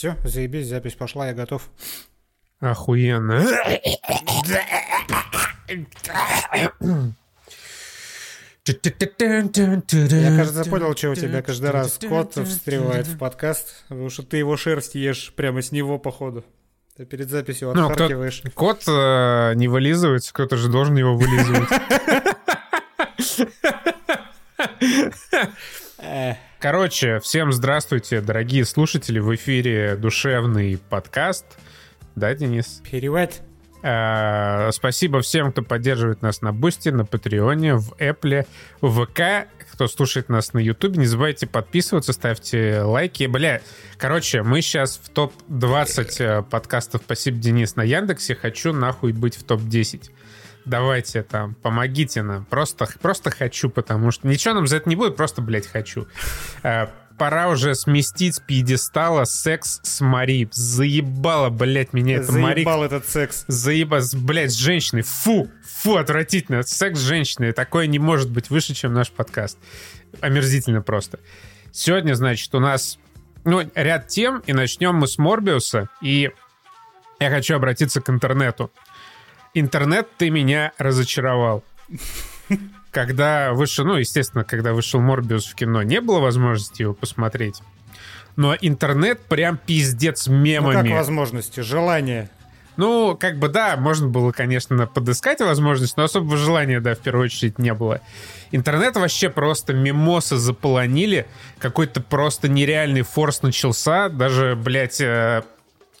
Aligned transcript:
Все, 0.00 0.16
заебись, 0.24 0.66
запись 0.66 0.94
пошла, 0.94 1.26
я 1.26 1.34
готов. 1.34 1.68
Охуенно. 2.58 3.44
Я, 9.92 10.36
кажется, 10.38 10.64
понял, 10.70 10.96
что 10.96 11.10
у 11.10 11.14
тебя 11.14 11.42
каждый 11.42 11.70
раз 11.70 11.98
кот 11.98 12.32
встревает 12.48 13.08
в 13.08 13.18
подкаст, 13.18 13.84
потому 13.90 14.08
что 14.08 14.22
ты 14.22 14.38
его 14.38 14.56
шерсть 14.56 14.94
ешь 14.94 15.34
прямо 15.36 15.60
с 15.60 15.70
него, 15.70 15.98
походу. 15.98 16.46
Ты 16.96 17.04
перед 17.04 17.28
записью 17.28 17.74
Ну, 17.74 17.84
кто- 17.84 18.04
отхаркиваешь. 18.04 18.42
Кот 18.54 18.84
э, 18.88 19.52
не 19.56 19.68
вылизывается, 19.68 20.32
кто-то 20.32 20.56
же 20.56 20.70
должен 20.70 20.96
его 20.96 21.14
вылизывать. 21.14 21.68
Короче, 26.60 27.20
всем 27.20 27.52
здравствуйте, 27.52 28.20
дорогие 28.20 28.66
слушатели. 28.66 29.18
В 29.18 29.34
эфире 29.34 29.96
душевный 29.96 30.78
подкаст. 30.90 31.46
Да, 32.16 32.34
Денис? 32.34 32.82
Перевать. 32.90 33.40
Э, 33.82 34.68
Спасибо 34.70 35.22
всем, 35.22 35.52
кто 35.52 35.62
поддерживает 35.62 36.20
нас 36.20 36.42
на 36.42 36.52
Boosty, 36.52 36.90
на 36.90 37.06
Патреоне, 37.06 37.76
в 37.76 37.92
Apple, 37.92 38.46
в 38.82 39.06
ВК, 39.06 39.48
кто 39.72 39.88
слушает 39.88 40.28
нас 40.28 40.52
на 40.52 40.58
Ютубе. 40.58 40.98
Не 40.98 41.06
забывайте 41.06 41.46
подписываться, 41.46 42.12
ставьте 42.12 42.82
лайки. 42.82 43.24
Бля, 43.24 43.62
короче, 43.96 44.42
мы 44.42 44.60
сейчас 44.60 45.00
в 45.02 45.08
топ-20 45.08 46.16
э, 46.18 46.42
подкастов 46.42 47.00
«Спасибо, 47.06 47.38
Денис» 47.38 47.74
на 47.76 47.82
Яндексе. 47.82 48.34
Хочу 48.34 48.74
нахуй 48.74 49.12
быть 49.12 49.34
в 49.34 49.44
топ-10. 49.44 50.10
Давайте 50.64 51.22
там, 51.22 51.54
помогите 51.54 52.22
нам. 52.22 52.44
Просто, 52.44 52.88
просто 53.00 53.30
хочу, 53.30 53.70
потому 53.70 54.10
что 54.10 54.28
ничего 54.28 54.54
нам 54.54 54.66
за 54.66 54.76
это 54.76 54.88
не 54.88 54.96
будет, 54.96 55.16
просто, 55.16 55.42
блядь, 55.42 55.66
хочу. 55.66 56.06
Э, 56.62 56.88
Пора 57.20 57.50
уже 57.50 57.74
сместить 57.74 58.36
с 58.36 58.40
пьедестала 58.40 59.24
секс 59.24 59.80
с 59.82 60.00
Мари. 60.00 60.48
Заебало, 60.52 61.50
блядь, 61.50 61.92
меня 61.92 62.16
это 62.16 62.32
Мари 62.32 62.60
Заебал 62.60 62.82
этот 62.82 63.06
секс. 63.06 63.44
Заеба, 63.46 64.00
с- 64.00 64.14
блядь, 64.14 64.52
с 64.52 64.54
женщиной. 64.54 65.02
Фу, 65.02 65.50
фу, 65.62 65.96
отвратительно. 65.96 66.62
Секс 66.62 66.98
с 66.98 67.02
женщиной. 67.02 67.52
Такое 67.52 67.88
не 67.88 67.98
может 67.98 68.30
быть 68.30 68.48
выше, 68.48 68.72
чем 68.72 68.94
наш 68.94 69.10
подкаст. 69.10 69.58
Омерзительно 70.22 70.80
просто. 70.80 71.18
Сегодня, 71.72 72.14
значит, 72.14 72.54
у 72.54 72.58
нас 72.58 72.98
ну, 73.44 73.70
ряд 73.74 74.08
тем, 74.08 74.38
и 74.46 74.54
начнем 74.54 74.94
мы 74.94 75.06
с 75.06 75.18
Морбиуса. 75.18 75.90
И 76.00 76.30
я 77.18 77.30
хочу 77.30 77.54
обратиться 77.54 78.00
к 78.00 78.08
интернету. 78.08 78.70
Интернет, 79.54 80.08
ты 80.16 80.30
меня 80.30 80.72
разочаровал. 80.78 81.64
Когда 82.90 83.52
вышел, 83.52 83.84
ну, 83.84 83.96
естественно, 83.96 84.44
когда 84.44 84.72
вышел 84.72 85.00
Морбиус 85.00 85.46
в 85.46 85.54
кино, 85.54 85.82
не 85.82 86.00
было 86.00 86.18
возможности 86.20 86.82
его 86.82 86.94
посмотреть. 86.94 87.62
Но 88.36 88.54
интернет 88.60 89.20
прям 89.20 89.58
пиздец 89.58 90.26
Ну 90.26 90.34
мемами. 90.34 90.88
как 90.88 90.98
возможности, 90.98 91.60
желание. 91.60 92.30
Ну, 92.76 93.16
как 93.18 93.38
бы 93.38 93.48
да, 93.48 93.76
можно 93.76 94.08
было, 94.08 94.32
конечно, 94.32 94.86
подыскать 94.86 95.40
возможность, 95.40 95.96
но 95.96 96.04
особого 96.04 96.36
желания, 96.36 96.80
да, 96.80 96.94
в 96.94 96.98
первую 96.98 97.26
очередь 97.26 97.58
не 97.58 97.74
было. 97.74 98.00
Интернет 98.52 98.96
вообще 98.96 99.28
просто 99.28 99.74
мимосы 99.74 100.36
заполонили. 100.36 101.26
Какой-то 101.58 102.00
просто 102.00 102.48
нереальный 102.48 103.02
форс 103.02 103.42
начался. 103.42 104.08
Даже, 104.08 104.56
блядь, 104.56 105.00
э, 105.00 105.42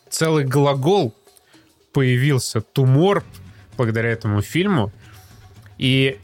целый 0.08 0.44
глагол 0.44 1.14
появился. 1.92 2.60
Тумор, 2.60 3.24
благодаря 3.76 4.10
этому 4.10 4.42
фильму. 4.42 4.92
И 5.78 6.18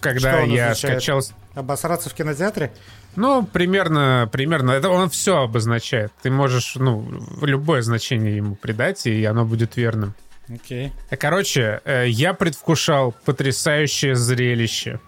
когда 0.00 0.40
я 0.40 0.70
означает? 0.70 1.02
скачал... 1.02 1.22
Обосраться 1.54 2.08
в 2.08 2.14
кинотеатре? 2.14 2.72
Ну, 3.14 3.44
примерно, 3.44 4.28
примерно. 4.32 4.70
Это 4.70 4.88
он 4.88 5.10
все 5.10 5.42
обозначает. 5.42 6.12
Ты 6.22 6.30
можешь, 6.30 6.76
ну, 6.76 7.06
любое 7.42 7.82
значение 7.82 8.36
ему 8.36 8.54
придать, 8.54 9.06
и 9.06 9.24
оно 9.24 9.44
будет 9.44 9.76
верным. 9.76 10.14
Окей. 10.48 10.92
Короче, 11.18 11.80
э, 11.84 12.06
я 12.08 12.32
предвкушал 12.34 13.14
потрясающее 13.24 14.14
зрелище. 14.14 14.98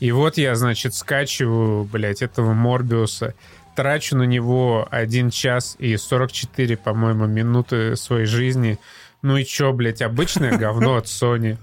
И 0.00 0.12
вот 0.12 0.38
я, 0.38 0.54
значит, 0.54 0.94
скачиваю, 0.94 1.84
блядь, 1.84 2.22
этого 2.22 2.52
Морбиуса, 2.52 3.34
трачу 3.76 4.16
на 4.16 4.24
него 4.24 4.86
1 4.90 5.30
час 5.30 5.76
и 5.78 5.96
44, 5.96 6.76
по-моему, 6.76 7.26
минуты 7.26 7.96
своей 7.96 8.26
жизни. 8.26 8.78
Ну 9.22 9.36
и 9.36 9.44
чё, 9.44 9.72
блядь, 9.72 10.02
обычное 10.02 10.56
говно 10.56 10.96
от 10.96 11.06
Sony. 11.06 11.58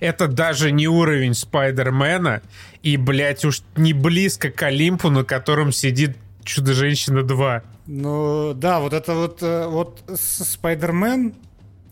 Это 0.00 0.28
даже 0.28 0.72
не 0.72 0.88
уровень 0.88 1.34
Спайдермена 1.34 2.42
и, 2.82 2.96
блядь, 2.96 3.44
уж 3.44 3.62
не 3.76 3.92
близко 3.92 4.50
к 4.50 4.62
Олимпу, 4.62 5.08
на 5.08 5.24
котором 5.24 5.72
сидит 5.72 6.16
Чудо-женщина 6.44 7.22
2. 7.22 7.62
Ну, 7.86 8.52
да, 8.54 8.80
вот 8.80 8.92
это 8.92 9.14
вот, 9.14 9.42
э, 9.42 9.66
вот 9.68 10.02
Спайдермен 10.16 11.34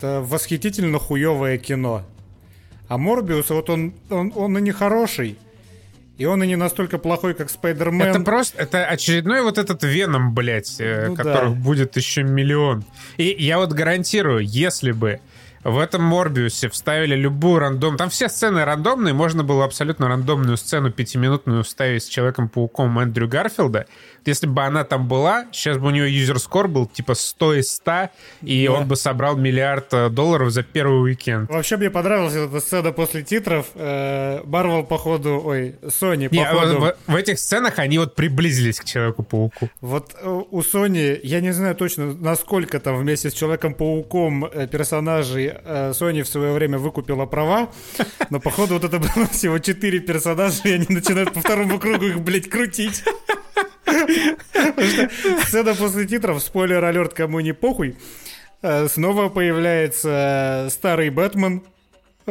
это 0.01 0.23
восхитительно 0.23 0.99
хуевое 0.99 1.59
кино. 1.59 2.03
А 2.89 2.97
Морбиус, 2.97 3.51
вот 3.51 3.69
он, 3.69 3.93
он, 4.09 4.33
он 4.35 4.57
и 4.57 4.63
не 4.63 4.73
хороший. 4.73 5.37
И 6.21 6.27
он 6.27 6.43
и 6.43 6.47
не 6.47 6.57
настолько 6.57 6.99
плохой, 6.99 7.33
как 7.33 7.49
Спайдермен. 7.49 8.07
Это 8.07 8.21
просто, 8.21 8.61
это 8.61 8.85
очередной 8.85 9.41
вот 9.41 9.57
этот 9.57 9.83
Веном, 9.83 10.35
блядь, 10.35 10.77
э, 10.79 11.07
Ну 11.09 11.17
которых 11.17 11.55
да. 11.55 11.61
будет 11.65 11.97
еще 11.97 12.25
миллион. 12.25 12.85
И 13.17 13.35
я 13.39 13.57
вот 13.57 13.73
гарантирую, 13.73 14.45
если 14.45 14.93
бы 14.93 15.21
в 15.65 15.79
этом 15.79 16.03
Морбиусе 16.03 16.69
вставили 16.71 17.15
любую 17.15 17.59
рандом... 17.59 17.97
Там 17.97 18.09
все 18.11 18.29
сцены 18.29 18.65
рандомные, 18.65 19.13
можно 19.15 19.45
было 19.45 19.65
абсолютно 19.65 20.09
рандомную 20.09 20.57
сцену 20.57 20.91
пятиминутную 20.91 21.65
вставить 21.65 22.03
с 22.05 22.07
Человеком-пауком 22.09 22.99
Эндрю 22.99 23.29
Гарфилда. 23.29 23.87
Если 24.27 24.47
бы 24.47 24.63
она 24.63 24.85
там 24.85 25.09
была, 25.09 25.47
сейчас 25.53 25.79
бы 25.79 25.89
у 25.89 25.91
него 25.91 26.05
юзер-скор 26.07 26.69
был 26.69 26.87
типа 26.87 27.15
100 27.15 27.55
из 27.55 27.71
100, 27.73 28.11
и 28.43 28.67
Да. 28.67 28.73
он 28.75 28.89
бы 28.89 28.97
собрал 28.97 29.37
миллиард 29.37 29.93
э, 29.95 30.09
долларов 30.11 30.51
за 30.51 30.63
первый 30.63 31.03
уикенд. 31.03 31.49
Вообще 31.51 31.77
мне 31.79 31.91
понравилась 31.91 32.35
эта 32.35 32.61
сцена 32.61 32.93
после 32.93 33.23
титров. 33.23 33.67
Э, 33.75 34.41
Марвел, 34.45 34.83
походу, 34.85 35.41
ой, 35.45 35.77
Sony, 35.83 36.29
Не, 36.31 36.45
походу. 36.45 36.79
в, 36.81 36.97
в- 37.13 37.17
этих 37.17 37.39
сценах 37.39 37.79
они 37.79 37.99
вот 37.99 38.15
приблизились 38.15 38.79
к 38.81 38.85
Человеку-пауку. 38.85 39.71
Вот 39.81 40.15
э, 40.21 40.29
у 40.29 40.61
Sony, 40.61 41.19
я 41.23 41.41
не 41.41 41.53
знаю 41.53 41.75
точно, 41.75 42.13
насколько 42.15 42.79
там 42.81 42.97
вместе 42.99 43.31
с 43.31 43.33
Человеком-пауком 43.35 44.45
э, 44.45 44.67
э, 45.65 45.91
Sony 45.91 46.23
в 46.23 46.29
свое 46.29 46.53
время 46.53 46.79
выкупила 46.79 47.27
права, 47.27 47.71
но 48.31 48.41
походу 48.41 48.75
вот 48.75 48.85
это 48.85 48.99
было 48.99 49.27
всего 49.27 49.59
четыре 49.59 50.01
персонажа, 50.01 50.61
и 50.65 50.73
они 50.73 50.87
начинают 50.89 51.33
по 51.33 51.41
второму 51.41 51.79
кругу 51.79 52.07
их, 52.07 52.21
блядь, 52.21 52.49
крутить. 52.49 53.03
Сцена 55.47 55.75
после 55.75 56.07
титров, 56.07 56.43
спойлер 56.43 56.85
алерт, 56.85 57.15
кому 57.15 57.41
не 57.41 57.53
похуй, 57.53 57.97
э, 58.63 58.89
снова 58.89 59.29
появляется 59.29 60.69
старый 60.71 61.11
Бэтмен, 61.11 61.63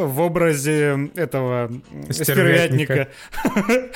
в 0.06 0.20
образе 0.22 1.10
этого 1.16 1.72
Стервятника. 2.10 3.10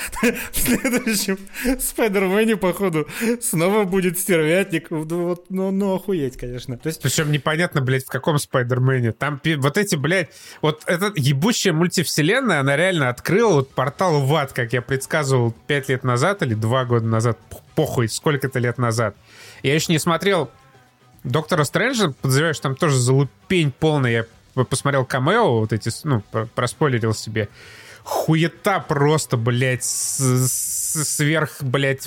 В 0.52 0.58
следующем 0.58 1.38
Спайдермене, 1.80 2.56
походу, 2.58 3.08
снова 3.42 3.84
будет 3.84 4.20
стервятник. 4.20 4.90
Ну, 4.90 5.28
вот, 5.28 5.46
ну, 5.50 5.72
ну, 5.72 5.96
охуеть, 5.96 6.38
конечно. 6.38 6.78
То 6.78 6.88
есть, 6.88 7.02
Причем 7.02 7.32
непонятно, 7.32 7.82
блядь, 7.82 8.06
в 8.06 8.10
каком 8.10 8.40
Спайдермене. 8.40 9.12
Там 9.12 9.42
вот 9.58 9.78
эти, 9.78 9.96
блядь, 9.96 10.30
вот 10.62 10.84
эта 10.86 11.12
ебучая 11.16 11.74
мультивселенная, 11.74 12.60
она 12.60 12.76
реально 12.76 13.10
открыла 13.10 13.54
вот 13.54 13.72
портал 13.72 14.22
в 14.22 14.36
ад, 14.36 14.54
как 14.54 14.74
я 14.74 14.82
предсказывал 14.82 15.54
пять 15.68 15.90
лет 15.90 16.04
назад 16.04 16.42
или 16.44 16.54
два 16.54 16.86
года 16.86 17.06
назад. 17.06 17.38
Похуй, 17.76 18.08
сколько-то 18.08 18.60
лет 18.60 18.78
назад. 18.78 19.16
Я 19.64 19.76
еще 19.76 19.92
не 19.92 20.00
смотрел 20.00 20.50
Доктора 21.24 21.64
Стрэнджа, 21.64 22.14
подозреваю, 22.22 22.54
что 22.54 22.64
там 22.64 22.76
тоже 22.76 22.98
залупень 22.98 23.72
полная. 23.72 24.12
Я 24.12 24.26
посмотрел 24.54 25.06
камео, 25.06 25.60
вот 25.60 25.74
эти, 25.74 25.90
ну, 26.04 26.22
про- 26.32 26.46
проспойлерил 26.46 27.14
себе. 27.14 27.50
Хуета 28.04 28.80
просто, 28.86 29.38
блядь, 29.38 29.84
сверх, 29.84 31.58
блядь, 31.62 32.06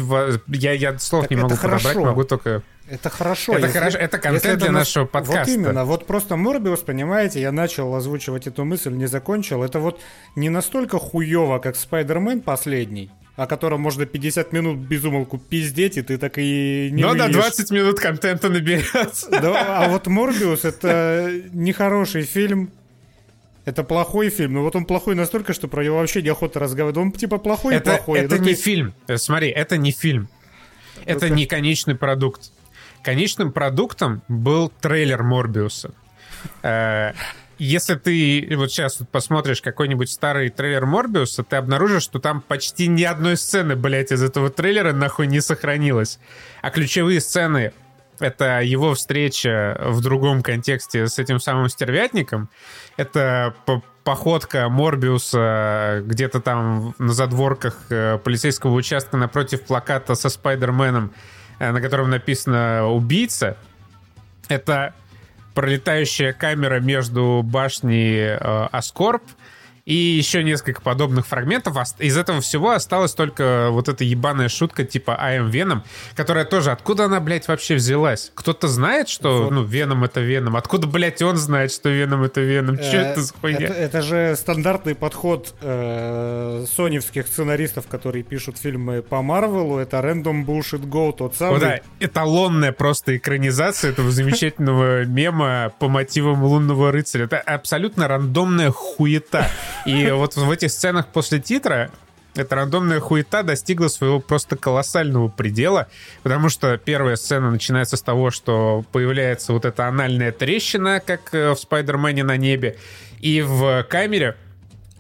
я, 0.49 0.73
я 0.73 0.99
слов 0.99 1.23
Так 1.23 1.31
не 1.31 1.37
это 1.37 1.45
могу 1.45 1.57
подобрать, 1.57 1.83
хорошо. 1.83 2.05
могу 2.05 2.25
только... 2.25 2.63
это 2.89 3.09
хорошо. 3.11 3.55
Это 3.55 3.67
если- 3.67 3.79
хорошо, 3.79 3.99
это 3.99 4.19
контент 4.19 4.45
если 4.45 4.57
для 4.59 4.73
нас- 4.73 4.81
нашего 4.81 5.07
подкаста. 5.07 5.39
Вот 5.39 5.49
именно, 5.49 5.85
вот 5.85 6.07
просто 6.07 6.37
Морбиус, 6.37 6.81
понимаете, 6.81 7.41
я 7.41 7.51
начал 7.53 7.95
озвучивать 7.95 8.47
эту 8.47 8.65
мысль, 8.65 8.93
не 8.93 9.07
закончил. 9.07 9.63
Это 9.63 9.81
вот 9.81 10.01
не 10.35 10.51
настолько 10.51 10.99
хуево, 10.99 11.59
как 11.59 11.77
Спайдермен 11.77 12.43
последний, 12.43 13.11
о 13.37 13.47
котором 13.47 13.81
можно 13.81 14.07
50 14.07 14.53
минут 14.53 14.79
без 14.79 15.05
умолку 15.05 15.39
пиздеть, 15.39 15.97
и 15.99 16.03
ты 16.03 16.17
так 16.19 16.39
и 16.39 16.89
не 16.93 17.03
Но 17.03 17.15
на 17.15 17.25
выведешь. 17.25 17.43
20 17.43 17.71
минут 17.71 18.01
контента 18.01 18.49
наберется. 18.49 19.29
Да, 19.41 19.85
а 19.85 19.89
вот 19.89 20.07
Морбиус 20.07 20.65
это 20.65 21.31
нехороший 21.53 22.23
фильм. 22.23 22.71
Это 23.67 23.83
плохой 23.83 24.31
фильм. 24.31 24.55
Но 24.55 24.63
вот 24.63 24.77
он 24.77 24.85
плохой 24.87 25.15
настолько, 25.17 25.53
что 25.53 25.67
про 25.69 25.85
него 25.85 25.97
вообще 25.99 26.23
неохота 26.23 26.61
разговаривать. 26.61 26.97
Он 26.99 27.13
типа 27.13 27.39
плохой 27.39 27.75
и 27.75 27.77
Это, 27.79 27.91
плохой. 27.91 28.21
это 28.21 28.35
Ну, 28.37 28.39
то 28.39 28.45
не 28.45 28.51
есть- 28.51 28.63
фильм. 28.63 28.95
Э, 29.09 29.17
Смотри, 29.19 29.49
это 29.49 29.77
не 29.77 29.91
фильм. 29.91 30.29
Это 31.05 31.27
Ну-ка. 31.27 31.35
не 31.35 31.47
конечный 31.47 31.95
продукт. 31.97 32.53
Конечным 33.03 33.53
продуктом 33.53 34.23
был 34.29 34.69
трейлер 34.81 35.23
Морбиуса. 35.23 35.93
Если 37.59 37.95
ты 37.95 38.49
вот 38.57 38.71
сейчас 38.71 39.01
вот 39.01 39.09
посмотришь 39.09 39.63
какой-нибудь 39.63 40.11
старый 40.11 40.51
трейлер 40.51 40.85
Морбиуса, 40.85 41.43
ты 41.43 41.57
обнаружишь, 41.57 42.03
что 42.03 42.19
там 42.19 42.43
почти 42.43 42.87
ни 42.87 43.03
одной 43.03 43.37
сцены, 43.39 43.77
блядь, 43.77 44.13
из 44.13 44.23
этого 44.23 44.51
трейлера 44.51 44.93
нахуй 44.93 45.27
не 45.27 45.41
сохранилось. 45.41 46.19
А 46.61 46.71
ключевые 46.71 47.21
сцены 47.21 47.73
это 48.19 48.61
его 48.61 48.95
встреча 48.95 49.79
в 49.81 50.01
другом 50.01 50.43
контексте 50.43 51.07
с 51.07 51.19
этим 51.19 51.41
самым 51.41 51.69
стервятником. 51.69 52.49
Это 52.97 53.55
походка 54.05 54.69
Морбиуса 54.69 56.03
где-то 56.05 56.41
там 56.41 56.95
на 56.99 57.13
задворках 57.13 57.77
э, 57.91 58.19
полицейского 58.19 58.73
участка 58.75 59.17
напротив 59.17 59.63
плаката 59.63 60.15
со 60.15 60.29
Спайдерменом, 60.29 61.13
э, 61.59 61.73
на 61.73 61.81
котором 61.81 62.11
написано 62.11 62.87
«Убийца». 62.87 63.57
Это 64.49 64.95
пролетающая 65.57 66.35
камера 66.35 66.81
между 66.81 67.41
башней 67.43 68.19
э, 68.19 68.69
Аскорб 68.71 69.23
и 69.87 69.95
еще 69.95 70.43
несколько 70.43 70.83
подобных 70.83 71.27
фрагментов. 71.27 71.77
Из 72.01 72.17
этого 72.17 72.41
всего 72.41 72.73
осталась 72.73 73.15
только 73.15 73.69
вот 73.71 73.89
эта 73.89 74.03
ебаная 74.03 74.49
шутка 74.49 74.85
типа 74.85 75.17
I 75.19 75.39
am 75.39 75.51
Venom, 75.51 75.83
которая 76.17 76.45
тоже, 76.45 76.73
откуда 76.73 77.05
она, 77.05 77.21
блядь, 77.21 77.47
вообще 77.47 77.77
взялась? 77.77 78.33
Кто-то 78.35 78.67
знает, 78.67 79.09
что, 79.09 79.45
вот. 79.45 79.53
ну, 79.53 79.63
Веном 79.63 80.03
это 80.03 80.21
Веном? 80.21 80.57
Откуда, 80.57 80.89
блядь, 80.89 81.23
он 81.23 81.37
знает, 81.37 81.71
что 81.71 81.89
Веном 81.89 82.25
это 82.25 82.41
Веном? 82.41 82.79
Че 82.79 82.97
это 82.97 83.23
за 83.23 83.33
хуйня? 83.33 83.69
Это, 83.69 84.03
же 84.03 84.35
стандартный 84.37 84.97
подход 84.97 85.55
э, 85.61 86.67
соневских 86.75 87.29
сценаристов, 87.29 87.87
которые 87.87 88.25
пишут 88.25 88.59
фильмы 88.59 89.03
по 89.03 89.23
Марвелу. 89.23 89.79
Это 89.79 89.99
Random 89.99 90.45
Bullshit 90.45 90.85
Go, 90.85 91.15
тот 91.17 91.37
самый. 91.37 91.61
Да, 91.61 91.81
эталонная 92.01 92.73
просто 92.73 93.17
экранизация 93.17 93.93
этого 93.93 94.11
замечательного 94.11 95.05
мема 95.07 95.73
по 95.79 95.89
мотивам 95.89 96.43
Лунного 96.43 96.91
рыцаря. 96.91 97.27
Это 97.27 97.39
абсолютно 97.39 98.09
рандомная 98.09 98.73
хуета. 98.73 99.49
И 99.87 100.11
вот 100.11 100.37
в 100.37 100.51
этих 100.51 100.71
сценах 100.71 101.07
после 101.07 101.41
титра 101.41 101.91
эта 102.35 102.57
рандомная 102.57 103.01
хуета 103.01 103.43
достигла 103.43 103.89
своего 103.89 104.21
просто 104.21 104.57
колоссального 104.57 105.29
предела, 105.29 105.89
потому 106.23 106.49
что 106.49 106.77
первая 106.77 107.17
сцена 107.17 107.51
начинается 107.51 107.97
с 107.97 108.03
того, 108.03 108.31
что 108.31 108.85
появляется 108.93 109.53
вот 109.53 109.65
эта 109.65 109.87
анальная 109.87 110.33
трещина, 110.33 111.01
как 111.01 111.33
э, 111.33 111.53
в 111.53 111.57
Спайдермене 111.57 112.25
на 112.25 112.37
небе, 112.37 112.77
и 113.21 113.41
в 113.43 113.85
камере 113.89 114.37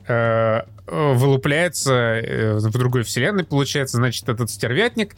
э, 0.06 0.62
вылупляется 0.86 1.92
э, 1.92 2.54
в 2.54 2.70
другой 2.70 3.02
вселенной, 3.02 3.44
получается, 3.44 3.96
значит, 3.98 4.28
этот 4.28 4.50
стервятник. 4.50 5.14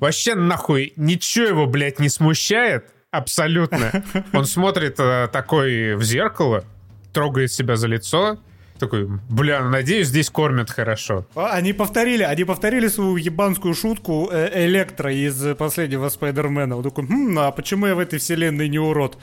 Вообще 0.00 0.34
нахуй 0.34 0.92
ничего 0.96 1.46
его, 1.46 1.66
блядь, 1.66 2.00
не 2.00 2.08
смущает, 2.08 2.86
абсолютно. 3.10 4.02
Он 4.32 4.44
смотрит 4.46 4.96
э, 4.98 5.28
такой 5.30 5.94
в 5.94 6.02
зеркало, 6.02 6.64
трогает 7.12 7.52
себя 7.52 7.76
за 7.76 7.86
лицо, 7.86 8.38
такой, 8.84 9.08
бля, 9.28 9.62
надеюсь, 9.62 10.08
здесь 10.08 10.30
кормят 10.30 10.70
хорошо. 10.70 11.26
А, 11.34 11.52
они 11.52 11.72
повторили, 11.72 12.22
они 12.22 12.44
повторили 12.44 12.88
свою 12.88 13.16
ебанскую 13.16 13.74
шутку 13.74 14.28
э, 14.30 14.66
Электро 14.66 15.12
из 15.12 15.56
последнего 15.56 16.08
Спайдермена. 16.08 16.76
Он 16.76 16.82
такой, 16.82 17.06
хм, 17.06 17.38
а 17.38 17.50
почему 17.50 17.86
я 17.86 17.94
в 17.94 17.98
этой 17.98 18.18
вселенной 18.18 18.68
не 18.68 18.78
урод? 18.78 19.18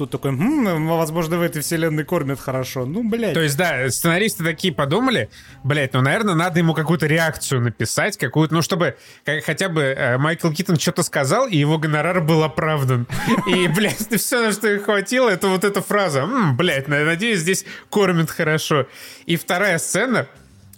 Тут 0.00 0.12
такой, 0.12 0.30
хм, 0.30 0.86
возможно, 0.86 1.36
в 1.36 1.42
этой 1.42 1.60
вселенной 1.60 2.04
кормят 2.04 2.40
хорошо. 2.40 2.86
Ну, 2.86 3.06
блядь. 3.06 3.34
То 3.34 3.40
есть, 3.40 3.58
да, 3.58 3.86
сценаристы 3.90 4.42
такие 4.42 4.72
подумали, 4.72 5.28
блядь, 5.62 5.92
ну, 5.92 6.00
наверное, 6.00 6.34
надо 6.34 6.58
ему 6.58 6.72
какую-то 6.72 7.06
реакцию 7.06 7.60
написать, 7.60 8.16
какую-то, 8.16 8.54
ну, 8.54 8.62
чтобы 8.62 8.96
хотя 9.44 9.68
бы 9.68 9.82
э, 9.82 10.16
Майкл 10.16 10.50
Киттон 10.50 10.78
что-то 10.78 11.02
сказал, 11.02 11.48
и 11.48 11.58
его 11.58 11.76
гонорар 11.76 12.22
был 12.22 12.42
оправдан. 12.42 13.06
И, 13.46 13.68
блядь, 13.76 14.10
все, 14.18 14.40
на 14.40 14.52
что 14.52 14.72
их 14.72 14.86
хватило, 14.86 15.28
это 15.28 15.48
вот 15.48 15.64
эта 15.64 15.82
фраза. 15.82 16.26
Блядь, 16.54 16.88
надеюсь, 16.88 17.40
здесь 17.40 17.66
кормят 17.90 18.30
хорошо. 18.30 18.86
И 19.26 19.36
вторая 19.36 19.76
сцена, 19.76 20.28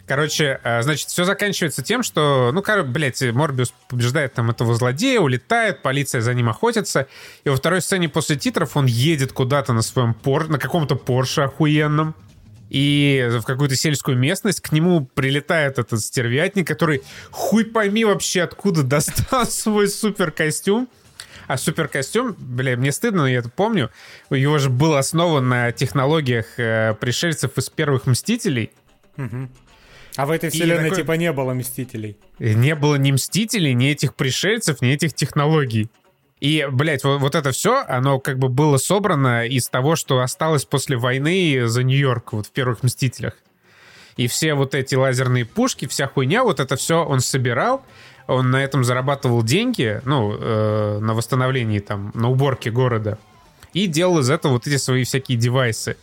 Короче, 0.06 0.60
э, 0.64 0.82
значит, 0.82 1.08
все 1.08 1.24
заканчивается 1.24 1.82
тем, 1.82 2.02
что, 2.02 2.50
ну, 2.52 2.60
короче, 2.60 2.88
блядь, 2.88 3.22
Морбиус 3.22 3.72
побеждает 3.88 4.34
там 4.34 4.50
этого 4.50 4.74
злодея, 4.74 5.20
улетает, 5.20 5.82
полиция 5.82 6.20
за 6.20 6.34
ним 6.34 6.48
охотится, 6.48 7.06
и 7.44 7.48
во 7.48 7.56
второй 7.56 7.80
сцене 7.80 8.08
после 8.08 8.36
титров 8.36 8.76
он 8.76 8.86
едет 8.86 9.32
куда-то 9.32 9.72
на 9.72 9.82
своем 9.82 10.14
пор, 10.14 10.48
на 10.48 10.58
каком-то 10.58 10.96
Порше 10.96 11.42
охуенном, 11.42 12.16
и 12.72 13.28
в 13.30 13.42
какую-то 13.42 13.76
сельскую 13.76 14.16
местность 14.16 14.60
к 14.60 14.72
нему 14.72 15.04
прилетает 15.04 15.78
этот 15.78 16.00
стервятник, 16.00 16.66
который 16.66 17.02
хуй 17.30 17.66
пойми 17.66 18.04
вообще 18.04 18.42
откуда 18.42 18.82
достал 18.82 19.44
свой 19.46 19.88
супер 19.88 20.30
костюм. 20.30 20.88
А 21.48 21.58
супер 21.58 21.86
костюм, 21.88 22.34
бля, 22.38 22.76
мне 22.78 22.92
стыдно, 22.92 23.22
но 23.22 23.28
я 23.28 23.40
это 23.40 23.50
помню, 23.50 23.90
его 24.30 24.56
же 24.58 24.70
был 24.70 24.94
основан 24.94 25.48
на 25.48 25.70
технологиях 25.72 26.46
э, 26.58 26.94
пришельцев 26.98 27.58
из 27.58 27.68
первых 27.68 28.06
Мстителей. 28.06 28.70
Угу. 29.18 29.50
А 30.16 30.26
в 30.26 30.30
этой 30.30 30.50
вселенной 30.50 30.90
такой... 30.90 30.98
типа 30.98 31.12
не 31.12 31.32
было 31.32 31.54
Мстителей? 31.54 32.16
Не 32.38 32.74
было 32.74 32.96
ни 32.96 33.12
Мстителей, 33.12 33.74
ни 33.74 33.88
этих 33.88 34.14
пришельцев, 34.14 34.82
ни 34.82 34.90
этих 34.90 35.14
технологий. 35.14 35.90
И, 36.40 36.66
блядь, 36.70 37.04
вот, 37.04 37.20
вот 37.20 37.34
это 37.34 37.52
все, 37.52 37.84
оно 37.86 38.18
как 38.18 38.38
бы 38.38 38.48
было 38.48 38.76
собрано 38.76 39.46
из 39.46 39.68
того, 39.68 39.94
что 39.94 40.20
осталось 40.20 40.64
после 40.64 40.96
войны 40.96 41.66
за 41.66 41.84
Нью-Йорк, 41.84 42.32
вот 42.32 42.46
в 42.46 42.50
первых 42.50 42.82
«Мстителях». 42.82 43.34
И 44.16 44.26
все 44.26 44.54
вот 44.54 44.74
эти 44.74 44.94
лазерные 44.94 45.44
пушки, 45.44 45.86
вся 45.86 46.06
хуйня, 46.06 46.42
вот 46.42 46.60
это 46.60 46.76
все 46.76 47.04
он 47.04 47.20
собирал, 47.20 47.82
он 48.26 48.50
на 48.50 48.62
этом 48.62 48.84
зарабатывал 48.84 49.42
деньги, 49.42 50.00
ну, 50.04 50.36
э, 50.36 50.98
на 51.00 51.14
восстановлении 51.14 51.78
там, 51.78 52.10
на 52.14 52.28
уборке 52.28 52.70
города, 52.70 53.18
и 53.72 53.86
делал 53.86 54.18
из 54.18 54.28
этого 54.28 54.54
вот 54.54 54.66
эти 54.66 54.76
свои 54.76 55.04
всякие 55.04 55.38
девайсы. 55.38 55.96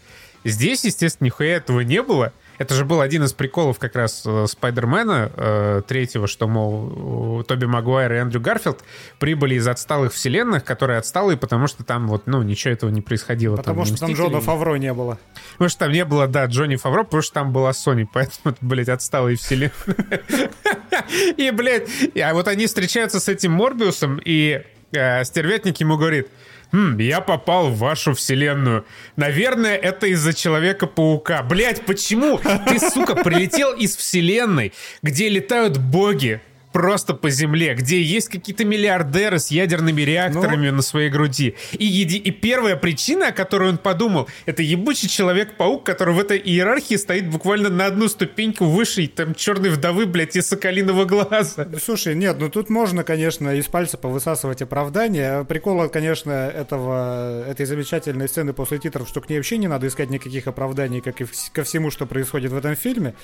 Здесь, 0.44 0.86
естественно, 0.86 1.26
нихуя 1.26 1.58
этого 1.58 1.82
не 1.82 2.02
было, 2.02 2.34
это 2.60 2.76
же 2.76 2.84
был 2.84 3.00
один 3.00 3.24
из 3.24 3.32
приколов 3.32 3.80
как 3.80 3.96
раз 3.96 4.22
э, 4.26 4.46
Спайдермена 4.46 5.32
э, 5.34 5.82
третьего, 5.88 6.28
что, 6.28 6.48
мол, 6.48 7.42
Тоби 7.44 7.66
Магуайр 7.66 8.12
и 8.12 8.16
Эндрю 8.18 8.42
Гарфилд 8.42 8.84
прибыли 9.18 9.56
из 9.56 9.68
отсталых 9.68 10.14
вселенных, 10.14 10.66
которые 10.66 11.00
отсталые, 11.00 11.38
потому 11.38 11.68
что 11.68 11.86
там 11.86 12.08
вот, 12.10 12.28
ну, 12.28 12.44
ничего 12.44 12.74
этого 12.74 12.90
не 12.90 13.02
происходило. 13.02 13.56
Потому 13.56 13.86
там, 13.86 13.86
что 13.86 13.98
там 13.98 14.12
Джона 14.12 14.42
Фавро 14.42 14.76
не 14.76 14.94
было. 14.94 15.18
Потому 15.54 15.70
что 15.70 15.80
там 15.80 15.92
не 15.94 16.04
было, 16.04 16.28
да, 16.28 16.46
Джонни 16.46 16.76
Фавро, 16.76 17.04
потому 17.04 17.24
что 17.24 17.34
там 17.34 17.54
была 17.54 17.72
Sony, 17.72 18.06
поэтому, 18.12 18.54
блядь, 18.62 18.90
отсталые 18.90 19.38
вселенные. 19.38 19.72
И, 21.38 21.52
блядь, 21.52 21.90
а 22.22 22.34
вот 22.34 22.50
они 22.50 22.68
встречаются 22.68 23.22
с 23.22 23.30
этим 23.30 23.54
Морбиусом, 23.54 24.20
и 24.24 24.62
э, 24.92 25.24
стервятник 25.24 25.78
ему 25.78 25.98
говорит, 25.98 26.28
хм, 26.72 26.98
я 27.00 27.22
попал 27.22 27.70
в 27.70 27.78
вашу 27.78 28.14
вселенную. 28.14 28.86
Наверное, 29.16 29.76
это 29.76 30.08
из-за 30.08 30.34
Человека-паука. 30.34 31.44
Блять, 31.44 31.86
почему 31.86 32.40
ты, 32.68 32.80
сука, 32.80 33.16
прилетел 33.16 33.74
из 33.74 33.96
вселенной, 33.96 34.74
где 35.02 35.30
летают 35.30 35.78
боги, 35.78 36.42
просто 36.72 37.14
по 37.14 37.30
земле, 37.30 37.74
где 37.74 38.02
есть 38.02 38.30
какие-то 38.30 38.66
миллиардеры 38.66 39.40
с 39.40 39.48
ядерными 39.48 40.02
реакторами 40.02 40.70
ну... 40.70 40.78
на 40.78 40.82
своей 40.82 41.10
груди. 41.10 41.56
И, 41.74 41.86
еди... 41.86 42.18
и 42.18 42.32
первая 42.32 42.76
причина, 42.76 43.28
о 43.28 43.32
которой 43.32 43.70
он 43.70 43.78
подумал, 43.78 44.28
это 44.46 44.62
ебучий 44.62 45.10
Человек-паук, 45.10 45.86
который 45.86 46.14
в 46.14 46.20
этой 46.20 46.38
иерархии 46.38 46.96
стоит 46.96 47.30
буквально 47.30 47.70
на 47.70 47.88
одну 47.88 48.08
ступеньку 48.08 48.66
выше, 48.66 49.08
там, 49.08 49.34
черной 49.34 49.70
вдовы, 49.70 50.06
блядь, 50.06 50.36
и 50.36 50.42
соколиного 50.42 51.06
глаза. 51.06 51.68
Слушай, 51.84 52.16
нет, 52.16 52.38
ну 52.40 52.50
тут 52.50 52.70
можно, 52.70 53.04
конечно, 53.04 53.56
из 53.56 53.66
пальца 53.66 53.98
повысасывать 53.98 54.62
оправдание. 54.62 55.46
Прикол, 55.46 55.90
конечно, 55.90 56.32
этого, 56.32 57.44
этой 57.46 57.66
замечательной 57.66 58.28
сцены 58.28 58.54
после 58.54 58.78
титров, 58.78 59.08
что 59.08 59.22
к 59.22 59.30
ней 59.30 59.38
вообще 59.38 59.58
не 59.58 59.68
надо 59.68 59.88
искать 59.88 60.10
никаких 60.10 60.48
оправданий, 60.48 61.02
как 61.02 61.22
и 61.22 61.26
ко 61.52 61.64
всему, 61.64 61.90
что 61.90 62.06
происходит 62.06 62.52
в 62.52 62.58
этом 62.58 62.76
фильме. 62.76 63.16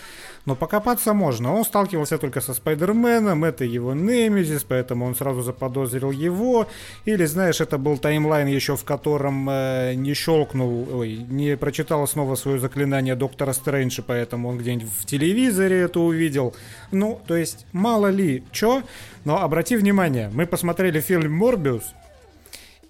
Но 0.46 0.56
покопаться 0.56 1.14
можно. 1.14 1.54
Он 1.54 1.64
сталкивался 1.64 2.18
только 2.18 2.42
со 2.42 2.54
Спайдерменом, 2.54 3.35
Веном, 3.36 3.44
это 3.44 3.65
его 3.65 3.94
Немезис, 3.94 4.63
поэтому 4.63 5.06
он 5.06 5.15
сразу 5.15 5.42
заподозрил 5.42 6.12
его. 6.12 6.68
Или, 7.06 7.25
знаешь, 7.25 7.62
это 7.62 7.77
был 7.77 7.98
таймлайн 7.98 8.48
еще, 8.48 8.75
в 8.75 8.84
котором 8.84 9.50
э, 9.50 9.94
не 9.96 10.13
щелкнул, 10.13 10.88
ой, 10.92 11.25
не 11.30 11.58
прочитал 11.58 12.08
снова 12.08 12.36
свое 12.36 12.60
заклинание 12.60 13.15
Доктора 13.15 13.54
Стрэнджа, 13.54 14.04
поэтому 14.04 14.50
он 14.50 14.58
где-нибудь 14.58 14.92
в 15.00 15.06
телевизоре 15.06 15.82
это 15.82 16.00
увидел. 16.00 16.56
Ну, 16.92 17.20
то 17.27 17.36
есть, 17.36 17.65
мало 17.74 18.08
ли, 18.08 18.44
чё. 18.51 18.84
Но 19.25 19.42
обрати 19.42 19.75
внимание, 19.75 20.30
мы 20.34 20.46
посмотрели 20.46 21.01
фильм 21.01 21.34
«Морбиус», 21.34 21.84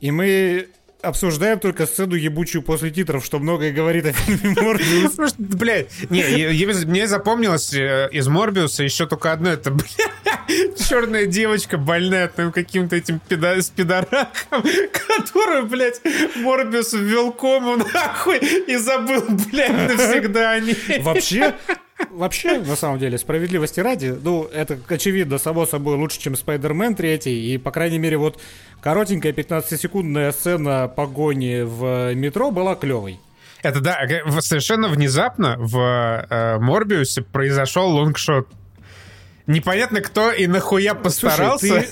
и 0.01 0.11
мы 0.11 0.67
обсуждаем 1.05 1.59
только 1.59 1.85
сцену 1.85 2.15
ебучую 2.15 2.61
после 2.61 2.91
титров, 2.91 3.25
что 3.25 3.39
многое 3.39 3.71
говорит 3.71 4.05
о 4.05 4.13
фильме 4.13 4.55
Морбиус. 4.61 5.35
Блядь, 5.37 5.89
не, 6.09 6.85
мне 6.85 7.07
запомнилось 7.07 7.73
э, 7.73 8.09
из 8.11 8.27
Морбиуса 8.27 8.83
еще 8.83 9.05
только 9.07 9.31
одно, 9.31 9.49
это, 9.49 9.71
блядь, 9.71 10.77
черная 10.77 11.25
девочка 11.25 11.77
больная 11.77 12.27
там 12.27 12.51
каким-то 12.51 12.95
этим 12.95 13.21
спидорахом, 13.61 14.63
которую, 14.91 15.67
блядь, 15.67 16.01
Морбиус 16.35 16.93
ввел 16.93 17.31
кому 17.31 17.77
нахуй 17.77 18.37
и 18.37 18.75
забыл, 18.77 19.23
блядь, 19.51 19.71
навсегда 19.71 20.51
о 20.51 20.59
ней. 20.59 20.99
Вообще, 20.99 21.55
Вообще, 22.11 22.59
на 22.59 22.75
самом 22.75 22.99
деле, 22.99 23.17
справедливости 23.17 23.79
ради, 23.79 24.07
ну, 24.21 24.43
это, 24.43 24.77
очевидно, 24.89 25.37
само 25.37 25.65
собой, 25.65 25.95
лучше, 25.95 26.19
чем 26.19 26.35
Спайдермен 26.35 26.95
3, 26.95 27.17
и, 27.25 27.57
по 27.57 27.71
крайней 27.71 27.99
мере, 27.99 28.17
вот 28.17 28.39
коротенькая 28.81 29.31
15-секундная 29.31 30.31
сцена 30.31 30.87
погони 30.87 31.61
в 31.63 32.13
метро 32.13 32.51
была 32.51 32.75
клевой. 32.75 33.19
Это 33.63 33.79
да, 33.79 33.99
совершенно 34.41 34.89
внезапно 34.89 35.55
в 35.57 35.77
э, 35.79 36.59
Морбиусе 36.59 37.21
произошел 37.23 37.89
long 37.89 38.18
shot 38.18 38.47
Непонятно, 39.47 40.01
кто 40.01 40.31
и 40.31 40.47
нахуя 40.47 40.95
постарался. 40.95 41.67
Слушай, 41.67 41.89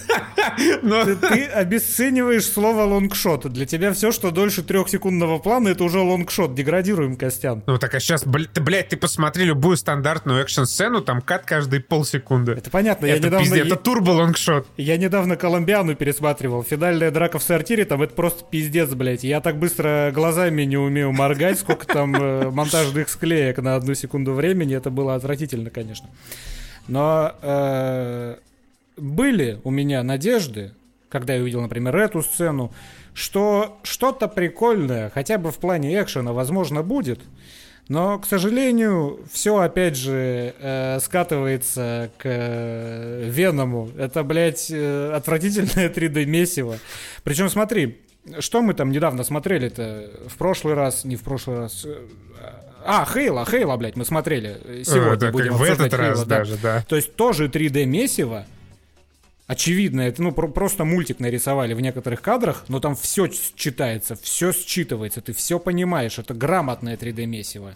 ты, 0.57 0.79
но... 0.81 1.05
ты, 1.05 1.15
ты 1.15 1.45
обесцениваешь 1.45 2.45
слово 2.45 2.83
long 2.84 3.14
shot. 3.14 3.51
Для 3.51 3.65
тебя 3.65 3.93
все, 3.93 4.12
что 4.12 4.31
дольше 4.31 4.63
трехсекундного 4.63 5.38
плана, 5.38 5.69
это 5.69 5.83
уже 5.83 6.00
long 6.00 6.24
shot. 6.24 6.55
Деградируем, 6.55 7.15
Костян. 7.15 7.63
Ну 7.67 7.77
так 7.77 7.93
а 7.93 8.00
сейчас, 8.00 8.25
блядь, 8.25 8.89
ты, 8.89 8.98
посмотри 8.98 9.45
любую 9.45 9.77
стандартную 9.77 10.41
экшн-сцену, 10.41 11.01
там 11.01 11.22
cut 11.22 11.46
каждые 11.45 11.81
полсекунды. 11.81 12.53
Это 12.53 12.72
понятно. 12.72 13.05
Это, 13.05 13.15
я 13.15 13.19
недавно, 13.19 13.45
пиздец, 13.45 13.65
это 13.67 13.75
турбо 13.75 14.12
лонгшот. 14.12 14.67
Я 14.77 14.98
недавно 14.98 15.36
Колумбиану 15.36 15.95
пересматривал. 15.95 16.63
Финальная 16.63 17.12
драка 17.12 17.38
в 17.38 17.43
сортире, 17.43 17.86
там 17.86 18.01
это 18.01 18.15
просто 18.15 18.43
пиздец, 18.50 18.89
блядь. 18.89 19.24
Я 19.24 19.41
так 19.41 19.57
быстро 19.57 20.12
глазами 20.12 20.63
не 20.63 20.77
умею 20.77 21.12
моргать, 21.12 21.60
сколько 21.60 21.86
там 21.86 22.15
э, 22.15 22.50
монтажных 22.50 23.10
склеек 23.10 23.60
на 23.60 23.75
одну 23.75 23.93
секунду 23.93 24.33
времени. 24.33 24.75
Это 24.75 24.89
было 24.89 25.13
отвратительно, 25.13 25.69
конечно. 25.69 26.10
Но 26.88 27.34
э, 27.42 28.38
были 28.98 29.60
у 29.63 29.72
меня 29.72 30.04
надежды, 30.04 30.74
когда 31.10 31.36
я 31.36 31.42
увидел, 31.42 31.62
например, 31.62 31.96
эту 31.96 32.22
сцену, 32.22 32.74
что 33.13 33.80
что-то 33.84 34.28
прикольное, 34.28 35.10
хотя 35.10 35.38
бы 35.38 35.52
в 35.52 35.58
плане 35.58 36.02
экшена, 36.02 36.34
возможно, 36.34 36.84
будет. 36.84 37.20
Но, 37.90 38.18
к 38.18 38.25
сожалению, 38.25 39.20
все 39.32 39.58
опять 39.58 39.98
же 39.98 40.56
э, 40.58 41.00
скатывается 41.02 42.10
к 42.18 42.22
э, 42.24 43.30
Веному. 43.30 43.90
Это, 43.98 44.24
блядь, 44.24 44.72
э, 44.72 45.12
отвратительное 45.13 45.90
3D-месиво. 45.90 46.78
Причем, 47.24 47.50
смотри, 47.50 48.00
что 48.40 48.62
мы 48.62 48.74
там 48.74 48.92
недавно 48.92 49.24
смотрели-то 49.24 50.12
в 50.28 50.38
прошлый 50.38 50.75
раз, 50.75 51.04
не 51.04 51.18
в 51.18 51.24
прошлый 51.24 51.58
раз, 51.58 51.84
э, 51.86 52.08
а, 52.86 53.06
Хейла, 53.06 53.46
Хейла, 53.46 53.78
блядь, 53.78 53.96
мы 53.96 54.06
смотрели. 54.06 54.58
Э, 54.63 54.84
сегодня 54.86 55.16
да, 55.16 55.32
будем 55.32 55.54
в 55.54 55.63
этот 55.63 55.92
Хейла, 55.92 56.08
раз 56.08 56.24
да. 56.25 56.38
даже, 56.40 56.58
да. 56.58 56.86
То 56.88 56.96
есть 56.96 57.16
тоже 57.16 57.48
3D-месиво. 57.48 58.46
Очевидно, 59.46 60.02
это 60.02 60.24
ну 60.24 60.32
про- 60.32 60.48
просто 60.48 60.86
мультик 60.86 61.20
нарисовали 61.20 61.74
в 61.74 61.82
некоторых 61.82 62.22
кадрах, 62.22 62.66
но 62.70 62.80
там 62.80 62.96
все 62.96 63.28
читается, 63.28 64.16
все 64.16 64.52
считывается, 64.52 65.22
ты 65.22 65.34
все 65.34 65.60
понимаешь, 65.60 66.18
это 66.18 66.34
грамотное 66.34 66.96
3D-месиво. 66.96 67.74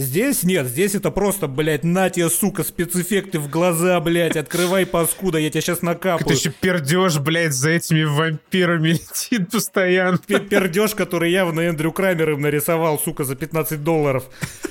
Здесь 0.00 0.44
нет, 0.44 0.68
здесь 0.68 0.94
это 0.94 1.10
просто, 1.10 1.48
блядь, 1.48 1.82
на 1.82 2.08
тебе, 2.08 2.30
сука, 2.30 2.62
спецэффекты 2.62 3.40
в 3.40 3.50
глаза, 3.50 3.98
блядь, 3.98 4.36
открывай 4.36 4.86
паскуда, 4.86 5.38
я 5.38 5.50
тебя 5.50 5.60
сейчас 5.60 5.82
накапаю. 5.82 6.24
Ты 6.24 6.34
еще 6.34 6.50
пердеж, 6.50 7.18
блядь, 7.18 7.52
за 7.52 7.70
этими 7.70 8.04
вампирами 8.04 8.88
летит 8.90 9.50
постоянно. 9.50 10.18
Пердеж, 10.18 10.94
который 10.94 11.32
явно 11.32 11.62
Эндрю 11.62 11.90
Крамер 11.90 12.30
им 12.30 12.42
нарисовал, 12.42 13.00
сука, 13.00 13.24
за 13.24 13.34
15 13.34 13.82
долларов. 13.82 14.26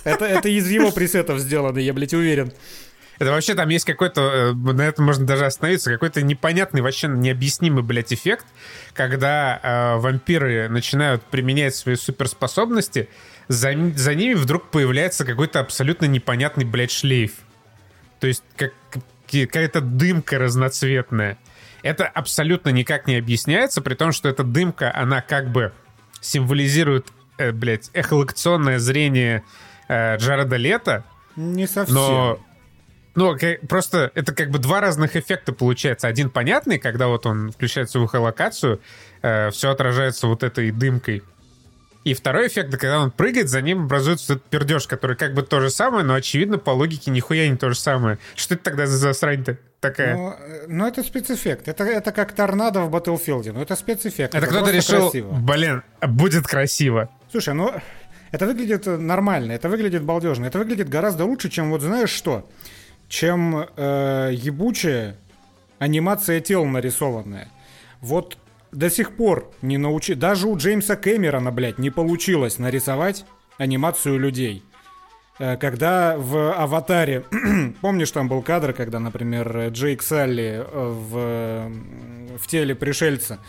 Это, 0.05 0.23
это 0.23 0.47
из 0.47 0.69
его 0.69 0.91
пресетов 0.91 1.39
сделано, 1.39 1.79
я, 1.79 1.93
блядь, 1.93 2.13
уверен. 2.13 2.53
Это 3.19 3.31
вообще 3.31 3.55
там 3.55 3.67
есть 3.67 3.83
какой-то, 3.83 4.21
э, 4.21 4.53
на 4.53 4.83
этом 4.83 5.05
можно 5.05 5.25
даже 5.25 5.45
остановиться, 5.45 5.91
какой-то 5.91 6.21
непонятный, 6.21 6.81
вообще 6.81 7.07
необъяснимый, 7.07 7.83
блядь, 7.83 8.13
эффект, 8.13 8.45
когда 8.93 9.59
э, 9.61 9.99
вампиры 9.99 10.69
начинают 10.69 11.23
применять 11.23 11.75
свои 11.75 11.95
суперспособности, 11.95 13.09
за, 13.47 13.73
за 13.95 14.15
ними 14.15 14.33
вдруг 14.33 14.69
появляется 14.69 15.25
какой-то 15.25 15.59
абсолютно 15.59 16.05
непонятный, 16.05 16.65
блядь, 16.65 16.91
шлейф. 16.91 17.33
То 18.19 18.27
есть 18.27 18.43
как, 18.55 18.73
какая-то 19.31 19.81
дымка 19.81 20.37
разноцветная. 20.37 21.37
Это 21.83 22.05
абсолютно 22.05 22.69
никак 22.69 23.07
не 23.07 23.15
объясняется, 23.15 23.81
при 23.81 23.93
том, 23.93 24.11
что 24.11 24.27
эта 24.27 24.43
дымка, 24.43 24.93
она 24.93 25.21
как 25.21 25.51
бы 25.51 25.71
символизирует, 26.19 27.07
э, 27.37 27.51
блядь, 27.51 27.89
эхолокационное 27.93 28.79
зрение 28.79 29.43
э, 29.87 30.17
Джареда 30.17 30.57
Лето. 30.57 31.05
Не 31.35 31.67
совсем. 31.67 31.95
Но 31.95 32.39
ну, 33.15 33.35
просто 33.67 34.11
это 34.15 34.33
как 34.33 34.51
бы 34.51 34.59
два 34.59 34.81
разных 34.81 35.15
эффекта 35.15 35.53
получается. 35.53 36.07
Один 36.07 36.29
понятный, 36.29 36.77
когда 36.79 37.07
вот 37.07 37.25
он 37.25 37.51
включает 37.51 37.89
свою 37.89 38.07
эхолокацию, 38.07 38.81
э, 39.21 39.49
все 39.51 39.71
отражается 39.71 40.27
вот 40.27 40.43
этой 40.43 40.71
дымкой 40.71 41.23
и 42.03 42.13
второй 42.13 42.47
эффект, 42.47 42.71
когда 42.71 42.99
он 42.99 43.11
прыгает, 43.11 43.49
за 43.49 43.61
ним 43.61 43.83
образуется 43.83 44.33
этот 44.33 44.45
пердеж, 44.45 44.87
который 44.87 45.15
как 45.15 45.33
бы 45.33 45.43
то 45.43 45.59
же 45.59 45.69
самое, 45.69 46.05
но 46.05 46.13
очевидно 46.13 46.57
по 46.57 46.71
логике 46.71 47.11
нихуя 47.11 47.49
не 47.49 47.57
то 47.57 47.69
же 47.69 47.79
самое. 47.79 48.17
Что 48.35 48.55
это 48.55 48.63
тогда 48.63 48.87
за 48.87 48.97
засрань-то 48.97 49.57
такая? 49.79 50.15
Ну, 50.15 50.35
ну 50.67 50.87
это 50.87 51.03
спецэффект. 51.03 51.67
Это, 51.67 51.83
это 51.83 52.11
как 52.11 52.33
торнадо 52.33 52.81
в 52.81 52.95
Battlefield. 52.95 53.51
Ну 53.51 53.61
это 53.61 53.75
спецэффект. 53.75 54.35
Это, 54.35 54.45
это 54.45 54.47
кто-то 54.47 54.71
решил, 54.71 55.09
красиво. 55.09 55.31
блин, 55.33 55.83
будет 56.01 56.47
красиво. 56.47 57.09
Слушай, 57.31 57.53
ну 57.53 57.73
это 58.31 58.45
выглядит 58.45 58.85
нормально, 58.85 59.53
это 59.53 59.69
выглядит 59.69 60.03
балдежно, 60.03 60.45
это 60.45 60.59
выглядит 60.59 60.89
гораздо 60.89 61.25
лучше, 61.25 61.49
чем 61.49 61.71
вот 61.71 61.81
знаешь 61.81 62.09
что? 62.09 62.49
Чем 63.09 63.67
э, 63.75 64.31
ебучая 64.33 65.15
анимация 65.79 66.41
тел 66.41 66.65
нарисованная. 66.65 67.47
Вот 68.01 68.37
до 68.71 68.89
сих 68.89 69.15
пор 69.15 69.51
не 69.61 69.77
научи... 69.77 70.13
Даже 70.13 70.47
у 70.47 70.57
Джеймса 70.57 70.95
Кэмерона, 70.95 71.51
блядь, 71.51 71.77
не 71.77 71.89
получилось 71.89 72.59
нарисовать 72.59 73.25
анимацию 73.57 74.19
людей. 74.19 74.63
Э, 75.39 75.57
когда 75.57 76.17
в 76.17 76.53
«Аватаре», 76.53 77.23
помнишь, 77.81 78.11
там 78.11 78.27
был 78.27 78.41
кадр, 78.41 78.73
когда, 78.73 78.99
например, 78.99 79.69
Джейк 79.69 80.01
Салли 80.01 80.63
э, 80.63 80.63
в, 80.65 82.37
в 82.37 82.47
теле 82.47 82.75
пришельца 82.75 83.39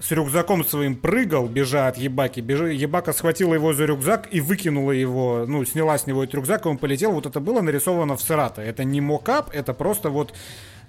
с 0.00 0.12
рюкзаком 0.12 0.64
своим 0.64 0.94
прыгал, 0.94 1.48
бежа 1.48 1.88
от 1.88 1.98
ебаки. 1.98 2.40
Бежа, 2.40 2.68
ебака 2.68 3.12
схватила 3.12 3.54
его 3.54 3.72
за 3.72 3.84
рюкзак 3.84 4.28
и 4.30 4.40
выкинула 4.40 4.92
его, 4.92 5.44
ну, 5.46 5.64
сняла 5.64 5.98
с 5.98 6.06
него 6.06 6.22
этот 6.22 6.36
рюкзак, 6.36 6.66
и 6.66 6.68
он 6.68 6.78
полетел. 6.78 7.12
Вот 7.12 7.26
это 7.26 7.40
было 7.40 7.60
нарисовано 7.60 8.16
в 8.16 8.22
Сарата. 8.22 8.62
Это 8.62 8.84
не 8.84 9.00
мокап, 9.00 9.50
это 9.52 9.74
просто 9.74 10.10
вот 10.10 10.34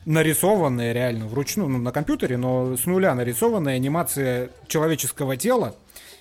нарисованная 0.06 0.94
реально 0.94 1.28
вручную, 1.28 1.70
ну, 1.70 1.78
на 1.78 1.92
компьютере, 1.92 2.38
но 2.38 2.76
с 2.76 2.86
нуля 2.86 3.14
нарисованная 3.16 3.76
анимация 3.76 4.50
человеческого 4.68 5.38
тела, 5.38 5.76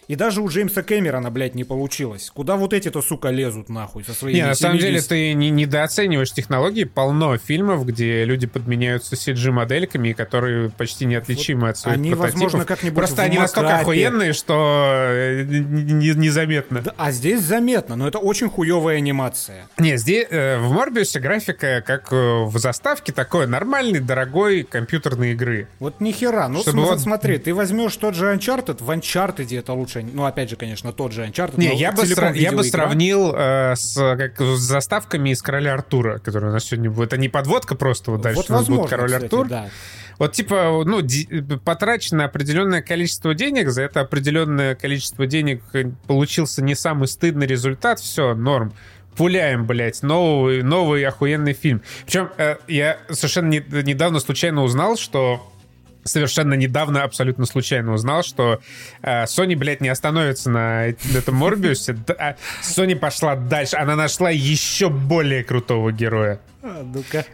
и 0.08 0.16
даже 0.16 0.40
у 0.40 0.48
Джеймса 0.48 0.82
Кэмерона, 0.82 1.30
блядь, 1.30 1.54
не 1.54 1.64
получилось. 1.64 2.30
Куда 2.34 2.56
вот 2.56 2.72
эти-то, 2.72 3.02
сука, 3.02 3.28
лезут 3.28 3.68
нахуй 3.68 4.04
со 4.04 4.14
своими... 4.14 4.38
Не, 4.38 4.46
на 4.46 4.54
самом 4.54 4.78
деле 4.78 5.02
ты 5.02 5.34
не, 5.34 5.50
недооцениваешь 5.50 6.32
технологии. 6.32 6.84
Полно 6.84 7.36
фильмов, 7.36 7.84
где 7.84 8.24
люди 8.24 8.46
подменяются 8.46 9.16
CG-модельками, 9.16 10.14
которые 10.14 10.70
почти 10.70 11.04
неотличимы 11.04 11.60
вот 11.60 11.70
от 11.70 11.78
своих 11.78 11.98
Они, 11.98 12.10
прототипов. 12.10 12.32
возможно, 12.32 12.64
как-нибудь 12.64 12.96
Просто 12.96 13.22
они 13.22 13.38
настолько 13.38 13.80
охуенные, 13.80 14.32
что 14.32 15.10
э, 15.10 15.42
незаметно. 15.44 16.80
Да, 16.80 16.94
а 16.96 17.12
здесь 17.12 17.42
заметно, 17.42 17.94
но 17.94 18.08
это 18.08 18.18
очень 18.18 18.48
хуевая 18.48 18.96
анимация. 18.96 19.68
Не, 19.76 19.98
здесь 19.98 20.26
э, 20.30 20.56
в 20.58 20.72
Морбиусе 20.72 21.20
графика, 21.20 21.82
как 21.86 22.10
э, 22.14 22.44
в 22.44 22.56
заставке, 22.56 23.12
такой 23.12 23.46
нормальной, 23.46 24.00
дорогой 24.00 24.62
компьютерной 24.62 25.32
игры. 25.32 25.68
Вот 25.80 26.00
нихера. 26.00 26.48
Ну, 26.48 26.62
Чтобы 26.62 26.84
вот... 26.84 26.98
смотри, 26.98 27.36
ты 27.36 27.52
возьмешь 27.52 27.94
тот 27.96 28.14
же 28.14 28.32
Uncharted, 28.32 28.82
в 28.82 28.90
Uncharted 28.90 29.58
это 29.58 29.74
лучше 29.74 29.97
лучше. 30.02 30.16
Ну, 30.16 30.24
опять 30.24 30.50
же, 30.50 30.56
конечно, 30.56 30.92
тот 30.92 31.12
же 31.12 31.24
Uncharted. 31.24 31.54
Не, 31.56 31.74
я 31.76 31.92
бы, 31.92 32.02
сра- 32.02 32.36
я 32.36 32.52
бы 32.52 32.64
сравнил 32.64 33.32
э, 33.34 33.74
с, 33.76 33.94
как, 33.94 34.40
с 34.40 34.58
заставками 34.58 35.30
из 35.30 35.42
Короля 35.42 35.74
Артура, 35.74 36.18
которые 36.18 36.50
у 36.50 36.52
нас 36.52 36.64
сегодня 36.64 36.90
будет. 36.90 37.08
Это 37.08 37.16
не 37.16 37.28
подводка 37.28 37.74
просто, 37.74 38.10
вот 38.12 38.20
дальше 38.20 38.38
вот, 38.38 38.50
у 38.50 38.52
нас 38.52 38.60
возможно, 38.60 38.82
будет 38.82 38.90
Король 38.90 39.08
кстати, 39.08 39.24
Артур. 39.24 39.48
Да. 39.48 39.68
Вот 40.18 40.32
типа, 40.32 40.82
ну, 40.84 41.00
потрачено 41.64 42.24
определенное 42.24 42.82
количество 42.82 43.34
денег, 43.34 43.68
за 43.70 43.82
это 43.82 44.00
определенное 44.00 44.74
количество 44.74 45.26
денег 45.26 45.62
получился 46.06 46.62
не 46.62 46.74
самый 46.74 47.06
стыдный 47.06 47.46
результат, 47.46 48.00
все, 48.00 48.34
норм 48.34 48.72
пуляем, 49.16 49.66
блядь, 49.66 50.02
новый, 50.02 50.62
новый 50.62 51.04
охуенный 51.04 51.52
фильм. 51.52 51.82
Причем 52.06 52.30
э, 52.38 52.56
я 52.68 52.98
совершенно 53.10 53.48
не, 53.48 53.64
недавно 53.82 54.20
случайно 54.20 54.62
узнал, 54.62 54.96
что 54.96 55.52
совершенно 56.08 56.54
недавно 56.54 57.04
абсолютно 57.04 57.46
случайно 57.46 57.92
узнал, 57.92 58.22
что 58.22 58.60
э, 59.02 59.24
Sony, 59.24 59.56
блядь, 59.56 59.80
не 59.80 59.88
остановится 59.88 60.50
на 60.50 60.86
этом 60.86 61.34
Морбиусе. 61.34 61.96
А 62.18 62.36
Sony 62.62 62.96
пошла 62.96 63.36
дальше. 63.36 63.76
Она 63.76 63.96
нашла 63.96 64.30
еще 64.30 64.88
более 64.88 65.44
крутого 65.44 65.92
героя. 65.92 66.40
А, 66.62 66.82
ну-ка. 66.82 67.24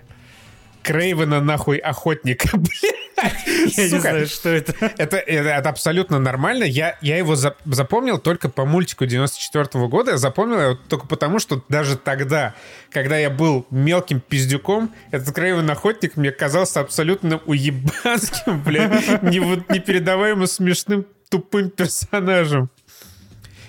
Крейвена 0.82 1.40
нахуй 1.40 1.78
охотника, 1.78 2.48
блядь. 2.56 3.03
Я 3.16 3.88
не 3.88 3.98
знаю, 4.00 4.26
что 4.26 4.48
это. 4.48 4.74
Это, 4.98 5.16
это, 5.16 5.68
абсолютно 5.68 6.18
нормально. 6.18 6.64
Я, 6.64 6.98
я 7.00 7.16
его 7.16 7.36
за, 7.36 7.56
запомнил 7.64 8.18
только 8.18 8.48
по 8.48 8.64
мультику 8.64 9.06
94 9.06 9.64
-го 9.64 9.88
года. 9.88 10.12
Я 10.12 10.18
запомнил 10.18 10.60
его 10.60 10.74
только 10.88 11.06
потому, 11.06 11.38
что 11.38 11.62
даже 11.68 11.96
тогда, 11.96 12.54
когда 12.90 13.16
я 13.16 13.30
был 13.30 13.66
мелким 13.70 14.20
пиздюком, 14.20 14.92
этот 15.10 15.34
Крейвен 15.34 15.70
Охотник 15.70 16.16
мне 16.16 16.30
казался 16.30 16.80
абсолютно 16.80 17.40
уебанским, 17.46 18.62
блядь, 18.62 19.22
непередаваемо 19.22 20.46
смешным 20.46 21.06
тупым 21.28 21.70
персонажем. 21.70 22.70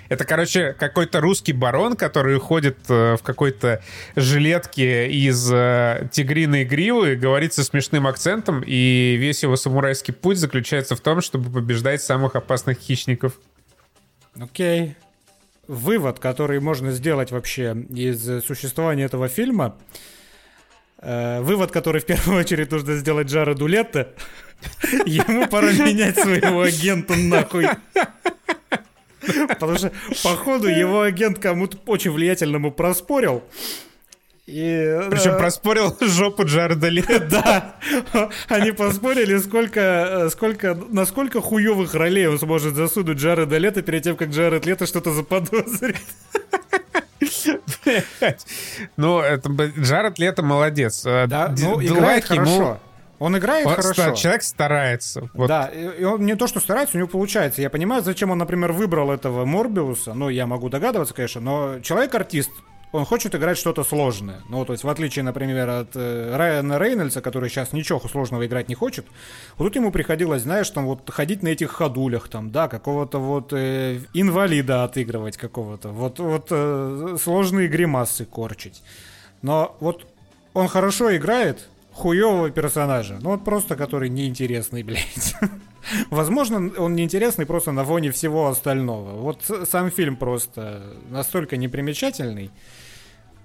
Это, 0.10 0.26
короче, 0.26 0.74
какой-то 0.74 1.22
русский 1.22 1.54
барон, 1.54 1.96
который 1.96 2.40
ходит 2.40 2.78
э, 2.90 3.16
в 3.16 3.24
какой-то 3.24 3.82
жилетке 4.16 5.10
из 5.10 5.52
э, 5.52 6.10
тигриной 6.12 6.66
гривы, 6.66 7.16
говорит 7.16 7.54
со 7.54 7.64
смешным 7.64 8.08
акцентом, 8.08 8.64
и 8.66 9.16
весь 9.18 9.44
его 9.44 9.56
самурайский 9.56 10.14
путь 10.14 10.38
заключается 10.38 10.96
в 10.96 11.02
том, 11.02 11.22
чтобы 11.22 11.52
побеждать 11.52 12.02
самых 12.02 12.36
опасных 12.36 12.80
хищников. 12.80 13.34
Окей. 14.40 14.82
Okay. 14.82 14.96
Вывод, 15.68 16.20
который 16.20 16.60
можно 16.60 16.92
сделать 16.92 17.32
вообще 17.32 17.76
из 17.90 18.44
существования 18.46 19.06
этого 19.06 19.28
фильма, 19.28 19.76
Э, 21.06 21.42
вывод, 21.42 21.72
который 21.72 22.02
в 22.02 22.06
первую 22.06 22.40
очередь 22.40 22.72
нужно 22.72 22.96
сделать 22.96 23.28
Джареду 23.28 23.68
Летто, 23.68 24.14
ему 25.06 25.48
пора 25.48 25.72
менять 25.72 26.18
своего 26.18 26.62
агента 26.62 27.16
нахуй. 27.16 27.68
Потому 29.48 29.78
что, 29.78 29.92
походу, 30.24 30.68
его 30.68 31.02
агент 31.02 31.40
кому-то 31.40 31.78
очень 31.86 32.12
влиятельному 32.12 32.72
проспорил. 32.72 33.44
И, 34.48 35.00
Причем 35.10 35.32
да, 35.32 35.38
проспорил 35.38 35.98
жопу 36.02 36.46
Джареда 36.46 36.88
Лето. 36.90 37.20
Да, 37.32 38.30
они 38.48 38.72
поспорили, 38.72 39.38
сколько, 39.38 40.28
сколько, 40.32 40.78
насколько 40.90 41.42
хуевых 41.42 41.96
ролей 41.96 42.28
он 42.28 42.38
сможет 42.38 42.76
засунуть 42.76 43.18
Джареда 43.18 43.58
Лето 43.58 43.82
перед 43.82 44.04
тем, 44.04 44.16
как 44.16 44.30
Джаред 44.30 44.66
Лето 44.68 44.86
что-то 44.86 45.12
заподозрит. 45.14 45.98
Ну, 48.98 49.20
это 49.20 49.50
Джаред 49.80 50.20
Лето 50.20 50.44
молодец. 50.44 51.04
А, 51.06 51.26
да, 51.26 51.54
ну, 51.58 51.82
играет 51.82 52.26
хорошо. 52.26 52.80
Он 53.20 53.38
играет 53.38 53.66
он, 53.66 53.76
хорошо. 53.76 54.14
Человек 54.14 54.44
старается. 54.44 55.30
Вот. 55.34 55.48
Да, 55.48 55.68
и 55.68 56.04
он 56.04 56.26
не 56.26 56.36
то, 56.36 56.48
что 56.48 56.60
старается, 56.60 56.98
у 56.98 57.00
него 57.00 57.08
получается. 57.08 57.62
Я 57.62 57.70
понимаю, 57.70 58.04
зачем 58.04 58.32
он, 58.32 58.38
например, 58.38 58.72
выбрал 58.72 59.12
этого 59.12 59.46
Морбиуса. 59.46 60.14
Ну, 60.14 60.30
я 60.30 60.48
могу 60.48 60.70
догадываться, 60.70 61.14
конечно, 61.14 61.42
но 61.42 61.80
человек-артист, 61.80 62.52
он 62.92 63.06
хочет 63.06 63.36
играть 63.36 63.58
что-то 63.58 63.84
сложное. 63.84 64.42
Ну, 64.50 64.64
то 64.66 64.74
есть, 64.74 64.84
в 64.84 64.90
отличие, 64.90 65.24
например, 65.24 65.70
от 65.70 65.96
э, 65.96 66.36
Райана 66.36 66.78
Рейнольдса, 66.78 67.22
который 67.22 67.50
сейчас 67.50 67.74
ничего 67.74 68.00
сложного 68.00 68.46
играть 68.46 68.70
не 68.70 68.76
хочет, 68.76 69.06
вот 69.58 69.66
тут 69.66 69.76
ему 69.76 69.92
приходилось, 69.92 70.44
знаешь, 70.44 70.70
там 70.70 70.86
вот 70.86 71.10
ходить 71.10 71.44
на 71.44 71.50
этих 71.50 71.72
ходулях, 71.72 72.30
там, 72.30 72.52
да, 72.52 72.68
какого-то 72.68 73.20
вот 73.20 73.52
э, 73.52 74.00
инвалида 74.14 74.84
отыгрывать 74.84 75.38
какого-то, 75.38 75.90
вот, 75.90 76.20
вот 76.20 76.48
э, 76.52 77.18
сложные 77.22 77.68
гримасы 77.68 78.26
корчить. 78.26 78.82
Но 79.42 79.76
вот 79.80 80.06
он 80.54 80.68
хорошо 80.70 81.16
играет, 81.16 81.68
хуевого 81.96 82.52
персонажа. 82.52 83.18
Ну, 83.22 83.30
вот 83.30 83.44
просто 83.44 83.76
который 83.76 84.10
неинтересный, 84.10 84.84
блядь. 84.84 85.36
Возможно, 86.10 86.72
он 86.78 86.96
неинтересный 86.96 87.46
просто 87.46 87.72
на 87.72 87.86
фоне 87.86 88.12
всего 88.12 88.48
остального. 88.48 89.12
Вот 89.22 89.42
сам 89.70 89.92
фильм 89.92 90.18
просто 90.18 90.84
настолько 91.10 91.58
непримечательный, 91.58 92.52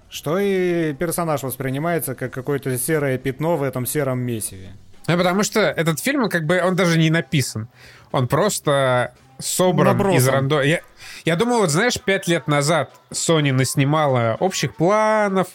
что 0.09 0.37
и 0.37 0.93
персонаж 0.93 1.43
воспринимается 1.43 2.13
как 2.15 2.33
какое-то 2.33 2.77
серое 2.77 3.17
пятно 3.17 3.55
в 3.57 3.63
этом 3.63 3.85
сером 3.85 4.19
месиве. 4.19 4.71
Ну, 5.07 5.17
потому 5.17 5.43
что 5.43 5.61
этот 5.61 5.99
фильм, 5.99 6.29
как 6.29 6.45
бы, 6.45 6.61
он 6.61 6.75
даже 6.75 6.99
не 6.99 7.09
написан. 7.09 7.69
Он 8.11 8.27
просто 8.27 9.13
собран 9.39 9.97
Набросан. 9.97 10.17
из 10.17 10.27
рандом... 10.27 10.61
Я, 10.61 10.81
я 11.25 11.35
думаю, 11.35 11.61
вот 11.61 11.69
знаешь, 11.69 11.99
пять 11.99 12.27
лет 12.27 12.47
назад 12.47 12.91
Sony 13.11 13.51
наснимала 13.51 14.37
общих 14.39 14.75
планов, 14.75 15.47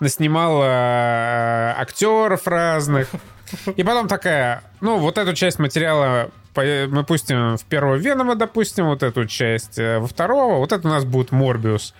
наснимала 0.00 0.64
э, 0.64 1.80
актеров 1.80 2.46
разных. 2.46 3.08
И 3.76 3.82
потом 3.82 4.08
такая, 4.08 4.62
ну, 4.80 4.98
вот 4.98 5.18
эту 5.18 5.34
часть 5.34 5.58
материала 5.58 6.30
мы 6.54 7.04
пустим 7.04 7.56
в 7.56 7.64
первого 7.64 7.96
Венома, 7.96 8.34
допустим, 8.34 8.86
вот 8.86 9.02
эту 9.02 9.26
часть, 9.26 9.78
э, 9.78 9.98
во 9.98 10.06
второго, 10.06 10.58
вот 10.58 10.72
это 10.72 10.86
у 10.86 10.90
нас 10.90 11.04
будет 11.04 11.32
Морбиус. 11.32 11.94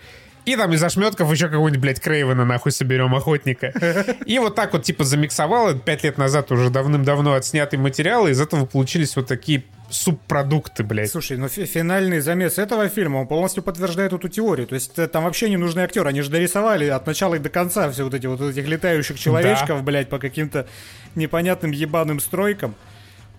И 0.45 0.55
там 0.57 0.73
из 0.73 0.83
ошметков 0.83 1.31
еще 1.31 1.47
какого-нибудь, 1.47 1.81
блядь, 1.81 2.01
Крейвена 2.01 2.43
нахуй 2.43 2.71
соберем, 2.71 3.15
охотника. 3.15 3.67
И 4.25 4.39
вот 4.39 4.55
так 4.55 4.73
вот, 4.73 4.83
типа, 4.83 5.05
замиксовал. 5.05 5.73
Пять 5.75 6.03
лет 6.03 6.17
назад 6.17 6.51
уже 6.51 6.69
давным-давно 6.69 7.33
отснятый 7.33 7.79
материал, 7.79 8.27
и 8.27 8.31
из 8.31 8.41
этого 8.41 8.65
получились 8.65 9.15
вот 9.15 9.27
такие 9.27 9.63
субпродукты, 9.93 10.83
блядь. 10.83 11.11
Слушай, 11.11 11.37
ну 11.37 11.47
финальный 11.47 12.19
замес 12.19 12.57
этого 12.57 12.89
фильма, 12.89 13.17
он 13.17 13.27
полностью 13.27 13.63
подтверждает 13.63 14.13
эту 14.13 14.27
теорию. 14.27 14.67
То 14.67 14.75
есть 14.75 14.97
э, 14.97 15.07
там 15.07 15.23
вообще 15.23 15.49
не 15.49 15.57
нужны 15.57 15.81
актеры. 15.81 16.09
Они 16.09 16.21
же 16.21 16.29
дорисовали 16.29 16.85
от 16.87 17.05
начала 17.05 17.35
и 17.35 17.39
до 17.39 17.49
конца 17.49 17.89
все 17.91 18.03
вот 18.03 18.13
эти 18.13 18.25
вот 18.27 18.41
этих 18.41 18.67
летающих 18.67 19.19
человечков, 19.19 19.77
да. 19.77 19.83
блядь, 19.83 20.09
по 20.09 20.19
каким-то 20.19 20.67
непонятным 21.15 21.71
ебаным 21.71 22.19
стройкам 22.19 22.75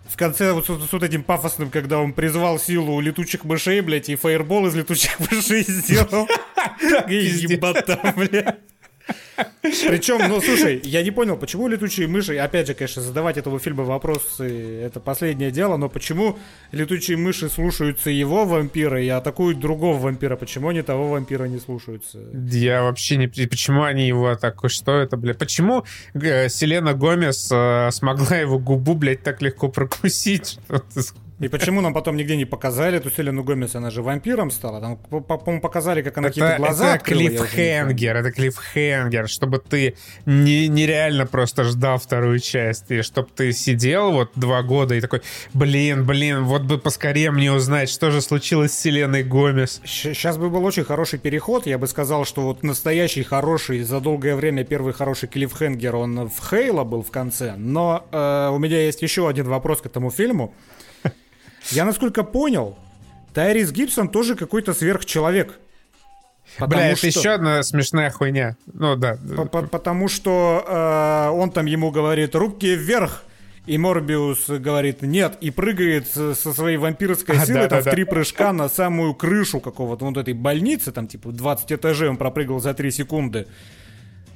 в 0.09 0.17
конце 0.17 0.53
вот 0.53 0.67
с, 0.67 0.69
с 0.69 0.93
вот 0.93 1.03
этим 1.03 1.23
пафосным, 1.23 1.71
когда 1.71 1.99
он 1.99 2.13
призвал 2.13 2.59
силу 2.59 3.01
летучих 3.01 3.45
мышей, 3.45 3.81
блядь, 3.81 4.09
и 4.09 4.17
фаербол 4.17 4.67
из 4.67 4.75
летучих 4.75 5.19
мышей 5.31 5.65
сделал. 5.65 6.29
Ебата, 7.09 8.15
блядь. 8.17 8.61
Причем, 9.63 10.29
ну, 10.29 10.41
слушай, 10.41 10.81
я 10.85 11.03
не 11.03 11.11
понял, 11.11 11.37
почему 11.37 11.69
летучие 11.69 12.07
мыши, 12.07 12.37
опять 12.37 12.67
же, 12.67 12.75
конечно, 12.75 13.03
задавать 13.03 13.37
этому 13.37 13.59
фильму 13.59 13.85
вопросы, 13.85 14.81
это 14.83 15.01
последнее 15.01 15.51
дело, 15.51 15.77
но 15.77 15.89
почему 15.89 16.39
летучие 16.73 17.17
мыши 17.17 17.49
слушаются 17.49 18.11
его 18.11 18.45
вампира 18.45 19.03
и 19.03 19.09
атакуют 19.09 19.59
другого 19.61 19.99
вампира? 19.99 20.37
Почему 20.37 20.69
они 20.69 20.83
того 20.83 21.09
вампира 21.09 21.45
не 21.45 21.59
слушаются? 21.59 22.19
Я 22.33 22.83
вообще 22.83 23.17
не... 23.17 23.27
Почему 23.27 23.83
они 23.83 24.07
его 24.07 24.29
атакуют? 24.29 24.73
Что 24.73 24.99
это, 24.99 25.17
блядь? 25.17 25.39
Почему 25.39 25.85
э, 26.15 26.49
Селена 26.49 26.95
Гомес 26.95 27.51
э, 27.51 27.91
смогла 27.91 28.37
его 28.37 28.59
губу, 28.59 28.95
блядь, 28.95 29.23
так 29.23 29.43
легко 29.43 29.69
прокусить? 29.69 30.59
И 31.45 31.49
почему 31.49 31.81
нам 31.81 31.93
потом 31.93 32.17
нигде 32.17 32.37
не 32.37 32.45
показали 32.45 32.97
эту 32.97 33.11
Селену 33.11 33.45
Гомес, 33.45 33.75
она 33.75 33.91
же 33.91 34.03
вампиром 34.03 34.51
стала? 34.51 34.81
Там, 34.81 34.97
по-моему, 34.97 35.61
показали, 35.61 36.03
как 36.03 36.17
она 36.19 36.29
какие-то 36.29 36.57
глаза 36.57 36.97
Это 36.97 37.05
клиффхенгер, 37.05 38.17
это 38.17 38.33
клиффхенгер, 38.33 39.29
чтобы 39.29 39.59
ты 39.59 39.95
не, 40.27 40.69
нереально 40.69 41.27
просто 41.27 41.65
ждал 41.65 41.99
вторую 41.99 42.39
часть, 42.39 42.91
и 42.91 43.03
чтобы 43.03 43.29
ты 43.35 43.53
сидел 43.53 44.13
вот 44.13 44.31
два 44.35 44.63
года 44.63 44.95
и 44.95 45.01
такой, 45.01 45.23
блин, 45.53 46.07
блин, 46.07 46.45
вот 46.45 46.63
бы 46.63 46.79
поскорее 46.79 47.31
мне 47.31 47.53
узнать, 47.53 47.91
что 47.91 48.11
же 48.11 48.21
случилось 48.21 48.73
с 48.73 48.79
Селеной 48.79 49.23
Гомес. 49.23 49.81
Сейчас 49.85 50.39
бы 50.39 50.51
был 50.51 50.65
очень 50.65 50.85
хороший 50.85 51.19
переход, 51.19 51.67
я 51.67 51.79
бы 51.79 51.87
сказал, 51.87 52.25
что 52.25 52.43
вот 52.43 52.63
настоящий 52.63 53.23
хороший, 53.23 53.83
за 53.83 54.01
долгое 54.01 54.35
время 54.35 54.65
первый 54.65 54.95
хороший 54.95 55.29
клиффхенгер, 55.29 55.97
он 55.97 56.29
в 56.29 56.51
Хейла 56.51 56.85
был 56.85 57.03
в 57.03 57.11
конце, 57.11 57.55
но 57.57 58.07
э, 58.11 58.49
у 58.53 58.59
меня 58.59 58.81
есть 58.81 59.03
еще 59.03 59.29
один 59.29 59.49
вопрос 59.49 59.81
к 59.81 59.87
этому 59.87 60.11
фильму. 60.11 60.55
Я 61.71 61.85
насколько 61.85 62.25
понял, 62.25 62.77
Тайрис 63.33 63.73
Гибсон 63.73 64.09
тоже 64.09 64.35
какой-то 64.37 64.75
сверхчеловек. 64.75 65.59
Бля, 66.59 66.89
это 66.89 66.97
что... 66.97 67.07
еще 67.07 67.31
одна 67.31 67.63
смешная 67.63 68.11
хуйня. 68.11 68.57
Ну 68.73 68.97
да. 68.97 69.19
Потому 69.71 70.09
что 70.09 70.65
э, 70.67 71.37
он 71.37 71.51
там 71.51 71.67
ему 71.67 71.91
говорит 71.91 72.35
руки 72.35 72.75
вверх, 72.75 73.25
и 73.67 73.79
Морбиус 73.79 74.49
говорит 74.49 75.03
нет, 75.03 75.39
и 75.41 75.51
прыгает 75.51 76.07
со 76.09 76.35
своей 76.35 76.77
вампирской 76.77 77.37
а, 77.41 77.47
силой 77.47 77.63
да, 77.63 77.69
там 77.69 77.83
да, 77.83 77.91
в 77.91 77.95
три 77.95 78.05
да. 78.05 78.11
прыжка 78.11 78.53
на 78.53 78.69
самую 78.69 79.15
крышу 79.15 79.59
какого-то 79.61 80.05
вот 80.05 80.17
этой 80.17 80.35
больницы, 80.35 80.93
там 80.93 81.09
типа 81.09 81.33
20 81.33 81.73
этажей 81.73 82.09
он 82.09 82.17
пропрыгал 82.17 82.61
за 82.61 82.75
3 82.75 82.91
секунды. 82.91 83.47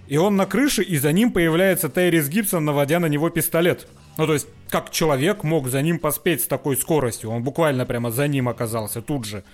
И 0.09 0.16
он 0.16 0.37
на 0.37 0.47
крыше, 0.47 0.83
и 0.83 0.97
за 0.97 1.12
ним 1.12 1.33
появляется 1.33 1.90
Тайрис 1.90 2.29
Гибсон, 2.29 2.64
наводя 2.64 2.99
на 2.99 3.07
него 3.07 3.29
пистолет. 3.29 3.87
Ну, 4.16 4.27
то 4.27 4.33
есть, 4.33 4.49
как 4.71 4.90
человек 4.90 5.44
мог 5.44 5.68
за 5.68 5.83
ним 5.83 5.99
поспеть 5.99 6.42
с 6.42 6.47
такой 6.47 6.77
скоростью? 6.77 7.31
Он 7.31 7.42
буквально 7.42 7.85
прямо 7.85 8.11
за 8.11 8.27
ним 8.27 8.49
оказался 8.49 9.03
тут 9.03 9.27
же. 9.27 9.44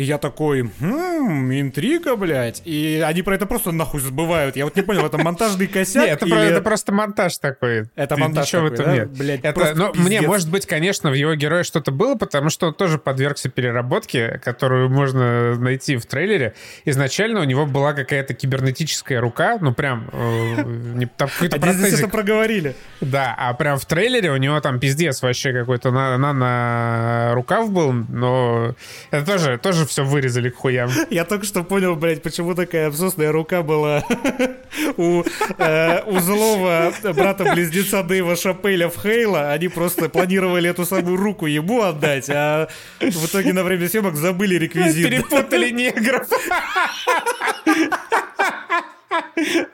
И 0.00 0.02
я 0.02 0.16
такой, 0.16 0.62
хм, 0.62 1.52
интрига, 1.52 2.16
блядь. 2.16 2.62
И 2.64 3.04
они 3.06 3.20
про 3.20 3.34
это 3.34 3.44
просто 3.44 3.70
нахуй 3.70 4.00
забывают. 4.00 4.56
Я 4.56 4.64
вот 4.64 4.74
не 4.74 4.80
понял, 4.80 5.04
это 5.04 5.18
монтажный 5.18 5.66
косяк? 5.66 6.06
Нет, 6.06 6.22
это, 6.22 6.26
или... 6.26 6.52
это 6.52 6.62
просто 6.62 6.90
монтаж 6.90 7.36
такой. 7.36 7.90
Это 7.96 8.14
Ты 8.14 8.20
монтаж 8.22 8.50
такой, 8.50 8.70
в 8.70 8.72
этом 8.72 8.86
да? 8.86 8.92
нет. 8.94 9.10
Блядь, 9.10 9.40
это, 9.42 9.74
ну, 9.74 9.92
мне, 9.92 10.22
может 10.22 10.50
быть, 10.50 10.64
конечно, 10.64 11.10
в 11.10 11.12
его 11.12 11.34
герое 11.34 11.64
что-то 11.64 11.92
было, 11.92 12.14
потому 12.14 12.48
что 12.48 12.68
он 12.68 12.74
тоже 12.74 12.96
подвергся 12.96 13.50
переработке, 13.50 14.40
которую 14.42 14.88
можно 14.88 15.54
найти 15.56 15.98
в 15.98 16.06
трейлере. 16.06 16.54
Изначально 16.86 17.40
у 17.40 17.44
него 17.44 17.66
была 17.66 17.92
какая-то 17.92 18.32
кибернетическая 18.32 19.20
рука, 19.20 19.58
ну 19.60 19.74
прям... 19.74 20.08
Э, 20.14 20.62
не, 20.64 21.04
там 21.04 21.28
какой-то 21.28 21.58
а 21.60 21.72
здесь 21.74 21.98
это 21.98 22.08
проговорили. 22.08 22.74
Да, 23.02 23.34
а 23.36 23.52
прям 23.52 23.78
в 23.78 23.84
трейлере 23.84 24.30
у 24.30 24.38
него 24.38 24.58
там 24.62 24.80
пиздец 24.80 25.20
вообще 25.20 25.52
какой-то 25.52 25.90
на, 25.90 26.16
на, 26.16 26.32
на 26.32 27.34
рукав 27.34 27.70
был, 27.70 27.92
но 27.92 28.74
это 29.10 29.26
тоже, 29.26 29.58
тоже 29.58 29.89
все 29.90 30.04
вырезали 30.04 30.50
к 30.50 30.56
хуям. 30.56 30.88
Я 31.10 31.24
только 31.24 31.44
что 31.44 31.64
понял, 31.64 31.96
блядь, 31.96 32.22
почему 32.22 32.54
такая 32.54 32.86
абсусная 32.86 33.32
рука 33.32 33.62
была 33.62 34.04
у, 34.96 35.24
э, 35.58 36.02
у 36.06 36.18
злого 36.20 36.92
брата-близнеца 37.02 38.04
Дэйва 38.04 38.36
Шапеля 38.36 38.88
в 38.88 39.02
Хейла. 39.02 39.50
Они 39.50 39.68
просто 39.68 40.08
планировали 40.08 40.70
эту 40.70 40.86
самую 40.86 41.16
руку 41.16 41.46
ему 41.46 41.82
отдать, 41.82 42.30
а 42.30 42.68
в 43.00 43.26
итоге 43.26 43.52
на 43.52 43.64
время 43.64 43.88
съемок 43.88 44.14
забыли 44.14 44.54
реквизит. 44.54 45.08
Перепутали 45.08 45.70
негров. 45.70 46.28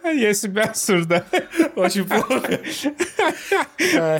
Я 0.05 0.35
себя 0.35 0.65
осуждаю. 0.65 1.25
Очень 1.75 2.05
плохо. 2.05 2.61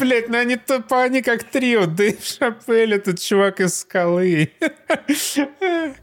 Блять, 0.01 0.29
ну 0.29 0.39
они 0.39 0.57
тупо, 0.57 1.03
они 1.03 1.23
как 1.23 1.45
трио. 1.45 1.87
Дэйв 1.87 2.23
Шапель, 2.23 2.95
этот 2.95 3.21
чувак 3.21 3.61
из 3.61 3.81
скалы. 3.81 4.53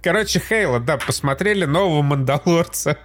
Короче, 0.02 0.40
Хейла, 0.40 0.80
да, 0.80 0.98
посмотрели 0.98 1.66
нового 1.66 2.02
Мандалорца. 2.02 2.98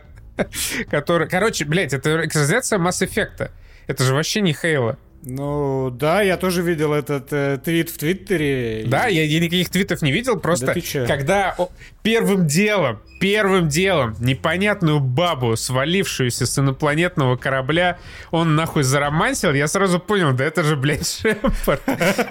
Который... 0.90 1.28
Короче, 1.28 1.64
блядь, 1.64 1.92
это 1.92 2.24
экранизация 2.24 2.78
Масс 2.78 3.02
Эффекта. 3.02 3.50
Это 3.86 4.04
же 4.04 4.14
вообще 4.14 4.40
не 4.40 4.52
Хейла. 4.52 4.98
Ну, 5.22 5.90
да, 5.90 6.22
я 6.22 6.36
тоже 6.36 6.62
видел 6.62 6.92
этот 6.92 7.32
э, 7.32 7.58
твит 7.62 7.90
в 7.90 7.98
Твиттере. 7.98 8.84
Да, 8.86 9.06
я, 9.06 9.24
я 9.24 9.40
никаких 9.40 9.68
твитов 9.68 10.00
не 10.00 10.12
видел, 10.12 10.38
просто 10.38 10.66
да 10.66 11.06
когда 11.06 11.54
о, 11.58 11.70
первым 12.02 12.46
делом, 12.46 13.00
первым 13.20 13.68
делом 13.68 14.14
непонятную 14.20 15.00
бабу, 15.00 15.56
свалившуюся 15.56 16.46
с 16.46 16.58
инопланетного 16.58 17.36
корабля, 17.36 17.98
он 18.30 18.54
нахуй 18.54 18.84
заромансил, 18.84 19.52
я 19.52 19.66
сразу 19.66 19.98
понял, 19.98 20.32
да 20.34 20.44
это 20.44 20.62
же, 20.62 20.76
блядь, 20.76 21.08
Шепард. 21.20 21.82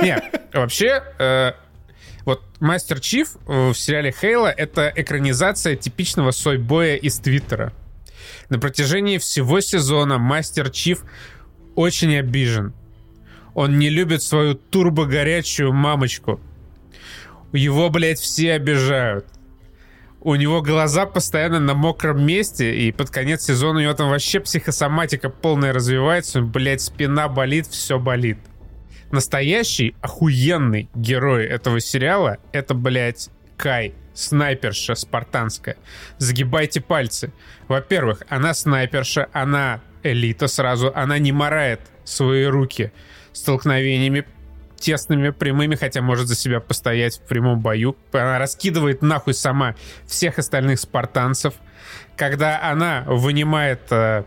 Нет, 0.02 0.24
вообще, 0.54 1.04
э, 1.20 1.52
вот 2.24 2.42
Мастер 2.62 3.02
Чиф 3.02 3.36
в 3.46 3.74
сериале 3.74 4.14
Хейла— 4.14 4.48
это 4.58 4.92
экранизация 4.96 5.76
типичного 5.76 6.32
сойбоя 6.32 6.96
из 6.96 7.20
Твиттера. 7.20 7.74
На 8.50 8.60
протяжении 8.60 9.18
всего 9.18 9.60
сезона 9.60 10.18
Мастер 10.18 10.70
Чиф 10.70 11.04
очень 11.78 12.18
обижен. 12.18 12.74
Он 13.54 13.78
не 13.78 13.90
любит 13.90 14.24
свою 14.24 14.56
турбогорячую 14.56 15.72
мамочку. 15.72 16.42
Его, 17.54 17.90
блядь, 17.90 18.20
все 18.20 18.54
обижают. 18.54 19.26
У 20.22 20.34
него 20.36 20.62
глаза 20.62 21.06
постоянно 21.06 21.60
на 21.60 21.76
мокром 21.76 22.26
месте, 22.26 22.76
и 22.76 22.92
под 22.92 23.12
конец 23.12 23.44
сезона 23.44 23.80
у 23.80 23.82
него 23.84 23.94
там 23.94 24.10
вообще 24.10 24.40
психосоматика 24.40 25.30
полная 25.30 25.72
развивается. 25.72 26.42
Блядь, 26.42 26.82
спина 26.82 27.28
болит, 27.30 27.68
все 27.68 28.00
болит. 28.00 28.40
Настоящий 29.12 29.96
охуенный 30.02 30.90
герой 30.96 31.46
этого 31.46 31.80
сериала— 31.80 32.38
это, 32.54 32.74
блядь, 32.74 33.30
Кай, 33.56 33.94
снайперша 34.16 34.96
спартанская. 34.96 35.78
Загибайте 36.18 36.82
пальцы. 36.82 37.32
Во-первых, 37.68 38.24
она 38.30 38.56
снайперша, 38.56 39.30
она 39.32 39.82
элита 40.12 40.48
сразу, 40.48 40.92
она 40.96 41.20
не 41.20 41.32
морает 41.32 41.82
свои 42.04 42.46
руки 42.46 42.92
столкновениями 43.34 44.26
тесными, 44.80 45.32
прямыми, 45.32 45.76
хотя 45.76 46.02
может 46.02 46.28
за 46.28 46.36
себя 46.36 46.60
постоять 46.60 47.18
в 47.18 47.22
прямом 47.22 47.62
бою. 47.62 47.98
Она 48.12 48.40
раскидывает 48.40 49.02
нахуй 49.02 49.34
сама 49.34 49.76
всех 50.06 50.40
остальных 50.40 50.80
спартанцев. 50.80 51.56
Когда 52.16 52.62
она 52.62 53.04
вынимает 53.08 53.82
э, 53.92 54.24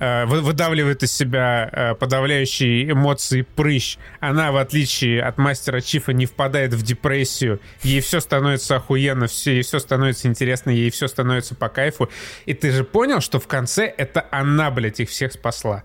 выдавливает 0.00 1.02
из 1.02 1.12
себя 1.12 1.68
э, 1.70 1.94
подавляющие 1.94 2.90
эмоции 2.90 3.42
прыщ. 3.42 3.98
Она, 4.18 4.50
в 4.50 4.56
отличие 4.56 5.22
от 5.22 5.36
мастера 5.36 5.80
Чифа, 5.80 6.12
не 6.12 6.26
впадает 6.26 6.72
в 6.72 6.82
депрессию. 6.82 7.60
Ей 7.82 8.00
все 8.00 8.20
становится 8.20 8.76
охуенно, 8.76 9.26
все, 9.26 9.52
ей 9.52 9.62
все 9.62 9.78
становится 9.78 10.26
интересно, 10.26 10.70
ей 10.70 10.90
все 10.90 11.06
становится 11.06 11.54
по 11.54 11.68
кайфу. 11.68 12.08
И 12.46 12.54
ты 12.54 12.72
же 12.72 12.82
понял, 12.82 13.20
что 13.20 13.38
в 13.38 13.46
конце 13.46 13.84
это 13.84 14.26
она, 14.30 14.70
блядь, 14.70 15.00
их 15.00 15.10
всех 15.10 15.32
спасла. 15.32 15.84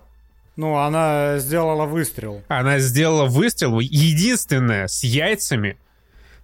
Ну, 0.56 0.76
она 0.76 1.36
сделала 1.38 1.84
выстрел. 1.84 2.42
Она 2.48 2.78
сделала 2.78 3.26
выстрел, 3.26 3.78
единственная, 3.78 4.88
с 4.88 5.04
яйцами 5.04 5.76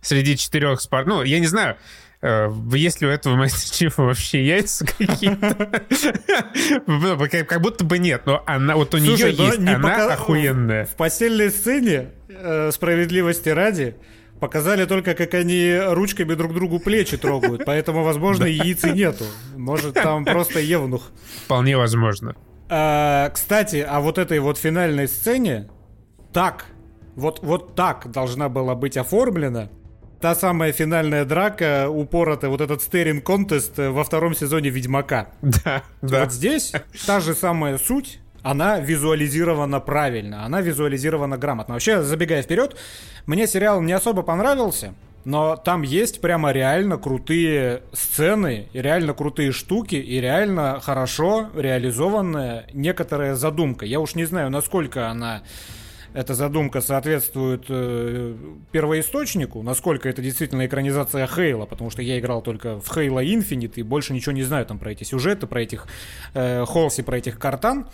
среди 0.03 0.37
четырех 0.37 0.81
спар... 0.81 1.07
Ну, 1.07 1.23
я 1.23 1.39
не 1.39 1.47
знаю, 1.47 1.77
Э, 2.23 2.49
есть 2.73 3.01
ли 3.01 3.09
у 3.09 3.11
этого 3.11 3.35
мастер-чифа 3.35 4.03
вообще 4.05 4.47
яйца 4.47 4.87
какие-то? 4.87 5.83
Ну, 6.87 7.19
как 7.19 7.61
будто 7.61 7.85
бы 7.85 7.99
нет, 7.99 8.23
но 8.27 8.43
она 8.47 8.77
вот 8.77 8.95
у 8.95 8.99
нее 8.99 9.33
есть, 9.33 9.59
она 9.59 10.13
охуенная. 10.13 10.87
В 10.87 10.91
постельной 10.91 11.51
сцене, 11.51 12.11
э, 12.29 12.71
справедливости 12.71 13.49
ради, 13.49 13.97
показали 14.39 14.85
только, 14.85 15.15
как 15.15 15.35
они 15.35 15.77
ручками 15.85 16.35
друг 16.35 16.55
другу 16.55 16.79
плечи 16.79 17.17
трогают, 17.17 17.65
поэтому, 17.65 18.05
возможно, 18.05 18.45
яиц 18.45 18.85
нету. 18.85 19.25
Может, 19.57 19.95
там 19.95 20.25
просто 20.25 20.61
евнух. 20.61 21.11
Вполне 21.45 21.77
возможно. 21.77 22.37
А, 22.69 23.31
кстати, 23.31 23.85
а 23.87 24.01
вот 24.01 24.19
этой 24.19 24.39
вот 24.39 24.59
финальной 24.59 25.09
сцене 25.09 25.69
так, 26.33 26.67
вот, 27.17 27.41
вот 27.43 27.75
так 27.75 28.11
должна 28.11 28.49
была 28.49 28.75
быть 28.75 28.97
оформлена 28.97 29.71
та 30.23 30.37
самая 30.37 30.73
финальная 30.73 31.25
драка, 31.25 31.91
упоротая, 31.91 32.49
вот 32.49 32.61
этот 32.61 32.81
стеринг 32.81 33.25
контест 33.25 33.77
во 33.77 34.05
втором 34.05 34.35
сезоне 34.35 34.71
Ведьмака. 34.71 35.27
Да, 35.43 35.83
да. 36.01 36.21
Вот 36.21 36.33
здесь 36.33 36.73
та 37.07 37.19
же 37.19 37.35
самая 37.35 37.77
суть, 37.77 38.21
она 38.43 38.79
визуализирована 38.79 39.81
правильно, 39.81 40.45
она 40.45 40.61
визуализирована 40.61 41.37
грамотно. 41.37 41.75
Вообще, 41.75 42.03
забегая 42.03 42.43
вперед, 42.43 42.77
мне 43.27 43.49
сериал 43.49 43.83
не 43.83 43.93
особо 43.93 44.23
понравился, 44.23 44.95
но 45.25 45.57
там 45.57 45.83
есть 45.83 46.21
прямо 46.21 46.53
реально 46.53 46.99
крутые 46.99 47.83
сцены, 47.93 48.69
и 48.73 48.81
реально 48.81 49.15
крутые 49.15 49.51
штуки, 49.51 49.97
и 49.97 50.21
реально 50.21 50.81
хорошо 50.81 51.49
реализованная 51.57 52.67
некоторая 52.73 53.35
задумка. 53.35 53.87
Я 53.87 53.99
уж 53.99 54.15
не 54.15 54.25
знаю, 54.25 54.51
насколько 54.51 55.09
она 55.09 55.43
эта 56.15 56.35
задумка 56.35 56.81
соответствует 56.81 57.65
э, 57.69 58.35
первоисточнику, 58.71 59.63
насколько 59.63 60.09
это 60.09 60.21
действительно 60.21 60.67
экранизация 60.67 61.27
Хейла, 61.27 61.67
потому 61.67 61.91
что 61.91 62.03
я 62.03 62.19
играл 62.19 62.43
только 62.43 62.81
в 62.81 62.93
Хейла 62.93 63.25
Infinite 63.25 63.75
и 63.77 63.83
больше 63.83 64.13
ничего 64.13 64.33
не 64.33 64.43
знаю 64.43 64.67
там 64.67 64.79
про 64.79 64.93
эти 64.93 65.05
сюжеты, 65.05 65.47
про 65.47 65.63
этих 65.63 65.87
э, 66.35 66.65
Холси, 66.67 67.03
про 67.03 67.19
этих 67.19 67.39
картан. 67.39 67.87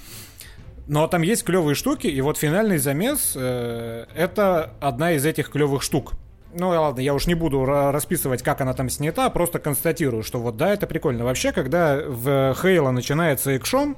Но 0.86 1.06
там 1.06 1.22
есть 1.22 1.44
клевые 1.44 1.74
штуки, 1.74 2.06
и 2.06 2.20
вот 2.20 2.38
финальный 2.38 2.78
замес 2.78 3.34
э, 3.36 4.06
это 4.14 4.72
одна 4.80 5.12
из 5.12 5.24
этих 5.24 5.50
клевых 5.50 5.82
штук. 5.82 6.14
Ну 6.54 6.70
ладно, 6.70 7.00
я 7.00 7.14
уж 7.14 7.26
не 7.26 7.34
буду 7.34 7.64
расписывать, 7.66 8.42
как 8.42 8.62
она 8.62 8.72
там 8.72 8.88
снята, 8.88 9.28
просто 9.28 9.58
констатирую, 9.58 10.22
что 10.22 10.40
вот 10.40 10.56
да, 10.56 10.72
это 10.72 10.86
прикольно. 10.86 11.24
Вообще, 11.24 11.52
когда 11.52 12.00
в 12.06 12.56
Хейла 12.60 12.90
начинается 12.90 13.50
экшон, 13.50 13.96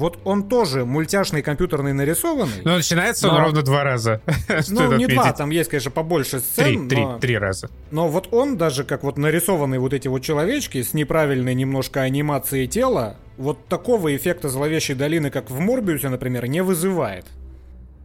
вот 0.00 0.18
он 0.24 0.48
тоже 0.48 0.86
мультяшный 0.86 1.42
компьютерный 1.42 1.92
нарисованный. 1.92 2.62
Но 2.64 2.76
начинается 2.76 3.26
но... 3.26 3.34
он 3.34 3.40
ровно 3.42 3.62
два 3.62 3.84
раза. 3.84 4.22
Ну, 4.68 4.94
не 4.94 5.06
два, 5.06 5.32
там 5.32 5.50
есть, 5.50 5.68
конечно, 5.68 5.90
побольше 5.90 6.40
сцен. 6.40 6.88
Три, 6.88 7.00
но... 7.00 7.18
три, 7.18 7.28
три 7.28 7.38
раза. 7.38 7.70
Но 7.90 8.08
вот 8.08 8.32
он 8.32 8.56
даже 8.56 8.84
как 8.84 9.02
вот 9.02 9.18
нарисованные 9.18 9.78
вот 9.78 9.92
эти 9.92 10.08
вот 10.08 10.20
человечки 10.20 10.82
с 10.82 10.94
неправильной 10.94 11.54
немножко 11.54 12.00
анимацией 12.00 12.66
тела, 12.66 13.16
вот 13.36 13.66
такого 13.66 14.16
эффекта 14.16 14.48
зловещей 14.48 14.94
долины, 14.94 15.30
как 15.30 15.50
в 15.50 15.58
Морбиусе, 15.58 16.08
например, 16.08 16.46
не 16.46 16.62
вызывает. 16.62 17.26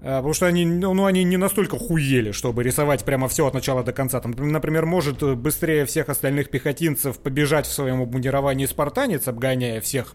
А, 0.02 0.18
потому 0.18 0.34
что 0.34 0.48
они, 0.48 0.66
ну, 0.66 1.06
они 1.06 1.24
не 1.24 1.38
настолько 1.38 1.78
хуели, 1.80 2.32
чтобы 2.32 2.64
рисовать 2.64 3.06
прямо 3.06 3.30
все 3.30 3.48
от 3.48 3.54
начала 3.54 3.84
до 3.84 3.94
конца. 3.94 4.20
Там, 4.20 4.32
например, 4.32 4.86
может 4.86 5.24
быстрее 5.38 5.86
всех 5.86 6.10
остальных 6.10 6.50
пехотинцев 6.50 7.20
побежать 7.20 7.66
в 7.66 7.72
своем 7.72 8.02
обмундировании 8.02 8.66
спартанец, 8.66 9.28
обгоняя 9.28 9.80
всех 9.80 10.14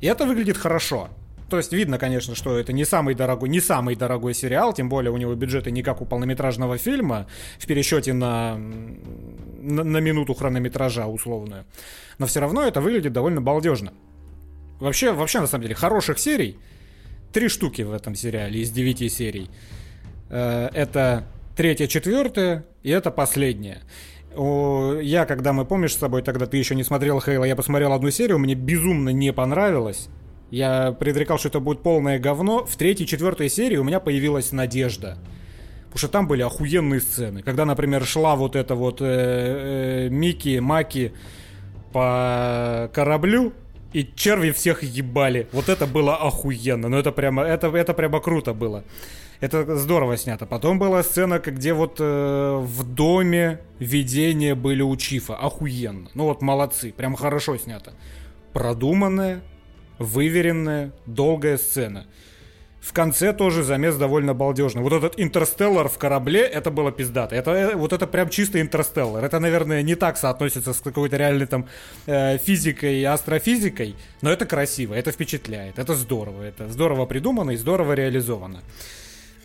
и 0.00 0.06
это 0.06 0.26
выглядит 0.26 0.56
хорошо. 0.56 1.08
То 1.48 1.56
есть 1.56 1.72
видно, 1.72 1.98
конечно, 1.98 2.34
что 2.34 2.58
это 2.58 2.72
не 2.72 2.84
самый 2.84 3.14
дорогой, 3.14 3.48
не 3.48 3.60
самый 3.60 3.96
дорогой 3.96 4.34
сериал, 4.34 4.74
тем 4.74 4.88
более 4.88 5.10
у 5.10 5.16
него 5.16 5.34
бюджеты 5.34 5.70
не 5.70 5.82
как 5.82 6.02
у 6.02 6.04
полнометражного 6.04 6.76
фильма 6.76 7.26
в 7.58 7.66
пересчете 7.66 8.12
на, 8.12 8.56
на, 8.56 9.82
на 9.82 9.98
минуту 9.98 10.34
хронометража 10.34 11.06
условную. 11.06 11.64
Но 12.18 12.26
все 12.26 12.40
равно 12.40 12.64
это 12.64 12.82
выглядит 12.82 13.14
довольно 13.14 13.40
балдежно. 13.40 13.94
Вообще, 14.78 15.12
вообще, 15.12 15.40
на 15.40 15.46
самом 15.46 15.62
деле, 15.62 15.74
хороших 15.74 16.18
серий 16.18 16.58
три 17.32 17.48
штуки 17.48 17.82
в 17.82 17.92
этом 17.92 18.14
сериале 18.14 18.60
из 18.60 18.70
девяти 18.70 19.08
серий. 19.08 19.50
Э, 20.28 20.68
это 20.74 21.24
третья, 21.56 21.86
четвертая 21.86 22.66
и 22.82 22.90
это 22.90 23.10
последняя 23.10 23.80
я, 25.08 25.26
когда 25.26 25.52
мы, 25.52 25.64
помнишь 25.64 25.94
с 25.94 25.96
тобой, 25.96 26.22
тогда 26.22 26.46
ты 26.46 26.56
еще 26.56 26.74
не 26.74 26.84
смотрел 26.84 27.20
Хейла, 27.20 27.44
я 27.44 27.56
посмотрел 27.56 27.92
одну 27.92 28.10
серию, 28.10 28.38
мне 28.38 28.54
безумно 28.54 29.10
не 29.10 29.32
понравилось. 29.32 30.08
Я 30.50 30.92
предрекал, 30.92 31.38
что 31.38 31.48
это 31.48 31.60
будет 31.60 31.82
полное 31.82 32.18
говно. 32.18 32.64
В 32.64 32.76
третьей, 32.76 33.06
четвертой 33.06 33.50
серии 33.50 33.76
у 33.76 33.84
меня 33.84 34.00
появилась 34.00 34.52
надежда. 34.52 35.18
Потому 35.86 35.98
что 35.98 36.08
там 36.08 36.28
были 36.28 36.42
охуенные 36.42 37.00
сцены. 37.00 37.42
Когда, 37.42 37.64
например, 37.64 38.04
шла 38.04 38.36
вот 38.36 38.56
эта 38.56 38.74
вот 38.74 39.00
э, 39.00 40.06
э, 40.06 40.08
Мики, 40.10 40.58
Маки 40.58 41.12
по 41.92 42.90
кораблю, 42.94 43.52
и 43.92 44.08
черви 44.14 44.50
всех 44.50 44.82
ебали. 44.82 45.48
Вот 45.52 45.68
это 45.68 45.86
было 45.86 46.16
охуенно. 46.16 46.88
Ну 46.88 46.98
это 46.98 47.12
прямо, 47.12 47.42
это, 47.42 47.68
это 47.68 47.94
прямо 47.94 48.20
круто 48.20 48.52
было. 48.52 48.84
Это 49.40 49.76
здорово 49.76 50.16
снято. 50.16 50.46
Потом 50.46 50.78
была 50.78 51.02
сцена, 51.02 51.38
где 51.38 51.72
вот 51.72 51.98
э, 52.00 52.58
в 52.60 52.82
доме 52.82 53.60
видения 53.78 54.54
были 54.56 54.82
у 54.82 54.96
Чифа. 54.96 55.36
Охуенно. 55.36 56.08
Ну 56.14 56.24
вот 56.24 56.42
молодцы. 56.42 56.92
Прям 56.92 57.14
хорошо 57.14 57.56
снято. 57.56 57.92
Продуманная, 58.52 59.42
выверенная, 59.98 60.92
долгая 61.06 61.56
сцена. 61.56 62.06
В 62.80 62.92
конце 62.92 63.32
тоже 63.32 63.62
замес 63.62 63.96
довольно 63.96 64.34
балдежный. 64.34 64.82
Вот 64.82 64.92
этот 64.92 65.20
интерстеллар 65.20 65.88
в 65.88 65.98
корабле, 65.98 66.40
это 66.40 66.70
было 66.70 66.90
пиздато. 66.90 67.36
Это, 67.36 67.52
э, 67.52 67.76
вот 67.76 67.92
это 67.92 68.08
прям 68.08 68.30
чистый 68.30 68.60
интерстеллар. 68.60 69.24
Это, 69.24 69.38
наверное, 69.38 69.82
не 69.82 69.94
так 69.94 70.16
соотносится 70.16 70.72
с 70.72 70.80
какой-то 70.80 71.16
реальной 71.16 71.46
там 71.46 71.66
э, 72.06 72.38
физикой 72.38 73.00
и 73.00 73.04
астрофизикой, 73.04 73.94
но 74.20 74.30
это 74.30 74.46
красиво, 74.46 74.94
это 74.94 75.12
впечатляет, 75.12 75.78
это 75.78 75.94
здорово. 75.94 76.42
Это 76.42 76.68
здорово 76.68 77.06
придумано 77.06 77.52
и 77.52 77.56
здорово 77.56 77.92
реализовано. 77.92 78.62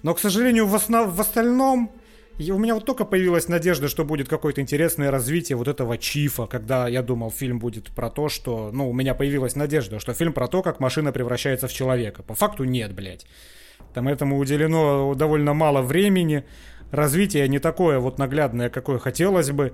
Но, 0.04 0.14
к 0.14 0.20
сожалению, 0.20 0.68
в, 0.68 0.76
основ... 0.76 1.14
в 1.14 1.20
остальном 1.20 1.92
у 2.40 2.58
меня 2.58 2.74
вот 2.74 2.86
только 2.86 3.06
появилась 3.06 3.48
надежда, 3.48 3.88
что 3.88 4.04
будет 4.06 4.28
какое-то 4.28 4.60
интересное 4.60 5.12
развитие 5.12 5.56
вот 5.56 5.68
этого 5.68 5.98
Чифа, 5.98 6.46
когда 6.48 6.88
я 6.88 7.02
думал, 7.02 7.32
фильм 7.32 7.60
будет 7.60 7.92
про 7.92 8.10
то, 8.10 8.28
что... 8.28 8.72
Ну, 8.74 8.90
у 8.90 8.94
меня 8.94 9.14
появилась 9.14 9.56
надежда, 9.56 10.00
что 10.00 10.14
фильм 10.14 10.34
про 10.34 10.48
то, 10.48 10.62
как 10.62 10.80
машина 10.80 11.12
превращается 11.12 11.68
в 11.68 11.74
человека. 11.74 12.24
По 12.24 12.34
факту 12.34 12.64
нет, 12.64 12.94
блядь. 12.94 13.26
Там 13.94 14.08
этому 14.08 14.40
уделено 14.40 15.14
довольно 15.16 15.54
мало 15.54 15.82
времени. 15.82 16.44
Развитие 16.92 17.48
не 17.48 17.60
такое 17.60 18.00
вот 18.00 18.18
наглядное, 18.18 18.70
какое 18.70 18.98
хотелось 18.98 19.52
бы. 19.52 19.74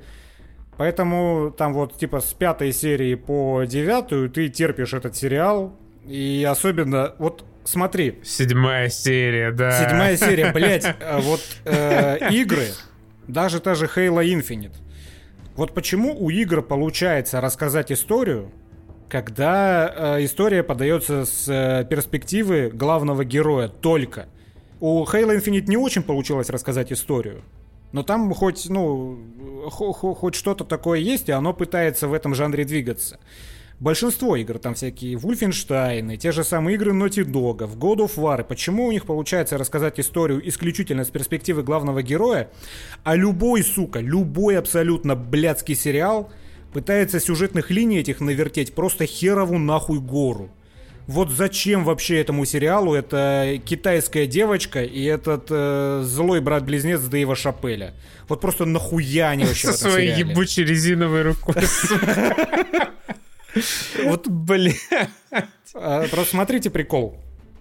Поэтому 0.77 1.53
там 1.57 1.73
вот 1.73 1.97
типа 1.97 2.19
с 2.19 2.33
пятой 2.33 2.71
серии 2.73 3.15
по 3.15 3.63
девятую 3.63 4.29
ты 4.29 4.49
терпишь 4.49 4.93
этот 4.93 5.15
сериал. 5.15 5.77
И 6.05 6.45
особенно, 6.49 7.15
вот 7.19 7.45
смотри. 7.69 8.19
Седьмая 8.23 8.89
серия, 8.89 9.51
да. 9.51 9.71
Седьмая 9.71 10.17
серия, 10.17 10.51
блядь, 10.53 10.85
э, 10.85 11.19
вот 11.21 11.41
э, 11.65 12.29
игры, 12.31 12.67
даже 13.27 13.59
та 13.59 13.75
же 13.75 13.85
Halo 13.85 14.23
Infinite. 14.23 14.75
Вот 15.55 15.73
почему 15.73 16.15
у 16.17 16.29
игр 16.29 16.61
получается 16.61 17.41
рассказать 17.41 17.91
историю, 17.91 18.51
когда 19.09 20.17
э, 20.17 20.25
история 20.25 20.63
подается 20.63 21.25
с 21.25 21.47
э, 21.47 21.85
перспективы 21.89 22.69
главного 22.69 23.25
героя 23.25 23.67
только. 23.67 24.27
У 24.79 25.03
Halo 25.03 25.37
Infinite 25.37 25.65
не 25.67 25.77
очень 25.77 26.03
получилось 26.03 26.49
рассказать 26.49 26.91
историю. 26.91 27.43
Но 27.91 28.03
там 28.03 28.33
хоть, 28.33 28.69
ну, 28.69 29.19
хоть 29.71 30.35
что-то 30.35 30.63
такое 30.63 30.99
есть, 30.99 31.27
и 31.27 31.31
оно 31.31 31.53
пытается 31.53 32.07
в 32.07 32.13
этом 32.13 32.35
жанре 32.35 32.63
двигаться. 32.63 33.19
Большинство 33.79 34.35
игр, 34.35 34.59
там 34.59 34.73
всякие 34.73 35.15
Wolfenstein, 35.15 36.17
те 36.17 36.33
же 36.33 36.43
самые 36.43 36.75
игры 36.75 36.91
Naughty 36.91 37.23
Dog, 37.23 37.65
в 37.65 37.77
God 37.77 37.99
of 37.99 38.15
War. 38.17 38.43
Почему 38.43 38.87
у 38.87 38.91
них 38.91 39.05
получается 39.05 39.57
рассказать 39.57 40.01
историю 40.01 40.45
исключительно 40.49 41.05
с 41.05 41.09
перспективы 41.09 41.63
главного 41.63 42.03
героя, 42.03 42.49
а 43.05 43.15
любой, 43.15 43.63
сука, 43.63 44.01
любой 44.01 44.57
абсолютно 44.57 45.15
блядский 45.15 45.75
сериал 45.75 46.29
пытается 46.73 47.21
сюжетных 47.21 47.71
линий 47.71 47.99
этих 47.99 48.19
навертеть 48.19 48.75
просто 48.75 49.05
херову 49.05 49.57
нахуй 49.57 49.99
гору. 49.99 50.51
Вот 51.07 51.31
зачем 51.31 51.85
вообще 51.85 52.19
этому 52.19 52.45
сериалу 52.45 52.93
эта 52.93 53.59
китайская 53.65 54.27
девочка 54.27 54.83
и 54.83 55.03
этот 55.05 55.47
э, 55.49 56.01
злой 56.03 56.39
брат-близнец 56.39 56.99
Дэйва 57.01 57.35
Шапеля? 57.35 57.95
Вот 58.27 58.41
просто 58.41 58.65
нахуя 58.65 59.29
они 59.29 59.45
вообще 59.45 59.67
Со 59.71 59.89
своей 59.89 60.13
сериале? 60.13 60.31
ебучей 60.33 60.65
резиновой 60.65 61.23
рукой, 61.23 61.55
Вот, 64.03 64.27
блин. 64.27 64.73
А, 65.75 66.07
просто 66.07 66.31
смотрите 66.31 66.69
прикол. 66.69 67.17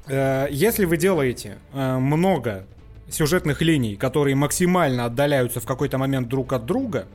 Э, 0.09 0.47
если 0.51 0.85
вы 0.85 0.97
делаете 0.97 1.59
э, 1.73 1.99
много 1.99 2.67
сюжетных 3.11 3.63
линий, 3.63 3.97
которые 3.97 4.35
максимально 4.35 5.05
отдаляются 5.05 5.61
в 5.61 5.67
какой-то 5.67 5.99
момент 5.99 6.29
друг 6.29 6.53
от 6.53 6.67
друга, 6.67 7.07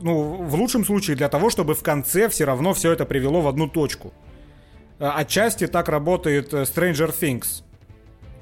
ну, 0.00 0.34
в 0.34 0.54
лучшем 0.54 0.84
случае 0.84 1.16
для 1.16 1.28
того, 1.28 1.50
чтобы 1.50 1.74
в 1.74 1.82
конце 1.82 2.28
все 2.28 2.44
равно 2.44 2.74
все 2.74 2.92
это 2.92 3.04
привело 3.04 3.40
в 3.40 3.48
одну 3.48 3.68
точку. 3.68 4.12
Э, 4.98 5.10
отчасти 5.14 5.66
так 5.66 5.88
работает 5.88 6.52
Stranger 6.52 7.14
Things. 7.18 7.62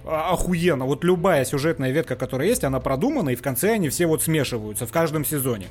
Охуенно. 0.06 0.84
Вот 0.84 1.02
любая 1.02 1.44
сюжетная 1.44 1.90
ветка, 1.90 2.14
которая 2.16 2.48
есть, 2.48 2.64
она 2.64 2.78
продумана, 2.78 3.30
и 3.30 3.36
в 3.36 3.42
конце 3.42 3.72
они 3.72 3.88
все 3.88 4.06
вот 4.06 4.22
смешиваются 4.22 4.86
в 4.86 4.92
каждом 4.92 5.24
сезоне. 5.24 5.68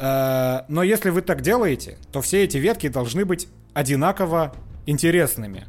Э, 0.00 0.62
но 0.68 0.82
если 0.82 1.10
вы 1.10 1.20
так 1.20 1.42
делаете, 1.42 1.98
то 2.10 2.22
все 2.22 2.44
эти 2.44 2.56
ветки 2.56 2.88
должны 2.88 3.24
быть 3.24 3.48
одинаково 3.74 4.54
интересными. 4.86 5.66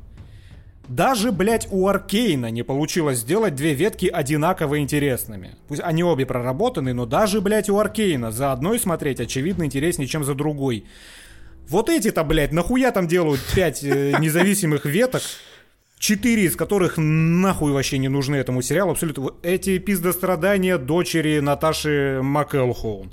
Даже, 0.87 1.31
блядь, 1.31 1.67
у 1.69 1.87
Аркейна 1.87 2.49
не 2.49 2.63
получилось 2.63 3.19
сделать 3.19 3.55
две 3.55 3.73
ветки 3.73 4.07
одинаково 4.07 4.79
интересными. 4.79 5.55
Пусть 5.67 5.81
они 5.81 6.03
обе 6.03 6.25
проработаны, 6.25 6.93
но 6.93 7.05
даже, 7.05 7.39
блядь, 7.39 7.69
у 7.69 7.77
Аркейна 7.77 8.31
за 8.31 8.51
одной 8.51 8.79
смотреть 8.79 9.19
очевидно 9.19 9.65
интереснее, 9.65 10.07
чем 10.07 10.23
за 10.23 10.33
другой. 10.33 10.85
Вот 11.67 11.89
эти-то, 11.89 12.23
блядь, 12.23 12.51
нахуя 12.51 12.91
там 12.91 13.07
делают 13.07 13.41
пять 13.53 13.83
э, 13.83 14.13
независимых 14.19 14.85
веток, 14.85 15.21
четыре 15.99 16.45
из 16.45 16.55
которых 16.55 16.95
нахуй 16.97 17.73
вообще 17.73 17.97
не 17.97 18.09
нужны 18.09 18.37
этому 18.37 18.61
сериалу, 18.61 18.91
абсолютно. 18.91 19.31
Эти 19.43 19.77
пиздострадания 19.77 20.77
дочери 20.77 21.39
Наташи 21.39 22.21
МакЭлхоун 22.21 23.11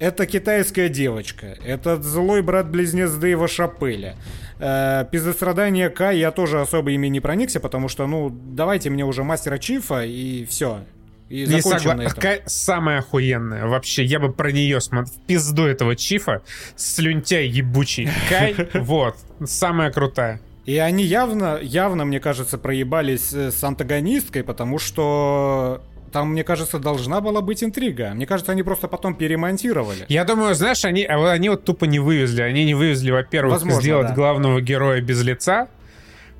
это 0.00 0.26
китайская 0.26 0.88
девочка, 0.88 1.56
это 1.64 2.02
злой 2.02 2.42
брат-близнец 2.42 3.12
Дэйва 3.12 3.46
Шапеля. 3.46 4.16
Э, 4.58 5.04
пиздострадание 5.10 5.90
К 5.90 6.10
я 6.10 6.32
тоже 6.32 6.60
особо 6.60 6.90
ими 6.90 7.06
не 7.06 7.20
проникся, 7.20 7.60
потому 7.60 7.88
что, 7.88 8.06
ну, 8.06 8.30
давайте 8.30 8.90
мне 8.90 9.04
уже 9.04 9.22
мастера 9.22 9.58
Чифа 9.58 10.04
и 10.04 10.44
все. 10.46 10.80
И 11.28 11.46
не 11.46 11.62
согласен. 11.62 12.10
Кай 12.20 12.42
самая 12.46 12.98
охуенная. 12.98 13.66
Вообще, 13.66 14.02
я 14.02 14.18
бы 14.18 14.32
про 14.32 14.50
нее 14.50 14.80
смотрел. 14.80 15.14
Пизду 15.26 15.64
этого 15.64 15.94
Чифа. 15.94 16.42
Слюнтяй 16.76 17.46
ебучий. 17.46 18.08
Кай, 18.28 18.56
вот. 18.74 19.16
Самая 19.44 19.92
крутая. 19.92 20.40
И 20.66 20.76
они 20.76 21.04
явно, 21.04 21.58
явно, 21.62 22.04
мне 22.04 22.20
кажется, 22.20 22.58
проебались 22.58 23.32
э, 23.32 23.50
с 23.50 23.62
антагонисткой, 23.64 24.44
потому 24.44 24.78
что 24.78 25.82
там, 26.12 26.32
мне 26.32 26.44
кажется, 26.44 26.78
должна 26.78 27.20
была 27.20 27.40
быть 27.40 27.62
интрига. 27.62 28.12
Мне 28.14 28.26
кажется, 28.26 28.52
они 28.52 28.62
просто 28.62 28.88
потом 28.88 29.14
перемонтировали. 29.14 30.06
Я 30.08 30.24
думаю, 30.24 30.54
знаешь, 30.54 30.84
они, 30.84 31.04
а 31.04 31.30
они 31.30 31.48
вот 31.48 31.64
тупо 31.64 31.84
не 31.84 31.98
вывезли. 31.98 32.42
Они 32.42 32.64
не 32.64 32.74
вывезли, 32.74 33.10
во-первых, 33.10 33.54
Возможно, 33.54 33.80
сделать 33.80 34.08
да. 34.08 34.14
главного 34.14 34.60
героя 34.60 35.00
без 35.00 35.22
лица, 35.22 35.68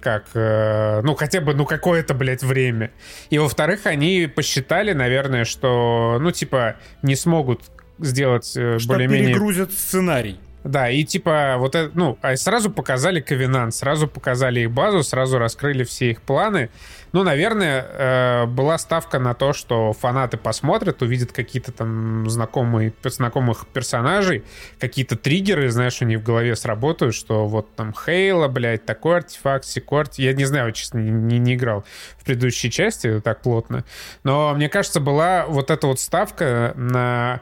как, 0.00 0.24
э, 0.34 1.00
ну, 1.02 1.14
хотя 1.14 1.40
бы, 1.40 1.54
ну, 1.54 1.64
какое-то, 1.64 2.14
блядь, 2.14 2.42
время. 2.42 2.90
И, 3.30 3.38
во-вторых, 3.38 3.86
они 3.86 4.30
посчитали, 4.34 4.92
наверное, 4.92 5.44
что, 5.44 6.18
ну, 6.20 6.30
типа, 6.30 6.76
не 7.02 7.16
смогут 7.16 7.62
сделать 7.98 8.52
э, 8.56 8.78
более-менее... 8.86 9.28
перегрузят 9.28 9.72
сценарий. 9.72 10.38
Да, 10.64 10.90
и 10.90 11.04
типа 11.04 11.56
вот 11.58 11.74
это, 11.74 11.90
ну, 11.94 12.18
а 12.20 12.36
сразу 12.36 12.70
показали 12.70 13.20
Ковенант, 13.20 13.74
сразу 13.74 14.06
показали 14.06 14.60
их 14.60 14.70
базу, 14.70 15.02
сразу 15.02 15.38
раскрыли 15.38 15.84
все 15.84 16.10
их 16.10 16.20
планы. 16.20 16.68
Ну, 17.12 17.22
наверное, 17.22 17.82
э, 17.82 18.46
была 18.46 18.76
ставка 18.78 19.18
на 19.18 19.34
то, 19.34 19.52
что 19.52 19.92
фанаты 19.92 20.36
посмотрят, 20.36 21.02
увидят 21.02 21.32
какие-то 21.32 21.72
там 21.72 22.28
знакомые, 22.28 22.92
знакомых 23.02 23.66
персонажей, 23.68 24.44
какие-то 24.78 25.16
триггеры, 25.16 25.70
знаешь, 25.70 26.02
у 26.02 26.04
них 26.04 26.20
в 26.20 26.22
голове 26.22 26.54
сработают, 26.54 27.14
что 27.14 27.46
вот 27.46 27.74
там 27.74 27.94
Хейла, 27.94 28.48
блядь, 28.48 28.84
такой 28.84 29.16
артефакт, 29.16 29.64
секой 29.64 30.04
Я 30.16 30.34
не 30.34 30.44
знаю, 30.44 30.72
честно, 30.72 30.98
не, 30.98 31.38
не 31.38 31.54
играл 31.54 31.84
в 32.16 32.24
предыдущей 32.24 32.70
части 32.70 33.20
так 33.20 33.42
плотно. 33.42 33.84
Но 34.22 34.54
мне 34.54 34.68
кажется, 34.68 35.00
была 35.00 35.46
вот 35.46 35.70
эта 35.70 35.86
вот 35.86 35.98
ставка 35.98 36.72
на 36.76 37.40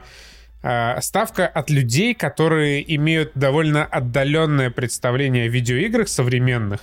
ставка 0.61 1.47
от 1.47 1.71
людей, 1.71 2.15
которые 2.15 2.95
имеют 2.97 3.33
довольно 3.35 3.85
отдаленное 3.85 4.71
представление 4.71 5.45
о 5.45 5.49
видеоиграх 5.49 6.09
современных. 6.09 6.81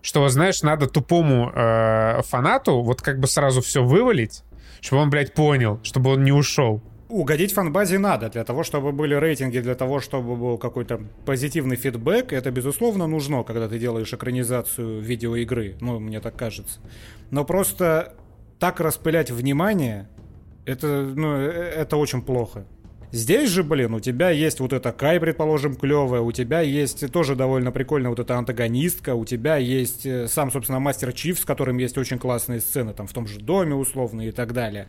Что, 0.00 0.28
знаешь, 0.28 0.62
надо 0.62 0.86
тупому 0.86 1.50
э, 1.50 2.22
фанату 2.22 2.82
вот 2.82 3.02
как 3.02 3.18
бы 3.18 3.26
сразу 3.26 3.60
все 3.62 3.82
вывалить, 3.82 4.44
чтобы 4.80 5.02
он, 5.02 5.10
блядь, 5.10 5.34
понял, 5.34 5.80
чтобы 5.82 6.12
он 6.12 6.22
не 6.22 6.32
ушел. 6.32 6.82
Угодить 7.08 7.54
фанбазе 7.54 7.98
надо 7.98 8.28
для 8.28 8.44
того, 8.44 8.62
чтобы 8.62 8.92
были 8.92 9.14
рейтинги, 9.14 9.60
для 9.60 9.74
того, 9.74 9.98
чтобы 9.98 10.36
был 10.36 10.58
какой-то 10.58 11.00
позитивный 11.24 11.76
фидбэк. 11.76 12.32
Это, 12.32 12.50
безусловно, 12.50 13.06
нужно, 13.06 13.42
когда 13.44 13.66
ты 13.66 13.78
делаешь 13.78 14.12
экранизацию 14.12 15.00
видеоигры. 15.00 15.76
Ну, 15.80 15.98
мне 15.98 16.20
так 16.20 16.36
кажется. 16.36 16.80
Но 17.30 17.44
просто 17.44 18.14
так 18.58 18.80
распылять 18.80 19.30
внимание, 19.30 20.08
это, 20.68 21.02
ну, 21.16 21.36
э, 21.36 21.50
это 21.50 21.96
очень 21.96 22.22
плохо. 22.22 22.66
Здесь 23.10 23.48
же, 23.48 23.64
блин, 23.64 23.94
у 23.94 24.00
тебя 24.00 24.28
есть 24.28 24.60
вот 24.60 24.74
эта 24.74 24.92
Кай, 24.92 25.18
предположим, 25.18 25.76
клевая, 25.76 26.20
у 26.20 26.30
тебя 26.30 26.60
есть 26.60 27.10
тоже 27.10 27.36
довольно 27.36 27.72
прикольная 27.72 28.10
вот 28.10 28.18
эта 28.18 28.36
антагонистка, 28.36 29.14
у 29.14 29.24
тебя 29.24 29.56
есть 29.56 30.04
э, 30.04 30.28
сам, 30.28 30.52
собственно, 30.52 30.78
Мастер 30.78 31.14
Чиф, 31.14 31.38
с 31.38 31.44
которым 31.46 31.78
есть 31.78 31.96
очень 31.96 32.18
классные 32.18 32.60
сцены, 32.60 32.92
там, 32.92 33.06
в 33.06 33.12
том 33.14 33.26
же 33.26 33.40
доме, 33.40 33.74
условно, 33.74 34.28
и 34.28 34.30
так 34.30 34.52
далее. 34.52 34.88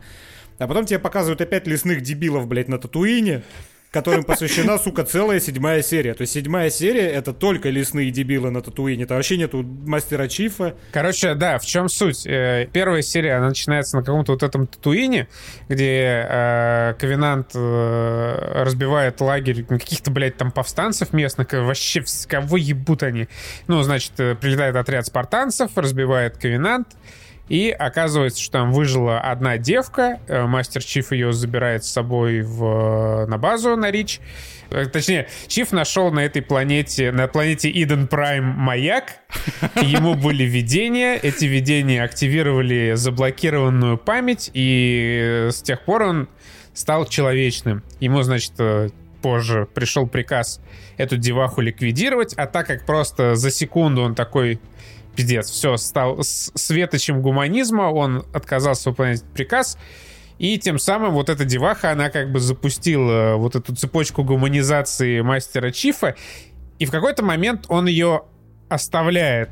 А 0.58 0.68
потом 0.68 0.84
тебе 0.84 0.98
показывают 0.98 1.40
опять 1.40 1.66
лесных 1.66 2.02
дебилов, 2.02 2.46
блядь, 2.46 2.68
на 2.68 2.78
Татуине, 2.78 3.42
которым 3.90 4.22
посвящена, 4.22 4.78
сука, 4.78 5.04
целая 5.04 5.40
седьмая 5.40 5.82
серия. 5.82 6.14
То 6.14 6.22
есть 6.22 6.32
седьмая 6.32 6.70
серия— 6.70 7.08
это 7.10 7.32
только 7.32 7.70
лесные 7.70 8.10
дебилы 8.10 8.50
на 8.50 8.62
Татуине. 8.62 9.06
Там 9.06 9.16
вообще 9.16 9.36
нету 9.36 9.62
мастера 9.62 10.28
Чифа. 10.28 10.76
Короче, 10.92 11.34
да, 11.34 11.58
в 11.58 11.66
чем 11.66 11.88
суть? 11.88 12.24
Э, 12.26 12.68
первая 12.72 13.02
серия, 13.02 13.34
она 13.34 13.48
начинается 13.48 13.96
на 13.96 14.04
каком-то 14.04 14.32
вот 14.32 14.42
этом 14.42 14.66
Татуине, 14.66 15.28
где 15.68 16.26
э, 16.28 16.94
Ковенант 16.98 17.50
э, 17.54 18.62
разбивает 18.62 19.20
лагерь 19.20 19.64
каких-то, 19.64 20.10
блядь, 20.10 20.36
там 20.36 20.52
повстанцев 20.52 21.12
местных. 21.12 21.52
Вообще, 21.52 22.04
кого 22.28 22.56
ебут 22.56 23.02
они? 23.02 23.28
Ну, 23.66 23.82
значит, 23.82 24.12
э, 24.18 24.36
прилетает 24.36 24.76
отряд 24.76 25.06
спартанцев, 25.06 25.72
разбивает 25.76 26.36
Ковенант, 26.36 26.88
и 27.50 27.70
оказывается, 27.70 28.40
что 28.40 28.52
там 28.52 28.72
выжила 28.72 29.20
одна 29.20 29.58
девка. 29.58 30.20
Э, 30.28 30.46
Мастер 30.46 30.84
Чиф 30.84 31.10
ее 31.10 31.32
забирает 31.32 31.84
с 31.84 31.90
собой 31.90 32.42
в, 32.42 33.26
на 33.26 33.38
базу 33.38 33.76
на 33.76 33.90
Рич. 33.90 34.20
Э, 34.70 34.86
точнее, 34.86 35.28
Чиф 35.48 35.72
нашел 35.72 36.12
на 36.12 36.20
этой 36.20 36.42
планете, 36.42 37.10
на 37.10 37.26
планете 37.26 37.68
Иден 37.68 38.06
Прайм 38.06 38.44
маяк. 38.44 39.14
Ему 39.82 40.14
были 40.14 40.44
видения. 40.44 41.16
Эти 41.16 41.46
видения 41.46 42.04
активировали 42.04 42.92
заблокированную 42.94 43.98
память. 43.98 44.52
И 44.54 45.48
с 45.50 45.60
тех 45.60 45.84
пор 45.84 46.02
он 46.02 46.28
стал 46.72 47.04
человечным. 47.04 47.82
Ему, 47.98 48.22
значит, 48.22 48.52
э, 48.58 48.90
позже 49.22 49.66
пришел 49.74 50.06
приказ 50.06 50.60
эту 50.98 51.16
деваху 51.16 51.62
ликвидировать. 51.62 52.32
А 52.34 52.46
так 52.46 52.68
как 52.68 52.86
просто 52.86 53.34
за 53.34 53.50
секунду 53.50 54.02
он 54.02 54.14
такой 54.14 54.60
пиздец, 55.14 55.50
все, 55.50 55.76
стал 55.76 56.18
светочем 56.22 57.22
гуманизма, 57.22 57.82
он 57.82 58.24
отказался 58.32 58.90
выполнять 58.90 59.22
приказ, 59.34 59.78
и 60.38 60.58
тем 60.58 60.78
самым 60.78 61.12
вот 61.12 61.28
эта 61.28 61.44
деваха, 61.44 61.90
она 61.90 62.08
как 62.08 62.32
бы 62.32 62.40
запустила 62.40 63.34
вот 63.36 63.56
эту 63.56 63.74
цепочку 63.76 64.24
гуманизации 64.24 65.20
мастера 65.20 65.70
Чифа, 65.70 66.16
и 66.78 66.86
в 66.86 66.90
какой-то 66.90 67.22
момент 67.22 67.66
он 67.68 67.86
ее 67.86 68.22
оставляет 68.70 69.50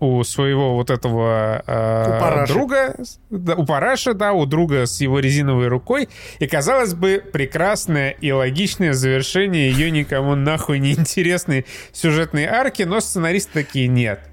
у 0.00 0.24
своего 0.24 0.74
вот 0.74 0.90
этого 0.90 1.62
э, 1.64 2.44
у 2.44 2.46
друга, 2.46 2.96
да, 3.30 3.54
у 3.54 3.64
Параша, 3.64 4.14
да, 4.14 4.32
у 4.32 4.46
друга 4.46 4.86
с 4.86 5.00
его 5.00 5.20
резиновой 5.20 5.68
рукой. 5.68 6.08
И, 6.40 6.46
казалось 6.48 6.94
бы, 6.94 7.22
прекрасное 7.32 8.10
и 8.10 8.32
логичное 8.32 8.94
завершение 8.94 9.70
ее 9.70 9.92
никому 9.92 10.34
нахуй 10.34 10.80
не 10.80 10.92
интересной 10.92 11.66
сюжетной 11.92 12.46
арки, 12.46 12.82
но 12.82 13.00
сценаристы 13.00 13.62
такие 13.62 13.86
нет 13.86 14.31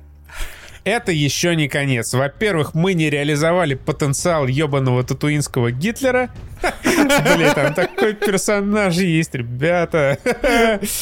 это 0.83 1.11
еще 1.11 1.55
не 1.55 1.67
конец. 1.67 2.13
Во-первых, 2.13 2.73
мы 2.73 2.93
не 2.93 3.09
реализовали 3.09 3.75
потенциал 3.75 4.47
ебаного 4.47 5.03
татуинского 5.03 5.71
Гитлера. 5.71 6.29
Блин, 6.83 7.53
там 7.53 7.73
такой 7.73 8.13
персонаж 8.13 8.95
есть, 8.95 9.33
ребята. 9.35 10.17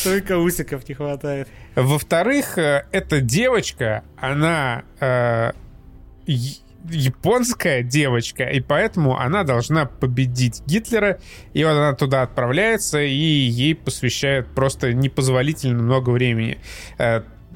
Только 0.03 0.37
усиков 0.37 0.87
не 0.87 0.95
хватает. 0.95 1.47
Во-вторых, 1.75 2.57
э, 2.57 2.85
эта 2.91 3.21
девочка, 3.21 4.03
она 4.17 4.83
э, 4.99 5.51
японская 6.89 7.83
девочка, 7.83 8.45
и 8.45 8.61
поэтому 8.61 9.17
она 9.17 9.43
должна 9.43 9.85
победить 9.85 10.61
Гитлера, 10.65 11.19
и 11.53 11.63
вот 11.63 11.71
она 11.71 11.93
туда 11.93 12.23
отправляется, 12.23 13.01
и 13.01 13.09
ей 13.09 13.75
посвящают 13.75 14.47
просто 14.47 14.93
непозволительно 14.93 15.81
много 15.81 16.09
времени. 16.11 16.57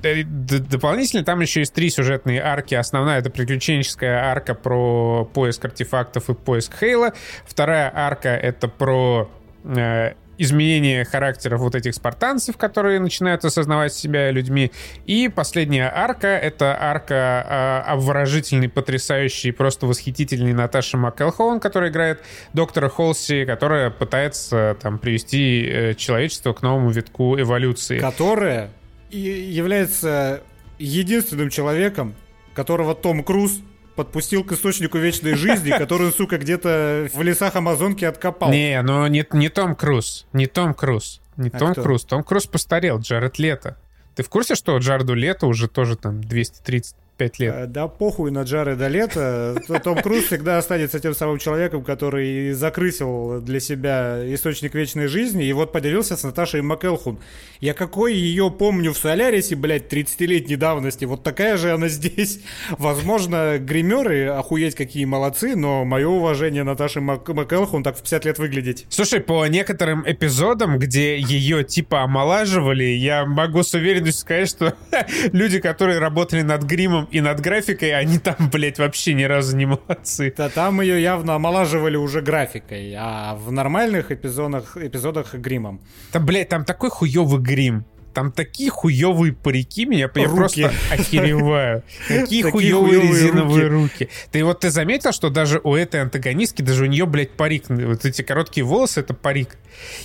Э, 0.04 0.24
дополнительно 0.24 1.24
там 1.24 1.40
еще 1.42 1.62
есть 1.62 1.74
три 1.74 1.90
сюжетные 1.90 2.42
арки. 2.42 2.76
Основная— 2.76 3.20
это 3.20 3.30
приключенческая 3.30 4.32
арка 4.32 4.54
про 4.54 5.26
поиск 5.26 5.66
артефактов 5.66 6.30
и 6.30 6.34
поиск 6.34 6.78
Хейла. 6.80 7.14
Вторая 7.46 7.92
арка— 7.94 8.30
это 8.30 8.68
про 8.68 9.30
э, 9.64 10.14
изменение 10.38 11.06
характеров 11.06 11.62
вот 11.62 11.76
этих 11.76 11.94
спартанцев, 11.94 12.58
которые 12.58 13.00
начинают 13.00 13.46
осознавать 13.46 13.94
себя 13.94 14.32
людьми. 14.32 14.72
И 15.06 15.30
последняя 15.30 15.92
арка— 15.94 16.28
это 16.30 16.76
арка 16.80 17.84
э, 17.86 17.92
обворожительной, 17.92 18.68
потрясающей, 18.68 19.54
просто 19.54 19.86
восхитительной 19.86 20.54
Наташи 20.54 20.98
МакЭлхоун, 20.98 21.60
которая 21.60 21.92
играет 21.92 22.22
доктора 22.54 22.90
Холси, 22.90 23.46
которая 23.46 23.92
пытается 23.92 24.76
там 24.82 24.98
привести 24.98 25.64
э, 25.64 25.94
человечество 25.94 26.54
к 26.54 26.64
новому 26.64 26.90
витку 26.90 27.40
эволюции. 27.40 28.00
Которая 28.00 28.72
является 29.18 30.42
единственным 30.80 31.50
человеком, 31.50 32.16
которого 32.54 32.96
Том 32.96 33.24
Круз 33.24 33.60
подпустил 33.96 34.44
к 34.44 34.52
источнику 34.54 34.98
вечной 34.98 35.36
жизни, 35.36 35.70
который, 35.78 36.12
сука, 36.12 36.38
где-то 36.38 37.10
в 37.14 37.22
лесах 37.22 37.56
Амазонки 37.56 38.06
откопал. 38.06 38.52
Не, 38.52 38.82
ну 38.82 39.06
не, 39.08 39.26
не 39.34 39.50
Том 39.50 39.76
Круз, 39.76 40.26
не 40.34 40.48
Том 40.48 40.74
Круз, 40.74 41.22
не 41.38 41.50
а 41.50 41.58
Том 41.58 41.74
кто? 41.74 41.84
Круз. 41.84 42.04
Том 42.06 42.24
Круз 42.24 42.48
постарел, 42.48 43.00
Джаред 43.00 43.38
Лето. 43.40 43.78
Ты 44.16 44.24
в 44.24 44.30
курсе, 44.30 44.56
что 44.56 44.78
Джареду 44.78 45.14
Лето 45.14 45.48
уже 45.48 45.68
тоже 45.68 45.96
там 45.96 46.22
230 46.22 46.96
5 47.18 47.40
лет. 47.40 47.54
Э, 47.56 47.66
да 47.68 47.88
похуй 47.88 48.32
на 48.32 48.44
Джареда 48.44 48.88
Лето. 48.88 49.56
Том 49.84 50.02
Круз 50.02 50.26
всегда 50.26 50.58
останется 50.58 51.00
тем 51.00 51.14
самым 51.14 51.38
человеком, 51.38 51.84
который 51.84 52.52
закрысил 52.54 53.42
для 53.42 53.60
себя 53.60 54.22
источник 54.34 54.74
вечной 54.74 55.08
жизни, 55.08 55.46
и 55.46 55.54
вот 55.54 55.72
поделился 55.72 56.18
с 56.18 56.24
Наташей 56.24 56.62
МакЭлхун. 56.62 57.20
Я 57.60 57.74
какой 57.74 58.16
ее 58.16 58.50
помню 58.50 58.92
в 58.94 58.98
Солярисе, 58.98 59.56
блядь, 59.56 59.92
30-летней 59.92 60.56
давности, 60.56 61.06
вот 61.06 61.24
такая 61.24 61.58
же 61.58 61.72
она 61.72 61.88
здесь. 61.90 62.40
Возможно, 62.72 63.58
гримеры 63.60 64.28
охуеть 64.28 64.76
какие 64.76 65.06
молодцы, 65.06 65.56
но 65.56 65.86
мое 65.86 66.08
уважение 66.08 66.64
Наташи 66.64 67.02
Мак 67.02 67.28
МакЭлхун 67.28 67.84
так 67.84 67.98
в 67.98 68.02
50 68.02 68.26
лет 68.26 68.40
выглядеть. 68.40 68.86
Слушай, 68.90 69.20
по 69.20 69.46
некоторым 69.46 70.04
эпизодам, 70.06 70.80
где 70.80 71.20
ее 71.20 71.64
типа 71.64 72.04
омолаживали, 72.04 72.84
я 72.84 73.26
могу 73.26 73.64
с 73.64 73.74
уверенностью 73.74 74.22
сказать, 74.22 74.50
что 74.50 74.76
люди, 75.32 75.60
которые 75.60 76.00
работали 76.00 76.42
над 76.42 76.64
гримом 76.64 77.08
и 77.12 77.22
над 77.22 77.40
графикой, 77.40 77.94
они 77.94 78.20
там, 78.20 78.36
блядь, 78.52 78.80
вообще 78.80 79.14
ни 79.14 79.24
разу 79.24 79.56
не 79.56 79.66
молодцы. 79.66 80.34
Да 80.36 80.50
там 80.50 80.82
ее 80.82 81.02
явно 81.02 81.36
омолаживали 81.36 81.98
уже 81.98 82.22
графикой, 82.22 82.96
а 82.98 83.36
в 83.36 83.52
нормальных 83.52 84.12
эпизодах, 84.12 84.78
эпизодах 84.78 85.34
гримом. 85.34 85.82
Да, 86.14 86.20
блядь, 86.20 86.50
там 86.50 86.66
такой 86.66 86.90
хуёвый 86.90 87.42
грим. 87.42 87.86
Там 88.14 88.32
такие 88.32 88.70
хуёвые 88.70 89.32
парики, 89.32 89.86
меня 89.86 90.10
я 90.14 90.30
просто 90.30 90.72
охереваю. 90.92 91.84
Такие 92.08 92.44
хуёвые 92.44 93.02
резиновые 93.02 93.68
руки. 93.68 94.10
Ты 94.32 94.44
вот 94.44 94.60
ты 94.60 94.70
заметил, 94.70 95.14
что 95.14 95.30
даже 95.30 95.62
у 95.64 95.76
этой 95.76 96.02
антагонистки, 96.02 96.62
даже 96.62 96.84
у 96.84 96.88
нее, 96.88 97.06
блядь, 97.06 97.32
парик, 97.32 97.70
вот 97.70 98.04
эти 98.04 98.22
короткие 98.22 98.66
волосы, 98.66 99.00
это 99.00 99.14
парик. 99.14 99.58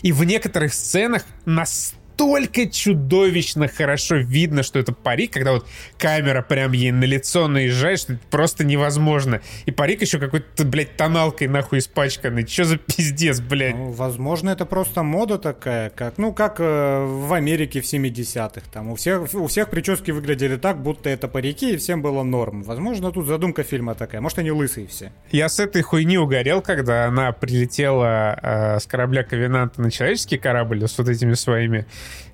И 0.02 0.12
в 0.12 0.22
некоторых 0.22 0.72
сценах 0.72 1.24
настолько 1.44 2.05
настолько 2.16 2.66
чудовищно 2.66 3.68
хорошо 3.68 4.16
видно, 4.16 4.62
что 4.62 4.78
это 4.78 4.92
парик, 4.92 5.32
когда 5.32 5.52
вот 5.52 5.66
камера 5.98 6.42
прям 6.42 6.72
ей 6.72 6.90
на 6.90 7.04
лицо 7.04 7.46
наезжает, 7.46 8.00
что 8.00 8.14
это 8.14 8.22
просто 8.30 8.64
невозможно. 8.64 9.40
И 9.66 9.70
парик 9.70 10.00
еще 10.00 10.18
какой-то, 10.18 10.64
блядь, 10.64 10.96
тоналкой 10.96 11.48
нахуй 11.48 11.78
испачканный. 11.78 12.44
Че 12.44 12.64
за 12.64 12.78
пиздец, 12.78 13.40
блядь? 13.40 13.74
Ну, 13.74 13.90
возможно, 13.90 14.50
это 14.50 14.64
просто 14.64 15.02
мода 15.02 15.38
такая, 15.38 15.90
как, 15.90 16.16
ну, 16.18 16.32
как 16.32 16.56
э, 16.58 17.04
в 17.04 17.32
Америке 17.34 17.80
в 17.80 17.84
70-х. 17.84 18.62
Там 18.72 18.90
у 18.90 18.96
всех, 18.96 19.34
у 19.34 19.46
всех 19.46 19.68
прически 19.68 20.10
выглядели 20.10 20.56
так, 20.56 20.82
будто 20.82 21.10
это 21.10 21.28
парики, 21.28 21.74
и 21.74 21.76
всем 21.76 22.00
было 22.00 22.22
норм. 22.22 22.62
Возможно, 22.62 23.12
тут 23.12 23.26
задумка 23.26 23.62
фильма 23.62 23.94
такая. 23.94 24.20
Может, 24.20 24.38
они 24.38 24.50
лысые 24.50 24.86
все. 24.86 25.12
Я 25.30 25.48
с 25.48 25.60
этой 25.60 25.82
хуйни 25.82 26.16
угорел, 26.16 26.62
когда 26.62 27.06
она 27.06 27.32
прилетела 27.32 28.38
э, 28.42 28.80
с 28.80 28.86
корабля 28.86 29.22
Ковенанта 29.22 29.82
на 29.82 29.90
человеческий 29.90 30.38
корабль 30.38 30.86
с 30.86 30.96
вот 30.96 31.08
этими 31.08 31.34
своими 31.34 31.86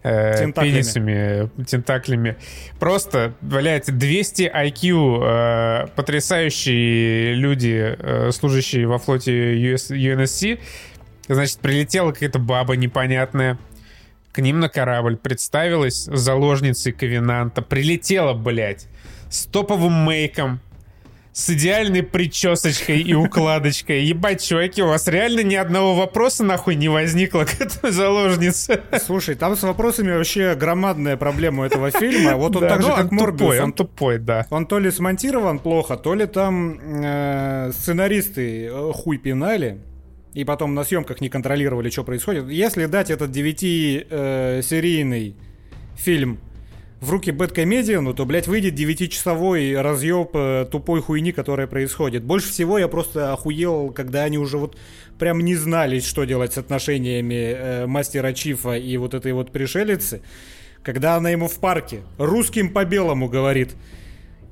э, 0.03 0.53
пенисами, 0.53 1.51
тентаклями. 1.65 2.37
Просто, 2.79 3.35
блядь, 3.41 3.97
200 3.97 4.43
IQ 4.55 5.21
э, 5.23 5.87
потрясающие 5.95 7.35
люди, 7.35 7.97
э, 7.99 8.31
служащие 8.33 8.87
во 8.87 8.99
флоте 8.99 9.55
US, 9.73 9.91
UNSC. 9.91 10.59
Значит, 11.29 11.59
прилетела 11.59 12.13
какая-то 12.13 12.39
баба 12.39 12.77
непонятная 12.77 13.59
к 14.33 14.41
ним 14.41 14.61
на 14.61 14.69
корабль, 14.69 15.17
представилась 15.17 16.05
заложницей 16.05 16.93
Ковенанта, 16.93 17.63
прилетела, 17.63 18.33
блядь, 18.33 18.89
с 19.29 19.45
топовым 19.45 19.93
мейком, 19.93 20.61
с 21.33 21.51
идеальной 21.51 22.03
причесочкой 22.03 23.01
и 23.01 23.15
укладочкой. 23.15 24.05
Ебать, 24.05 24.45
чуваки, 24.45 24.83
у 24.83 24.89
вас 24.89 25.09
реально 25.09 25.43
ни 25.43 25.55
одного 25.55 25.95
вопроса 25.95 26.45
нахуй 26.45 26.75
не 26.75 26.91
возникло 26.91 27.45
к 27.45 27.59
этой 27.61 27.91
заложнице? 27.91 28.83
Слушай, 29.05 29.35
там 29.35 29.57
с 29.57 29.63
вопросами 29.63 30.13
вообще 30.13 30.55
громадная 30.55 31.17
проблема 31.17 31.65
этого 31.65 31.91
фильма. 31.91 32.37
Вот 32.37 32.55
он 32.57 32.69
так 32.69 32.83
же, 32.83 32.89
ну, 32.89 32.97
как 32.97 33.11
Морбиус. 33.11 33.61
Он 33.61 33.73
тупой, 33.73 34.19
да. 34.19 34.47
Он 34.51 34.67
то 34.67 34.79
ли 34.79 34.91
смонтирован 34.91 35.59
плохо, 35.59 35.97
то 35.97 36.13
ли 36.15 36.27
там 36.27 36.79
э, 37.03 37.73
сценаристы 37.73 38.67
э, 38.67 38.93
хуй 38.93 39.17
пинали. 39.17 39.79
И 40.35 40.45
потом 40.45 40.75
на 40.75 40.85
съемках 40.85 41.21
не 41.21 41.31
контролировали, 41.31 41.91
что 41.91 42.05
происходит. 42.05 42.49
Если 42.49 42.87
дать 42.87 43.11
этот 43.11 43.31
девятисерийный 43.31 45.31
э, 45.31 45.33
фильм 45.97 46.39
в 47.03 47.11
руки 47.11 47.33
Бэткомедиану, 47.33 48.15
то, 48.15 48.25
блядь, 48.25 48.47
выйдет 48.47 48.75
9-часовой 48.75 49.79
разъеб 49.81 50.31
э, 50.35 50.67
тупой 50.71 51.03
хуйни, 51.03 51.33
которая 51.33 51.67
происходит. 51.67 52.23
Больше 52.23 52.49
всего 52.51 52.79
я 52.79 52.87
просто 52.87 53.33
охуел, 53.33 53.91
когда 53.91 54.23
они 54.23 54.39
уже 54.39 54.57
вот 54.57 54.79
прям 55.19 55.41
не 55.41 55.57
знали, 55.57 55.99
что 55.99 56.23
делать 56.23 56.53
с 56.53 56.59
отношениями 56.59 57.35
э, 57.35 57.87
мастера 57.87 58.33
Чифа 58.33 58.77
и 58.77 58.97
вот 58.99 59.15
этой 59.15 59.33
вот 59.33 59.51
пришелицы. 59.51 60.23
Когда 60.85 61.17
она 61.17 61.31
ему 61.31 61.49
в 61.49 61.59
парке 61.59 62.03
русским 62.19 62.73
по 62.73 62.85
белому 62.85 63.29
говорит. 63.29 63.75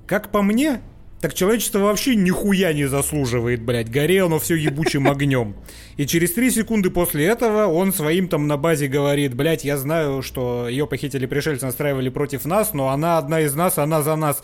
Как 0.08 0.32
по 0.32 0.42
мне, 0.42 0.80
так 1.20 1.34
человечество 1.34 1.80
вообще 1.80 2.16
нихуя 2.16 2.72
не 2.72 2.86
заслуживает, 2.86 3.62
блядь. 3.62 3.90
Горело 3.90 4.26
оно 4.26 4.38
все 4.38 4.54
ебучим 4.54 5.08
огнем. 5.08 5.54
И 5.96 6.06
через 6.06 6.32
три 6.32 6.50
секунды 6.50 6.90
после 6.90 7.26
этого 7.26 7.66
он 7.66 7.92
своим 7.92 8.28
там 8.28 8.46
на 8.46 8.56
базе 8.56 8.88
говорит, 8.88 9.34
блядь, 9.34 9.64
я 9.64 9.76
знаю, 9.76 10.22
что 10.22 10.68
ее 10.68 10.86
похитили 10.86 11.26
пришельцы, 11.26 11.66
настраивали 11.66 12.08
против 12.08 12.46
нас, 12.46 12.72
но 12.72 12.88
она 12.88 13.18
одна 13.18 13.40
из 13.40 13.54
нас, 13.54 13.76
она 13.76 14.02
за 14.02 14.16
нас. 14.16 14.42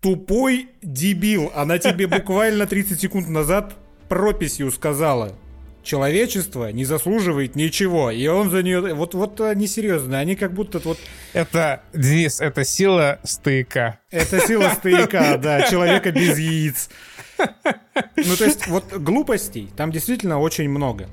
Тупой 0.00 0.68
дебил. 0.82 1.50
Она 1.54 1.78
тебе 1.78 2.06
буквально 2.06 2.66
30 2.66 3.00
секунд 3.00 3.28
назад 3.28 3.74
прописью 4.08 4.70
сказала 4.70 5.34
человечество 5.82 6.70
не 6.72 6.84
заслуживает 6.84 7.56
ничего. 7.56 8.10
И 8.10 8.26
он 8.26 8.50
за 8.50 8.62
нее... 8.62 8.94
Вот, 8.94 9.14
вот 9.14 9.40
они 9.40 9.66
серьезно, 9.66 10.18
они 10.18 10.36
как 10.36 10.52
будто 10.52 10.78
вот... 10.80 10.98
Это, 11.32 11.82
Денис, 11.92 12.40
это 12.40 12.64
сила 12.64 13.18
стояка. 13.24 13.98
Это 14.10 14.40
сила 14.40 14.70
стояка, 14.70 15.38
да, 15.42 15.62
человека 15.62 16.12
без 16.12 16.38
яиц. 16.38 16.90
Ну, 17.38 18.36
то 18.36 18.44
есть, 18.44 18.66
вот 18.66 18.92
глупостей 18.92 19.70
там 19.76 19.90
действительно 19.90 20.38
очень 20.38 20.68
много. 20.68 21.08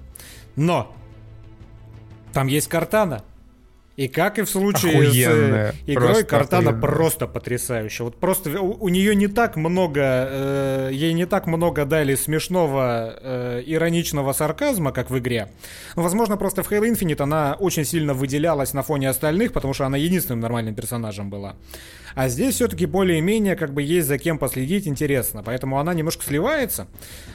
Но 0.56 0.96
там 2.34 2.48
есть 2.48 2.68
Картана, 2.68 3.24
И 3.98 4.08
как 4.08 4.38
и 4.38 4.44
в 4.44 4.50
случае 4.50 4.92
Охуенная. 4.92 5.72
с 5.72 5.76
э, 5.88 5.92
игрой, 5.94 6.10
просто 6.10 6.26
Кортана 6.26 6.70
охуенная. 6.70 6.82
просто 6.82 7.28
потрясающая. 7.28 8.06
Вот 8.06 8.16
просто 8.18 8.62
у, 8.62 8.78
у 8.80 8.90
нее 8.90 9.16
не 9.16 9.28
так 9.28 9.56
много, 9.56 10.02
э, 10.04 10.90
ей 10.94 11.14
не 11.14 11.26
так 11.26 11.48
много 11.48 11.84
дали 11.84 12.14
смешного, 12.14 13.18
э, 13.20 13.64
ироничного 13.66 14.34
сарказма, 14.34 14.92
как 14.92 15.10
в 15.10 15.18
игре. 15.18 15.50
Но, 15.96 16.04
возможно, 16.04 16.38
просто 16.38 16.62
в 16.62 16.72
Halo 16.72 16.88
Infinite 16.88 17.24
она 17.24 17.58
очень 17.60 17.86
сильно 17.86 18.14
выделялась 18.14 18.74
на 18.74 18.84
фоне 18.84 19.10
остальных, 19.10 19.52
потому 19.52 19.74
что 19.74 19.88
она 19.88 19.98
единственным 19.98 20.42
нормальным 20.42 20.76
персонажем 20.76 21.32
была. 21.32 21.56
А 22.18 22.30
здесь 22.30 22.56
все-таки 22.56 22.88
более-менее 22.88 23.56
как 23.56 23.76
бы 23.76 23.84
есть 23.84 24.08
за 24.08 24.18
кем 24.18 24.40
последить, 24.40 24.88
интересно. 24.88 25.44
Поэтому 25.44 25.80
она 25.80 25.94
немножко 25.94 26.26
сливается. 26.26 26.88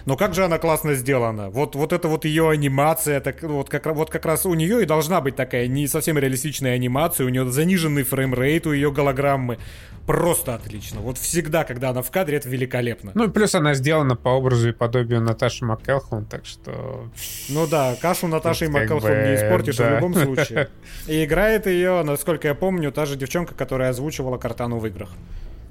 Но 0.07 0.17
как 0.17 0.35
же 0.35 0.45
она 0.45 0.59
классно 0.59 0.95
сделана. 0.95 1.51
Вот, 1.51 1.77
вот 1.77 1.93
это 1.93 2.09
вот 2.09 2.25
ее 2.25 2.51
анимация, 2.51 3.21
так, 3.21 3.41
вот, 3.45 3.69
как, 3.69 3.87
вот 3.87 4.11
как 4.11 4.27
раз 4.27 4.45
у 4.45 4.55
нее 4.55 4.83
и 4.83 4.85
должна 4.85 5.21
быть 5.21 5.37
такая 5.37 5.69
не 5.69 5.87
совсем 5.87 6.19
реалистичная 6.19 6.75
анимация. 6.75 7.27
У 7.27 7.29
нее 7.29 7.49
заниженный 7.49 8.03
frame 8.03 8.38
rate 8.38 8.67
у 8.67 8.73
ее 8.73 8.91
голограммы 8.91 9.59
просто 10.07 10.55
отлично. 10.55 11.01
Вот 11.01 11.19
всегда, 11.19 11.65
когда 11.65 11.91
она 11.91 12.03
в 12.03 12.11
кадре, 12.11 12.37
это 12.37 12.49
великолепно. 12.49 13.13
Ну 13.15 13.25
и 13.25 13.31
плюс 13.31 13.55
она 13.55 13.75
сделана 13.75 14.17
по 14.17 14.31
образу 14.31 14.71
и 14.71 14.73
подобию 14.73 15.21
Наташи 15.21 15.65
МакКелхун, 15.65 16.25
так 16.25 16.45
что... 16.45 17.09
Ну 17.49 17.67
да, 17.67 17.97
кашу 18.01 18.27
Наташи 18.27 18.69
МакКелхун 18.69 19.11
бы, 19.11 19.17
не 19.29 19.35
испортишь 19.37 19.77
да. 19.77 19.91
в 19.91 19.95
любом 19.95 20.15
случае. 20.15 20.69
И 21.07 21.25
играет 21.25 21.67
ее, 21.67 22.03
насколько 22.03 22.49
я 22.49 22.55
помню, 22.55 22.93
та 22.93 23.07
же 23.07 23.17
девчонка, 23.17 23.55
которая 23.55 23.91
озвучивала 23.91 24.39
Картану 24.73 24.79
в 24.79 24.87
играх. 24.87 25.11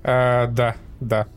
А, 0.03 0.47
да, 0.47 0.75
да. 0.99 1.27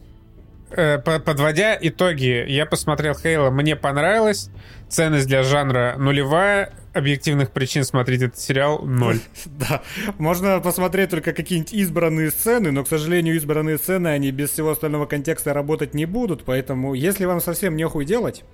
Э, 0.71 0.99
подводя 0.99 1.79
итоги, 1.81 2.45
я 2.49 2.67
посмотрел 2.67 3.15
Хейла, 3.15 3.51
мне 3.51 3.77
понравилось. 3.77 4.51
Ценность 4.89 5.27
для 5.27 5.43
жанра 5.43 5.95
нулевая. 5.99 6.73
Объективных 6.93 7.51
причин 7.51 7.85
смотреть 7.85 8.23
этот 8.23 8.39
сериал 8.39 8.81
ноль. 8.83 9.19
Да, 9.47 9.83
можно 10.19 10.61
посмотреть 10.61 11.11
только 11.11 11.33
какие-нибудь 11.33 11.73
избранные 11.73 12.31
сцены, 12.31 12.71
но, 12.71 12.85
к 12.85 12.89
сожалению, 12.89 13.35
избранные 13.35 13.79
сцены, 13.79 14.09
они 14.09 14.31
без 14.31 14.51
всего 14.51 14.71
остального 14.71 15.07
контекста 15.07 15.53
работать 15.53 15.95
не 15.95 16.07
будут, 16.07 16.45
поэтому, 16.45 16.95
если 16.95 17.25
вам 17.25 17.41
совсем 17.41 17.77
нехуй 17.77 18.05
делать, 18.05 18.45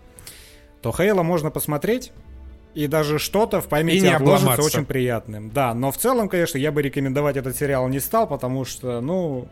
то 0.81 0.91
Хейла 0.93 1.23
можно 1.23 1.51
посмотреть, 1.51 2.13
и 2.75 2.87
даже 2.87 3.18
что-то 3.18 3.61
в 3.61 3.68
памяти 3.68 4.07
отложится 4.07 4.62
очень 4.62 4.85
приятным. 4.85 5.51
Да, 5.51 5.75
но 5.75 5.91
в 5.91 5.99
целом, 5.99 6.29
конечно, 6.29 6.59
я 6.59 6.73
бы 6.73 6.83
рекомендовать 6.83 7.37
этот 7.37 7.57
сериал 7.57 7.89
не 7.89 8.01
стал, 8.01 8.27
потому 8.27 8.64
что, 8.64 9.01
ну, 9.01 9.49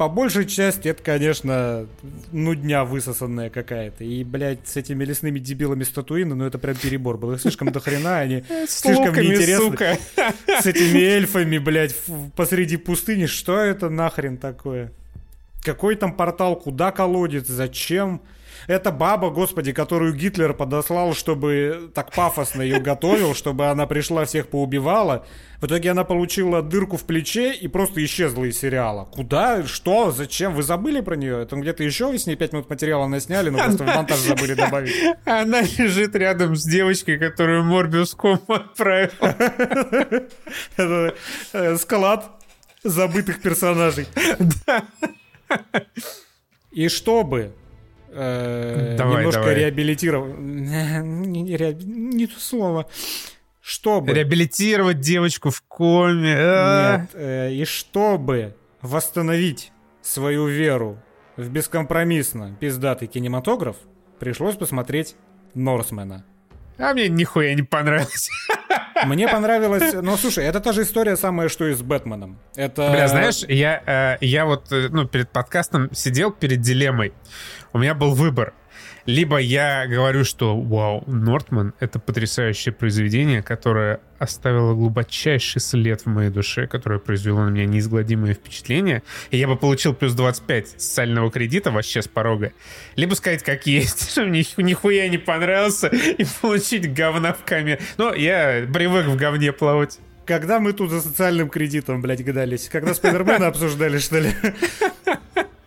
по 0.00 0.08
большей 0.08 0.46
части 0.46 0.88
это, 0.88 1.02
конечно, 1.02 1.86
нудня 2.32 2.84
высосанная 2.84 3.50
какая-то. 3.50 4.02
И, 4.02 4.24
блядь, 4.24 4.66
с 4.66 4.76
этими 4.78 5.04
лесными 5.04 5.38
дебилами 5.38 5.82
статуины, 5.82 6.34
ну 6.34 6.46
это 6.46 6.58
прям 6.58 6.74
перебор 6.74 7.18
был. 7.18 7.32
Их 7.34 7.40
слишком 7.42 7.70
дохрена, 7.70 8.20
они 8.20 8.42
слишком 8.66 9.14
неинтересны. 9.14 9.98
С 10.46 10.64
этими 10.64 11.00
эльфами, 11.00 11.58
блядь, 11.58 11.94
посреди 12.34 12.78
пустыни. 12.78 13.26
Что 13.26 13.58
это 13.58 13.90
нахрен 13.90 14.38
такое? 14.38 14.90
Какой 15.62 15.96
там 15.96 16.14
портал? 16.14 16.56
Куда 16.56 16.92
колодец? 16.92 17.46
Зачем? 17.46 18.22
Это 18.70 18.92
баба, 18.92 19.30
господи, 19.30 19.72
которую 19.72 20.14
Гитлер 20.14 20.54
подослал, 20.54 21.12
чтобы 21.12 21.90
так 21.92 22.12
пафосно 22.12 22.62
ее 22.62 22.78
готовил, 22.78 23.34
чтобы 23.34 23.66
она 23.66 23.84
пришла, 23.88 24.24
всех 24.26 24.46
поубивала. 24.46 25.26
В 25.60 25.66
итоге 25.66 25.90
она 25.90 26.04
получила 26.04 26.62
дырку 26.62 26.96
в 26.96 27.04
плече 27.04 27.52
и 27.52 27.66
просто 27.66 28.04
исчезла 28.04 28.44
из 28.44 28.60
сериала. 28.60 29.06
Куда? 29.06 29.64
Что? 29.64 30.12
Зачем? 30.12 30.54
Вы 30.54 30.62
забыли 30.62 31.00
про 31.00 31.16
нее? 31.16 31.42
Это 31.42 31.56
где-то 31.56 31.82
еще 31.82 32.12
вы 32.12 32.18
с 32.18 32.26
ней 32.26 32.36
5 32.36 32.52
минут 32.52 32.70
материала 32.70 33.08
насняли, 33.08 33.50
но 33.50 33.58
просто 33.58 33.82
в 33.82 33.86
монтаж 33.88 34.18
забыли 34.18 34.54
добавить. 34.54 34.94
Она 35.24 35.62
лежит 35.62 36.14
рядом 36.14 36.54
с 36.54 36.62
девочкой, 36.62 37.18
которую 37.18 37.64
Морбиус 37.64 38.14
Ком 38.14 38.38
отправил. 38.46 39.10
Э, 41.52 41.76
склад 41.76 42.30
забытых 42.84 43.42
персонажей. 43.42 44.06
И 46.70 46.88
чтобы 46.88 47.52
э, 48.12 48.94
давай, 48.96 49.18
немножко 49.18 49.40
давай. 49.40 49.54
реабилитировать. 49.56 50.38
Не, 50.38 51.44
не, 51.44 52.26
то 52.26 52.38
слово. 52.40 52.86
Чтобы... 53.60 54.12
Реабилитировать 54.12 55.00
девочку 55.00 55.50
в 55.50 55.62
коме. 55.62 56.34
А. 56.36 56.98
Нет, 56.98 57.10
э, 57.14 57.52
и 57.52 57.64
чтобы 57.64 58.56
восстановить 58.82 59.72
свою 60.02 60.46
веру 60.46 60.98
в 61.36 61.48
бескомпромиссно 61.48 62.56
пиздатый 62.58 63.08
кинематограф, 63.08 63.76
пришлось 64.18 64.56
посмотреть 64.56 65.16
Норсмена. 65.54 66.24
А 66.78 66.94
мне 66.94 67.08
нихуя 67.08 67.54
не 67.54 67.62
понравилось. 67.62 68.30
Мне 69.06 69.28
понравилось... 69.28 69.94
Ну, 69.94 70.16
слушай, 70.16 70.44
это 70.44 70.60
та 70.60 70.72
же 70.72 70.82
история 70.82 71.16
самая, 71.16 71.48
что 71.48 71.66
и 71.66 71.74
с 71.74 71.82
Бэтменом. 71.82 72.38
Это... 72.56 72.90
Бля, 72.90 73.08
знаешь, 73.08 73.42
я, 73.48 74.18
э, 74.20 74.24
я 74.24 74.44
вот 74.44 74.70
э, 74.72 74.88
ну, 74.90 75.06
перед 75.06 75.30
подкастом 75.30 75.88
сидел 75.92 76.32
перед 76.32 76.60
дилеммой. 76.60 77.12
У 77.72 77.78
меня 77.78 77.94
был 77.94 78.14
выбор 78.14 78.52
либо 79.06 79.38
я 79.38 79.86
говорю, 79.86 80.24
что 80.24 80.58
вау, 80.58 81.02
Нортман— 81.06 81.74
это 81.80 81.98
потрясающее 81.98 82.72
произведение, 82.72 83.42
которое 83.42 84.00
оставило 84.18 84.74
глубочайший 84.74 85.60
след 85.60 86.02
в 86.02 86.06
моей 86.06 86.30
душе, 86.30 86.66
которое 86.66 86.98
произвело 86.98 87.44
на 87.44 87.50
меня 87.50 87.66
неизгладимое 87.66 88.34
впечатление, 88.34 89.02
и 89.30 89.38
я 89.38 89.48
бы 89.48 89.56
получил 89.56 89.94
плюс 89.94 90.12
25 90.12 90.68
социального 90.68 91.30
кредита 91.30 91.70
вообще 91.70 92.02
с 92.02 92.08
порога. 92.08 92.52
Либо 92.96 93.14
сказать, 93.14 93.42
как 93.42 93.66
есть, 93.66 94.10
что 94.12 94.24
мне 94.24 94.44
нихуя 94.58 95.08
не 95.08 95.18
понравился, 95.18 95.88
и 95.88 96.24
получить 96.40 96.92
говна 96.92 97.32
в 97.32 97.44
каме. 97.44 97.78
Но 97.96 98.14
я 98.14 98.66
привык 98.72 99.06
в 99.06 99.16
говне 99.16 99.52
плавать. 99.52 99.98
Когда 100.26 100.60
мы 100.60 100.72
тут 100.72 100.90
за 100.90 101.00
социальным 101.00 101.48
кредитом, 101.48 102.02
блядь, 102.02 102.22
гадались? 102.22 102.68
Когда 102.68 102.94
Спайдермена 102.94 103.46
обсуждали, 103.48 103.98
что 103.98 104.20
ли? 104.20 104.30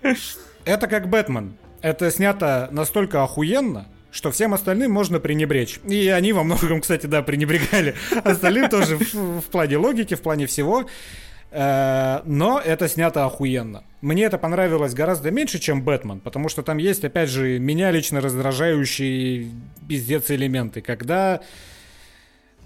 Это 0.66 0.88
как 0.88 1.10
Бэтмен 1.10 1.58
это 1.84 2.10
снято 2.10 2.70
настолько 2.72 3.24
охуенно, 3.24 3.86
что 4.10 4.32
всем 4.32 4.54
остальным 4.54 4.92
можно 4.92 5.20
пренебречь. 5.20 5.80
И 5.88 6.08
они 6.08 6.34
во 6.34 6.44
многом, 6.44 6.82
кстати, 6.82 7.06
да, 7.06 7.22
пренебрегали 7.22 7.94
остальным 8.24 8.70
тоже 8.70 8.98
в, 8.98 9.44
плане 9.52 9.78
логики, 9.78 10.16
в 10.16 10.22
плане 10.22 10.48
всего. 10.48 10.86
Э, 11.52 12.22
но 12.26 12.60
это 12.60 12.88
снято 12.88 13.26
охуенно. 13.26 13.84
Мне 14.02 14.24
это 14.24 14.38
понравилось 14.38 14.94
гораздо 14.94 15.30
меньше, 15.30 15.60
чем 15.60 15.84
Бэтмен, 15.84 16.22
потому 16.22 16.48
что 16.48 16.64
там 16.64 16.78
есть, 16.78 17.04
опять 17.04 17.30
же, 17.30 17.60
меня 17.60 17.92
лично 17.92 18.22
раздражающие 18.22 19.52
пиздец 19.88 20.32
элементы, 20.32 20.82
когда 20.82 21.42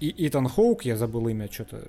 и 0.00 0.14
Итан 0.28 0.48
Хоук, 0.48 0.84
я 0.84 0.96
забыл 0.96 1.26
имя, 1.26 1.48
что-то 1.50 1.88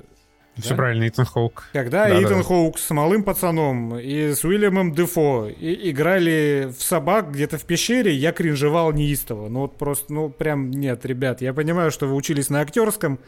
все 0.58 0.70
да? 0.72 0.76
правильно, 0.76 1.08
Итан 1.08 1.26
Хоук. 1.26 1.70
Когда 1.74 2.08
да, 2.08 2.22
Итан 2.22 2.40
да. 2.40 2.44
Хоук 2.44 2.80
с 2.80 2.90
малым 2.90 3.24
пацаном 3.24 3.98
и 3.98 4.34
с 4.34 4.44
Уильямом 4.44 4.94
Дефо 4.94 5.48
и 5.48 5.92
играли 5.92 6.72
в 6.78 6.82
собак 6.82 7.32
где-то 7.32 7.58
в 7.58 7.66
пещере, 7.66 8.14
я 8.14 8.32
кринжевал 8.32 8.92
неистово. 8.92 9.48
Ну 9.50 9.62
вот 9.62 9.78
просто, 9.78 10.14
ну 10.14 10.30
прям 10.30 10.72
нет, 10.72 11.06
ребят, 11.06 11.42
я 11.42 11.54
понимаю, 11.54 11.92
что 11.92 12.08
вы 12.08 12.16
учились 12.16 12.50
на 12.50 12.62
актерском, 12.62 13.20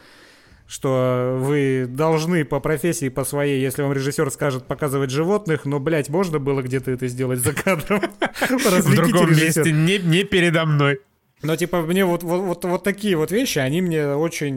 что 0.66 1.38
вы 1.40 1.86
должны 1.88 2.44
по 2.44 2.60
профессии, 2.60 3.08
по 3.08 3.24
своей, 3.24 3.60
если 3.60 3.82
вам 3.82 3.92
режиссер 3.92 4.30
скажет 4.30 4.66
показывать 4.66 5.10
животных, 5.10 5.64
но, 5.64 5.80
блядь, 5.80 6.08
можно 6.08 6.38
было 6.38 6.62
где-то 6.62 6.90
это 6.90 7.08
сделать 7.08 7.40
за 7.40 7.52
кадром? 7.52 8.00
В 8.48 8.94
другом 8.94 9.30
месте, 9.30 9.72
не 9.72 10.24
передо 10.24 10.64
мной. 10.64 11.00
Но 11.42 11.56
типа 11.56 11.82
мне 11.82 12.04
вот, 12.04 12.22
вот, 12.22 12.40
вот, 12.40 12.64
вот 12.64 12.84
такие 12.84 13.16
вот 13.16 13.32
вещи, 13.32 13.58
они 13.58 13.82
мне 13.82 14.14
очень... 14.14 14.54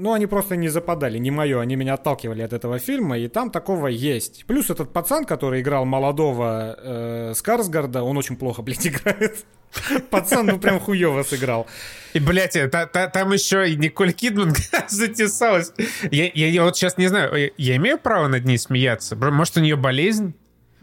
Ну, 0.00 0.12
они 0.14 0.26
просто 0.26 0.56
не 0.56 0.68
западали, 0.68 1.18
не 1.18 1.30
мое. 1.30 1.60
Они 1.60 1.76
меня 1.76 1.94
отталкивали 1.94 2.42
от 2.42 2.52
этого 2.52 2.78
фильма, 2.78 3.18
и 3.18 3.28
там 3.28 3.50
такого 3.50 3.88
есть. 3.88 4.44
Плюс 4.46 4.70
этот 4.70 4.92
пацан, 4.92 5.24
который 5.24 5.60
играл 5.60 5.84
молодого 5.84 6.76
э, 6.78 7.32
Скарсгарда, 7.34 8.02
он 8.02 8.16
очень 8.16 8.36
плохо, 8.36 8.62
блядь, 8.62 8.86
играет. 8.86 9.44
Пацан, 10.10 10.46
ну 10.46 10.58
прям 10.58 10.80
хуево 10.80 11.22
сыграл. 11.22 11.66
И, 12.14 12.20
блядь, 12.20 12.56
та, 12.70 12.86
та, 12.86 13.08
там 13.08 13.32
еще 13.32 13.70
и 13.70 13.76
Николь 13.76 14.12
Кидман 14.12 14.54
затесалась. 14.88 15.72
Я, 16.10 16.30
я, 16.32 16.48
я 16.48 16.64
вот 16.64 16.76
сейчас 16.76 16.96
не 16.96 17.08
знаю, 17.08 17.52
я 17.58 17.76
имею 17.76 17.98
право 17.98 18.28
над 18.28 18.46
ней 18.46 18.56
смеяться? 18.56 19.14
Может, 19.14 19.58
у 19.58 19.60
нее 19.60 19.76
болезнь? 19.76 20.34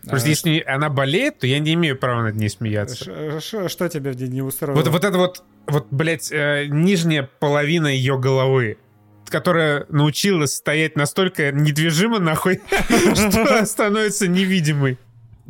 Просто 0.09 0.27
а, 0.27 0.29
если 0.29 0.63
она 0.65 0.89
болеет, 0.89 1.39
то 1.39 1.47
я 1.47 1.59
не 1.59 1.73
имею 1.73 1.97
права 1.97 2.23
над 2.23 2.35
ней 2.35 2.49
смеяться. 2.49 3.39
Что 3.39 3.89
тебя 3.89 4.11
в 4.11 4.15
день 4.15 4.31
не 4.31 4.41
устроило? 4.41 4.77
Вот, 4.77 4.87
вот 4.87 5.03
это 5.03 5.17
вот, 5.17 5.43
вот, 5.67 5.87
блядь, 5.91 6.31
э, 6.31 6.65
нижняя 6.67 7.29
половина 7.39 7.87
ее 7.87 8.19
головы 8.19 8.77
которая 9.27 9.87
научилась 9.89 10.53
стоять 10.53 10.95
настолько 10.95 11.51
недвижимо, 11.51 12.19
нахуй, 12.19 12.61
что 13.15 13.65
становится 13.65 14.27
невидимой. 14.27 14.99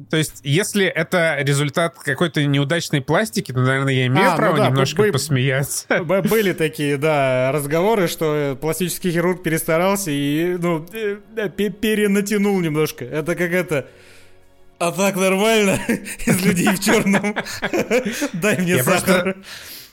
То 0.09 0.17
есть, 0.17 0.41
если 0.43 0.85
это 0.85 1.37
результат 1.39 1.95
какой-то 1.97 2.43
неудачной 2.45 3.01
пластики, 3.01 3.53
то, 3.53 3.59
наверное, 3.59 3.93
я 3.93 4.07
имею 4.07 4.33
а, 4.33 4.35
право 4.35 4.57
ну 4.57 4.57
да, 4.57 4.69
немножко 4.69 5.03
бы, 5.03 5.11
посмеяться. 5.13 6.03
Были 6.03 6.51
такие, 6.51 6.97
да, 6.97 7.51
разговоры, 7.53 8.09
что 8.09 8.57
пластический 8.59 9.11
хирург 9.11 9.41
перестарался 9.41 10.11
и, 10.11 10.57
ну, 10.59 10.85
э, 10.91 11.49
перенатянул 11.49 12.59
немножко. 12.59 13.05
Это 13.05 13.35
как 13.35 13.51
это 13.51 13.87
а 14.79 14.91
так 14.91 15.15
нормально 15.15 15.79
из 16.25 16.41
людей 16.41 16.67
в 16.67 16.79
черном. 16.79 17.35
Дай 18.33 18.57
мне 18.57 18.83
сахар. 18.83 19.37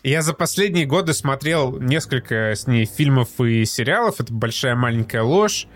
Я 0.03 0.23
за 0.23 0.33
последние 0.33 0.85
годы 0.85 1.15
смотрел 1.15 1.79
несколько 1.79 2.55
с 2.57 2.67
ней 2.67 2.87
фильмов 2.87 3.41
и 3.41 3.65
сериалов. 3.65 4.21
Это 4.21 4.33
«Большая 4.33 4.75
маленькая 4.75 5.23
ложь», 5.23 5.69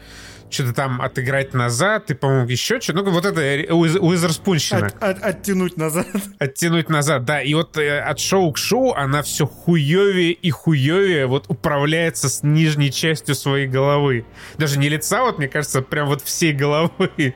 что-то 0.51 0.73
там 0.73 1.01
отыграть 1.01 1.55
назад, 1.55 2.11
и, 2.11 2.15
по-моему, 2.15 2.49
еще 2.49 2.81
что-то. 2.81 3.03
Ну, 3.03 3.11
вот 3.11 3.25
это 3.25 3.41
Уизерспунщина. 3.75 4.87
От, 4.87 5.03
от, 5.03 5.23
оттянуть 5.23 5.77
назад. 5.77 6.07
Оттянуть 6.39 6.89
назад, 6.89 7.25
да. 7.25 7.41
И 7.43 7.55
вот 7.55 7.77
э, 7.77 8.01
от 8.01 8.19
шоу 8.19 8.53
к 8.53 8.59
шоу 8.59 8.93
она 8.93 9.23
все 9.23 9.47
хуевее 9.47 10.33
и 10.33 10.51
хуевее 10.51 11.27
вот 11.27 11.47
управляется 11.49 12.29
с 12.29 12.43
нижней 12.43 12.93
частью 12.93 13.35
своей 13.35 13.67
головы. 13.67 14.25
Даже 14.59 14.79
не 14.79 14.89
лица, 14.89 15.23
вот, 15.23 15.39
мне 15.39 15.49
кажется, 15.49 15.83
прям 15.83 16.07
вот 16.07 16.23
всей 16.23 16.53
головы. 16.53 17.35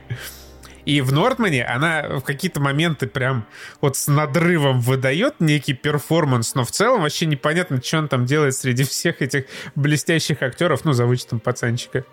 И 0.85 1.01
в 1.01 1.11
Нортмане 1.11 1.63
она 1.63 2.19
в 2.19 2.21
какие-то 2.21 2.59
моменты 2.59 3.07
прям 3.07 3.45
вот 3.81 3.97
с 3.97 4.07
надрывом 4.07 4.81
выдает 4.81 5.35
некий 5.39 5.73
перформанс, 5.73 6.55
но 6.55 6.63
в 6.63 6.71
целом 6.71 7.01
вообще 7.01 7.25
непонятно, 7.25 7.81
что 7.81 7.99
он 7.99 8.07
там 8.07 8.25
делает 8.25 8.55
среди 8.55 8.83
всех 8.83 9.21
этих 9.21 9.45
блестящих 9.75 10.41
актеров, 10.41 10.85
ну, 10.85 10.93
за 10.93 11.05
вычетом 11.05 11.39
пацанчика. 11.39 12.05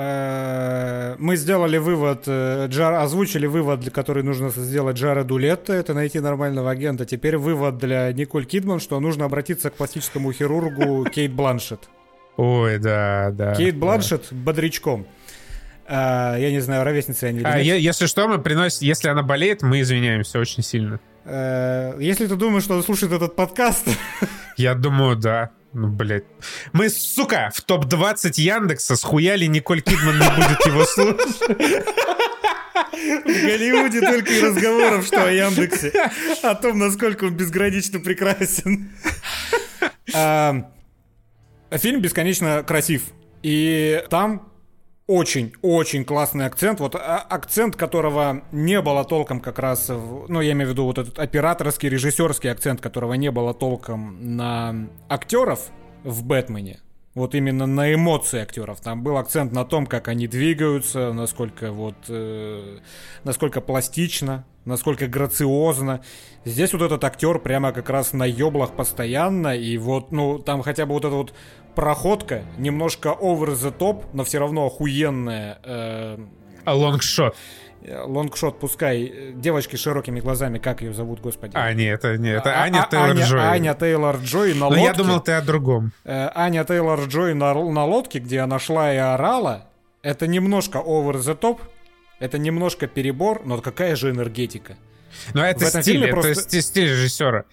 Э, 0.00 1.16
мы 1.18 1.34
сделали 1.34 1.76
вывод, 1.76 2.22
э, 2.26 2.68
Джар, 2.68 2.94
озвучили 2.94 3.46
вывод, 3.46 3.80
для 3.80 3.90
который 3.90 4.22
нужно 4.22 4.50
сделать 4.50 4.96
Джареду 4.96 5.38
Летто, 5.38 5.72
это 5.72 5.92
найти 5.92 6.20
нормального 6.20 6.70
агента. 6.70 7.04
Теперь 7.04 7.36
вывод 7.36 7.78
для 7.78 8.12
Николь 8.12 8.46
Кидман, 8.46 8.78
что 8.78 9.00
нужно 9.00 9.24
обратиться 9.24 9.70
к 9.70 9.74
пластическому 9.74 10.32
хирургу 10.32 11.04
Кейт 11.12 11.32
Бланшет. 11.32 11.88
Ой, 12.36 12.78
да, 12.78 13.30
да. 13.32 13.56
Кейт 13.56 13.76
Бланшет 13.76 14.28
да. 14.30 14.36
бодрячком. 14.36 15.04
А, 15.90 16.36
я 16.36 16.50
не 16.50 16.60
знаю, 16.60 16.84
ровесница 16.84 17.26
я 17.26 17.32
не 17.32 17.42
а, 17.42 17.56
Если 17.58 18.06
что, 18.06 18.28
мы 18.28 18.38
приносим, 18.38 18.86
если 18.86 19.08
она 19.08 19.22
болеет, 19.22 19.62
мы 19.62 19.80
извиняемся 19.80 20.38
очень 20.38 20.62
сильно. 20.62 21.00
А, 21.24 21.98
если 21.98 22.26
ты 22.26 22.36
думаешь, 22.36 22.64
что 22.64 22.74
он 22.74 22.82
слушает 22.82 23.12
этот 23.12 23.34
подкаст... 23.34 23.86
Я 24.58 24.74
думаю, 24.74 25.16
да. 25.16 25.50
Ну, 25.72 25.88
блядь. 25.88 26.24
Мы, 26.72 26.90
сука, 26.90 27.50
в 27.54 27.62
топ-20 27.62 28.32
Яндекса 28.34 28.96
схуяли 28.96 29.46
Николь 29.46 29.82
Кидман 29.82 30.18
не 30.18 30.28
будет 30.28 30.66
его 30.66 30.84
слушать. 30.84 31.36
В 32.82 33.24
Голливуде 33.24 34.00
только 34.00 34.32
и 34.32 34.42
разговоров, 34.42 35.06
что 35.06 35.24
о 35.24 35.30
Яндексе. 35.30 35.92
О 36.42 36.56
том, 36.56 36.78
насколько 36.80 37.24
он 37.24 37.36
безгранично 37.36 38.00
прекрасен. 38.00 38.90
Фильм 41.70 42.00
бесконечно 42.00 42.64
красив. 42.64 43.04
И 43.42 44.02
там 44.10 44.48
очень-очень 45.08 46.04
классный 46.04 46.46
акцент. 46.46 46.78
Вот 46.78 46.94
а, 46.94 47.18
акцент, 47.18 47.74
которого 47.74 48.44
не 48.52 48.80
было 48.80 49.04
толком 49.04 49.40
как 49.40 49.58
раз, 49.58 49.88
в, 49.88 50.26
ну, 50.28 50.40
я 50.40 50.52
имею 50.52 50.68
в 50.68 50.72
виду 50.72 50.84
вот 50.84 50.98
этот 50.98 51.18
операторский, 51.18 51.88
режиссерский 51.88 52.52
акцент, 52.52 52.80
которого 52.80 53.14
не 53.14 53.30
было 53.30 53.54
толком 53.54 54.36
на 54.36 54.88
актеров 55.08 55.70
в 56.04 56.24
«Бэтмене». 56.24 56.80
Вот 57.18 57.34
именно 57.34 57.66
на 57.66 57.92
эмоции 57.92 58.38
актеров. 58.38 58.80
Там 58.80 59.02
был 59.02 59.16
акцент 59.16 59.50
на 59.50 59.64
том, 59.64 59.86
как 59.86 60.06
они 60.06 60.28
двигаются, 60.28 61.12
насколько 61.12 61.72
вот, 61.72 61.96
э, 62.08 62.78
насколько 63.24 63.60
пластично, 63.60 64.44
насколько 64.64 65.08
грациозно. 65.08 66.00
Здесь 66.44 66.72
вот 66.72 66.82
этот 66.82 67.02
актер 67.02 67.40
прямо 67.40 67.72
как 67.72 67.90
раз 67.90 68.12
на 68.12 68.24
еблах 68.24 68.70
постоянно, 68.76 69.56
и 69.56 69.76
вот, 69.78 70.12
ну, 70.12 70.38
там 70.38 70.62
хотя 70.62 70.86
бы 70.86 70.92
вот 70.92 71.04
эта 71.06 71.16
вот 71.16 71.34
проходка, 71.74 72.44
немножко 72.56 73.08
over 73.08 73.48
the 73.48 73.76
top, 73.76 74.04
но 74.12 74.22
все 74.22 74.38
равно 74.38 74.66
охуенная. 74.66 75.58
Э, 75.64 76.18
а 76.64 76.74
лонгшот. 76.74 77.34
Лонгшот, 77.82 78.58
пускай. 78.58 79.32
Девочки 79.34 79.76
с 79.76 79.80
широкими 79.80 80.20
глазами, 80.20 80.58
как 80.58 80.82
ее 80.82 80.92
зовут, 80.92 81.20
господи? 81.20 81.52
А, 81.54 81.72
нет, 81.72 82.04
это, 82.04 82.18
нет, 82.18 82.40
это 82.40 82.50
а, 82.50 82.62
Аня 82.62 82.82
а, 82.82 82.90
Тейлор 82.90 83.16
Джой. 83.16 83.40
Аня 83.40 83.74
Тейлор 83.74 84.16
Джой 84.16 84.54
на 84.54 84.66
лодке. 84.66 84.82
я 84.82 84.92
думал, 84.92 85.20
ты 85.20 85.32
о 85.32 85.42
другом. 85.42 85.92
Э, 86.04 86.30
Аня 86.34 86.64
Тейлор 86.64 87.04
Джой 87.04 87.34
на, 87.34 87.54
на 87.54 87.84
лодке, 87.84 88.18
где 88.18 88.40
она 88.40 88.58
шла 88.58 88.92
и 88.92 88.96
орала. 88.96 89.68
Это 90.02 90.26
немножко 90.26 90.78
over 90.78 91.14
the 91.14 91.38
top, 91.38 91.60
это 92.18 92.38
немножко 92.38 92.86
перебор, 92.86 93.42
но 93.44 93.60
какая 93.60 93.96
же 93.96 94.10
энергетика. 94.10 94.76
Но 95.34 95.44
это 95.44 95.66
стиль, 95.82 96.04
это 96.04 96.14
просто... 96.14 96.60
стиль 96.60 96.88
режиссера. 96.88 97.44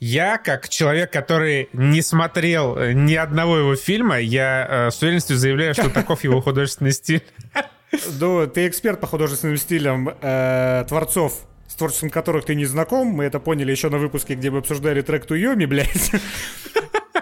Я, 0.00 0.38
как 0.38 0.68
человек, 0.68 1.12
который 1.12 1.68
не 1.72 2.02
смотрел 2.02 2.76
э, 2.76 2.92
ни 2.92 3.14
одного 3.14 3.58
его 3.58 3.74
фильма, 3.74 4.20
я 4.20 4.66
э, 4.68 4.90
с 4.92 5.02
уверенностью 5.02 5.36
заявляю, 5.36 5.74
что 5.74 5.90
таков 5.90 6.22
его 6.22 6.40
художественный 6.40 6.92
стиль. 6.92 7.22
Ну, 8.20 8.46
ты 8.46 8.66
эксперт 8.68 9.00
по 9.00 9.06
художественным 9.06 9.56
стилям 9.56 10.10
э, 10.20 10.84
творцов, 10.88 11.46
с 11.66 11.74
творчеством 11.74 12.10
которых 12.10 12.44
ты 12.44 12.54
не 12.54 12.64
знаком. 12.64 13.08
Мы 13.08 13.24
это 13.24 13.40
поняли 13.40 13.70
еще 13.70 13.88
на 13.88 13.98
выпуске, 13.98 14.34
где 14.34 14.50
мы 14.50 14.58
обсуждали 14.58 15.02
трек 15.02 15.26
Туйоми, 15.26 15.64
блядь. 15.64 16.12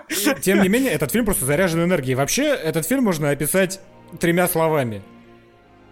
Тем 0.42 0.62
не 0.62 0.68
менее, 0.68 0.92
этот 0.92 1.12
фильм 1.12 1.24
просто 1.24 1.44
заряжен 1.44 1.82
энергией. 1.84 2.14
Вообще, 2.14 2.46
этот 2.46 2.86
фильм 2.86 3.04
можно 3.04 3.30
описать 3.30 3.80
тремя 4.18 4.48
словами. 4.48 5.02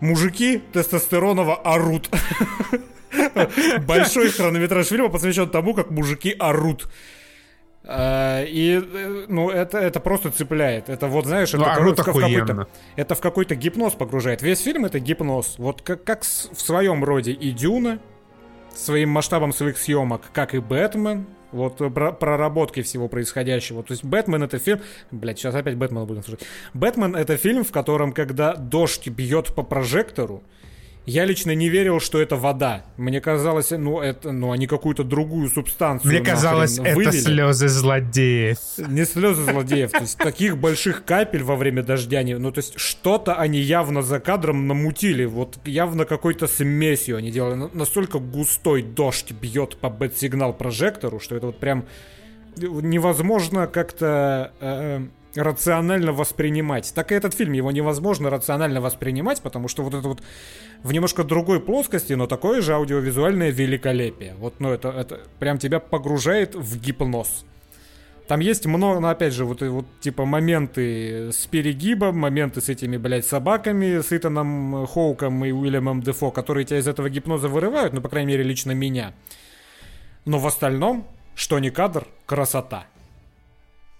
Мужики 0.00 0.62
тестостероново 0.72 1.56
орут. 1.56 2.10
Большой 3.86 4.30
хронометраж 4.30 4.86
фильма 4.86 5.08
посвящен 5.08 5.48
тому, 5.48 5.74
как 5.74 5.90
мужики 5.90 6.34
орут. 6.38 6.88
А, 7.86 8.42
и, 8.42 8.80
э, 8.80 9.26
ну, 9.28 9.50
это, 9.50 9.78
это 9.78 10.00
просто 10.00 10.30
цепляет. 10.30 10.88
Это 10.88 11.06
вот, 11.06 11.26
знаешь, 11.26 11.52
ну, 11.52 11.64
это, 11.64 12.02
в, 12.02 12.04
какой-то, 12.04 12.66
это 12.96 13.14
в 13.14 13.20
какой-то 13.20 13.54
гипноз 13.54 13.92
погружает. 13.92 14.40
Весь 14.40 14.62
фильм 14.62 14.86
это 14.86 14.98
гипноз. 14.98 15.56
Вот 15.58 15.82
как, 15.82 16.02
как 16.02 16.22
в 16.22 16.60
своем 16.60 17.04
роде 17.04 17.32
и 17.32 17.50
Дюна, 17.50 17.98
своим 18.74 19.10
масштабом 19.10 19.52
своих 19.52 19.76
съемок, 19.76 20.22
как 20.32 20.54
и 20.54 20.60
Бэтмен, 20.60 21.26
вот 21.52 21.76
проработки 22.18 22.82
всего 22.82 23.08
происходящего. 23.08 23.82
То 23.82 23.92
есть 23.92 24.02
Бэтмен 24.02 24.42
это 24.42 24.58
фильм... 24.58 24.80
Блять, 25.10 25.38
сейчас 25.38 25.54
опять 25.54 25.76
Бэтмен 25.76 26.06
будем 26.06 26.24
слушать. 26.24 26.46
Бэтмен 26.72 27.14
это 27.14 27.36
фильм, 27.36 27.64
в 27.64 27.70
котором, 27.70 28.12
когда 28.12 28.54
дождь 28.54 29.06
бьет 29.08 29.54
по 29.54 29.62
прожектору, 29.62 30.42
я 31.06 31.26
лично 31.26 31.54
не 31.54 31.68
верил, 31.68 32.00
что 32.00 32.20
это 32.20 32.36
вода. 32.36 32.84
Мне 32.96 33.20
казалось, 33.20 33.70
ну, 33.70 34.00
это, 34.00 34.32
ну, 34.32 34.52
они 34.52 34.66
какую-то 34.66 35.04
другую 35.04 35.50
субстанцию 35.50 36.10
Мне 36.10 36.20
казалось, 36.20 36.78
это 36.78 37.12
слезы 37.12 37.68
злодеев. 37.68 38.58
Не 38.78 39.04
слезы 39.04 39.42
злодеев. 39.44 39.90
То 39.90 40.00
есть 40.00 40.16
таких 40.16 40.56
больших 40.56 41.04
капель 41.04 41.42
во 41.42 41.56
время 41.56 41.82
дождя 41.82 42.22
не... 42.22 42.38
Ну, 42.38 42.50
то 42.50 42.58
есть 42.58 42.78
что-то 42.78 43.34
они 43.34 43.58
явно 43.58 44.00
за 44.00 44.18
кадром 44.18 44.66
намутили. 44.66 45.26
Вот 45.26 45.58
явно 45.66 46.06
какой-то 46.06 46.46
смесью 46.46 47.18
они 47.18 47.30
делали. 47.30 47.68
Настолько 47.74 48.18
густой 48.18 48.82
дождь 48.82 49.32
бьет 49.32 49.76
по 49.76 49.90
бэт-сигнал 49.90 50.54
прожектору, 50.54 51.20
что 51.20 51.36
это 51.36 51.46
вот 51.46 51.58
прям 51.58 51.84
невозможно 52.56 53.66
как-то... 53.66 54.52
Э, 54.60 55.06
рационально 55.36 56.12
воспринимать. 56.12 56.92
Так 56.94 57.12
и 57.12 57.14
этот 57.14 57.34
фильм, 57.34 57.52
его 57.52 57.70
невозможно 57.70 58.30
рационально 58.30 58.80
воспринимать, 58.80 59.40
потому 59.42 59.68
что 59.68 59.82
вот 59.82 59.94
это 59.94 60.08
вот 60.08 60.22
в 60.82 60.92
немножко 60.92 61.24
другой 61.24 61.60
плоскости, 61.60 62.12
но 62.12 62.26
такое 62.26 62.60
же 62.60 62.74
аудиовизуальное 62.74 63.50
великолепие. 63.50 64.34
Вот, 64.38 64.60
ну, 64.60 64.70
это, 64.70 64.88
это 64.90 65.20
прям 65.38 65.58
тебя 65.58 65.80
погружает 65.80 66.54
в 66.54 66.80
гипноз. 66.80 67.44
Там 68.28 68.40
есть 68.40 68.64
много, 68.64 69.00
но 69.00 69.08
опять 69.08 69.34
же, 69.34 69.44
вот, 69.44 69.60
вот 69.60 69.84
типа 70.00 70.24
моменты 70.24 71.30
с 71.30 71.46
перегибом, 71.46 72.18
моменты 72.18 72.62
с 72.62 72.70
этими, 72.70 72.96
блядь, 72.96 73.26
собаками, 73.26 74.00
с 74.00 74.12
Итаном 74.12 74.86
Хоуком 74.86 75.44
и 75.44 75.52
Уильямом 75.52 76.00
Дефо, 76.00 76.30
которые 76.30 76.64
тебя 76.64 76.78
из 76.78 76.88
этого 76.88 77.10
гипноза 77.10 77.48
вырывают, 77.48 77.92
ну, 77.92 78.00
по 78.00 78.08
крайней 78.08 78.28
мере, 78.28 78.42
лично 78.42 78.72
меня. 78.72 79.12
Но 80.24 80.38
в 80.38 80.46
остальном, 80.46 81.06
что 81.34 81.58
не 81.58 81.70
кадр, 81.70 82.06
красота 82.24 82.86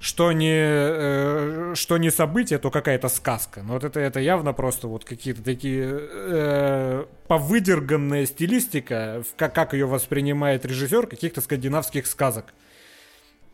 что 0.05 0.33
не, 0.33 0.53
э, 0.55 1.73
что 1.75 1.97
не 1.97 2.11
событие, 2.11 2.59
то 2.59 2.71
какая-то 2.71 3.09
сказка. 3.09 3.63
Но 3.63 3.73
вот 3.73 3.85
это, 3.85 4.01
это 4.01 4.21
явно 4.21 4.53
просто 4.53 4.87
вот 4.87 5.03
какие-то 5.03 5.43
такие 5.43 5.87
э, 5.89 7.05
повыдерганная 7.27 8.27
стилистика, 8.27 9.23
как, 9.39 9.55
как 9.55 9.73
ее 9.73 9.87
воспринимает 9.87 10.67
режиссер 10.67 11.07
каких-то 11.07 11.41
скандинавских 11.41 12.07
сказок. 12.07 12.53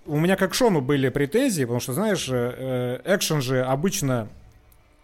У 0.07 0.19
меня 0.19 0.35
как 0.35 0.53
Шону 0.53 0.81
были 0.81 1.09
претензии, 1.09 1.63
потому 1.63 1.79
что, 1.79 1.93
знаешь, 1.93 2.27
э, 2.29 3.01
экшен 3.05 3.41
же 3.41 3.63
обычно 3.63 4.27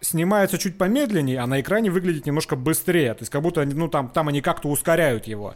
снимается 0.01 0.57
чуть 0.57 0.77
помедленнее, 0.77 1.39
а 1.39 1.47
на 1.47 1.61
экране 1.61 1.91
выглядит 1.91 2.25
немножко 2.25 2.57
быстрее. 2.57 3.13
То 3.13 3.21
есть 3.21 3.31
как 3.31 3.41
будто 3.41 3.63
ну, 3.63 3.87
там, 3.87 4.09
там 4.09 4.27
они 4.27 4.41
как-то 4.41 4.67
ускоряют 4.67 5.27
его. 5.27 5.55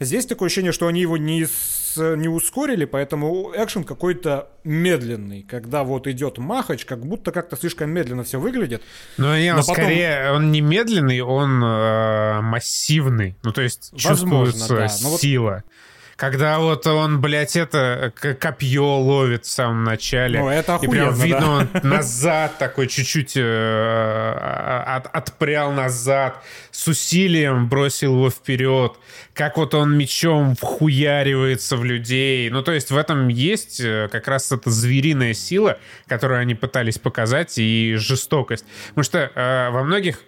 Здесь 0.00 0.26
такое 0.26 0.46
ощущение, 0.46 0.72
что 0.72 0.86
они 0.86 1.00
его 1.00 1.16
не, 1.16 1.46
с, 1.46 1.96
не 2.16 2.28
ускорили, 2.28 2.84
поэтому 2.84 3.52
экшен 3.54 3.84
какой-то 3.84 4.48
медленный. 4.64 5.42
Когда 5.42 5.84
вот 5.84 6.06
идет 6.06 6.38
махач, 6.38 6.84
как 6.84 7.04
будто 7.04 7.32
как-то 7.32 7.56
слишком 7.56 7.90
медленно 7.90 8.24
все 8.24 8.38
выглядит. 8.38 8.82
Ну, 9.16 9.36
не, 9.36 9.52
он 9.52 9.60
потом... 9.60 9.74
скорее, 9.74 10.32
он 10.32 10.52
не 10.52 10.60
медленный, 10.60 11.20
он 11.20 11.62
э, 11.62 12.40
массивный. 12.42 13.36
Ну, 13.42 13.52
то 13.52 13.62
есть 13.62 13.90
Возможно, 14.04 14.52
чувствуется 14.52 14.76
да. 14.76 14.88
сила. 14.88 15.64
Вот 15.64 15.72
Когда 16.16 16.58
вот 16.60 16.86
он, 16.86 17.20
блядь, 17.20 17.56
это 17.56 18.10
копье 18.40 18.96
ловит 18.98 19.44
в 19.44 19.50
самом 19.50 19.84
начале. 19.84 20.40
Ну, 20.40 20.48
это 20.48 20.78
И 20.80 20.88
прям 20.88 21.10
охуенно, 21.10 21.22
видно, 21.24 21.68
да. 21.74 21.80
он 21.82 21.88
назад 21.90 22.56
такой 22.58 22.86
чуть-чуть 22.88 23.36
э, 23.36 24.82
от- 24.86 25.08
отпрял 25.14 25.72
назад, 25.72 26.42
с 26.70 26.88
усилием 26.88 27.68
бросил 27.68 28.14
его 28.14 28.30
вперед. 28.30 28.94
Как 29.34 29.58
вот 29.58 29.74
он 29.74 29.96
мечом 29.96 30.56
вхуяривается 30.56 31.76
в 31.76 31.84
людей. 31.84 32.48
Ну, 32.48 32.62
то 32.62 32.72
есть 32.72 32.90
в 32.90 32.96
этом 32.96 33.28
есть 33.28 33.80
э, 33.80 34.08
как 34.10 34.26
раз 34.26 34.50
эта 34.50 34.70
звериная 34.70 35.34
сила, 35.34 35.78
которую 36.08 36.40
они 36.40 36.54
пытались 36.54 36.98
показать, 36.98 37.58
и 37.58 37.94
жестокость. 37.98 38.64
Потому 38.88 39.04
что 39.04 39.18
э, 39.34 39.70
во 39.70 39.82
многих 39.84 40.20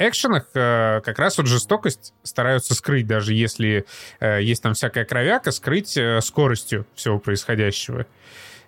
экшенах 0.00 0.46
э, 0.54 1.00
как 1.04 1.18
раз 1.18 1.38
вот 1.38 1.46
жестокость 1.46 2.12
стараются 2.22 2.74
скрыть, 2.74 3.06
даже 3.06 3.34
если 3.34 3.84
э, 4.18 4.42
есть 4.42 4.62
там 4.62 4.74
всякая 4.74 5.04
кровяка, 5.04 5.52
скрыть 5.52 5.96
э, 5.96 6.20
скоростью 6.20 6.86
всего 6.94 7.18
происходящего. 7.18 8.06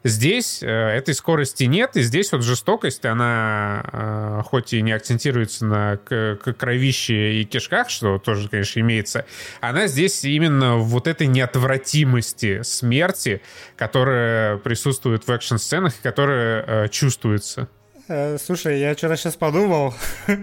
Здесь 0.05 0.64
э, 0.64 0.66
этой 0.66 1.14
скорости 1.14 1.62
нет, 1.62 1.97
и 1.97 2.03
здесь 2.03 2.33
вот 2.33 2.43
жестокость, 2.43 3.05
она 3.05 3.85
э, 3.93 4.43
хоть 4.45 4.72
и 4.72 4.83
не 4.83 4.91
акцентируется 4.91 5.64
на 5.64 5.97
к- 5.97 6.39
к- 6.43 6.53
кровище 6.55 7.35
и 7.41 7.45
кишках, 7.45 7.89
что 7.89 8.18
тоже, 8.18 8.49
конечно, 8.49 8.80
имеется, 8.80 9.26
она 9.61 9.87
здесь 9.87 10.24
именно 10.24 10.76
в 10.76 10.89
вот 10.89 11.07
этой 11.07 11.28
неотвратимости 11.28 12.62
смерти, 12.62 13.43
которая 13.76 14.57
присутствует 14.59 15.26
в 15.28 15.30
экшн-сценах, 15.30 15.95
и 15.97 16.03
которая 16.03 16.64
э, 16.66 16.89
чувствуется. 16.89 17.68
Э, 18.09 18.39
Слушай, 18.45 18.80
я 18.80 18.95
что-то 18.97 19.16
сейчас 19.16 19.37
подумал. 19.37 19.95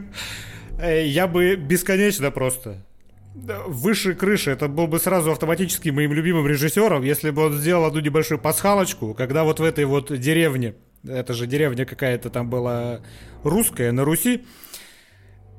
Э, 0.79 1.05
Я 1.05 1.27
бы 1.27 1.55
бесконечно 1.55 2.31
просто 2.31 2.77
выше 3.35 4.15
крыши. 4.15 4.51
Это 4.51 4.67
был 4.67 4.87
бы 4.87 4.99
сразу 4.99 5.31
автоматически 5.31 5.89
моим 5.89 6.13
любимым 6.13 6.47
режиссером, 6.47 7.03
если 7.03 7.29
бы 7.29 7.45
он 7.45 7.53
сделал 7.53 7.85
одну 7.85 7.99
небольшую 7.99 8.39
пасхалочку, 8.39 9.13
когда 9.13 9.43
вот 9.43 9.59
в 9.59 9.63
этой 9.63 9.85
вот 9.85 10.17
деревне, 10.17 10.75
это 11.07 11.33
же 11.33 11.45
деревня 11.45 11.85
какая-то 11.85 12.29
там 12.29 12.49
была 12.49 13.01
русская 13.43 13.91
на 13.91 14.03
Руси, 14.03 14.45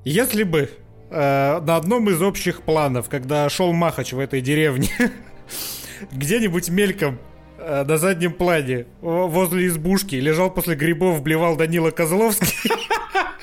если 0.04 0.42
бы 0.42 0.68
э, 1.10 1.60
на 1.60 1.76
одном 1.76 2.10
из 2.10 2.20
общих 2.20 2.62
планов, 2.62 3.08
когда 3.08 3.48
шел 3.48 3.72
Махач 3.72 4.12
в 4.12 4.18
этой 4.18 4.40
деревне, 4.40 4.88
где-нибудь 6.12 6.70
мельком 6.70 7.18
э, 7.58 7.84
на 7.84 7.98
заднем 7.98 8.32
плане 8.32 8.86
возле 9.00 9.68
избушки 9.68 10.16
лежал 10.16 10.50
после 10.50 10.74
грибов, 10.74 11.22
блевал 11.22 11.56
Данила 11.56 11.92
Козловский. 11.92 12.70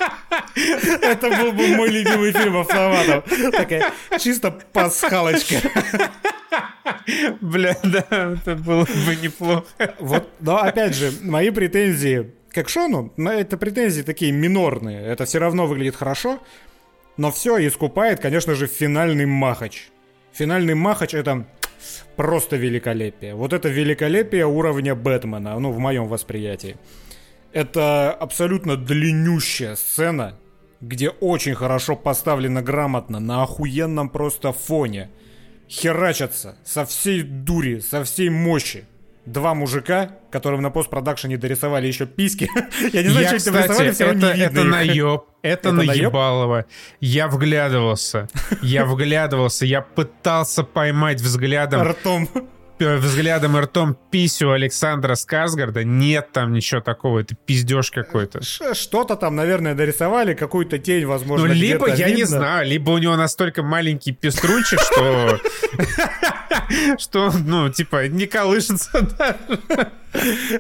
Это 1.01 1.30
был 1.30 1.51
бы 1.51 1.68
мой 1.68 1.89
любимый 1.89 2.32
фильм 2.32 2.58
автоматом. 2.58 3.24
Такая 3.51 3.91
чисто 4.20 4.51
пасхалочка. 4.51 5.55
Бля, 7.41 7.78
да, 7.84 8.05
это 8.34 8.55
было 8.55 8.86
бы 8.86 9.16
неплохо. 9.22 9.66
Вот, 9.99 10.30
но 10.39 10.58
опять 10.58 10.95
же, 10.95 11.12
мои 11.22 11.49
претензии 11.49 12.32
к 12.51 12.58
экшону, 12.58 13.14
но 13.18 13.32
это 13.32 13.58
претензии 13.58 14.01
такие 14.01 14.32
минорные. 14.32 15.05
Это 15.05 15.26
все 15.26 15.39
равно 15.39 15.68
выглядит 15.68 15.95
хорошо, 15.95 16.39
но 17.18 17.32
все 17.32 17.66
искупает, 17.68 18.20
конечно 18.20 18.55
же, 18.55 18.68
финальный 18.68 19.26
махач. 19.26 19.89
Финальный 20.34 20.76
махач 20.76 21.14
это 21.14 21.45
просто 22.16 22.55
великолепие. 22.55 23.36
Вот 23.36 23.53
это 23.53 23.70
великолепие 23.70 24.45
уровня 24.45 24.95
Бэтмена, 24.95 25.60
ну, 25.60 25.72
в 25.72 25.80
моем 25.80 26.08
восприятии. 26.08 26.78
Это 27.53 28.12
абсолютно 28.12 28.76
длиннющая 28.76 29.76
сцена, 29.76 30.38
где 30.82 31.09
очень 31.09 31.55
хорошо 31.55 31.95
поставлено 31.95 32.61
грамотно, 32.61 33.19
на 33.19 33.43
охуенном 33.43 34.09
просто 34.09 34.53
фоне. 34.53 35.09
Херачатся 35.69 36.55
со 36.63 36.86
всей 36.86 37.23
дури, 37.23 37.80
со 37.80 38.03
всей 38.03 38.30
мощи. 38.30 38.86
Два 39.25 39.53
мужика, 39.53 40.11
которым 40.32 40.61
на 40.61 40.69
постпродакшене 40.69 41.38
дорисовали 41.38 41.88
еще 41.88 42.05
письки. 42.05 42.49
Я 42.93 43.03
не 43.03 43.09
знаю, 43.09 43.28
Я, 43.30 43.39
что 43.39 43.49
они 43.49 43.57
там 43.57 43.63
рисовали, 43.65 43.91
кстати, 43.91 43.93
все 43.95 44.05
равно 44.05 44.28
это, 44.28 44.38
не 44.38 44.43
это 44.43 44.63
наеб. 44.63 45.23
Это, 45.41 45.69
Это 45.69 45.71
наеб? 45.73 45.89
наебалово. 45.89 46.65
Я 47.01 47.28
вглядывался. 47.28 48.30
Я 48.61 48.86
вглядывался. 48.86 49.65
Я 49.65 49.82
пытался 49.82 50.63
поймать 50.63 51.19
взглядом, 51.19 51.82
Ртом. 51.82 52.30
Взглядом 52.80 53.57
и 53.57 53.61
ртом 53.61 53.97
писю 54.11 54.51
Александра 54.51 55.15
Скарсгарда. 55.15 55.84
Нет 55.84 56.32
там 56.32 56.53
ничего 56.53 56.82
такого. 56.82 57.19
Это 57.19 57.36
пиздеж 57.36 57.91
какой-то. 57.91 58.41
Что-то 58.43 59.15
там, 59.15 59.36
наверное, 59.36 59.73
дорисовали, 59.75 60.34
какую-то 60.34 60.78
тень, 60.80 61.05
возможно, 61.05 61.47
Ну, 61.47 61.53
либо, 61.53 61.88
я 61.89 62.07
не 62.09 62.15
видно. 62.17 62.38
знаю, 62.38 62.67
либо 62.67 62.91
у 62.91 62.97
него 62.97 63.15
настолько 63.15 63.63
маленький 63.63 64.11
пеструнчик, 64.11 64.80
что... 64.80 65.39
Что, 66.97 67.32
ну, 67.45 67.69
типа, 67.69 68.07
не 68.07 68.25
колышется 68.25 69.01
даже. 69.01 69.61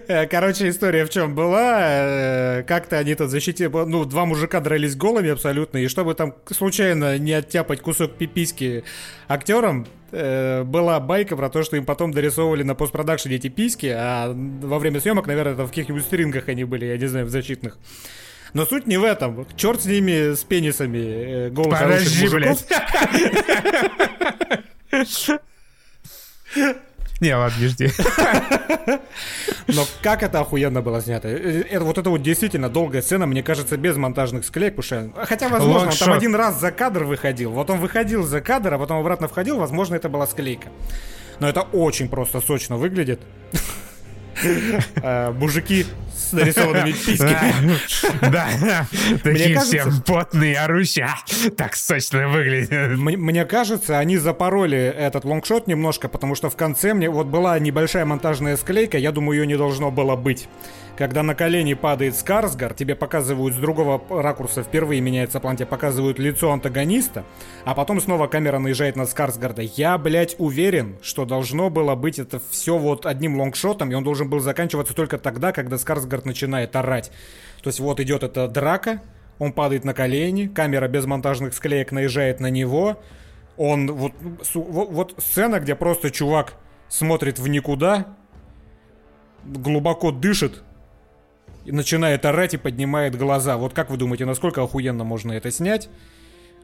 Э, 0.07 0.27
Короче, 0.27 0.69
история 0.69 1.05
в 1.05 1.09
чем 1.09 1.35
была. 1.35 1.79
э, 1.81 2.63
Как-то 2.63 2.97
они 2.97 3.15
тут 3.15 3.29
защитили... 3.29 3.67
Ну, 3.67 4.05
два 4.05 4.25
мужика 4.25 4.59
дрались 4.59 4.95
голыми 4.95 5.29
абсолютно, 5.31 5.77
и 5.79 5.87
чтобы 5.87 6.13
там 6.13 6.35
случайно 6.49 7.17
не 7.17 7.33
оттяпать 7.33 7.81
кусок 7.81 8.15
пиписьки 8.17 8.83
актерам, 9.27 9.87
э, 10.17 10.63
была 10.63 10.99
байка 10.99 11.35
про 11.35 11.49
то, 11.49 11.63
что 11.63 11.77
им 11.77 11.85
потом 11.85 12.11
дорисовывали 12.11 12.63
на 12.63 12.75
постпродакшене 12.75 13.35
эти 13.35 13.49
письки, 13.49 13.93
а 13.95 14.33
во 14.33 14.79
время 14.79 14.99
съемок, 14.99 15.27
наверное, 15.27 15.55
там 15.55 15.65
в 15.67 15.69
каких-нибудь 15.69 16.03
стрингах 16.03 16.49
они 16.49 16.63
были, 16.63 16.85
я 16.85 16.97
не 16.97 17.07
знаю, 17.07 17.25
в 17.25 17.29
защитных. 17.29 17.77
Но 18.53 18.65
суть 18.65 18.87
не 18.87 18.97
в 18.97 19.03
этом. 19.03 19.45
Черт 19.55 19.81
с 19.81 19.85
ними, 19.85 20.33
с 20.33 20.43
пенисами 20.43 20.97
э, 20.97 21.49
голых 21.49 21.79
Подожди, 21.79 22.27
блядь. 22.29 22.65
Не, 27.19 27.35
ладно, 27.35 27.67
жди. 27.67 27.89
Но 29.67 29.85
как 30.01 30.23
это 30.23 30.39
охуенно 30.39 30.81
было 30.81 31.01
снято. 31.01 31.27
Э, 31.27 31.63
э, 31.69 31.79
Вот 31.79 31.97
это 31.97 32.09
вот 32.09 32.21
действительно 32.21 32.69
долгая 32.69 33.01
сцена, 33.01 33.25
мне 33.25 33.43
кажется, 33.43 33.75
без 33.77 33.97
монтажных 33.97 34.45
склеек, 34.45 34.75
потому 34.75 35.11
что... 35.13 35.25
Хотя, 35.25 35.49
возможно, 35.49 35.89
он 35.89 35.97
там 35.97 36.13
один 36.13 36.35
раз 36.35 36.59
за 36.59 36.71
кадр 36.71 37.03
выходил. 37.03 37.51
Вот 37.51 37.69
он 37.69 37.79
выходил 37.79 38.23
за 38.23 38.41
кадр, 38.41 38.73
а 38.73 38.77
потом 38.77 38.99
обратно 38.99 39.27
входил, 39.27 39.57
возможно, 39.57 39.95
это 39.95 40.09
была 40.09 40.27
склейка. 40.27 40.69
Но 41.39 41.49
это 41.49 41.61
очень 41.61 42.09
просто 42.09 42.41
сочно 42.41 42.77
выглядит. 42.77 43.19
Э, 45.01 45.31
Мужики 45.31 45.85
с 46.15 46.31
нарисованными 46.33 46.91
письками. 47.05 47.77
Да, 48.21 48.87
такие 49.23 49.59
все 49.59 49.85
потные, 50.05 50.59
орущие. 50.59 51.05
А, 51.05 51.49
Так 51.51 51.75
сочно 51.75 52.27
выглядит. 52.27 52.97
Мне 52.97 53.45
кажется, 53.45 53.97
они 53.99 54.17
запороли 54.17 54.77
этот 54.77 55.25
лонгшот 55.25 55.67
немножко, 55.67 56.09
потому 56.09 56.35
что 56.35 56.49
в 56.49 56.55
конце 56.55 56.93
мне 56.93 57.09
вот 57.09 57.27
была 57.27 57.57
небольшая 57.59 58.05
монтажная 58.05 58.57
склейка, 58.57 58.97
я 58.97 59.11
думаю, 59.11 59.39
ее 59.39 59.47
не 59.47 59.57
должно 59.57 59.91
было 59.91 60.15
быть. 60.15 60.47
Когда 60.97 61.21
на 61.21 61.35
колени 61.35 61.75
падает 61.75 62.15
Скарсгар, 62.17 62.73
тебе 62.73 62.95
показывают 62.95 63.53
с 63.53 63.57
другого 63.57 64.01
ракурса, 64.09 64.63
впервые 64.63 64.99
меняется 64.99 65.39
план, 65.39 65.55
тебе 65.55 65.67
показывают 65.67 66.17
лицо 66.17 66.51
антагониста, 66.51 67.23
а 67.65 67.75
потом 67.75 68.01
снова 68.01 68.25
камера 68.25 68.57
наезжает 68.57 68.95
на 68.95 69.05
Скарсгарда. 69.05 69.61
Я, 69.61 69.95
блядь, 69.99 70.35
уверен, 70.39 70.97
что 71.03 71.25
должно 71.25 71.69
было 71.69 71.93
быть 71.93 72.17
это 72.17 72.41
все 72.49 72.79
вот 72.79 73.05
одним 73.05 73.39
лонгшотом, 73.39 73.91
и 73.91 73.93
он 73.93 74.03
должен 74.03 74.26
был 74.27 74.39
заканчиваться 74.39 74.93
только 74.93 75.17
тогда, 75.17 75.51
когда 75.51 75.77
Скарсгард 75.77 76.25
начинает 76.25 76.75
орать. 76.75 77.11
То 77.61 77.69
есть 77.69 77.79
вот 77.79 77.99
идет 77.99 78.23
эта 78.23 78.47
драка, 78.47 79.01
он 79.39 79.53
падает 79.53 79.83
на 79.83 79.93
колени, 79.93 80.47
камера 80.47 80.87
без 80.87 81.05
монтажных 81.05 81.53
склеек 81.53 81.91
наезжает 81.91 82.39
на 82.39 82.49
него, 82.49 83.01
он 83.57 83.91
вот, 83.91 84.13
вот, 84.53 84.89
вот 84.91 85.15
сцена, 85.17 85.59
где 85.59 85.75
просто 85.75 86.11
чувак 86.11 86.53
смотрит 86.89 87.39
в 87.39 87.47
никуда, 87.47 88.15
глубоко 89.43 90.11
дышит 90.11 90.63
и 91.65 91.71
начинает 91.71 92.25
орать 92.25 92.53
и 92.53 92.57
поднимает 92.57 93.17
глаза. 93.17 93.57
Вот 93.57 93.73
как 93.73 93.89
вы 93.89 93.97
думаете, 93.97 94.25
насколько 94.25 94.63
охуенно 94.63 95.03
можно 95.03 95.33
это 95.33 95.51
снять? 95.51 95.89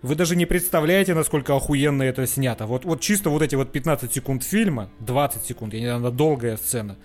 Вы 0.01 0.15
даже 0.15 0.35
не 0.35 0.45
представляете, 0.45 1.13
насколько 1.13 1.55
охуенно 1.55 2.03
это 2.03 2.27
снято. 2.27 2.67
Вот, 2.67 2.85
вот 2.85 3.01
чисто 3.01 3.29
вот 3.29 3.41
эти 3.41 3.55
вот 3.55 3.71
15 3.71 4.13
секунд 4.13 4.43
фильма, 4.43 4.89
20 4.99 5.45
секунд, 5.45 5.73
я 5.73 5.79
не 5.79 5.97
знаю, 5.97 6.13
долгая 6.13 6.57
сцена. 6.57 6.97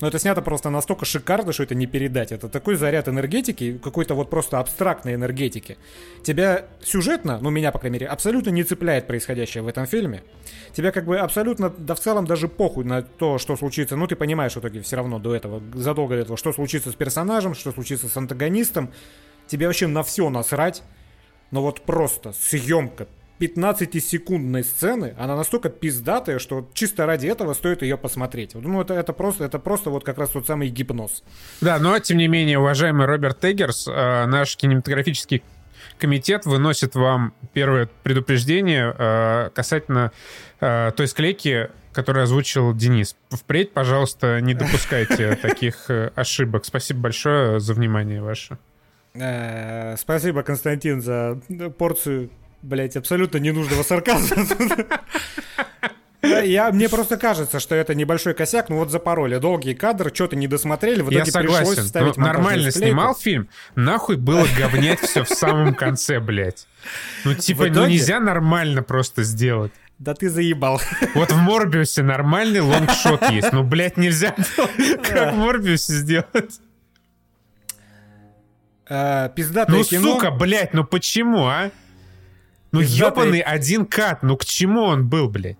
Но 0.00 0.08
это 0.08 0.18
снято 0.18 0.40
просто 0.40 0.70
настолько 0.70 1.04
шикарно, 1.04 1.52
что 1.52 1.62
это 1.62 1.74
не 1.74 1.86
передать. 1.86 2.32
Это 2.32 2.48
такой 2.48 2.76
заряд 2.76 3.08
энергетики, 3.08 3.78
какой-то 3.78 4.14
вот 4.14 4.30
просто 4.30 4.58
абстрактной 4.58 5.14
энергетики. 5.14 5.76
Тебя 6.22 6.66
сюжетно, 6.82 7.38
ну 7.40 7.50
меня, 7.50 7.70
по 7.70 7.78
крайней 7.78 7.94
мере, 7.94 8.06
абсолютно 8.06 8.50
не 8.50 8.64
цепляет 8.64 9.06
происходящее 9.06 9.62
в 9.62 9.68
этом 9.68 9.86
фильме. 9.86 10.22
Тебя 10.72 10.90
как 10.90 11.04
бы 11.04 11.18
абсолютно, 11.18 11.70
да 11.70 11.94
в 11.94 12.00
целом 12.00 12.26
даже 12.26 12.48
похуй 12.48 12.84
на 12.84 13.02
то, 13.02 13.38
что 13.38 13.56
случится. 13.56 13.96
Ну 13.96 14.06
ты 14.06 14.16
понимаешь 14.16 14.54
в 14.54 14.60
итоге 14.60 14.80
все 14.80 14.96
равно 14.96 15.18
до 15.18 15.34
этого, 15.34 15.62
задолго 15.74 16.14
до 16.14 16.22
этого, 16.22 16.36
что 16.36 16.52
случится 16.52 16.90
с 16.90 16.94
персонажем, 16.94 17.54
что 17.54 17.72
случится 17.72 18.08
с 18.08 18.16
антагонистом. 18.16 18.90
Тебе 19.46 19.66
вообще 19.66 19.86
на 19.86 20.02
все 20.02 20.30
насрать. 20.30 20.82
Но 21.50 21.62
вот 21.62 21.80
просто 21.82 22.32
съемка 22.32 23.08
15-секундной 23.40 24.62
сцены, 24.62 25.14
она 25.18 25.34
настолько 25.34 25.70
пиздатая, 25.70 26.38
что 26.38 26.68
чисто 26.74 27.06
ради 27.06 27.26
этого 27.26 27.54
стоит 27.54 27.82
ее 27.82 27.96
посмотреть. 27.96 28.54
Ну, 28.54 28.80
это, 28.80 28.92
это, 28.94 29.14
просто, 29.14 29.44
это 29.44 29.58
просто 29.58 29.88
вот 29.88 30.04
как 30.04 30.18
раз 30.18 30.30
тот 30.30 30.46
самый 30.46 30.68
гипноз. 30.68 31.24
Да, 31.62 31.78
но 31.78 31.98
тем 31.98 32.18
не 32.18 32.28
менее, 32.28 32.58
уважаемый 32.58 33.06
Роберт 33.06 33.40
Теггерс, 33.40 33.88
э, 33.88 34.26
наш 34.26 34.56
кинематографический 34.56 35.42
комитет 35.98 36.44
выносит 36.44 36.94
вам 36.94 37.32
первое 37.54 37.88
предупреждение 38.02 38.94
э, 38.96 39.50
касательно 39.54 40.12
э, 40.60 40.92
той 40.94 41.08
склейки, 41.08 41.70
который 41.92 42.24
озвучил 42.24 42.74
Денис. 42.74 43.16
Впредь, 43.30 43.72
пожалуйста, 43.72 44.40
не 44.42 44.52
допускайте 44.52 45.34
таких 45.42 45.90
ошибок. 46.14 46.66
Спасибо 46.66 47.00
большое 47.00 47.58
за 47.58 47.72
внимание 47.72 48.22
ваше. 48.22 48.58
Спасибо, 49.96 50.44
Константин, 50.44 51.02
за 51.02 51.40
порцию, 51.78 52.30
блядь, 52.62 52.96
абсолютно 52.96 53.38
ненужного 53.38 53.82
сарказма. 53.82 54.46
Я, 56.22 56.70
мне 56.70 56.88
просто 56.88 57.16
кажется, 57.16 57.60
что 57.60 57.74
это 57.74 57.94
небольшой 57.94 58.34
косяк, 58.34 58.68
ну 58.68 58.76
вот 58.76 58.90
запороли. 58.90 59.38
Долгий 59.38 59.74
кадр, 59.74 60.10
что-то 60.12 60.36
не 60.36 60.48
досмотрели, 60.48 61.00
в 61.00 61.06
итоге 61.06 61.18
Я 61.18 61.24
согласен. 61.24 61.66
пришлось 61.66 61.88
ставить 61.88 62.16
ну, 62.18 62.24
нормально 62.24 62.70
снимал 62.70 63.14
фильм, 63.14 63.48
нахуй 63.74 64.16
было 64.16 64.46
говнять 64.58 65.00
все 65.00 65.24
в 65.24 65.28
самом 65.28 65.74
конце, 65.74 66.20
блядь. 66.20 66.66
Ну 67.24 67.34
типа, 67.34 67.66
ну 67.68 67.86
нельзя 67.86 68.20
нормально 68.20 68.82
просто 68.82 69.22
сделать. 69.22 69.72
Да 69.98 70.14
ты 70.14 70.30
заебал. 70.30 70.80
Вот 71.14 71.30
в 71.30 71.36
Морбиусе 71.36 72.02
нормальный 72.02 72.60
лонгшот 72.60 73.30
есть. 73.30 73.52
Ну, 73.52 73.64
блядь, 73.64 73.98
нельзя 73.98 74.34
как 75.06 75.34
в 75.34 75.36
Морбиусе 75.36 75.92
сделать. 75.92 76.60
А, 78.88 79.28
пиздатое 79.28 79.76
ну, 79.76 79.84
кино. 79.84 80.14
сука, 80.14 80.30
блядь, 80.30 80.72
ну 80.72 80.84
почему, 80.84 81.46
а? 81.46 81.70
Ну, 82.72 82.80
ебаный 82.80 83.40
один 83.40 83.86
кат, 83.86 84.22
ну 84.22 84.36
к 84.36 84.44
чему 84.44 84.82
он 84.82 85.08
был, 85.08 85.28
блядь? 85.28 85.58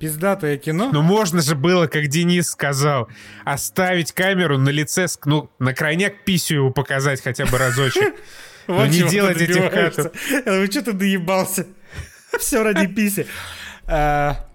Пиздатое 0.00 0.56
кино. 0.56 0.90
Ну 0.92 1.02
можно 1.02 1.42
же 1.42 1.54
было, 1.54 1.86
как 1.86 2.08
Денис 2.08 2.48
сказал, 2.48 3.08
оставить 3.44 4.12
камеру 4.12 4.56
на 4.56 4.70
лице, 4.70 5.06
ну, 5.26 5.50
на 5.58 5.74
крайняк 5.74 6.24
писю 6.24 6.54
его 6.54 6.70
показать 6.70 7.22
хотя 7.22 7.46
бы 7.46 7.58
разочек. 7.58 8.14
Вот 8.66 8.86
не 8.86 8.98
чего 8.98 9.08
ты 9.08 9.10
делать 9.10 9.36
этих 9.40 9.54
добиваешься. 9.54 10.12
Ну 10.46 10.66
что 10.66 10.82
ты 10.82 10.92
доебался? 10.92 11.66
Все 12.38 12.62
ради 12.62 12.86
писи. 12.86 13.26
А, 13.86 14.46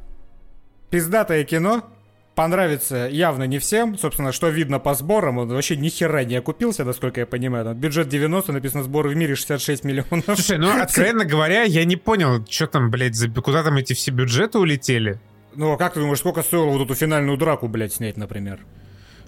Пиздатое 0.89 1.43
кино. 1.43 1.91
Понравится 2.35 3.07
явно 3.09 3.43
не 3.43 3.59
всем. 3.59 3.97
Собственно, 3.97 4.33
что 4.33 4.49
видно 4.49 4.77
по 4.79 4.93
сборам, 4.93 5.37
он 5.37 5.47
вообще 5.47 5.77
ни 5.77 5.87
хера 5.87 6.25
не 6.25 6.35
окупился, 6.35 6.83
насколько 6.83 7.21
я 7.21 7.25
понимаю. 7.25 7.63
Там 7.63 7.75
бюджет 7.75 8.09
90, 8.09 8.51
написано 8.51 8.83
сборы 8.83 9.09
в 9.09 9.15
мире 9.15 9.35
66 9.35 9.85
миллионов. 9.85 10.25
Слушай, 10.25 10.57
ну, 10.57 10.69
откровенно 10.81 11.23
говоря, 11.23 11.63
я 11.63 11.85
не 11.85 11.95
понял, 11.95 12.45
что 12.49 12.67
там, 12.67 12.91
блядь, 12.91 13.15
за- 13.15 13.29
куда 13.29 13.63
там 13.63 13.77
эти 13.77 13.93
все 13.93 14.11
бюджеты 14.11 14.59
улетели? 14.59 15.19
Ну, 15.55 15.71
а 15.71 15.77
как 15.77 15.93
ты 15.93 16.01
думаешь, 16.01 16.19
сколько 16.19 16.41
стоило 16.43 16.65
вот 16.65 16.81
эту 16.83 16.93
финальную 16.95 17.37
драку, 17.37 17.69
блядь, 17.69 17.93
снять, 17.93 18.17
например? 18.17 18.59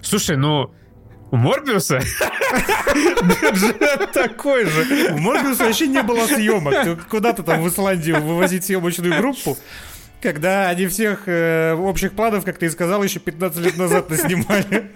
Слушай, 0.02 0.36
ну, 0.36 0.70
у 1.30 1.36
Морбиуса 1.36 2.00
бюджет 3.22 4.12
такой 4.12 4.66
же. 4.66 5.12
У 5.14 5.18
Морбиуса 5.18 5.64
вообще 5.64 5.86
не 5.86 6.02
было 6.02 6.26
съемок. 6.26 7.06
Куда-то 7.08 7.42
там 7.42 7.62
в 7.62 7.68
Исландию 7.68 8.20
вывозить 8.22 8.64
съемочную 8.66 9.18
группу, 9.18 9.56
когда 10.20 10.68
они 10.68 10.86
всех 10.86 11.22
э, 11.26 11.74
общих 11.74 12.12
планов, 12.12 12.44
как 12.44 12.58
ты 12.58 12.66
и 12.66 12.70
сказал, 12.70 13.02
еще 13.02 13.20
15 13.20 13.58
лет 13.64 13.76
назад 13.76 14.10
наснимали. 14.10 14.90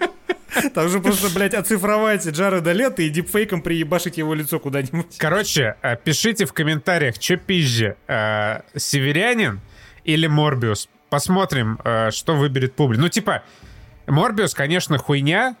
Там 0.73 0.89
же 0.89 0.99
просто, 0.99 1.29
блядь, 1.33 1.53
оцифровать 1.53 2.27
Джареда 2.27 2.71
Лето 2.73 3.01
и 3.01 3.09
дипфейком 3.09 3.61
приебашить 3.61 4.17
его 4.17 4.33
лицо 4.33 4.59
куда-нибудь. 4.59 5.17
Короче, 5.17 5.75
э, 5.81 5.95
пишите 5.95 6.45
в 6.45 6.53
комментариях, 6.53 7.15
что 7.19 7.37
пизже, 7.37 7.95
э, 8.07 8.61
Северянин 8.75 9.61
или 10.03 10.27
Морбиус. 10.27 10.89
Посмотрим, 11.09 11.79
э, 11.83 12.11
что 12.11 12.35
выберет 12.35 12.75
публика. 12.75 13.01
Ну, 13.01 13.09
типа, 13.09 13.43
Морбиус, 14.07 14.53
конечно, 14.53 14.97
хуйня, 14.97 15.55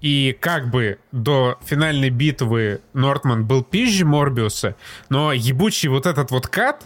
и 0.00 0.36
как 0.38 0.70
бы 0.70 0.98
до 1.12 1.58
финальной 1.64 2.10
битвы 2.10 2.80
Нортман 2.92 3.46
был 3.46 3.62
пизже 3.62 4.04
Морбиуса, 4.04 4.76
но 5.08 5.32
ебучий 5.32 5.88
вот 5.88 6.06
этот 6.06 6.30
вот 6.30 6.46
кат, 6.46 6.84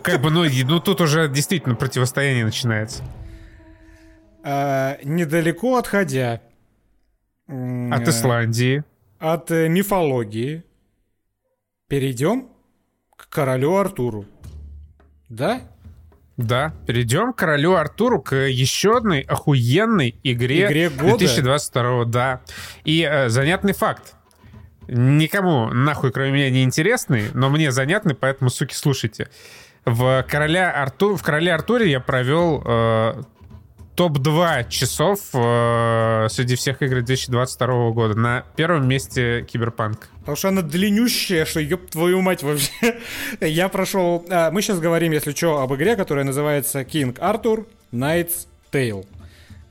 как 0.00 0.20
бы, 0.20 0.30
ну, 0.30 0.44
ну 0.44 0.80
тут 0.80 1.00
уже 1.00 1.28
действительно 1.28 1.74
противостояние 1.74 2.44
начинается. 2.44 3.02
А, 4.44 4.98
недалеко 5.04 5.76
отходя 5.76 6.40
От 7.46 8.08
Исландии. 8.08 8.82
от 9.18 9.50
э, 9.50 9.68
мифологии, 9.68 10.64
перейдем 11.88 12.48
к 13.16 13.28
королю 13.28 13.76
Артуру. 13.76 14.24
Да? 15.28 15.60
Да, 16.36 16.74
перейдем 16.86 17.32
к 17.32 17.36
королю 17.36 17.74
Артуру, 17.74 18.20
к 18.20 18.34
еще 18.34 18.96
одной 18.96 19.20
охуенной 19.20 20.18
игре, 20.24 20.66
Игре 20.66 20.88
года. 20.88 21.18
2022, 21.18 22.04
да. 22.06 22.40
И 22.84 23.06
э, 23.08 23.28
занятный 23.28 23.74
факт. 23.74 24.14
Никому 24.88 25.68
нахуй, 25.68 26.10
кроме 26.10 26.32
меня, 26.32 26.50
не 26.50 26.64
интересный, 26.64 27.30
но 27.34 27.48
мне 27.48 27.70
занятный, 27.70 28.14
поэтому, 28.14 28.50
суки, 28.50 28.74
слушайте. 28.74 29.28
В, 29.84 30.24
короля 30.28 30.70
Арту... 30.70 31.16
в 31.16 31.22
короле 31.22 31.52
Артуре 31.52 31.90
я 31.90 31.98
провел 31.98 32.62
э, 32.64 33.22
топ-2 33.96 34.68
часов 34.68 35.18
э, 35.34 36.28
среди 36.30 36.54
всех 36.54 36.82
игр 36.82 36.96
2022 36.96 37.90
года. 37.90 38.14
На 38.14 38.44
первом 38.54 38.86
месте 38.86 39.42
Киберпанк. 39.42 40.08
Потому 40.20 40.36
что 40.36 40.48
она 40.48 40.62
длиннющая, 40.62 41.44
что 41.44 41.58
ёб 41.60 41.90
твою 41.90 42.20
мать 42.20 42.42
вообще. 42.42 42.98
Я 43.40 43.68
прошел... 43.68 44.24
а, 44.30 44.52
мы 44.52 44.62
сейчас 44.62 44.78
говорим, 44.78 45.12
если 45.12 45.32
что, 45.32 45.60
об 45.60 45.74
игре, 45.74 45.96
которая 45.96 46.24
называется 46.24 46.82
King 46.82 47.18
Arthur 47.18 47.66
Knight's 47.92 48.46
Tale. 48.70 49.04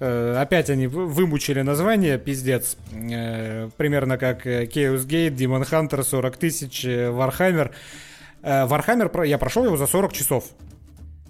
Э, 0.01 0.36
опять 0.41 0.70
они 0.70 0.88
вы- 0.88 1.07
вымучили 1.07 1.62
название, 1.62 2.18
пиздец. 2.20 2.76
Э, 2.91 3.70
примерно 3.78 4.18
как 4.18 4.45
э, 4.45 4.66
Chaos 4.66 5.07
Gate, 5.07 5.36
Demon 5.36 5.64
Hunter, 5.70 6.03
40 6.03 6.36
тысяч, 6.36 6.84
э, 6.84 7.09
Warhammer. 7.09 7.32
Warhammer 7.70 7.72
про- 8.41 9.25
я 9.27 9.37
прошел 9.37 9.65
его 9.65 9.77
за 9.77 9.87
40 9.87 10.13
часов. 10.13 10.45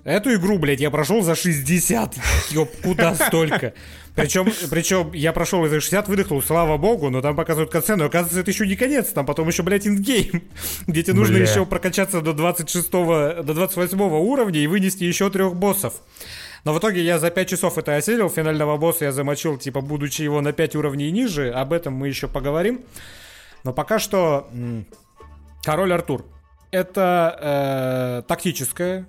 Эту 0.04 0.34
игру, 0.34 0.58
блядь, 0.58 0.80
я 0.80 0.90
прошел 0.90 1.22
за 1.22 1.36
60. 1.36 2.16
Ёб, 2.50 2.70
куда 2.82 3.14
столько? 3.14 3.74
Причем, 4.16 4.52
причем 4.70 5.14
я 5.14 5.32
прошел 5.32 5.66
за 5.68 5.80
60, 5.80 6.08
выдохнул, 6.08 6.42
слава 6.42 6.78
богу, 6.78 7.10
но 7.12 7.22
там 7.22 7.36
показывают 7.36 7.72
катсцену. 7.72 8.06
Оказывается, 8.06 8.40
это 8.40 8.50
еще 8.52 8.66
не 8.68 8.76
конец, 8.76 9.10
там 9.10 9.26
потом 9.26 9.48
еще, 9.48 9.64
блядь, 9.64 9.88
индгейм, 9.88 10.44
где 10.88 11.04
тебе 11.04 11.14
нужно 11.14 11.36
Бля. 11.36 11.44
еще 11.48 11.66
прокачаться 11.66 12.22
до 12.22 12.34
26 12.34 12.92
до 12.92 13.54
28 13.54 14.02
уровня 14.02 14.60
и 14.60 14.68
вынести 14.68 15.04
еще 15.04 15.30
трех 15.30 15.56
боссов. 15.56 15.94
Но 16.66 16.74
в 16.74 16.80
итоге 16.80 17.04
я 17.04 17.20
за 17.20 17.30
5 17.30 17.48
часов 17.50 17.78
это 17.78 17.96
осилил, 17.96 18.30
финального 18.30 18.78
босса 18.78 19.06
я 19.06 19.12
замочил, 19.12 19.58
типа, 19.58 19.82
будучи 19.82 20.24
его 20.24 20.42
на 20.42 20.52
5 20.52 20.76
уровней 20.76 21.10
ниже, 21.12 21.50
об 21.52 21.72
этом 21.74 21.94
мы 21.94 22.08
еще 22.08 22.28
поговорим. 22.28 22.82
Но 23.64 23.72
пока 23.72 24.00
что 24.00 24.50
Король 25.64 25.94
Артур. 25.94 26.26
Это 26.72 28.22
э, 28.22 28.28
тактическая 28.28 29.06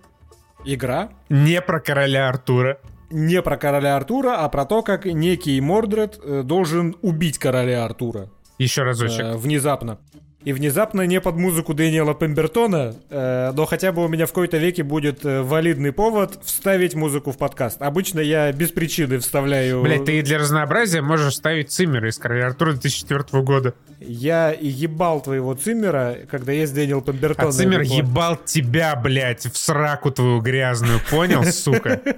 игра, 0.64 1.10
Не 1.28 1.60
про 1.60 1.80
короля 1.80 2.28
Артура. 2.28 2.78
не 3.10 3.40
про 3.42 3.56
короля 3.56 3.96
Артура, 3.96 4.36
а 4.44 4.48
про 4.48 4.64
то, 4.64 4.82
как 4.82 5.04
некий 5.04 5.60
Мордред 5.60 6.18
э, 6.22 6.42
должен 6.44 6.96
убить 7.02 7.38
короля 7.38 7.84
Артура 7.84 8.30
Еще 8.58 8.82
разочек. 8.82 9.20
э, 9.20 9.36
внезапно. 9.36 9.98
И 10.44 10.52
внезапно 10.52 11.02
не 11.02 11.20
под 11.20 11.36
музыку 11.36 11.72
Дэниела 11.72 12.14
Пембертона, 12.14 12.94
э, 13.10 13.52
но 13.54 13.64
хотя 13.66 13.92
бы 13.92 14.04
у 14.04 14.08
меня 14.08 14.26
в 14.26 14.30
какой-то 14.30 14.56
веке 14.56 14.82
будет 14.82 15.24
э, 15.24 15.42
валидный 15.42 15.92
повод 15.92 16.40
вставить 16.44 16.94
музыку 16.94 17.30
в 17.30 17.38
подкаст. 17.38 17.80
Обычно 17.80 18.20
я 18.20 18.50
без 18.52 18.70
причины 18.70 19.18
вставляю... 19.18 19.82
Блять, 19.82 20.04
ты 20.04 20.20
для 20.22 20.38
разнообразия 20.38 21.00
можешь 21.00 21.34
ставить 21.34 21.70
Циммера 21.70 22.08
из 22.08 22.18
Артура 22.18 22.72
2004 22.72 23.42
года. 23.42 23.74
Я 24.00 24.54
ебал 24.58 25.20
твоего 25.20 25.54
Циммера, 25.54 26.16
когда 26.28 26.52
есть 26.52 26.74
Дэниел 26.74 27.02
Пембертон. 27.02 27.48
А 27.48 27.52
Циммер 27.52 27.82
ебал 27.82 28.36
тебя, 28.36 28.96
блядь, 28.96 29.46
в 29.46 29.56
сраку 29.56 30.10
твою 30.10 30.40
грязную, 30.40 31.00
понял, 31.10 31.44
сука? 31.44 32.00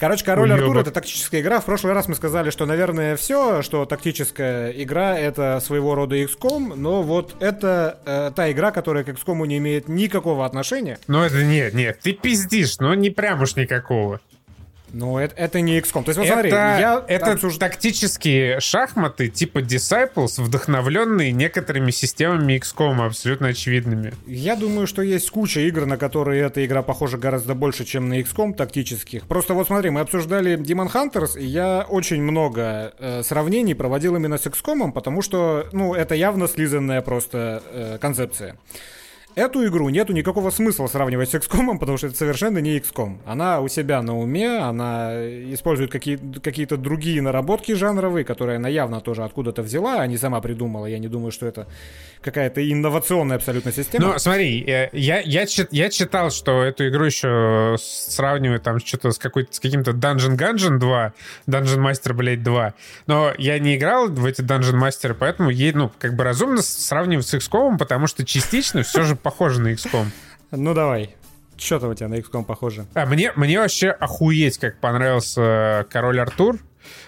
Короче, 0.00 0.24
Король. 0.24 0.50
Артур 0.50 0.78
это 0.78 0.90
тактическая 0.92 1.42
игра. 1.42 1.60
В 1.60 1.66
прошлый 1.66 1.92
раз 1.92 2.08
мы 2.08 2.14
сказали, 2.14 2.48
что, 2.48 2.64
наверное, 2.64 3.16
все, 3.16 3.60
что 3.60 3.84
тактическая 3.84 4.70
игра 4.70 5.18
это 5.18 5.60
своего 5.62 5.94
рода 5.94 6.16
XCOM, 6.16 6.74
но 6.74 7.02
вот 7.02 7.36
это 7.38 7.98
э, 8.06 8.32
та 8.34 8.50
игра, 8.50 8.70
которая 8.70 9.04
к 9.04 9.08
XCOM 9.10 9.46
не 9.46 9.58
имеет 9.58 9.88
никакого 9.88 10.46
отношения. 10.46 10.98
Ну 11.06 11.22
это 11.22 11.44
нет, 11.44 11.74
нет, 11.74 11.98
ты 12.00 12.14
пиздишь, 12.14 12.78
но 12.78 12.94
не 12.94 13.10
прям 13.10 13.42
уж 13.42 13.56
никакого. 13.56 14.20
Но 14.92 15.20
это, 15.20 15.34
это 15.36 15.60
не 15.60 15.78
XCOM. 15.78 16.04
То 16.04 16.10
есть, 16.10 16.18
вот 16.18 16.26
смотри, 16.26 16.48
это 16.48 16.56
я 16.56 17.04
это 17.06 17.32
обсуж- 17.32 17.58
тактические 17.58 18.60
шахматы 18.60 19.28
типа 19.28 19.58
Disciples, 19.58 20.40
вдохновленные 20.42 21.32
некоторыми 21.32 21.90
системами 21.90 22.58
XCOM, 22.58 23.04
абсолютно 23.06 23.48
очевидными. 23.48 24.12
Я 24.26 24.56
думаю, 24.56 24.86
что 24.86 25.02
есть 25.02 25.30
куча 25.30 25.60
игр, 25.60 25.86
на 25.86 25.96
которые 25.96 26.42
эта 26.44 26.64
игра 26.64 26.82
похожа 26.82 27.18
гораздо 27.18 27.54
больше, 27.54 27.84
чем 27.84 28.08
на 28.08 28.20
XCOM 28.20 28.54
тактических. 28.54 29.26
Просто 29.26 29.54
вот 29.54 29.66
смотри, 29.66 29.90
мы 29.90 30.00
обсуждали 30.00 30.56
Demon 30.58 30.92
Hunters, 30.92 31.38
и 31.38 31.44
я 31.44 31.86
очень 31.88 32.22
много 32.22 32.92
э, 32.98 33.22
сравнений 33.22 33.74
проводил 33.74 34.16
именно 34.16 34.38
с 34.38 34.46
XCOM, 34.46 34.92
потому 34.92 35.22
что, 35.22 35.66
ну, 35.72 35.94
это 35.94 36.14
явно 36.14 36.48
слизанная 36.48 37.00
просто 37.02 37.62
э, 37.72 37.98
концепция. 38.00 38.56
Эту 39.36 39.64
игру 39.66 39.88
нету 39.90 40.12
никакого 40.12 40.50
смысла 40.50 40.86
сравнивать 40.88 41.30
с 41.30 41.34
XCOM, 41.34 41.78
потому 41.78 41.96
что 41.98 42.08
это 42.08 42.16
совершенно 42.16 42.58
не 42.58 42.76
XCOM. 42.78 43.18
Она 43.24 43.60
у 43.60 43.68
себя 43.68 44.02
на 44.02 44.18
уме, 44.18 44.58
она 44.58 45.12
использует 45.54 45.90
какие- 45.92 46.18
какие-то 46.42 46.76
другие 46.76 47.22
наработки 47.22 47.72
жанровые, 47.72 48.24
которые 48.24 48.56
она 48.56 48.68
явно 48.68 49.00
тоже 49.00 49.22
откуда-то 49.22 49.62
взяла, 49.62 50.00
а 50.00 50.06
не 50.08 50.18
сама 50.18 50.40
придумала. 50.40 50.86
Я 50.86 50.98
не 50.98 51.06
думаю, 51.08 51.30
что 51.30 51.46
это 51.46 51.68
какая-то 52.22 52.60
инновационная 52.70 53.36
абсолютно 53.36 53.72
система. 53.72 54.08
Ну, 54.08 54.18
смотри, 54.18 54.62
э, 54.66 54.88
я, 54.92 55.20
я, 55.20 55.46
чит- 55.46 55.72
я 55.72 55.88
читал, 55.90 56.30
что 56.30 56.62
эту 56.64 56.88
игру 56.88 57.04
еще 57.04 57.76
сравнивают 57.78 58.62
там 58.64 58.78
что-то 58.80 59.12
с, 59.12 59.18
какой-то, 59.18 59.54
с 59.54 59.60
каким-то 59.60 59.92
Dungeon 59.92 60.36
Gungeon 60.36 60.78
2, 60.78 61.12
Dungeon 61.46 61.78
Master, 61.78 62.12
блядь, 62.14 62.42
2. 62.42 62.74
Но 63.06 63.32
я 63.38 63.58
не 63.60 63.76
играл 63.76 64.08
в 64.08 64.24
эти 64.26 64.42
Dungeon 64.42 64.78
Master, 64.78 65.14
поэтому 65.18 65.50
ей, 65.50 65.72
ну, 65.72 65.90
как 65.98 66.14
бы 66.16 66.24
разумно 66.24 66.62
сравнивать 66.62 67.26
с 67.28 67.34
XCOM, 67.34 67.78
потому 67.78 68.06
что 68.08 68.24
частично 68.24 68.82
все 68.82 69.04
же 69.04 69.16
похоже 69.20 69.60
на 69.60 69.72
XCOM. 69.72 70.06
Ну 70.52 70.74
давай. 70.74 71.14
Что-то 71.56 71.88
у 71.88 71.94
тебя 71.94 72.08
на 72.08 72.14
XCOM 72.14 72.44
похоже. 72.44 72.86
А, 72.94 73.06
мне, 73.06 73.32
мне 73.36 73.60
вообще 73.60 73.90
охуеть, 73.90 74.58
как 74.58 74.80
понравился 74.80 75.40
э, 75.40 75.84
Король 75.88 76.18
Артур. 76.18 76.58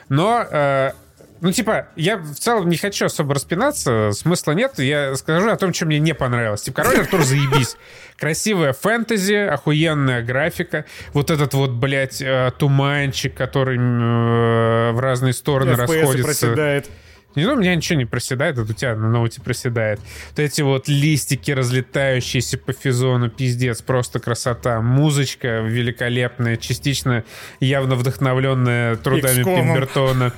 Но, 0.09 0.47
э, 0.49 0.93
ну, 1.41 1.51
типа, 1.51 1.89
я 1.97 2.19
в 2.19 2.35
целом 2.35 2.69
не 2.69 2.77
хочу 2.77 3.07
особо 3.07 3.35
распинаться, 3.35 4.13
смысла 4.13 4.53
нет. 4.53 4.79
Я 4.79 5.17
скажу 5.17 5.51
о 5.51 5.57
том, 5.57 5.73
что 5.73 5.87
мне 5.87 5.99
не 5.99 6.15
понравилось. 6.15 6.63
Типа, 6.63 6.83
Король 6.83 7.01
Артур 7.01 7.23
заебись. 7.25 7.77
Красивая 8.19 8.75
фэнтези, 8.75 9.49
охуенная 9.49 10.23
графика. 10.23 10.85
Вот 11.15 11.33
этот 11.33 11.55
вот, 11.55 11.71
блядь, 11.71 12.23
э, 12.23 12.53
туманчик, 12.59 13.35
который 13.35 13.77
э, 13.79 14.93
в 14.93 15.01
разные 15.01 15.33
стороны 15.33 15.71
FPS 15.71 15.77
расходится. 15.79 16.25
проседает. 16.25 16.91
Не, 17.35 17.45
ну, 17.45 17.55
у 17.55 17.57
меня 17.57 17.75
ничего 17.75 17.99
не 17.99 18.05
проседает, 18.05 18.59
это 18.59 18.71
у 18.71 18.75
тебя 18.75 18.95
на 18.95 19.11
ноуте 19.11 19.41
проседает. 19.41 20.01
Вот 20.31 20.39
эти 20.39 20.63
вот 20.63 20.89
листики, 20.89 21.51
разлетающиеся 21.51 22.59
по 22.59 22.73
физону, 22.73 23.31
пиздец, 23.31 23.83
просто 23.83 24.21
красота. 24.21 24.81
Музычка 24.81 25.61
великолепная, 25.61 26.57
частично 26.57 27.25
явно 27.61 27.95
вдохновленная 27.95 28.97
трудами 28.97 29.41
XCOM-ом. 29.43 29.57
Пембертона. 29.57 30.33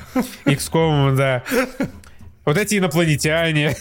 XCOM, 0.44 1.16
да. 1.16 1.42
Вот 2.44 2.58
эти 2.58 2.78
инопланетяне. 2.78 3.74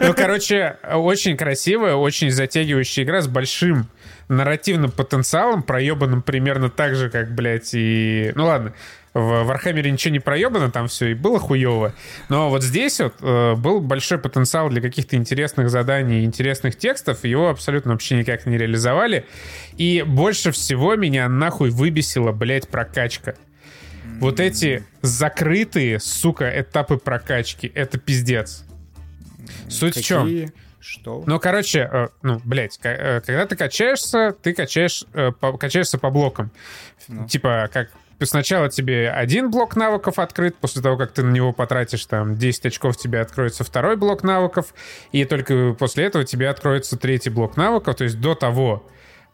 Ну, 0.00 0.12
короче, 0.14 0.76
очень 0.92 1.36
красивая, 1.36 1.94
очень 1.94 2.30
затягивающая 2.30 3.04
игра 3.04 3.20
с 3.20 3.28
большим 3.28 3.88
нарративным 4.28 4.90
потенциалом, 4.90 5.62
проебанным 5.62 6.22
примерно 6.22 6.68
так 6.68 6.96
же, 6.96 7.10
как, 7.10 7.32
блядь, 7.34 7.70
и... 7.74 8.32
Ну, 8.34 8.46
ладно, 8.46 8.74
в 9.14 9.44
Вархаммере 9.44 9.90
ничего 9.92 10.12
не 10.12 10.18
проебано, 10.18 10.70
там 10.70 10.88
все 10.88 11.12
и 11.12 11.14
было 11.14 11.38
хуево. 11.38 11.94
Но 12.28 12.50
вот 12.50 12.64
здесь 12.64 13.00
вот 13.00 13.14
э, 13.20 13.54
был 13.54 13.80
большой 13.80 14.18
потенциал 14.18 14.68
для 14.68 14.82
каких-то 14.82 15.14
интересных 15.14 15.70
заданий, 15.70 16.24
интересных 16.24 16.76
текстов. 16.76 17.24
Его 17.24 17.48
абсолютно 17.48 17.92
вообще 17.92 18.16
никак 18.16 18.44
не 18.44 18.58
реализовали. 18.58 19.24
И 19.76 20.02
больше 20.06 20.50
всего 20.50 20.96
меня 20.96 21.28
нахуй 21.28 21.70
выбесила, 21.70 22.32
блядь, 22.32 22.68
прокачка. 22.68 23.36
Вот 24.18 24.40
эти 24.40 24.84
закрытые, 25.00 26.00
сука, 26.00 26.48
этапы 26.60 26.96
прокачки. 26.96 27.70
Это 27.74 27.98
пиздец. 27.98 28.64
Суть 29.68 29.96
в 29.96 30.02
чем? 30.04 30.24
Какие? 30.24 30.52
Что? 30.80 31.22
Ну, 31.26 31.38
короче, 31.38 31.88
э, 31.90 32.08
ну, 32.22 32.40
блядь, 32.44 32.78
э, 32.82 33.20
когда 33.24 33.46
ты 33.46 33.56
качаешься, 33.56 34.34
ты 34.42 34.52
качаешь, 34.52 35.04
э, 35.14 35.32
по- 35.32 35.56
качаешься 35.56 35.98
по 35.98 36.10
блокам. 36.10 36.50
Ну. 37.08 37.26
Типа, 37.26 37.70
как 37.72 37.90
сначала 38.20 38.68
тебе 38.68 39.10
один 39.10 39.50
блок 39.50 39.76
навыков 39.76 40.18
открыт, 40.18 40.56
после 40.56 40.82
того, 40.82 40.96
как 40.96 41.12
ты 41.12 41.22
на 41.22 41.30
него 41.30 41.52
потратишь 41.52 42.06
там 42.06 42.36
10 42.36 42.66
очков, 42.66 42.96
тебе 42.96 43.20
откроется 43.20 43.64
второй 43.64 43.96
блок 43.96 44.22
навыков, 44.22 44.74
и 45.12 45.24
только 45.24 45.74
после 45.74 46.04
этого 46.04 46.24
тебе 46.24 46.48
откроется 46.48 46.96
третий 46.96 47.30
блок 47.30 47.56
навыков, 47.56 47.96
то 47.96 48.04
есть 48.04 48.20
до 48.20 48.34
того, 48.34 48.86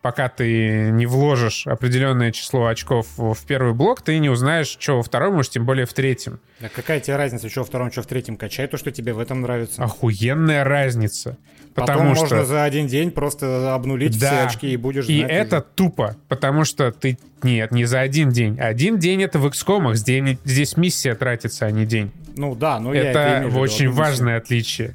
пока 0.03 0.29
ты 0.29 0.91
не 0.91 1.05
вложишь 1.07 1.67
определенное 1.67 2.33
число 2.33 2.67
очков 2.67 3.07
в 3.17 3.37
первый 3.47 3.75
блок, 3.75 4.03
ты 4.03 4.19
не 4.19 4.31
узнаешь, 4.31 4.77
что 4.79 4.97
во 4.97 5.03
втором, 5.03 5.37
уж 5.37 5.49
тем 5.51 5.67
более 5.67 5.85
в 5.87 5.93
третьем. 5.93 6.41
А 6.61 6.69
какая 6.69 7.01
тебе 7.01 7.17
разница, 7.17 7.49
что 7.51 7.61
во 7.61 7.67
втором, 7.67 7.93
что 7.93 8.03
в 8.03 8.07
третьем? 8.07 8.37
Качай 8.37 8.67
то, 8.67 8.77
что 8.79 8.91
тебе 8.91 9.13
в 9.13 9.19
этом 9.19 9.43
нравится. 9.43 9.83
Охуенная 9.83 10.65
разница. 10.65 11.37
Потом 11.75 11.97
Потому 11.97 12.15
что... 12.15 12.23
можно 12.23 12.45
за 12.45 12.65
один 12.65 12.87
день 12.89 13.11
просто 13.13 13.75
обнулить 13.75 14.17
все 14.17 14.27
Да. 14.31 14.47
очки 14.47 14.73
и 14.73 14.77
будешь 14.77 15.07
И 15.07 15.19
знать. 15.21 15.31
это 15.31 15.61
тупо, 15.61 16.17
потому 16.29 16.65
что 16.65 16.91
ты... 16.93 17.19
Нет, 17.43 17.71
не 17.71 17.85
за 17.85 18.01
один 18.01 18.31
день. 18.31 18.59
Один 18.59 18.99
день 18.99 19.23
это 19.23 19.39
в 19.39 19.47
XCOM, 19.47 19.95
здесь, 19.95 20.39
здесь 20.45 20.77
миссия 20.77 21.15
тратится, 21.15 21.67
а 21.67 21.71
не 21.71 21.87
день. 21.87 22.11
Ну 22.37 22.55
да, 22.55 22.81
я 22.93 23.03
это 23.11 23.19
это 23.21 23.45
в 23.45 23.51
виду, 23.51 23.59
очень 23.61 23.87
миссию. 23.87 23.93
важное 23.93 24.37
отличие. 24.39 24.95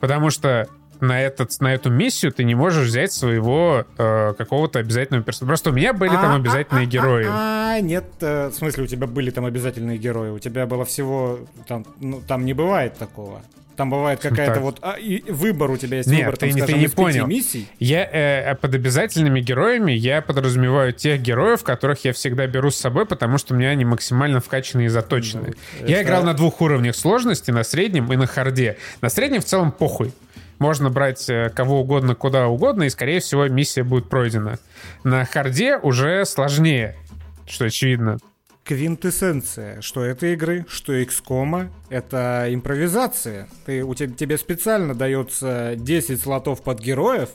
Потому 0.00 0.30
что 0.30 0.68
на, 1.00 1.20
этот, 1.20 1.58
на 1.60 1.74
эту 1.74 1.90
миссию 1.90 2.32
ты 2.32 2.44
не 2.44 2.54
можешь 2.54 2.86
взять 2.88 3.12
своего 3.12 3.84
э, 3.98 4.34
какого-то 4.36 4.78
обязательного 4.78 5.24
персонажа. 5.24 5.48
Просто 5.50 5.70
у 5.70 5.72
меня 5.72 5.92
были 5.92 6.10
там 6.10 6.32
А, 6.32 6.36
обязательные 6.36 6.84
а, 6.84 6.88
а, 6.88 6.90
герои. 6.90 7.26
А, 7.28 7.80
нет, 7.80 8.04
э, 8.20 8.48
в 8.48 8.54
смысле, 8.54 8.84
у 8.84 8.86
тебя 8.86 9.06
были 9.06 9.30
там 9.30 9.44
обязательные 9.44 9.98
герои. 9.98 10.30
У 10.30 10.38
тебя 10.38 10.66
было 10.66 10.84
всего... 10.84 11.40
Там, 11.66 11.84
ну, 12.00 12.20
там 12.26 12.44
не 12.44 12.52
бывает 12.52 12.96
такого. 12.98 13.42
Там 13.76 13.88
бывает 13.88 14.20
какая-то 14.20 14.54
Так. 14.54 14.62
вот... 14.62 14.78
а, 14.82 14.98
и 14.98 15.22
выбор 15.32 15.70
у 15.70 15.78
тебя 15.78 15.98
есть 15.98 16.08
Нет, 16.10 16.20
выбор, 16.26 16.36
ты 16.36 16.40
там, 16.40 16.48
не- 16.48 16.60
ты 16.60 16.66
скажем, 16.66 16.80
не 16.80 16.88
понял. 16.88 17.26
миссий. 17.26 17.66
Я 17.78 18.04
э, 18.04 18.54
под 18.56 18.74
обязательными 18.74 19.40
героями 19.40 19.92
я 19.92 20.20
подразумеваю 20.20 20.92
тех 20.92 21.22
героев, 21.22 21.62
которых 21.62 22.04
я 22.04 22.12
всегда 22.12 22.46
беру 22.46 22.70
с 22.70 22.76
собой, 22.76 23.06
потому 23.06 23.38
что 23.38 23.54
у 23.54 23.56
меня 23.56 23.70
они 23.70 23.86
максимально 23.86 24.40
вкачаны 24.40 24.84
и 24.84 24.88
заточены. 24.88 25.54
Ну, 25.80 25.86
Я 25.86 26.00
это- 26.00 26.04
играл 26.04 26.24
на 26.24 26.34
двух 26.34 26.60
уровнях 26.60 26.94
сложности, 26.94 27.52
на 27.52 27.62
среднем 27.64 28.12
и 28.12 28.16
на 28.16 28.26
харде. 28.26 28.76
На 29.00 29.08
среднем 29.08 29.40
в 29.40 29.46
целом 29.46 29.72
похуй. 29.72 30.12
Можно 30.60 30.90
брать 30.90 31.28
э, 31.30 31.48
кого 31.48 31.80
угодно, 31.80 32.14
куда 32.14 32.46
угодно, 32.46 32.84
и, 32.84 32.90
скорее 32.90 33.20
всего, 33.20 33.48
миссия 33.48 33.82
будет 33.82 34.10
пройдена. 34.10 34.58
На 35.04 35.24
харде 35.24 35.78
уже 35.78 36.26
сложнее, 36.26 36.96
что 37.48 37.64
очевидно. 37.64 38.18
Квинтэссенция, 38.64 39.80
что 39.80 40.04
этой 40.04 40.34
игры, 40.34 40.66
что 40.68 40.92
XCOM, 40.92 41.70
это 41.88 42.46
импровизация. 42.50 43.48
Ты, 43.64 43.82
у 43.82 43.94
тебя, 43.94 44.12
тебе 44.14 44.36
специально 44.36 44.94
дается 44.94 45.76
10 45.76 46.20
слотов 46.20 46.62
под 46.62 46.78
героев, 46.78 47.30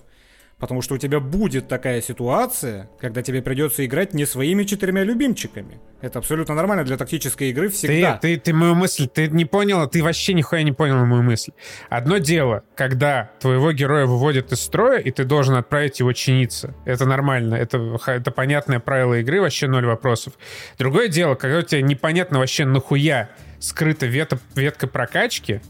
потому 0.59 0.81
что 0.81 0.95
у 0.95 0.97
тебя 0.97 1.19
будет 1.19 1.67
такая 1.67 2.01
ситуация, 2.01 2.89
когда 2.99 3.21
тебе 3.21 3.41
придется 3.41 3.85
играть 3.85 4.13
не 4.13 4.25
своими 4.25 4.63
четырьмя 4.63 5.03
любимчиками. 5.03 5.79
Это 6.01 6.19
абсолютно 6.19 6.55
нормально 6.55 6.85
для 6.85 6.97
тактической 6.97 7.49
игры 7.49 7.69
Ты, 7.69 7.75
всегда. 7.75 8.17
ты, 8.17 8.37
ты 8.37 8.53
мою 8.53 8.73
мысль, 8.73 9.07
ты 9.07 9.27
не 9.27 9.45
поняла, 9.45 9.87
ты 9.87 10.01
вообще 10.01 10.33
нихуя 10.33 10.63
не 10.63 10.71
поняла 10.71 11.03
мою 11.03 11.23
мысль. 11.23 11.51
Одно 11.89 12.19
дело, 12.19 12.63
когда 12.75 13.31
твоего 13.39 13.71
героя 13.73 14.05
выводят 14.05 14.51
из 14.51 14.61
строя, 14.61 14.99
и 14.99 15.11
ты 15.11 15.25
должен 15.25 15.55
отправить 15.55 15.99
его 15.99 16.13
чиниться. 16.13 16.73
Это 16.85 17.05
нормально, 17.05 17.55
это, 17.55 17.99
это 18.07 18.31
понятное 18.31 18.79
правило 18.79 19.15
игры, 19.19 19.41
вообще 19.41 19.67
ноль 19.67 19.85
вопросов. 19.85 20.33
Другое 20.77 21.09
дело, 21.09 21.35
когда 21.35 21.59
у 21.59 21.63
тебя 21.63 21.81
непонятно 21.81 22.39
вообще 22.39 22.65
нахуя 22.65 23.29
скрыта 23.59 24.05
вета, 24.05 24.39
ветка 24.55 24.87
прокачки, 24.87 25.61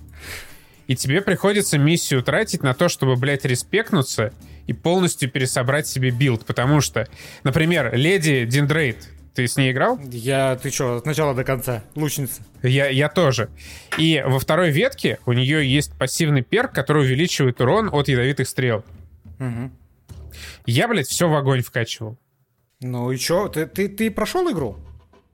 и 0.88 0.96
тебе 0.96 1.22
приходится 1.22 1.80
миссию 1.80 2.22
тратить 2.22 2.62
на 2.62 2.74
то, 2.76 2.90
чтобы, 2.90 3.16
блядь, 3.16 3.46
респекнуться 3.46 4.34
и 4.68 4.74
полностью 4.74 5.30
пересобрать 5.30 5.88
себе 5.88 6.11
билд. 6.11 6.45
Потому 6.45 6.82
что, 6.82 7.07
например, 7.43 7.95
леди 7.95 8.45
Диндрейн, 8.46 8.98
ты 9.34 9.47
с 9.47 9.57
ней 9.57 9.72
играл? 9.72 9.99
Я, 10.11 10.55
ты 10.55 10.72
что, 10.72 10.97
от 10.97 11.05
начала 11.05 11.34
до 11.34 11.43
конца? 11.43 11.84
Лучница. 11.95 12.41
Я, 12.63 12.88
я 12.88 13.09
тоже. 13.09 13.49
И 13.97 14.24
во 14.26 14.39
второй 14.39 14.72
ветке 14.72 15.20
у 15.26 15.34
нее 15.34 15.70
есть 15.70 15.93
пассивный 15.97 16.41
перк, 16.41 16.72
который 16.72 17.03
увеличивает 17.03 17.59
урон 17.59 17.89
от 17.91 18.07
ядовитых 18.07 18.47
стрел. 18.47 18.84
Мгм. 19.39 19.74
Я, 20.66 20.88
блядь, 20.88 21.07
все 21.07 21.30
в 21.30 21.36
огонь 21.36 21.61
вкачивал. 21.61 22.18
Ну 22.82 23.11
и 23.11 23.18
чё, 23.18 23.47
ты, 23.47 23.66
ты, 23.66 23.88
ты 23.88 24.09
прошел 24.11 24.49
игру? 24.51 24.78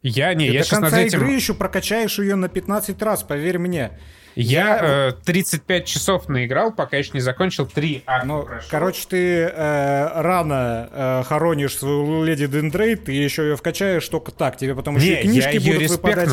Я 0.01 0.33
не, 0.33 0.47
Ты 0.47 0.53
я 0.53 0.59
до 0.59 0.65
сейчас 0.65 0.79
над 0.79 0.89
конца 0.89 1.05
этим... 1.05 1.19
игры 1.19 1.31
еще 1.33 1.53
прокачаешь 1.53 2.17
ее 2.17 2.35
на 2.35 2.49
15 2.49 2.99
раз, 3.03 3.23
поверь 3.23 3.59
мне. 3.59 3.91
Я 4.35 4.79
э, 4.81 5.11
35 5.25 5.85
часов 5.85 6.29
наиграл, 6.29 6.71
пока 6.71 6.97
еще 6.97 7.11
не 7.13 7.19
закончил 7.19 7.65
3 7.65 8.03
акта 8.05 8.27
Ну, 8.27 8.47
короче, 8.69 9.05
ты 9.07 9.17
э, 9.43 10.21
рано 10.21 10.89
э, 10.91 11.23
хоронишь 11.27 11.77
свою 11.77 12.23
леди 12.23 12.47
Дендрейд, 12.47 13.05
ты 13.05 13.11
еще 13.11 13.43
ее 13.43 13.55
вкачаешь 13.55 14.07
только 14.07 14.31
так. 14.31 14.57
Тебе 14.57 14.75
потом 14.75 14.97
еще 14.97 15.15
Не, 15.15 15.21
и 15.21 15.23
книжки 15.23 15.55
я 15.55 15.59
ее 15.59 15.73
будут 15.73 15.91
выпадать. 15.91 16.29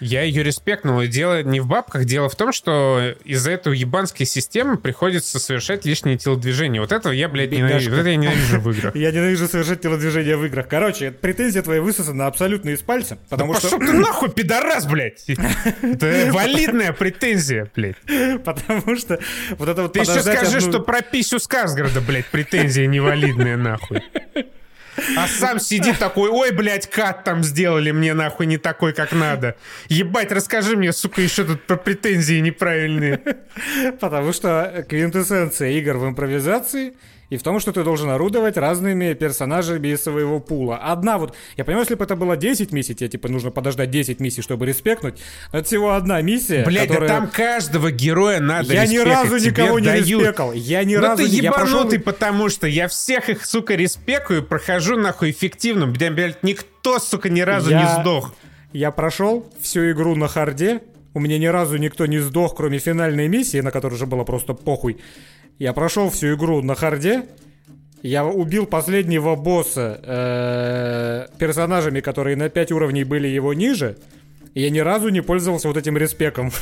Я 0.00 0.22
ее 0.22 0.42
респектнул. 0.42 1.00
И 1.00 1.06
дело 1.06 1.42
не 1.42 1.60
в 1.60 1.66
бабках, 1.66 2.04
дело 2.04 2.28
в 2.28 2.36
том, 2.36 2.52
что 2.52 3.14
из-за 3.24 3.52
этой 3.52 3.76
ебанской 3.76 4.26
системы 4.26 4.76
приходится 4.76 5.38
совершать 5.38 5.84
лишние 5.84 6.18
телодвижения. 6.18 6.80
Вот 6.80 6.92
этого 6.92 7.12
я, 7.12 7.28
блядь, 7.28 7.50
Бедняжка. 7.50 7.72
ненавижу. 7.72 7.90
Вот 7.90 7.98
это 8.00 8.08
я 8.08 8.16
ненавижу 8.16 8.60
в 8.60 8.70
играх. 8.70 8.96
Я 9.04 9.10
ненавижу 9.12 9.48
совершать 9.48 9.80
телодвижения 9.80 10.36
в 10.36 10.44
играх. 10.44 10.68
Короче, 10.68 11.10
претензия 11.10 11.62
твоя 11.62 11.82
высосана 11.82 12.26
абсолютно 12.26 12.70
из 12.70 12.80
пальца, 12.80 13.18
потому 13.28 13.54
что... 13.54 13.70
ты 13.70 13.92
нахуй, 13.92 14.30
пидорас, 14.30 14.86
блядь! 14.86 15.24
Это 15.82 16.30
валидная 16.32 16.92
претензия, 16.92 17.70
блядь. 17.74 17.96
Потому 18.44 18.96
что 18.96 19.18
вот 19.58 19.68
это 19.68 19.82
вот 19.82 19.92
Ты 19.92 20.00
еще 20.00 20.20
скажи, 20.20 20.60
что 20.60 20.80
про 20.80 21.02
писю 21.02 21.38
Скарсгарда, 21.38 22.00
блядь, 22.00 22.26
претензия 22.26 22.86
невалидная, 22.86 23.56
нахуй. 23.56 24.02
А 25.16 25.26
сам 25.26 25.58
сидит 25.58 25.98
такой, 25.98 26.30
ой, 26.30 26.52
блядь, 26.52 26.88
кат 26.88 27.24
там 27.24 27.42
сделали 27.42 27.90
мне 27.90 28.14
нахуй 28.14 28.46
не 28.46 28.58
такой, 28.58 28.92
как 28.92 29.12
надо. 29.12 29.56
Ебать, 29.88 30.32
расскажи 30.32 30.76
мне, 30.76 30.92
сука, 30.92 31.20
еще 31.20 31.44
тут 31.44 31.62
про 31.66 31.76
претензии 31.76 32.40
неправильные. 32.40 33.20
Потому 34.00 34.32
что 34.32 34.84
квинтэссенция 34.88 35.70
игр 35.70 35.96
в 35.96 36.08
импровизации 36.08 36.94
и 37.30 37.36
в 37.36 37.42
том, 37.42 37.60
что 37.60 37.72
ты 37.72 37.82
должен 37.84 38.10
орудовать 38.10 38.56
разными 38.56 39.14
персонажами 39.14 39.88
из 39.88 40.02
своего 40.02 40.40
пула. 40.40 40.76
Одна 40.76 41.18
вот, 41.18 41.34
я 41.56 41.64
понимаю, 41.64 41.84
если 41.84 41.94
бы 41.94 42.04
это 42.04 42.16
было 42.16 42.36
10 42.36 42.72
миссий, 42.72 42.94
тебе 42.94 43.08
типа 43.08 43.28
нужно 43.28 43.50
подождать 43.50 43.90
10 43.90 44.20
миссий, 44.20 44.42
чтобы 44.42 44.66
респекнуть, 44.66 45.14
но 45.52 45.58
это 45.60 45.66
всего 45.68 45.92
одна 45.94 46.20
миссия, 46.22 46.64
Блядь, 46.64 46.88
которая... 46.88 47.08
да 47.08 47.16
там 47.20 47.28
каждого 47.28 47.90
героя 47.90 48.40
надо 48.40 48.72
Я 48.72 48.86
ни 48.86 48.98
разу 48.98 49.38
тебе 49.38 49.50
никого 49.50 49.78
не 49.78 49.86
дают. 49.86 50.22
респекал. 50.22 50.52
Я 50.52 50.84
ни 50.84 50.96
ну 50.96 51.02
разу 51.02 51.22
ты 51.24 51.30
не... 51.30 51.38
я 51.38 51.52
прошел- 51.52 51.78
ебанутый, 51.78 52.00
потому 52.00 52.48
что 52.48 52.66
я 52.66 52.88
всех 52.88 53.28
их, 53.28 53.44
сука, 53.44 53.74
респекую, 53.74 54.42
прохожу 54.42 54.96
нахуй 54.96 55.30
эффективно. 55.30 55.86
Блядь, 55.86 56.42
никто, 56.42 56.98
сука, 56.98 57.28
ни 57.30 57.40
разу 57.40 57.70
Я- 57.70 57.82
не 57.82 58.00
сдох. 58.02 58.34
Я 58.72 58.90
прошел 58.90 59.50
всю 59.60 59.90
игру 59.92 60.14
на 60.16 60.28
харде. 60.28 60.80
У 61.14 61.20
меня 61.20 61.38
ни 61.38 61.46
разу 61.46 61.76
никто 61.76 62.06
не 62.06 62.18
сдох, 62.18 62.56
кроме 62.56 62.78
финальной 62.78 63.28
миссии, 63.28 63.60
на 63.60 63.70
которой 63.70 63.94
уже 63.94 64.04
было 64.06 64.24
просто 64.24 64.52
похуй. 64.52 64.98
Я 65.58 65.72
прошел 65.72 66.10
всю 66.10 66.34
игру 66.34 66.62
на 66.62 66.74
харде. 66.74 67.26
Я 68.02 68.24
убил 68.24 68.66
последнего 68.66 69.34
босса 69.34 70.00
э, 70.02 71.26
персонажами, 71.38 72.00
которые 72.00 72.36
на 72.36 72.48
5 72.50 72.72
уровней 72.72 73.04
были 73.04 73.28
его 73.28 73.54
ниже. 73.54 73.96
И 74.52 74.60
я 74.60 74.70
ни 74.70 74.80
разу 74.80 75.08
не 75.08 75.20
пользовался 75.20 75.68
вот 75.68 75.76
этим 75.76 75.96
респеком. 75.96 76.52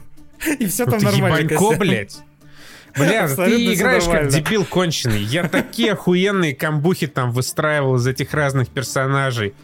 И 0.58 0.66
все 0.66 0.84
там 0.84 1.00
нормально. 1.00 1.52
ебанько, 1.52 1.78
блядь. 1.78 2.18
Бля, 2.96 3.28
ты 3.28 3.74
играешь 3.74 4.04
как 4.04 4.28
дебил 4.28 4.64
конченый. 4.64 5.22
Я 5.22 5.48
такие 5.48 5.92
охуенные 5.92 6.54
камбухи 6.54 7.06
там 7.06 7.30
выстраивал 7.30 7.96
из 7.96 8.06
этих 8.06 8.34
разных 8.34 8.68
персонажей. 8.68 9.54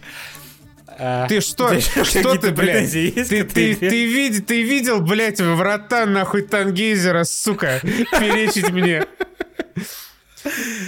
А, 0.98 1.26
Ты 1.28 1.40
что? 1.40 1.78
Что 1.80 2.36
ты, 2.36 2.50
блядь? 2.52 2.92
есть 2.94 3.28
Ты, 3.28 3.44
ты, 3.44 3.74
ты, 3.74 4.06
види- 4.06 4.40
ты 4.40 4.62
видел, 4.62 5.00
блядь, 5.02 5.40
врата 5.40 6.06
нахуй 6.06 6.42
Тангейзера, 6.42 7.24
сука, 7.24 7.80
перечить 7.82 8.70
мне? 8.70 9.04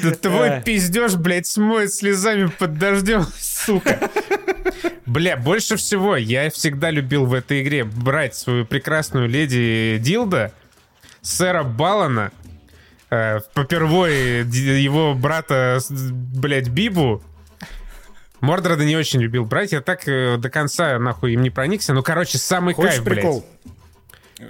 Да 0.02 0.12
твой 0.12 0.62
пиздеж, 0.62 1.16
блядь, 1.16 1.46
смоет 1.46 1.92
слезами 1.92 2.46
под 2.46 2.78
дождем, 2.78 3.26
сука. 3.38 3.98
Бля, 5.04 5.36
больше 5.36 5.76
всего 5.76 6.16
я 6.16 6.48
всегда 6.50 6.90
любил 6.90 7.24
в 7.26 7.34
этой 7.34 7.62
игре 7.62 7.84
брать 7.84 8.34
свою 8.34 8.64
прекрасную 8.64 9.28
леди 9.28 9.98
Дилда, 10.00 10.52
сэра 11.22 11.64
Балана, 11.64 12.30
э, 13.10 13.40
попервой 13.54 14.44
его 14.44 15.14
брата, 15.14 15.80
блядь, 15.90 16.68
Бибу. 16.68 17.22
Мордрода 18.40 18.84
не 18.84 18.96
очень 18.96 19.20
любил 19.20 19.44
брать, 19.44 19.72
я 19.72 19.80
так 19.80 20.06
э, 20.08 20.36
до 20.38 20.48
конца 20.50 20.98
нахуй 20.98 21.32
им 21.32 21.42
не 21.42 21.50
проникся. 21.50 21.92
Ну, 21.94 22.02
короче, 22.02 22.38
самый 22.38 22.74
Хочешь 22.74 22.92
кайф, 22.96 23.04
блядь. 23.04 23.16
прикол? 23.18 23.44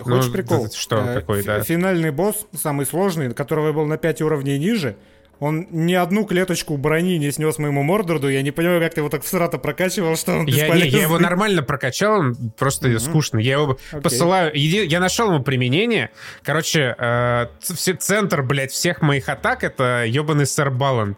Хочешь 0.01 0.27
Ну, 0.27 0.33
прикол? 0.33 0.67
это 0.67 0.77
что 0.77 0.97
Э, 0.99 1.15
такое, 1.15 1.41
фи- 1.41 1.47
да? 1.47 1.63
Финальный 1.63 2.11
босс, 2.11 2.47
самый 2.55 2.85
сложный, 2.85 3.33
которого 3.33 3.69
я 3.69 3.73
был 3.73 3.87
на 3.87 3.97
5 3.97 4.21
уровней 4.21 4.59
ниже, 4.59 4.97
он 5.41 5.67
ни 5.71 5.95
одну 5.95 6.25
клеточку 6.27 6.77
брони 6.77 7.17
не 7.17 7.31
снес 7.31 7.59
моему 7.59 7.83
Мордорду. 7.85 8.29
Я 8.29 8.43
не 8.43 8.51
понимаю, 8.51 8.81
как 8.81 8.93
ты 8.95 9.01
его 9.01 9.09
так 9.09 9.23
всрато 9.23 9.57
прокачивал, 9.57 10.17
что 10.17 10.33
он 10.33 10.47
Я, 10.47 10.69
не, 10.69 10.89
я 10.89 11.03
его 11.03 11.19
нормально 11.21 11.63
прокачал, 11.63 12.19
он 12.19 12.35
просто 12.59 12.99
скучно. 12.99 13.39
Я 13.39 13.53
его 13.53 13.79
Окей. 13.93 14.01
посылаю. 14.03 14.53
еди- 14.53 14.85
Я 14.85 14.99
нашел 15.01 15.33
ему 15.33 15.43
применение. 15.45 16.11
Короче, 16.43 16.95
э, 16.99 17.47
центр, 17.61 18.43
блядь, 18.43 18.73
всех 18.73 19.01
моих 19.01 19.29
атак 19.29 19.63
это 19.63 20.05
ебаный 20.07 20.45
сэр 20.45 20.71
Балан 20.71 21.17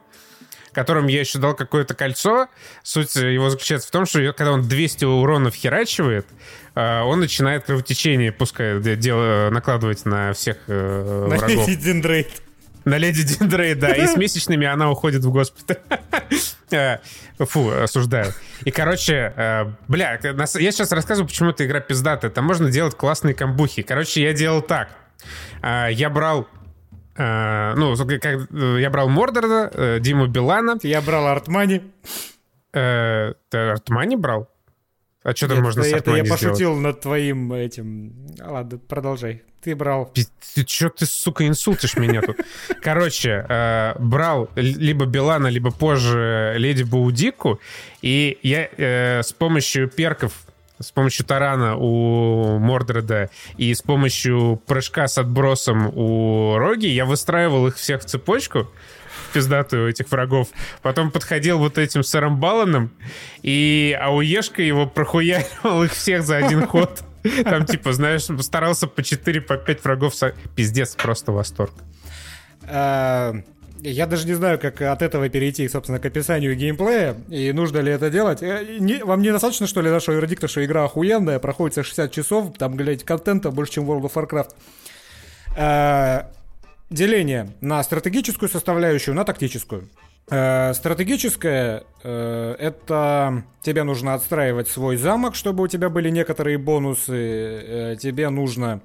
которым 0.73 1.07
я 1.09 1.21
еще 1.21 1.39
дал 1.39 1.55
какое-то 1.55 1.95
кольцо. 1.95 2.49
Суть 2.83 3.15
его 3.17 3.51
заключается 3.51 3.89
в 3.89 3.91
том, 3.91 4.07
что 4.07 4.21
когда 4.33 4.53
он 4.53 4.69
200 4.69 5.05
урона 5.05 5.51
вхерачивает, 5.51 6.27
э, 6.75 7.01
он 7.03 7.21
начинает 7.21 7.65
кровотечение 7.65 8.33
пускай 8.33 8.81
де- 8.81 8.97
дел- 8.97 9.51
накладывать 9.51 10.05
на 10.05 10.33
всех 10.33 10.57
э, 10.67 11.27
На 11.29 11.37
врагов. 11.37 11.69
Леди 11.69 11.75
Дендрейд. 11.83 12.29
На 12.87 12.97
Леди 12.97 13.23
Диндрей, 13.25 13.75
да. 13.75 13.91
И 13.93 14.07
с 14.07 14.17
месячными 14.17 14.67
она 14.67 14.91
уходит 14.91 15.23
в 15.25 15.31
госпиталь. 15.31 15.79
Э, 16.73 16.99
Фу, 17.41 17.69
осуждаю. 17.71 18.33
И, 18.65 18.71
короче, 18.71 19.33
э, 19.37 19.65
бля, 19.89 20.21
я 20.23 20.47
сейчас 20.73 20.93
рассказываю, 20.93 21.27
почему 21.29 21.51
эта 21.51 21.67
игра 21.67 21.81
пиздатая. 21.81 22.31
Там 22.31 22.45
можно 22.45 22.71
делать 22.71 22.95
классные 22.97 23.35
камбухи. 23.35 23.83
Короче, 23.83 24.23
я 24.23 24.33
делал 24.33 24.63
так. 24.63 24.89
Э, 25.63 25.89
Я 25.91 26.11
брал... 26.11 26.47
э, 27.21 27.75
Ну, 27.77 27.97
как, 27.97 28.25
э, 28.25 28.81
я 28.81 28.91
брал 28.91 29.09
Мордорда, 29.09 29.71
э, 29.73 29.99
Диму 30.01 30.27
Билана. 30.27 30.79
Я 30.83 31.01
брал 31.01 31.27
Артмани. 31.27 31.83
Ты 32.73 33.35
Артмани 33.53 34.17
брал? 34.17 34.49
А 35.23 35.35
что 35.35 35.49
там 35.49 35.63
можно 35.63 35.83
с 35.83 35.93
это 35.93 36.15
я 36.15 36.25
пошутил 36.25 36.77
над 36.77 37.01
твоим 37.01 37.53
этим... 37.53 38.29
Ладно, 38.41 38.79
продолжай. 38.79 39.43
Ты 39.61 39.77
брал... 39.77 40.13
Ты 40.55 40.65
чё 40.65 40.89
ты, 40.89 41.05
сука, 41.05 41.47
инсультишь 41.47 41.97
меня 41.97 42.23
тут? 42.23 42.39
Короче, 42.81 43.45
брал 43.99 44.49
либо 44.55 45.05
Билана, 45.05 45.49
либо 45.49 45.71
позже 45.71 46.55
Леди 46.57 46.85
Баудику, 46.85 47.61
и 48.03 48.39
я 48.43 48.69
с 49.23 49.33
помощью 49.33 49.89
перков, 49.89 50.33
с 50.81 50.91
помощью 50.93 51.27
тарана 51.27 51.77
у 51.77 52.59
Мордреда 52.59 53.31
и 53.57 53.73
с 53.73 53.83
помощью 53.83 54.61
прыжка 54.67 55.07
с 55.09 55.19
отбросом 55.19 55.93
у 55.95 56.57
Роги, 56.57 56.87
я 56.87 57.05
выстраивал 57.05 57.67
их 57.67 57.77
всех 57.77 58.03
в 58.03 58.07
цепочку, 58.07 58.69
пиздатую 59.33 59.91
этих 59.91 60.11
врагов. 60.11 60.49
Потом 60.83 61.11
подходил 61.11 61.59
вот 61.59 61.79
этим 61.79 62.03
сэром 62.03 62.41
Баланом, 62.41 62.91
и 63.43 63.97
Ауешка 64.01 64.63
его 64.63 64.87
прохуяривал 64.87 65.85
их 65.85 65.93
всех 65.93 66.23
за 66.23 66.39
один 66.39 66.67
ход. 66.67 67.03
Там, 67.45 67.67
типа, 67.67 67.93
знаешь, 67.93 68.23
старался 68.43 68.87
по 68.87 69.03
4, 69.03 69.43
по 69.43 69.57
5 69.57 69.85
врагов. 69.85 70.15
Пиздец, 70.57 70.95
просто 70.95 71.33
восторг. 71.33 71.75
Я 73.83 74.07
даже 74.07 74.27
не 74.27 74.35
знаю, 74.35 74.59
как 74.59 74.81
от 74.83 75.01
этого 75.03 75.29
перейти, 75.29 75.67
собственно, 75.69 75.99
к 75.99 76.05
описанию 76.07 76.55
геймплея, 76.55 77.17
и 77.31 77.53
нужно 77.53 77.79
ли 77.79 77.91
это 77.93 78.11
делать. 78.11 78.43
Э, 78.43 78.65
не- 78.79 79.03
Вам 79.03 79.23
недостаточно, 79.23 79.67
что 79.67 79.81
ли, 79.81 79.91
нашего 79.91 80.17
вердикта, 80.17 80.49
что 80.49 80.65
игра 80.65 80.85
охуенная, 80.85 81.39
проходит 81.39 81.75
за 81.77 81.83
60 81.83 82.13
часов, 82.13 82.53
там, 82.59 82.77
глядите, 82.77 83.07
контента 83.07 83.51
больше, 83.51 83.75
чем 83.75 83.91
World 83.91 84.03
of 84.03 84.13
Warcraft. 84.15 84.51
А, 85.57 86.31
Деление 86.91 87.51
на 87.61 87.81
стратегическую 87.85 88.49
составляющую, 88.49 89.15
на 89.15 89.25
тактическую. 89.25 89.89
Э, 90.29 90.73
Стратегическая 90.75 91.85
э, 92.03 92.57
это 92.59 93.45
тебе 93.63 93.85
нужно 93.85 94.15
отстраивать 94.15 94.67
свой 94.69 94.97
замок, 94.97 95.37
чтобы 95.37 95.63
у 95.63 95.69
тебя 95.69 95.89
были 95.89 96.11
некоторые 96.11 96.59
бонусы. 96.59 97.15
Э, 97.15 97.97
Тебе 97.99 98.29
нужно 98.31 98.81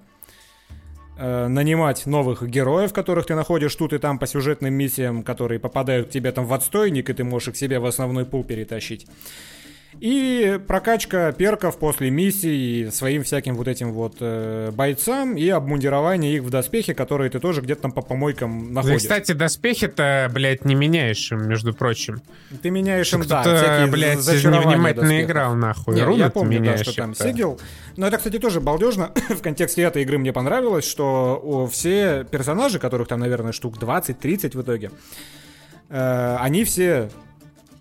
э, 1.17 1.47
нанимать 1.47 2.05
новых 2.05 2.47
героев, 2.47 2.93
которых 2.93 3.25
ты 3.25 3.35
находишь 3.35 3.75
тут 3.75 3.93
и 3.93 3.97
там 3.97 4.19
по 4.19 4.27
сюжетным 4.27 4.73
миссиям, 4.73 5.23
которые 5.23 5.59
попадают 5.59 6.07
к 6.07 6.11
тебе 6.11 6.31
там 6.31 6.45
в 6.45 6.53
отстойник, 6.53 7.09
и 7.09 7.13
ты 7.13 7.23
можешь 7.23 7.49
их 7.49 7.57
себе 7.57 7.79
в 7.79 7.85
основной 7.85 8.25
пул 8.25 8.43
перетащить. 8.43 9.07
И 9.99 10.59
прокачка 10.67 11.31
перков 11.31 11.79
после 11.79 12.09
миссий 12.09 12.89
своим 12.91 13.23
всяким 13.23 13.55
вот 13.55 13.67
этим 13.67 13.93
вот 13.93 14.17
э, 14.19 14.71
бойцам 14.71 15.35
и 15.37 15.47
обмундирование 15.49 16.35
их 16.35 16.43
в 16.43 16.49
доспехи, 16.49 16.93
которые 16.93 17.29
ты 17.29 17.39
тоже 17.39 17.61
где-то 17.61 17.83
там 17.83 17.91
по 17.91 18.01
помойкам 18.01 18.67
Да, 18.67 18.81
находишь. 18.81 19.01
кстати, 19.01 19.31
доспехи-то, 19.31 20.29
блядь, 20.33 20.65
не 20.65 20.75
меняешь 20.75 21.31
им, 21.31 21.47
между 21.47 21.73
прочим. 21.73 22.21
Ты 22.61 22.69
меняешь 22.69 23.11
им, 23.13 23.23
да, 23.23 23.41
всякие 23.41 23.87
блядь, 23.87 24.17
невнимательно 24.17 25.01
доспехов. 25.01 25.29
играл, 25.29 25.55
нахуй. 25.55 25.95
Не, 25.95 26.03
Руны 26.03 26.19
я 26.19 26.29
помню, 26.29 26.63
да, 26.63 26.77
что 26.77 26.93
там 26.93 27.15
сигил. 27.15 27.59
Но 27.95 28.07
это, 28.07 28.17
кстати, 28.17 28.37
тоже 28.37 28.59
балдежно. 28.59 29.11
в 29.29 29.41
контексте 29.41 29.83
этой 29.83 30.01
игры 30.03 30.17
мне 30.17 30.33
понравилось, 30.33 30.85
что 30.85 31.69
все 31.71 32.25
персонажи, 32.29 32.79
которых 32.79 33.07
там, 33.07 33.21
наверное, 33.21 33.53
штук 33.53 33.77
20-30 33.77 34.57
в 34.57 34.61
итоге, 34.61 34.91
э, 35.89 36.37
они 36.39 36.63
все 36.65 37.09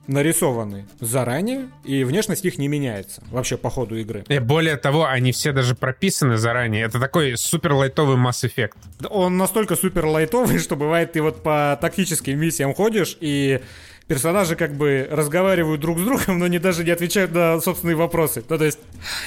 нарисованы 0.07 0.87
заранее, 1.01 1.69
и 1.85 2.05
внешность 2.05 2.45
их 2.45 2.59
не 2.59 2.69
меняется 2.69 3.23
вообще 3.31 3.57
по 3.57 3.71
ходу 3.71 3.97
игры. 3.97 4.25
И 4.29 4.39
более 4.39 4.77
того, 4.77 5.07
они 5.07 5.33
все 5.33 5.53
даже 5.53 5.75
прописаны 5.75 6.37
заранее. 6.37 6.85
Это 6.85 7.01
такой 7.01 7.37
супер 7.37 7.73
лайтовый 7.73 8.17
Mass 8.17 8.45
Effect. 8.45 8.75
Он 9.09 9.37
настолько 9.37 9.77
супер 9.77 10.07
лайтовый, 10.07 10.59
что 10.61 10.77
бывает 10.77 11.13
ты 11.13 11.23
вот 11.23 11.43
по 11.43 11.79
тактическим 11.81 12.39
миссиям 12.39 12.75
ходишь, 12.75 13.17
и 13.21 13.61
персонажи 14.07 14.55
как 14.55 14.75
бы 14.75 15.09
разговаривают 15.11 15.81
друг 15.81 15.99
с 15.99 16.03
другом, 16.03 16.39
но 16.39 16.45
они 16.45 16.59
даже 16.59 16.85
не 16.85 16.91
отвечают 16.91 17.33
на 17.33 17.61
собственные 17.61 17.97
вопросы. 17.97 18.45
Ну, 18.49 18.59
то 18.59 18.65
есть, 18.65 18.79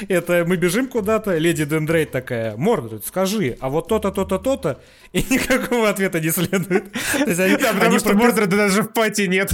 это 0.07 0.43
мы 0.47 0.55
бежим 0.57 0.87
куда-то, 0.87 1.37
леди 1.37 1.65
Дендрейд 1.65 2.11
такая, 2.11 2.55
Мордред, 2.57 3.05
скажи, 3.05 3.57
а 3.59 3.69
вот 3.69 3.87
то-то, 3.87 4.11
то-то, 4.11 4.37
то-то, 4.37 4.79
и 5.13 5.19
никакого 5.29 5.89
ответа 5.89 6.19
не 6.19 6.29
следует. 6.29 6.91
То 6.91 7.25
есть, 7.25 7.39
они, 7.39 7.55
Потому 7.57 7.81
они 7.81 7.99
что 7.99 8.09
пропис- 8.09 8.17
Мордреда 8.17 8.57
даже 8.57 8.83
в 8.83 8.93
пати 8.93 9.21
нет. 9.21 9.51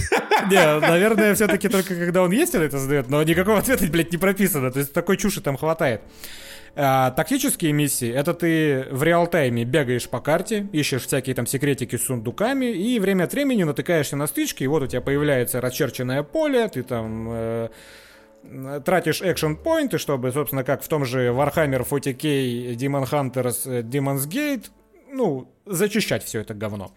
Не, 0.50 0.80
наверное, 0.80 1.36
все-таки 1.36 1.70
только 1.70 1.96
когда 1.96 2.24
он 2.24 2.32
есть, 2.32 2.54
он 2.56 2.62
это 2.62 2.78
задает, 2.78 3.10
но 3.10 3.24
никакого 3.24 3.60
ответа, 3.60 3.86
блядь, 3.88 4.12
не 4.12 4.18
прописано. 4.18 4.72
То 4.72 4.80
есть 4.80 4.92
такой 4.94 5.18
чуши 5.18 5.42
там 5.42 5.56
хватает. 5.58 6.02
А 6.76 7.12
тактические 7.12 7.72
миссии, 7.72 8.12
это 8.12 8.34
ты 8.34 8.88
в 8.90 9.04
реал-тайме 9.04 9.64
бегаешь 9.64 10.10
по 10.10 10.20
карте, 10.20 10.68
ищешь 10.72 11.06
всякие 11.06 11.36
там 11.36 11.46
секретики 11.46 11.98
с 11.98 12.06
сундуками, 12.06 12.66
и 12.66 13.00
время 13.00 13.26
от 13.26 13.34
времени 13.34 13.64
натыкаешься 13.64 14.16
на 14.16 14.26
стычки, 14.26 14.64
и 14.64 14.68
вот 14.68 14.82
у 14.82 14.88
тебя 14.88 15.02
появляется 15.02 15.62
расчерченное 15.62 16.24
поле, 16.24 16.68
ты 16.68 16.84
там... 16.84 17.28
Э, 17.32 17.70
тратишь 18.84 19.22
экшен 19.22 19.56
поинты, 19.56 19.98
чтобы, 19.98 20.32
собственно, 20.32 20.64
как 20.64 20.84
в 20.84 20.88
том 20.88 21.06
же 21.06 21.30
Warhammer 21.30 21.88
40k, 21.88 22.76
Demon 22.76 23.10
Hunters, 23.10 23.62
э, 23.66 23.82
Demon's 23.82 24.28
Gate, 24.28 24.66
ну, 25.12 25.48
зачищать 25.66 26.24
все 26.24 26.42
это 26.42 26.54
говно. 26.54 26.92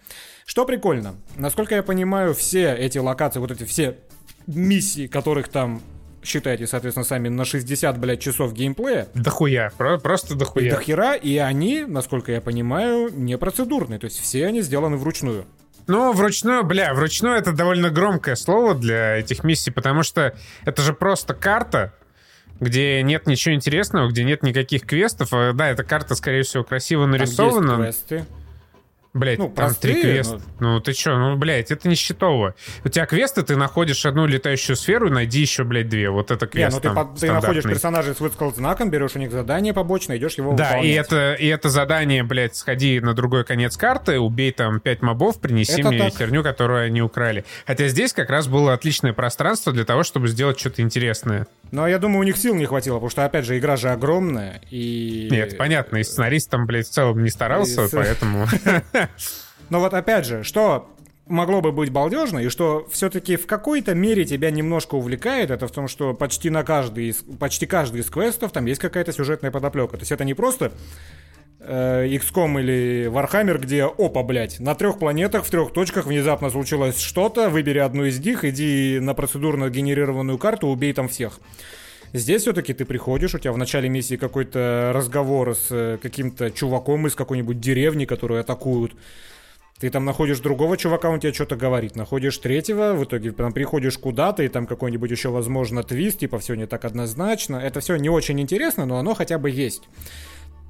Что 0.47 0.65
прикольно, 0.65 1.17
насколько 1.37 1.75
я 1.75 1.83
понимаю, 1.83 2.35
все 2.35 2.75
эти 2.75 2.99
локации, 2.99 3.41
вот 3.41 3.51
эти 3.51 3.65
все 3.65 3.99
миссии, 4.47 5.07
которых 5.07 5.49
там 5.49 5.83
считайте, 6.27 6.67
соответственно, 6.67 7.05
сами 7.05 7.29
на 7.29 7.45
60, 7.45 7.99
блядь, 7.99 8.21
часов 8.21 8.53
геймплея. 8.53 9.09
Дохуя, 9.15 9.73
про- 9.77 9.99
просто 9.99 10.35
дохуя. 10.35 10.71
Дохера, 10.71 11.15
и 11.15 11.37
они, 11.39 11.85
насколько 11.87 12.33
я 12.33 12.41
понимаю, 12.41 13.11
не 13.13 13.39
процедурные. 13.39 13.99
То 13.99 14.07
есть 14.07 14.21
все 14.21 14.47
они 14.47 14.63
сделаны 14.63 14.97
вручную. 14.97 15.47
Ну, 15.87 16.13
вручную, 16.13 16.65
бля, 16.65 16.93
вручную 16.95 17.37
это 17.37 17.53
довольно 17.53 17.91
громкое 17.91 18.35
слово 18.35 18.75
для 18.75 19.19
этих 19.19 19.45
миссий, 19.45 19.71
потому 19.71 20.03
что 20.03 20.35
это 20.65 20.83
же 20.83 20.93
просто 20.93 21.33
карта, 21.33 21.93
где 22.59 23.03
нет 23.03 23.27
ничего 23.27 23.55
интересного, 23.55 24.09
где 24.11 24.25
нет 24.25 24.43
никаких 24.43 24.83
квестов. 24.83 25.29
А, 25.33 25.53
Да, 25.53 25.69
эта 25.69 25.85
карта, 25.85 26.15
скорее 26.17 26.43
всего, 26.43 26.65
красиво 26.65 27.07
нарисована. 27.07 27.69
Там 27.77 27.85
есть 27.85 28.07
квесты. 28.09 28.27
Блять, 29.17 29.39
Ну, 29.39 29.47
там 29.47 29.55
простые, 29.55 29.95
три 29.95 30.03
квеста. 30.03 30.41
Ну, 30.61 30.81
ты 30.81 30.93
чё, 30.93 31.17
ну, 31.17 31.37
блядь, 31.37 31.71
это 31.71 31.89
не 31.89 31.95
счетово. 31.95 32.55
У 32.85 32.89
тебя 32.89 33.07
квесты, 33.07 33.43
ты 33.43 33.57
находишь 33.57 34.05
одну 34.05 34.27
летающую 34.27 34.77
сферу, 34.77 35.11
найди 35.11 35.41
еще, 35.41 35.65
блядь, 35.65 35.89
две. 35.89 36.11
Вот 36.11 36.31
это 36.31 36.45
Не, 36.47 36.51
квест 36.53 36.73
ну 36.77 36.81
ты, 36.81 36.89
там 36.95 37.11
ты 37.13 37.17
стандартный. 37.19 37.35
находишь 37.49 37.65
персонажей 37.65 38.15
с 38.15 38.21
выскал 38.21 38.53
знаком, 38.55 38.91
берешь 38.91 39.17
у 39.17 39.19
них 39.19 39.31
задание 39.33 39.73
побочное, 39.73 40.19
идешь 40.19 40.35
его 40.35 40.53
Да, 40.53 40.65
и 40.65 40.97
выполнять. 40.97 40.97
это, 41.07 41.33
и 41.35 41.47
это 41.47 41.69
задание, 41.71 42.23
блядь, 42.23 42.55
сходи 42.57 43.01
на 43.01 43.15
другой 43.15 43.45
конец 43.45 43.77
карты, 43.77 44.19
убей 44.21 44.53
там 44.53 44.81
пять 44.81 45.01
мобов, 45.03 45.41
принеси 45.41 45.81
Это 45.81 45.91
мне 45.91 45.99
так. 45.99 46.15
херню, 46.19 46.43
которую 46.43 46.85
они 46.87 47.01
украли. 47.03 47.45
Хотя 47.67 47.89
здесь 47.89 48.13
как 48.13 48.29
раз 48.31 48.47
было 48.49 48.75
отличное 48.75 49.13
пространство 49.13 49.73
для 49.73 49.85
того, 49.85 50.03
чтобы 50.03 50.29
сделать 50.29 50.59
что-то 50.61 50.83
интересное. 50.83 51.47
Но 51.73 51.87
я 51.89 51.99
думаю, 51.99 52.21
у 52.21 52.23
них 52.23 52.37
сил 52.37 52.55
не 52.55 52.67
хватило, 52.67 52.97
потому 52.97 53.11
что, 53.11 53.25
опять 53.25 53.45
же, 53.45 53.59
игра 53.59 53.77
же 53.77 53.91
огромная, 53.91 54.61
и... 54.71 55.29
Нет, 55.31 55.57
понятно, 55.57 55.97
и 55.97 56.05
сценарист 56.05 56.51
там, 56.51 56.67
блядь, 56.67 56.87
в 56.87 56.91
целом 56.91 57.23
не 57.23 57.31
старался, 57.31 57.85
И 57.85 57.89
поэтому... 57.93 58.47
Но 59.69 59.81
вот 59.81 59.95
опять 59.95 60.27
же, 60.27 60.45
что 60.45 60.89
могло 61.27 61.61
бы 61.61 61.73
быть 61.73 61.91
балдежно, 61.91 62.39
и 62.39 62.49
что 62.49 62.87
все-таки 62.91 63.37
в 63.37 63.47
какой-то 63.47 63.95
мере 63.95 64.25
тебя 64.25 64.51
немножко 64.51 64.95
увлекает, 64.95 65.51
это 65.51 65.67
в 65.67 65.73
том, 65.73 65.89
что 65.89 66.15
почти 66.15 66.51
на 66.51 66.63
каждый 66.63 67.09
из, 67.09 67.17
почти 67.39 67.67
каждый 67.67 68.01
из 68.01 68.11
квестов 68.11 68.53
там 68.53 68.67
есть 68.67 68.81
какая-то 68.81 69.13
сюжетная 69.13 69.51
подоплека. 69.51 69.97
То 69.97 70.03
есть 70.03 70.13
это 70.13 70.25
не 70.25 70.35
просто 70.35 70.73
XCOM 71.61 72.61
или 72.61 73.09
Warhammer, 73.11 73.59
где, 73.59 73.85
опа, 73.85 74.23
блядь, 74.23 74.61
на 74.61 74.75
трех 74.75 74.99
планетах, 74.99 75.45
в 75.45 75.51
трех 75.51 75.73
точках 75.73 76.07
внезапно 76.07 76.51
случилось 76.51 77.01
что-то, 77.01 77.49
выбери 77.49 77.79
одну 77.79 78.05
из 78.05 78.21
них, 78.21 78.45
иди 78.45 78.99
на 79.01 79.15
процедурно 79.15 79.71
генерированную 79.71 80.39
карту, 80.39 80.69
убей 80.69 80.93
там 80.93 81.09
всех. 81.09 81.41
Здесь 82.13 82.43
все-таки 82.43 82.73
ты 82.73 82.85
приходишь, 82.85 83.35
у 83.35 83.39
тебя 83.39 83.53
в 83.53 83.59
начале 83.59 83.89
миссии 83.89 84.17
какой-то 84.17 84.93
разговор 84.95 85.55
с 85.55 85.67
э, 85.71 85.99
каким-то 86.01 86.51
чуваком 86.51 87.07
из 87.07 87.15
какой-нибудь 87.15 87.61
деревни, 87.61 88.05
которую 88.05 88.41
атакуют. 88.41 88.93
Ты 89.79 89.91
там 89.91 90.07
находишь 90.07 90.41
другого 90.41 90.79
чувака, 90.79 91.11
он 91.11 91.21
тебе 91.21 91.35
что-то 91.35 91.57
говорит. 91.57 91.97
Находишь 91.97 92.39
третьего, 92.39 92.95
в 92.95 93.05
итоге 93.05 93.33
там 93.33 93.53
приходишь 93.53 93.99
куда-то, 93.99 94.43
и 94.43 94.49
там 94.49 94.67
какой-нибудь 94.67 95.11
еще, 95.11 95.29
возможно, 95.29 95.83
твист, 95.83 96.21
типа 96.21 96.39
все 96.39 96.55
не 96.55 96.67
так 96.67 96.87
однозначно. 96.87 97.57
Это 97.57 97.81
все 97.81 97.97
не 97.97 98.09
очень 98.09 98.41
интересно, 98.41 98.87
но 98.87 98.97
оно 98.99 99.15
хотя 99.15 99.39
бы 99.39 99.51
есть. 99.51 99.83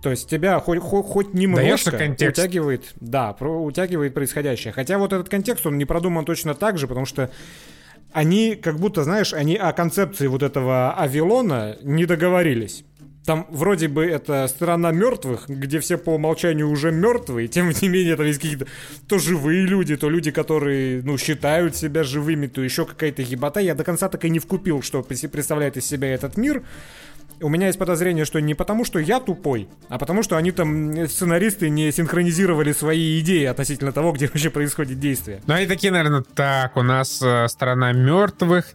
То 0.07 0.11
есть 0.11 0.31
тебя 0.31 0.61
хоть, 0.61 0.79
хоть, 0.79 1.05
хоть 1.05 1.35
немножко 1.35 1.91
контекст. 1.91 2.39
утягивает, 2.39 2.93
да, 3.01 3.33
про- 3.33 3.61
утягивает 3.61 4.15
происходящее. 4.15 4.73
Хотя 4.73 4.99
вот 4.99 5.13
этот 5.13 5.29
контекст, 5.29 5.67
он 5.67 5.79
не 5.79 5.85
продуман 5.85 6.25
точно 6.25 6.55
так 6.55 6.79
же, 6.79 6.87
потому 6.87 7.07
что 7.07 7.29
они, 8.13 8.55
как 8.55 8.79
будто, 8.79 9.03
знаешь, 9.03 9.35
они 9.35 9.57
о 9.57 9.73
концепции 9.73 10.29
вот 10.29 10.45
этого 10.45 10.95
Авилона 10.95 11.77
не 11.83 12.07
договорились. 12.07 12.85
Там 13.25 13.49
вроде 13.51 13.89
бы 13.89 14.07
это 14.07 14.47
страна 14.47 14.93
мертвых, 14.93 15.49
где 15.49 15.81
все 15.81 15.99
по 15.99 16.11
умолчанию 16.11 16.71
уже 16.71 16.93
мертвые, 16.93 17.49
тем 17.49 17.71
не 17.83 17.89
менее 17.89 18.15
там 18.15 18.27
есть 18.27 18.41
какие-то 18.41 18.67
то 19.09 19.19
живые 19.19 19.67
люди, 19.67 19.97
то 19.97 20.09
люди, 20.09 20.31
которые, 20.31 21.03
ну, 21.03 21.19
считают 21.19 21.75
себя 21.75 22.05
живыми, 22.05 22.47
то 22.47 22.63
еще 22.63 22.87
какая-то 22.87 23.23
ебата. 23.23 23.59
Я 23.59 23.75
до 23.75 23.83
конца 23.83 24.09
так 24.09 24.25
и 24.25 24.31
не 24.31 24.39
вкупил, 24.39 24.83
что 24.83 25.03
представляет 25.03 25.77
из 25.77 25.85
себя 25.85 26.15
этот 26.15 26.37
мир. 26.37 26.63
У 27.41 27.49
меня 27.49 27.67
есть 27.67 27.79
подозрение, 27.79 28.25
что 28.25 28.41
не 28.41 28.55
потому, 28.55 28.85
что 28.85 28.99
я 28.99 29.21
тупой, 29.21 29.69
а 29.89 29.99
потому, 29.99 30.23
что 30.23 30.37
они 30.37 30.53
там, 30.53 30.91
э, 30.93 31.07
сценаристы, 31.07 31.69
не 31.69 31.93
синхронизировали 31.93 32.73
свои 32.73 33.21
идеи 33.21 33.45
относительно 33.45 33.93
того, 33.93 34.13
где 34.13 34.27
вообще 34.29 34.51
происходит 34.51 34.99
действие. 34.99 35.41
Ну, 35.47 35.55
они 35.55 35.67
такие, 35.67 35.93
наверное, 35.93 36.23
так, 36.23 36.77
у 36.77 36.83
нас 36.83 37.21
э, 37.23 37.47
страна 37.49 37.93
мертвых, 37.93 38.67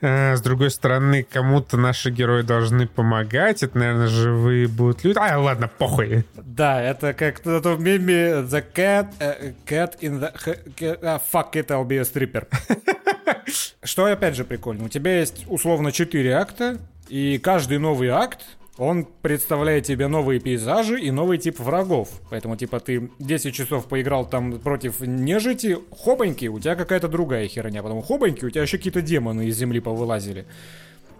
э, 0.00 0.36
с 0.36 0.40
другой 0.42 0.70
стороны, 0.70 1.22
кому-то 1.22 1.76
наши 1.76 2.10
герои 2.10 2.42
должны 2.42 2.86
помогать, 2.88 3.62
это, 3.62 3.78
наверное, 3.78 4.08
живые 4.08 4.66
будут 4.66 5.04
люди. 5.04 5.18
А, 5.18 5.38
ладно, 5.38 5.68
похуй. 5.68 6.24
Да, 6.34 6.82
это 6.82 7.14
как 7.14 7.38
то 7.40 7.60
в 7.60 7.80
меме 7.80 8.42
The 8.42 8.64
cat, 8.74 9.08
э, 9.20 9.52
cat 9.66 9.98
in 10.00 10.20
the... 10.20 10.32
cat- 10.76 10.98
а, 11.02 11.20
fuck 11.32 11.52
it, 11.52 11.68
I'll 11.68 11.86
be 11.86 11.98
a 11.98 12.02
stripper. 12.02 12.46
Что 13.82 14.06
опять 14.06 14.34
же 14.34 14.44
прикольно. 14.44 14.84
У 14.84 14.88
тебя 14.88 15.18
есть 15.18 15.44
условно 15.48 15.92
4 15.92 16.34
акта, 16.34 16.78
и 17.08 17.38
каждый 17.38 17.78
новый 17.78 18.08
акт, 18.08 18.44
он 18.78 19.06
представляет 19.22 19.84
тебе 19.84 20.06
новые 20.06 20.38
пейзажи 20.38 21.00
и 21.00 21.10
новый 21.10 21.38
тип 21.38 21.58
врагов. 21.58 22.08
Поэтому, 22.30 22.56
типа, 22.56 22.78
ты 22.78 23.10
10 23.18 23.52
часов 23.52 23.86
поиграл 23.86 24.28
там 24.28 24.60
против 24.60 25.00
нежити, 25.00 25.78
хобоньки, 25.90 26.46
у 26.46 26.60
тебя 26.60 26.76
какая-то 26.76 27.08
другая 27.08 27.48
херня. 27.48 27.82
Потом 27.82 28.02
хобоньки, 28.02 28.44
у 28.44 28.50
тебя 28.50 28.62
еще 28.62 28.78
какие-то 28.78 29.02
демоны 29.02 29.46
из 29.46 29.56
земли 29.56 29.80
повылазили. 29.80 30.46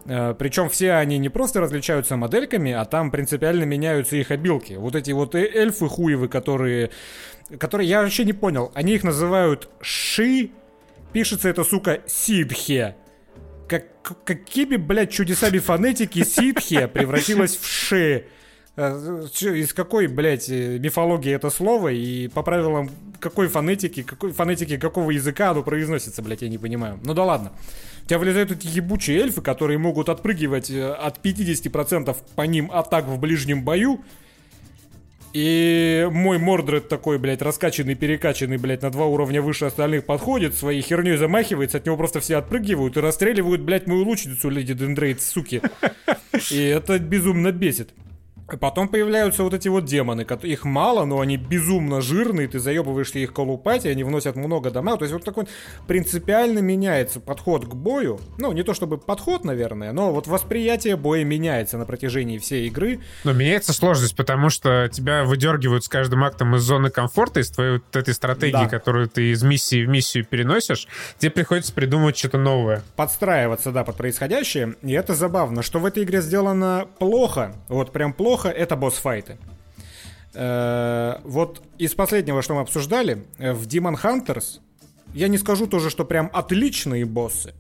Причем 0.05 0.71
все 0.71 0.93
они 0.93 1.19
не 1.19 1.29
просто 1.29 1.61
различаются 1.61 2.17
модельками, 2.17 2.73
а 2.73 2.85
там 2.85 3.11
принципиально 3.11 3.65
меняются 3.65 4.17
их 4.17 4.31
обилки. 4.31 4.75
Вот 4.75 4.95
эти 4.95 5.11
вот 5.11 5.35
э- 5.35 5.51
эльфы 5.53 5.89
хуевы, 5.89 6.29
которые... 6.29 6.91
Которые 7.59 7.89
я 7.89 8.03
вообще 8.03 8.25
не 8.25 8.33
понял. 8.33 8.71
Они 8.75 8.95
их 8.95 9.05
называют 9.05 9.69
Ши. 9.81 10.51
Пишется 11.13 11.49
это, 11.49 11.65
сука, 11.65 12.01
Сидхе. 12.07 12.95
Как, 13.69 13.85
какими, 14.25 14.77
блядь, 14.77 15.11
чудесами 15.11 15.59
фонетики 15.59 16.25
Сидхе 16.25 16.89
превратилась 16.89 17.57
в 17.57 17.67
Ши? 17.67 18.25
Э, 18.77 19.27
Из 19.41 19.75
какой, 19.75 20.07
блядь, 20.07 20.49
э, 20.49 20.79
мифологии 20.79 21.33
это 21.33 21.51
слово 21.51 21.89
и 21.89 22.29
по 22.29 22.43
правилам 22.43 22.91
какой 23.21 23.49
фонетики, 23.49 24.03
какой 24.03 24.33
фонетики 24.33 24.77
какого 24.77 25.11
языка 25.11 25.51
оно 25.51 25.63
произносится, 25.63 26.23
блядь, 26.23 26.43
я 26.43 26.49
не 26.49 26.59
понимаю. 26.59 27.01
Ну 27.05 27.13
да 27.13 27.25
ладно. 27.25 27.53
У 28.05 28.07
тебя 28.09 28.21
вылезают 28.21 28.53
эти 28.53 28.69
ебучие 28.69 29.19
эльфы, 29.21 29.43
которые 29.43 29.79
могут 29.79 30.09
отпрыгивать 30.09 30.71
э, 30.71 30.93
от 30.93 31.19
50% 31.19 32.17
по 32.37 32.43
ним 32.43 32.71
атак 32.73 33.07
в 33.07 33.19
ближнем 33.19 33.65
бою. 33.65 34.05
И 35.41 36.09
мой 36.11 36.39
Мордред 36.39 36.89
такой, 36.89 37.17
блядь, 37.21 37.43
раскачанный, 37.43 37.95
перекачанный, 37.95 38.57
блядь, 38.57 38.83
на 38.83 38.91
два 38.91 39.07
уровня 39.07 39.41
выше 39.41 39.67
остальных 39.67 40.05
подходит, 40.05 40.57
своей 40.57 40.83
херней 40.83 41.17
замахивается, 41.17 41.79
от 41.79 41.87
него 41.87 41.97
просто 41.97 42.19
все 42.19 42.39
отпрыгивают 42.39 42.97
и 42.97 43.01
расстреливают, 43.01 43.61
блядь, 43.61 43.87
мою 43.87 44.03
лучницу, 44.03 44.51
леди 44.51 44.75
Дендрейд, 44.75 45.23
суки. 45.23 45.63
И 46.51 46.61
это 46.61 46.99
безумно 46.99 47.53
бесит. 47.53 47.91
Потом 48.57 48.89
появляются 48.89 49.43
вот 49.43 49.53
эти 49.53 49.69
вот 49.69 49.85
демоны, 49.85 50.27
их 50.43 50.65
мало, 50.65 51.05
но 51.05 51.21
они 51.21 51.37
безумно 51.37 52.01
жирные, 52.01 52.49
ты 52.49 52.59
заебываешься 52.59 53.19
их 53.19 53.35
колупать, 53.35 53.85
и 53.85 53.91
они 53.91 54.05
вносят 54.05 54.37
много 54.37 54.71
дамага. 54.71 54.99
То 54.99 55.05
есть 55.05 55.13
вот 55.13 55.23
такой 55.25 55.47
принципиально 55.87 56.61
меняется 56.61 57.21
подход 57.21 57.67
к 57.67 57.75
бою. 57.75 58.21
Ну, 58.39 58.53
не 58.53 58.63
то 58.63 58.73
чтобы 58.73 58.97
подход, 58.97 59.45
наверное, 59.45 59.93
но 59.93 60.13
вот 60.13 60.27
восприятие 60.27 60.97
боя 60.97 61.25
меняется 61.25 61.77
на 61.77 61.85
протяжении 61.85 62.39
всей 62.39 62.69
игры. 62.69 63.01
Но 63.25 63.33
меняется 63.33 63.73
сложность, 63.73 64.17
потому 64.17 64.49
что 64.49 64.89
тебя 64.91 65.25
выдергивают 65.25 65.85
с 65.85 65.89
каждым 65.89 66.25
актом 66.25 66.57
из 66.57 66.63
зоны 66.63 66.89
комфорта, 66.91 67.41
из 67.41 67.51
твоей 67.51 67.73
вот 67.73 67.97
этой 67.97 68.15
стратегии, 68.15 68.53
Да. 68.53 68.69
которую 68.69 69.09
ты 69.09 69.31
из 69.33 69.43
миссии 69.43 69.85
в 69.85 69.89
миссию 69.89 70.25
переносишь, 70.25 70.89
тебе 71.19 71.33
приходится 71.33 71.73
придумывать 71.75 72.17
что-то 72.17 72.39
новое. 72.39 72.83
подстраиваться, 72.97 73.73
да, 73.73 73.85
под 73.85 73.97
происходящее. 73.97 74.75
И 74.83 74.93
это 74.93 75.15
забавно, 75.15 75.63
что 75.63 75.79
в 75.81 75.85
этой 75.85 76.05
игре 76.05 76.23
сделано 76.23 76.87
плохо, 76.99 77.55
вот 77.69 77.93
прям 77.93 78.13
плохо, 78.13 78.38
это 78.47 78.77
босс-файты. 78.77 79.37
Э, 80.35 81.21
Вот 81.25 81.63
из 81.79 81.95
последнего, 81.95 82.43
что 82.43 82.55
мы 82.55 82.61
обсуждали, 82.61 83.25
э, 83.39 83.53
в 83.53 83.67
Demon 83.67 83.97
Hunters, 84.03 84.61
я 85.15 85.29
не 85.29 85.39
скажу 85.39 85.67
тоже, 85.67 85.91
что 85.91 86.05
прям 86.05 86.31
отличные 86.33 87.05
боссы, 87.05 87.55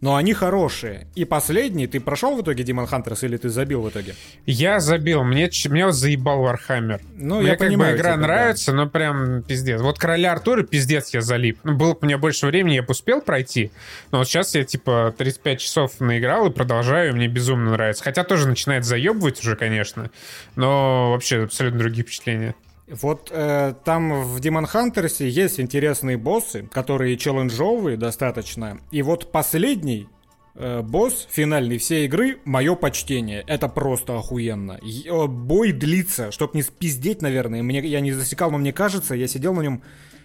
но 0.00 0.16
они 0.16 0.34
хорошие. 0.34 1.06
И 1.14 1.24
последний, 1.24 1.86
ты 1.86 1.98
прошел 2.00 2.36
в 2.36 2.42
итоге 2.42 2.62
Demon 2.62 2.88
Hunters 2.88 3.24
или 3.24 3.36
ты 3.36 3.48
забил 3.48 3.82
в 3.82 3.88
итоге? 3.88 4.14
Я 4.44 4.80
забил, 4.80 5.24
мне, 5.24 5.50
меня 5.68 5.86
вот 5.86 5.94
заебал 5.94 6.44
Warhammer. 6.44 7.00
Ну, 7.16 7.38
мне 7.38 7.46
я 7.46 7.56
как 7.56 7.68
понимаю 7.68 7.92
бы 7.92 7.98
игра 7.98 8.12
тебя, 8.12 8.22
нравится, 8.22 8.72
но 8.72 8.88
прям 8.88 9.42
пиздец. 9.42 9.80
Вот 9.80 9.98
Короля 9.98 10.32
Артура 10.32 10.62
пиздец 10.62 11.14
я 11.14 11.22
залип. 11.22 11.58
Ну, 11.64 11.74
было 11.74 11.94
бы 11.94 12.00
у 12.02 12.04
меня 12.06 12.18
больше 12.18 12.46
времени, 12.46 12.74
я 12.74 12.82
бы 12.82 12.90
успел 12.90 13.20
пройти. 13.20 13.70
Но 14.10 14.18
вот 14.18 14.28
сейчас 14.28 14.54
я 14.54 14.64
типа 14.64 15.14
35 15.16 15.60
часов 15.60 16.00
наиграл 16.00 16.46
и 16.48 16.50
продолжаю, 16.50 17.10
и 17.10 17.12
мне 17.14 17.28
безумно 17.28 17.70
нравится. 17.72 18.04
Хотя 18.04 18.24
тоже 18.24 18.46
начинает 18.46 18.84
заебывать 18.84 19.40
уже, 19.40 19.56
конечно. 19.56 20.10
Но 20.56 21.12
вообще 21.12 21.44
абсолютно 21.44 21.78
другие 21.78 22.04
впечатления. 22.04 22.54
Вот 22.86 23.30
э, 23.32 23.74
там 23.84 24.24
в 24.24 24.38
Demon 24.40 24.66
Hunters 24.70 25.24
есть 25.24 25.58
интересные 25.58 26.18
боссы, 26.18 26.68
которые 26.70 27.16
челленджовые 27.16 27.96
достаточно. 27.96 28.78
И 28.90 29.00
вот 29.00 29.32
последний 29.32 30.06
э, 30.54 30.82
босс 30.82 31.26
финальный 31.30 31.78
всей 31.78 32.04
игры 32.04 32.40
мое 32.44 32.74
почтение. 32.74 33.42
Это 33.46 33.68
просто 33.68 34.18
охуенно. 34.18 34.78
Э, 34.82 35.26
бой 35.26 35.72
длится, 35.72 36.30
чтоб 36.30 36.54
не 36.54 36.62
спиздеть, 36.62 37.22
наверное. 37.22 37.62
Мне, 37.62 37.80
я 37.80 38.00
не 38.00 38.12
засекал, 38.12 38.50
но 38.50 38.58
мне 38.58 38.72
кажется, 38.72 39.14
я 39.14 39.28
сидел 39.28 39.54
на 39.54 39.62
нем 39.62 39.82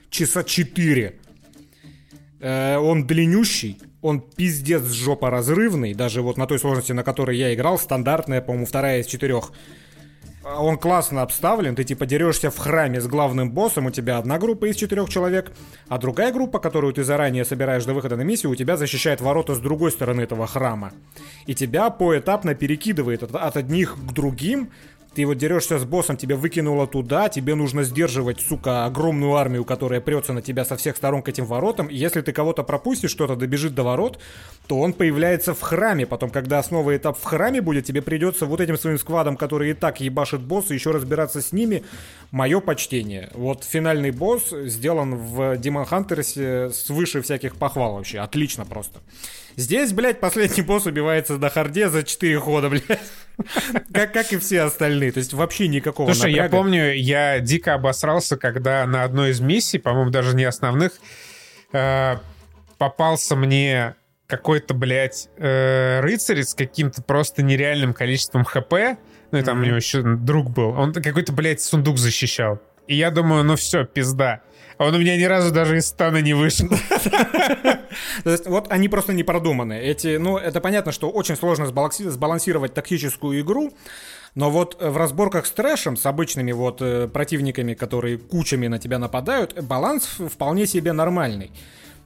часа 0.10 0.44
4. 0.44 1.15
Э, 2.41 2.77
он 2.77 3.07
длиннющий, 3.07 3.80
он 4.02 4.19
пиздец 4.19 4.84
жопа 4.84 5.30
разрывный, 5.30 5.94
даже 5.94 6.22
вот 6.22 6.38
на 6.38 6.45
той 6.45 6.60
сложности, 6.60 6.91
на 6.91 7.03
которой 7.03 7.38
я 7.38 7.53
играл, 7.53 7.77
стандартная, 7.80 8.41
по-моему, 8.41 8.65
вторая 8.65 8.99
из 8.99 9.07
четырех. 9.07 9.53
А 10.44 10.64
Он 10.64 10.78
классно 10.78 11.22
обставлен, 11.22 11.76
ты 11.76 11.84
типа 11.84 12.06
дерешься 12.06 12.49
в 12.49 12.57
храме 12.57 13.02
с 13.02 13.07
главным 13.07 13.52
боссом, 13.52 13.88
у 13.88 13.91
тебя 13.91 14.18
одна 14.18 14.38
группа 14.38 14.66
из 14.66 14.78
четырех 14.78 15.10
человек, 15.10 15.52
а 15.90 15.98
другая 15.98 16.32
группа, 16.32 16.60
которую 16.60 16.94
ты 16.94 17.03
заранее 17.03 17.44
собираешь 17.44 17.84
до 17.84 17.94
выхода 17.94 18.16
на 18.16 18.22
миссию, 18.22 18.52
у 18.52 18.56
тебя 18.56 18.78
защищает 18.78 19.20
ворота 19.20 19.53
с 19.53 19.60
другой 19.60 19.91
стороны 19.91 20.22
этого 20.22 20.48
храма. 20.48 20.94
И 21.45 21.56
тебя 21.56 21.90
поэтапно 21.90 22.56
перекидывает 22.56 23.24
от, 23.24 23.36
от 23.36 23.57
одних 23.57 23.95
к 23.95 24.14
другим, 24.14 24.72
ты 25.20 25.26
вот 25.26 25.38
дерешься 25.38 25.78
с 25.78 25.84
боссом, 25.84 26.16
тебя 26.16 26.38
выкинуло 26.38 26.88
туда, 26.88 27.28
тебе 27.28 27.54
нужно 27.54 27.84
сдерживать, 27.84 28.40
сука, 28.40 28.86
огромную 28.86 29.36
армию, 29.36 29.66
которая 29.66 30.00
прется 30.00 30.32
на 30.32 30.41
тебя 30.41 30.64
со 30.64 30.78
всех 30.78 30.96
сторон 30.96 31.24
к 31.24 31.28
этим 31.28 31.44
воротам, 31.44 31.88
и 31.88 31.96
если 31.98 32.22
ты 32.22 32.32
кого-то 32.32 32.64
пропустишь, 32.64 33.16
кто-то 33.16 33.36
добежит 33.36 33.76
до 33.76 33.84
ворот, 33.84 34.18
то 34.68 34.80
он 34.80 34.94
появляется 34.94 35.54
в 35.54 35.60
храме, 35.60 36.06
потом, 36.06 36.30
когда 36.30 36.58
основа 36.58 36.96
этап 36.96 37.18
в 37.18 37.24
храме 37.26 37.60
будет, 37.60 37.84
тебе 37.84 38.02
придется 38.02 38.46
вот 38.46 38.62
этим 38.62 38.78
своим 38.78 38.98
сквадом, 38.98 39.36
который 39.36 39.72
и 39.72 39.74
так 39.74 40.00
ебашит 40.00 40.40
босса, 40.40 40.74
еще 40.74 40.91
разбираться 40.91 41.41
с 41.41 41.52
ними, 41.52 41.84
мое 42.32 42.62
почтение. 42.62 43.30
Вот 43.34 43.66
финальный 43.66 44.12
босс 44.12 44.52
сделан 44.52 45.18
в 45.18 45.58
Demon 45.58 45.86
Hunters 45.86 46.72
свыше 46.72 47.22
всяких 47.22 47.58
похвал 47.58 47.96
вообще, 47.96 48.20
отлично 48.20 48.66
просто. 48.66 49.02
Здесь, 49.60 49.91
блядь, 49.91 50.19
последний 50.22 50.64
босс 50.64 50.86
убивается 50.86 51.38
на 51.38 51.49
харде 51.49 51.90
за 51.90 52.03
4 52.03 52.40
хода, 52.40 52.69
блядь. 52.69 52.84
Как, 53.94 54.14
как 54.14 54.31
и 54.34 54.38
все 54.38 54.61
остальные. 54.61 55.11
То 55.11 55.19
есть 55.19 55.34
вообще 55.34 55.68
никакого 55.68 56.07
Слушай, 56.14 56.31
напряга. 56.31 56.44
я 56.44 56.49
помню, 56.49 56.94
я 56.94 57.40
дико 57.40 57.73
обосрался, 57.73 58.38
когда 58.38 58.86
на 58.86 59.03
одной 59.03 59.31
из 59.31 59.40
миссий, 59.41 59.77
по-моему, 59.80 60.11
даже 60.11 60.36
не 60.36 60.45
основных, 60.45 60.94
э, 61.73 62.15
попался 62.77 63.36
мне 63.36 63.95
какой-то, 64.27 64.73
блядь, 64.73 65.27
э, 65.38 65.99
рыцарь 66.02 66.44
с 66.44 66.53
каким-то 66.53 67.02
просто 67.02 67.44
нереальным 67.44 67.94
количеством 67.94 68.45
хп. 68.45 68.73
Ну 69.31 69.38
и 69.40 69.41
там 69.41 69.57
Мгм. 69.57 69.64
у 69.64 69.68
него 69.68 69.76
еще 69.77 70.02
друг 70.03 70.49
был. 70.52 70.69
Он 70.69 70.94
какой-то, 70.94 71.34
блядь, 71.34 71.61
сундук 71.61 71.98
защищал. 71.98 72.61
И 72.88 72.95
я 72.95 73.11
думаю, 73.11 73.44
ну 73.44 73.56
все, 73.56 73.86
пизда. 73.86 74.41
А 74.80 74.85
он 74.85 74.95
у 74.95 74.97
меня 74.97 75.18
ни 75.18 75.26
разу 75.26 75.51
даже 75.51 75.77
из 75.77 75.88
стана 75.88 76.22
не 76.22 76.34
вышел. 76.34 76.69
То 78.23 78.30
есть 78.30 78.47
вот 78.47 78.72
они 78.72 78.88
просто 78.88 79.11
не 79.11 79.23
продуманы. 79.23 79.73
Эти, 79.77 80.15
ну, 80.15 80.38
это 80.38 80.61
понятно, 80.61 80.93
что 80.93 81.10
очень 81.10 81.35
сложно 81.35 81.65
сбаланси- 81.65 82.10
сбалансировать 82.10 82.73
тактическую 82.73 83.41
игру, 83.41 83.73
но 84.35 84.49
вот 84.49 84.77
э, 84.80 84.89
в 84.89 84.95
разборках 84.95 85.47
с 85.47 85.51
трэшем, 85.51 85.97
с 85.97 86.06
обычными 86.06 86.53
вот 86.53 86.81
э, 86.81 87.10
противниками, 87.10 87.73
которые 87.73 88.18
кучами 88.18 88.68
на 88.68 88.80
тебя 88.80 88.99
нападают, 88.99 89.61
баланс 89.61 90.06
вполне 90.06 90.65
себе 90.65 90.93
нормальный. 90.93 91.51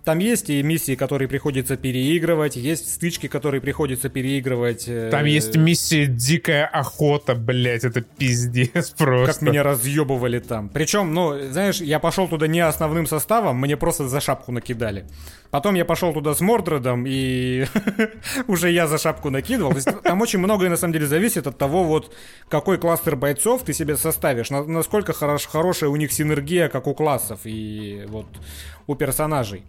Там 0.03 0.19
есть 0.19 0.49
и 0.49 0.61
миссии, 0.61 0.95
которые 0.95 1.29
приходится 1.29 1.77
переигрывать, 1.77 2.57
есть 2.57 2.93
стычки, 2.93 3.27
которые 3.27 3.61
приходится 3.61 4.09
переигрывать. 4.09 4.83
э, 4.87 5.09
Там 5.09 5.25
есть 5.25 5.55
миссия 5.55 6.07
«Дикая 6.07 6.65
охота», 6.65 7.35
блядь, 7.35 7.85
это 7.85 8.01
пиздец 8.01 8.89
просто. 8.97 9.33
Как 9.33 9.41
меня 9.41 9.63
разъебывали 9.63 10.39
там. 10.39 10.67
Причем, 10.67 11.13
ну, 11.13 11.39
знаешь, 11.49 11.79
я 11.79 11.99
пошел 11.99 12.27
туда 12.27 12.47
не 12.47 12.59
основным 12.59 13.07
составом, 13.07 13.57
мне 13.61 13.77
просто 13.77 14.09
за 14.09 14.19
шапку 14.19 14.51
накидали. 14.51 15.05
Потом 15.51 15.75
я 15.75 15.85
пошел 15.85 16.11
туда 16.13 16.33
с 16.33 16.41
Мордредом, 16.41 17.05
и 17.07 17.65
уже 18.47 18.71
я 18.71 18.87
за 18.87 18.97
шапку 18.97 19.29
накидывал. 19.29 19.69
То 19.71 19.77
есть 19.77 19.89
там 20.03 20.19
очень 20.19 20.39
многое, 20.39 20.69
на 20.69 20.75
самом 20.77 20.91
деле, 20.93 21.05
зависит 21.07 21.47
от 21.47 21.57
того, 21.57 21.85
вот, 21.85 22.13
какой 22.49 22.77
кластер 22.77 23.15
бойцов 23.15 23.63
ты 23.63 23.71
себе 23.73 23.95
составишь, 23.95 24.49
на- 24.49 24.65
насколько 24.65 25.13
хорош, 25.13 25.45
хорошая 25.45 25.89
у 25.89 25.95
них 25.95 26.11
синергия, 26.11 26.67
как 26.67 26.87
у 26.87 26.93
классов, 26.93 27.39
и 27.45 28.03
вот 28.07 28.25
у 28.87 28.95
персонажей. 28.95 29.63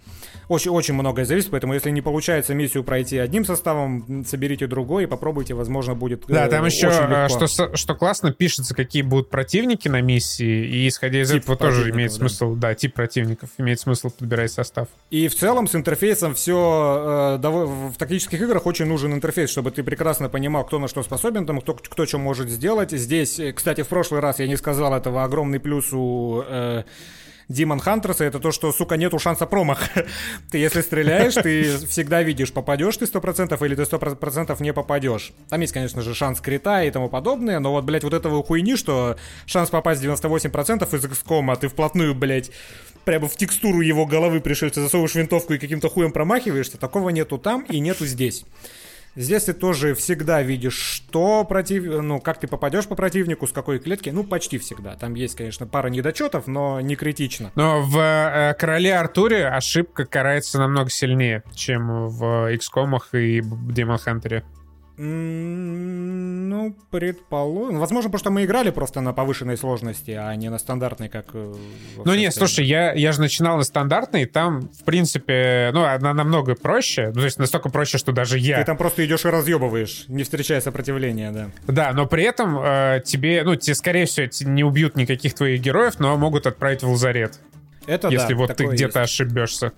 Очень, 0.49 0.71
очень 0.71 0.95
многое 0.95 1.25
зависит, 1.25 1.51
поэтому 1.51 1.75
если 1.75 1.91
не 1.91 2.03
получается 2.03 2.55
миссию 2.55 2.85
пройти 2.85 3.19
одним 3.19 3.45
составом, 3.45 4.25
соберите 4.27 4.67
другой 4.67 5.05
и 5.05 5.07
попробуйте, 5.07 5.55
возможно, 5.55 5.95
будет 5.95 6.25
Да, 6.27 6.47
э, 6.47 6.51
там 6.51 6.65
еще, 6.65 6.89
э, 6.89 7.25
легко. 7.29 7.47
что, 7.47 7.77
что 7.77 7.95
классно, 7.95 8.33
пишется, 8.33 8.75
какие 8.75 9.03
будут 9.03 9.31
противники 9.31 9.89
на 9.89 10.01
миссии, 10.01 10.67
и 10.67 10.89
исходя 10.89 11.23
из 11.23 11.31
Тип 11.31 11.45
этого 11.45 11.57
тоже 11.57 11.91
имеет 11.91 12.11
да. 12.11 12.17
смысл, 12.17 12.55
да. 12.55 12.75
тип 12.75 12.95
противников, 12.95 13.51
имеет 13.59 13.81
смысл 13.81 14.11
подбирать 14.11 14.53
состав. 14.53 14.89
И 15.11 15.29
в 15.29 15.35
целом 15.35 15.69
с 15.69 15.75
интерфейсом 15.75 16.35
все 16.35 17.39
в 17.39 17.95
тактических 17.99 18.41
играх 18.41 18.67
очень 18.67 18.87
нужен 18.87 19.13
интерфейс, 19.13 19.51
чтобы 19.51 19.71
ты 19.71 19.83
прекрасно 19.83 20.29
понимал, 20.29 20.65
кто 20.65 20.79
на 20.79 20.89
что 20.89 21.03
способен, 21.03 21.47
там, 21.47 21.61
кто, 21.61 21.75
кто 21.75 22.07
что 22.07 22.19
может 22.19 22.49
сделать. 22.49 22.91
Здесь, 22.93 23.39
э, 23.39 23.53
кстати, 23.53 23.83
в 23.83 23.89
прошлый 23.89 24.21
раз 24.21 24.39
я 24.39 24.47
не 24.47 24.57
сказал 24.57 24.95
этого, 24.95 25.25
огромный 25.25 25.61
плюс 25.61 25.93
у 25.93 26.43
э, 26.47 26.85
Demon 27.49 27.83
Hunters, 27.85 28.25
это 28.25 28.39
то, 28.39 28.53
что, 28.53 28.73
сука, 28.73 28.97
нету 28.97 29.19
шанса 29.19 29.47
промаха. 29.47 30.07
ты 30.51 30.59
если 30.59 30.81
стреляешь, 30.81 31.35
ты 31.35 31.79
всегда 31.87 32.23
видишь, 32.23 32.53
попадешь 32.53 32.97
ты 32.97 33.05
100% 33.05 33.65
или 33.65 33.75
ты 33.75 33.83
100% 33.83 34.62
не 34.62 34.73
попадешь. 34.73 35.33
Там 35.49 35.61
есть, 35.61 35.73
конечно 35.73 36.03
же, 36.03 36.15
шанс 36.15 36.41
крита 36.41 36.85
и 36.85 36.91
тому 36.91 37.09
подобное, 37.09 37.59
но 37.61 37.73
вот, 37.73 37.85
блядь, 37.85 38.05
вот 38.05 38.15
этого 38.15 38.43
хуйни, 38.43 38.77
что 38.77 39.16
шанс 39.47 39.71
попасть 39.71 40.03
98% 40.03 40.97
из 40.97 41.05
XCOM, 41.05 41.53
а 41.53 41.57
ты 41.57 41.69
вплотную, 41.69 42.15
блядь, 42.15 42.51
прямо 43.05 43.29
в 43.29 43.37
текстуру 43.37 43.81
его 43.81 44.07
головы 44.07 44.41
пришельца 44.41 44.81
засовываешь 44.81 45.15
винтовку 45.15 45.55
и 45.55 45.59
каким-то 45.59 45.89
хуем 45.89 46.12
промахиваешься, 46.12 46.79
такого 46.79 47.11
нету 47.11 47.39
там 47.39 47.62
и 47.62 47.79
нету 47.79 48.07
здесь. 48.07 48.45
Здесь 49.16 49.45
ты 49.45 49.53
тоже 49.53 49.95
всегда 49.95 50.43
видишь, 50.43 50.77
что 50.77 51.45
против... 51.45 51.85
ну, 51.85 52.20
как 52.20 52.41
ты 52.41 52.49
попадешь 52.49 52.86
по 52.86 52.95
противнику, 52.95 53.47
с 53.47 53.53
какой 53.53 53.78
клетки, 53.78 54.11
ну, 54.11 54.24
почти 54.24 54.59
всегда. 54.59 54.97
Там 54.97 55.15
есть, 55.15 55.36
конечно, 55.36 55.66
пара 55.66 55.89
недочетов, 55.89 56.47
но 56.47 56.81
не 56.81 56.97
критично. 56.97 57.53
Но 57.55 57.82
в 57.82 57.97
э, 57.99 58.55
Короле 58.59 58.97
Артуре 58.97 59.47
ошибка 59.49 60.05
карается 60.05 60.59
намного 60.59 60.91
сильнее, 60.91 61.43
чем 61.55 62.09
в 62.09 62.53
XCOM 62.55 62.99
и 63.12 63.41
Demon 63.41 63.99
Hunter. 64.05 64.43
Ну, 64.97 66.77
предположим. 66.91 67.79
Возможно, 67.81 68.09
потому 68.11 68.19
что 68.21 68.31
мы 68.31 68.45
играли 68.45 68.71
просто 68.71 69.01
на 69.01 69.12
повышенной 69.12 69.57
сложности, 69.57 70.12
а 70.12 70.35
не 70.37 70.49
на 70.51 70.59
стандартной, 70.59 71.09
как... 71.09 71.27
э, 71.35 71.55
Ну 72.05 72.15
нет, 72.15 72.33
слушай, 72.33 72.65
я, 72.65 72.93
я 72.93 73.11
же 73.12 73.21
начинал 73.21 73.57
на 73.57 73.65
стандартной, 73.65 74.27
там, 74.27 74.69
в 74.69 74.85
принципе, 74.85 75.71
ну, 75.73 75.85
она 75.85 76.15
намного 76.15 76.55
проще, 76.55 77.09
ну, 77.09 77.21
то 77.21 77.25
есть 77.25 77.39
настолько 77.39 77.71
проще, 77.71 77.99
что 77.99 78.12
даже 78.12 78.39
я... 78.39 78.59
Ты 78.59 78.65
там 78.65 78.77
просто 78.77 79.05
идешь 79.05 79.25
и 79.25 79.29
разъебываешь, 79.29 80.05
не 80.09 80.23
встречая 80.23 80.61
сопротивления, 80.61 81.33
да. 81.33 81.51
Да, 81.66 81.93
но 81.93 82.07
при 82.07 82.23
этом 82.23 82.59
э, 82.62 83.03
тебе, 83.05 83.43
ну, 83.43 83.57
тебе, 83.57 83.75
скорее 83.75 84.07
всего, 84.07 84.29
не 84.49 84.62
убьют 84.62 84.97
никаких 84.97 85.35
твоих 85.35 85.61
героев, 85.61 85.95
но 85.99 86.16
могут 86.16 86.47
отправить 86.47 86.83
в 86.85 86.89
лазарет, 86.89 87.41
Это 87.87 88.09
если 88.09 88.35
да, 88.35 88.39
вот 88.39 88.57
ты 88.57 88.66
где-то 88.66 89.03
ошибешься. 89.03 89.73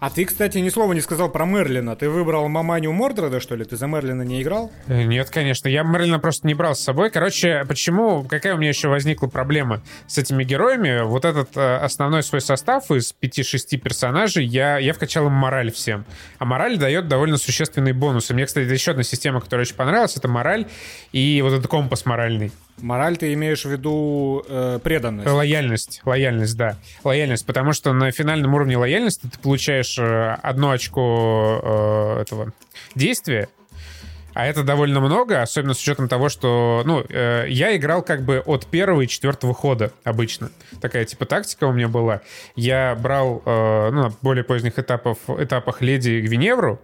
А 0.00 0.10
ты, 0.10 0.24
кстати, 0.24 0.58
ни 0.58 0.68
слова 0.68 0.92
не 0.92 1.00
сказал 1.00 1.28
про 1.28 1.44
Мерлина. 1.44 1.96
Ты 1.96 2.08
выбрал 2.08 2.48
маманю 2.48 2.92
Мордреда, 2.92 3.40
что 3.40 3.56
ли? 3.56 3.64
Ты 3.64 3.76
за 3.76 3.88
Мерлина 3.88 4.22
не 4.22 4.40
играл? 4.40 4.70
Э, 4.86 5.02
Нет, 5.02 5.28
конечно, 5.28 5.66
я 5.66 5.82
Мерлина 5.82 6.20
просто 6.20 6.46
не 6.46 6.54
брал 6.54 6.76
с 6.76 6.80
собой. 6.80 7.10
Короче, 7.10 7.64
почему, 7.66 8.22
какая 8.22 8.54
у 8.54 8.58
меня 8.58 8.68
еще 8.68 8.86
возникла 8.86 9.26
проблема 9.26 9.82
с 10.06 10.16
этими 10.16 10.44
героями? 10.44 11.02
Вот 11.02 11.24
этот 11.24 11.56
э, 11.56 11.76
основной 11.78 12.22
свой 12.22 12.40
состав 12.40 12.92
из 12.92 13.12
5-6 13.20 13.76
персонажей, 13.78 14.46
я, 14.46 14.78
я 14.78 14.92
вкачал 14.92 15.26
им 15.26 15.32
мораль 15.32 15.72
всем. 15.72 16.04
А 16.38 16.44
мораль 16.44 16.78
дает 16.78 17.08
довольно 17.08 17.36
существенные 17.36 17.92
бонусы. 17.92 18.34
Мне, 18.34 18.46
кстати, 18.46 18.70
еще 18.70 18.92
одна 18.92 19.02
система, 19.02 19.40
которая 19.40 19.66
очень 19.66 19.74
понравилась, 19.74 20.16
это 20.16 20.28
мораль 20.28 20.68
и 21.10 21.40
вот 21.42 21.54
этот 21.54 21.66
компас 21.66 22.06
моральный. 22.06 22.52
Мораль 22.80 23.16
ты 23.16 23.32
имеешь 23.34 23.64
в 23.64 23.70
виду 23.70 24.44
э, 24.48 24.78
преданность. 24.82 25.28
Лояльность, 25.28 26.02
лояльность, 26.04 26.56
да. 26.56 26.76
Лояльность, 27.04 27.46
потому 27.46 27.72
что 27.72 27.92
на 27.92 28.10
финальном 28.12 28.54
уровне 28.54 28.76
лояльности 28.76 29.26
ты 29.26 29.38
получаешь 29.38 29.98
э, 29.98 30.36
одно 30.42 30.70
очко 30.70 31.60
э, 32.18 32.22
этого 32.22 32.52
действия, 32.94 33.48
а 34.38 34.46
это 34.46 34.62
довольно 34.62 35.00
много, 35.00 35.42
особенно 35.42 35.74
с 35.74 35.80
учетом 35.80 36.08
того, 36.08 36.28
что, 36.28 36.82
ну, 36.84 37.04
э, 37.08 37.46
я 37.48 37.76
играл 37.76 38.02
как 38.02 38.22
бы 38.22 38.38
от 38.38 38.66
первого 38.66 39.00
и 39.00 39.08
четвертого 39.08 39.52
хода 39.52 39.90
обычно. 40.04 40.50
Такая 40.80 41.04
типа 41.04 41.26
тактика 41.26 41.64
у 41.64 41.72
меня 41.72 41.88
была. 41.88 42.20
Я 42.54 42.94
брал, 42.94 43.42
э, 43.44 43.90
ну, 43.90 44.02
на 44.04 44.12
более 44.22 44.44
поздних 44.44 44.78
этапов, 44.78 45.18
этапах 45.28 45.82
Леди 45.82 46.20
Гвиневру, 46.20 46.80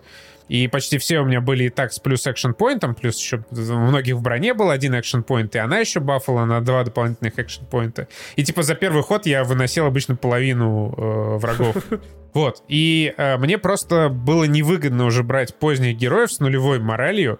И 0.48 0.68
почти 0.68 0.98
все 0.98 1.20
у 1.20 1.24
меня 1.24 1.40
были 1.40 1.64
и 1.64 1.68
так 1.70 1.92
с 1.92 1.98
плюс 1.98 2.26
экшн-поинтом, 2.26 2.94
плюс 2.94 3.18
еще 3.18 3.44
у 3.50 3.74
многих 3.74 4.16
в 4.16 4.22
броне 4.22 4.54
был 4.54 4.70
один 4.70 4.94
экшн-поинт, 4.94 5.54
и 5.54 5.58
она 5.58 5.78
еще 5.78 6.00
бафала 6.00 6.44
на 6.44 6.60
два 6.60 6.84
дополнительных 6.84 7.38
экшн-поинта. 7.38 8.08
И 8.36 8.44
типа 8.44 8.62
за 8.62 8.74
первый 8.74 9.02
ход 9.02 9.26
я 9.26 9.44
выносил 9.44 9.86
обычно 9.86 10.16
половину 10.16 10.94
э, 10.96 11.36
врагов. 11.38 11.76
Вот. 12.34 12.64
И 12.66 13.14
э, 13.16 13.36
мне 13.36 13.58
просто 13.58 14.08
было 14.08 14.42
невыгодно 14.42 15.06
уже 15.06 15.22
брать 15.22 15.54
поздних 15.54 15.96
героев 15.96 16.32
с 16.32 16.40
нулевой 16.40 16.80
моралью, 16.80 17.38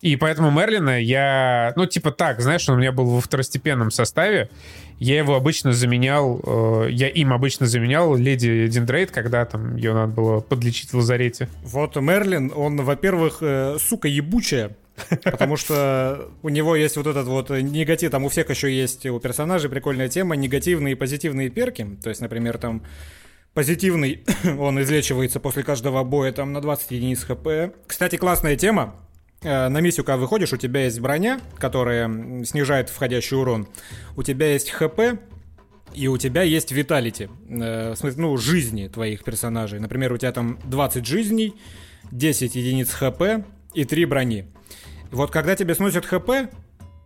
и 0.00 0.16
поэтому 0.16 0.50
Мерлина 0.50 1.00
я, 1.00 1.72
ну, 1.76 1.86
типа 1.86 2.10
так, 2.10 2.40
знаешь, 2.40 2.68
он 2.68 2.76
у 2.76 2.78
меня 2.78 2.92
был 2.92 3.06
во 3.06 3.20
второстепенном 3.20 3.90
составе. 3.90 4.50
Я 4.98 5.18
его 5.18 5.34
обычно 5.34 5.72
заменял, 5.72 6.40
э, 6.44 6.88
я 6.90 7.08
им 7.08 7.32
обычно 7.32 7.66
заменял 7.66 8.14
леди 8.16 8.66
Дендрейд, 8.68 9.10
когда 9.10 9.44
там 9.44 9.76
ее 9.76 9.92
надо 9.92 10.12
было 10.12 10.40
подлечить 10.40 10.92
в 10.92 10.96
лазарете. 10.96 11.48
Вот 11.64 11.96
Мерлин, 11.96 12.52
он, 12.54 12.76
во-первых, 12.82 13.38
э, 13.40 13.76
сука 13.78 14.08
ебучая, 14.08 14.76
Потому 15.24 15.56
что 15.56 16.30
у 16.42 16.48
него 16.48 16.74
есть 16.74 16.96
вот 16.96 17.06
этот 17.06 17.26
вот 17.26 17.50
негатив, 17.50 18.10
там 18.10 18.24
у 18.24 18.28
всех 18.28 18.50
еще 18.50 18.74
есть 18.74 19.04
у 19.06 19.18
персонажей 19.20 19.70
прикольная 19.70 20.08
тема, 20.08 20.36
негативные 20.36 20.92
и 20.92 20.94
позитивные 20.94 21.50
перки. 21.50 21.86
То 22.02 22.08
есть, 22.08 22.20
например, 22.20 22.58
там 22.58 22.82
позитивный, 23.54 24.24
он 24.58 24.80
излечивается 24.82 25.40
после 25.40 25.62
каждого 25.62 26.02
боя 26.04 26.32
там 26.32 26.52
на 26.52 26.60
20 26.60 26.90
единиц 26.92 27.24
хп. 27.24 27.74
Кстати, 27.86 28.16
классная 28.16 28.56
тема. 28.56 28.94
Э, 29.42 29.68
на 29.68 29.80
миссию, 29.80 30.04
когда 30.04 30.18
выходишь, 30.18 30.52
у 30.52 30.56
тебя 30.56 30.84
есть 30.84 31.00
броня, 31.00 31.40
которая 31.58 32.44
снижает 32.44 32.88
входящий 32.88 33.36
урон. 33.36 33.68
У 34.16 34.22
тебя 34.22 34.52
есть 34.52 34.70
хп, 34.70 35.00
и 35.94 36.08
у 36.08 36.18
тебя 36.18 36.42
есть 36.42 36.72
виталити, 36.72 37.28
э, 37.48 37.94
ну, 38.16 38.36
жизни 38.36 38.88
твоих 38.88 39.24
персонажей. 39.24 39.78
Например, 39.78 40.12
у 40.12 40.16
тебя 40.16 40.32
там 40.32 40.58
20 40.64 41.06
жизней, 41.06 41.54
10 42.10 42.54
единиц 42.54 42.92
хп 42.92 43.44
и 43.74 43.84
3 43.84 44.04
брони. 44.04 44.46
Вот 45.10 45.30
когда 45.30 45.54
тебе 45.54 45.74
сносят 45.74 46.06
хп, 46.06 46.30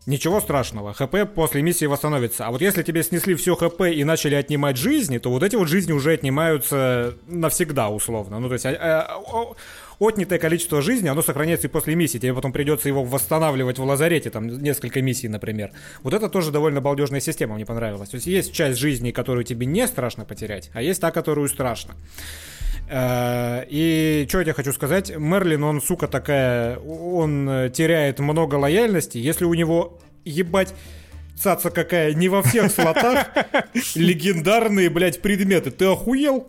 Ничего 0.07 0.40
страшного, 0.40 0.94
ХП 0.94 1.31
после 1.35 1.61
миссии 1.61 1.85
восстановится. 1.85 2.47
А 2.47 2.51
вот 2.51 2.62
если 2.62 2.82
тебе 2.82 3.02
снесли 3.02 3.35
все 3.35 3.55
ХП 3.55 3.82
и 3.82 4.02
начали 4.02 4.35
отнимать 4.35 4.78
жизни, 4.78 5.19
то 5.19 5.31
вот 5.31 5.43
эти 5.43 5.57
вот 5.57 5.69
жизни 5.69 5.93
уже 5.93 6.12
отнимаются 6.12 7.15
навсегда, 7.27 7.90
условно. 7.90 8.40
Ну, 8.40 8.48
то 8.48 8.55
есть 8.55 8.65
а, 8.65 8.73
а, 8.77 9.55
отнятое 10.01 10.39
количество 10.39 10.82
жизни, 10.82 11.09
оно 11.09 11.22
сохраняется 11.22 11.68
и 11.68 11.70
после 11.70 11.94
миссии. 11.94 12.18
Тебе 12.18 12.35
потом 12.35 12.52
придется 12.52 12.89
его 12.89 13.05
восстанавливать 13.05 13.78
в 13.78 13.85
лазарете, 13.85 14.31
там, 14.31 14.48
несколько 14.48 15.02
миссий, 15.02 15.28
например. 15.28 15.70
Вот 16.02 16.14
это 16.14 16.28
тоже 16.28 16.51
довольно 16.51 16.81
балдежная 16.81 17.20
система, 17.20 17.55
мне 17.55 17.66
понравилась. 17.66 18.09
То 18.09 18.16
есть 18.16 18.27
есть 18.27 18.52
часть 18.52 18.78
жизни, 18.78 19.10
которую 19.10 19.44
тебе 19.44 19.66
не 19.66 19.86
страшно 19.86 20.24
потерять, 20.24 20.70
а 20.72 20.82
есть 20.82 21.01
та, 21.01 21.10
которую 21.10 21.48
страшно. 21.48 21.94
Э, 22.89 23.64
и 23.68 24.27
что 24.28 24.39
я 24.39 24.44
тебе 24.44 24.55
хочу 24.55 24.72
сказать, 24.72 25.14
Мерлин, 25.16 25.62
он, 25.62 25.82
сука, 25.82 26.09
такая, 26.09 26.78
он 26.78 27.70
теряет 27.72 28.18
много 28.18 28.55
лояльности, 28.56 29.18
если 29.18 29.44
у 29.44 29.55
него, 29.55 30.01
ебать, 30.24 30.74
цаца 31.40 31.70
какая, 31.70 32.14
не 32.14 32.28
во 32.28 32.42
всех 32.42 32.70
слотах 32.70 33.26
легендарные, 33.94 34.90
блядь, 34.90 35.22
предметы. 35.22 35.70
Ты 35.70 35.86
охуел? 35.86 36.48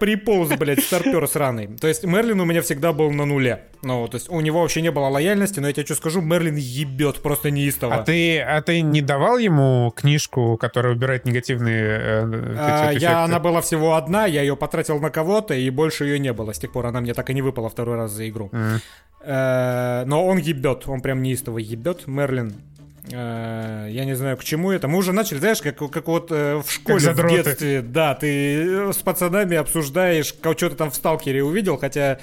Приполз, 0.00 0.50
блядь, 0.56 0.82
старпер 0.82 1.26
сраный. 1.28 1.68
То 1.78 1.86
есть 1.86 2.04
Мерлин 2.04 2.40
у 2.40 2.44
меня 2.44 2.62
всегда 2.62 2.92
был 2.92 3.10
на 3.12 3.24
нуле. 3.24 3.64
Ну, 3.82 4.06
то 4.08 4.16
есть 4.16 4.28
у 4.30 4.40
него 4.40 4.60
вообще 4.60 4.80
не 4.80 4.90
было 4.90 5.06
лояльности, 5.06 5.60
но 5.60 5.66
я 5.66 5.72
тебе 5.72 5.84
что 5.84 5.94
скажу, 5.94 6.20
Мерлин 6.20 6.56
ебет 6.56 7.20
просто 7.20 7.50
неистово. 7.50 7.96
А 7.96 8.02
ты, 8.02 8.40
а 8.40 8.60
ты 8.62 8.80
не 8.80 9.00
давал 9.00 9.38
ему 9.38 9.92
книжку, 9.96 10.56
которая 10.56 10.94
убирает 10.94 11.24
негативные 11.24 11.82
э, 11.82 12.54
а, 12.58 12.90
я, 12.92 13.24
Она 13.24 13.40
была 13.40 13.60
всего 13.60 13.94
одна, 13.94 14.26
я 14.26 14.42
ее 14.42 14.56
потратил 14.56 15.00
на 15.00 15.10
кого-то, 15.10 15.54
и 15.54 15.68
больше 15.70 16.04
ее 16.04 16.18
не 16.18 16.32
было. 16.32 16.52
С 16.52 16.58
тех 16.58 16.72
пор 16.72 16.86
она 16.86 17.00
мне 17.00 17.14
так 17.14 17.28
и 17.30 17.34
не 17.34 17.42
выпала 17.42 17.68
второй 17.68 17.96
раз 17.96 18.12
за 18.12 18.28
игру. 18.28 18.50
Mm. 18.52 18.80
Э, 19.24 20.04
но 20.06 20.26
он 20.26 20.38
ебет, 20.38 20.84
он 20.86 21.00
прям 21.00 21.22
неистово 21.22 21.58
ебет. 21.58 22.06
Мерлин 22.06 22.54
я 23.08 24.04
не 24.04 24.14
знаю, 24.14 24.36
к 24.36 24.44
чему 24.44 24.70
это. 24.70 24.86
Мы 24.86 24.98
уже 24.98 25.12
начали, 25.12 25.38
знаешь, 25.38 25.60
как, 25.60 25.76
как 25.76 26.06
вот 26.06 26.30
э, 26.30 26.62
в 26.64 26.70
школе 26.70 27.10
в 27.10 27.28
детстве. 27.28 27.82
Да, 27.82 28.14
ты 28.14 28.92
с 28.92 28.98
пацанами 28.98 29.56
обсуждаешь, 29.56 30.26
что 30.26 30.54
ты 30.54 30.70
там 30.70 30.90
в 30.90 30.94
сталкере 30.94 31.42
увидел, 31.42 31.78
хотя 31.78 32.18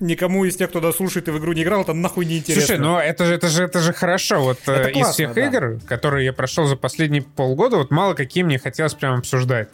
никому 0.00 0.44
из 0.44 0.56
тех, 0.56 0.68
кто 0.70 0.80
дослушает 0.80 1.28
и 1.28 1.30
в 1.30 1.38
игру 1.38 1.52
не 1.52 1.62
играл, 1.62 1.82
это 1.82 1.92
нахуй 1.92 2.26
не 2.26 2.38
интересно. 2.38 2.66
Слушай, 2.66 2.80
ну 2.80 2.98
это 2.98 3.24
же, 3.24 3.34
это 3.34 3.48
же, 3.48 3.64
это 3.64 3.80
же 3.80 3.92
хорошо. 3.92 4.42
Вот 4.42 4.58
это 4.62 4.88
э, 4.88 4.92
классно, 4.92 5.10
из 5.10 5.14
всех 5.14 5.34
да. 5.34 5.46
игр, 5.46 5.80
которые 5.86 6.24
я 6.26 6.32
прошел 6.32 6.66
за 6.66 6.76
последние 6.76 7.22
полгода, 7.22 7.76
вот 7.76 7.90
мало 7.90 8.14
какие 8.14 8.42
мне 8.42 8.58
хотелось 8.58 8.94
прям 8.94 9.18
обсуждать. 9.18 9.68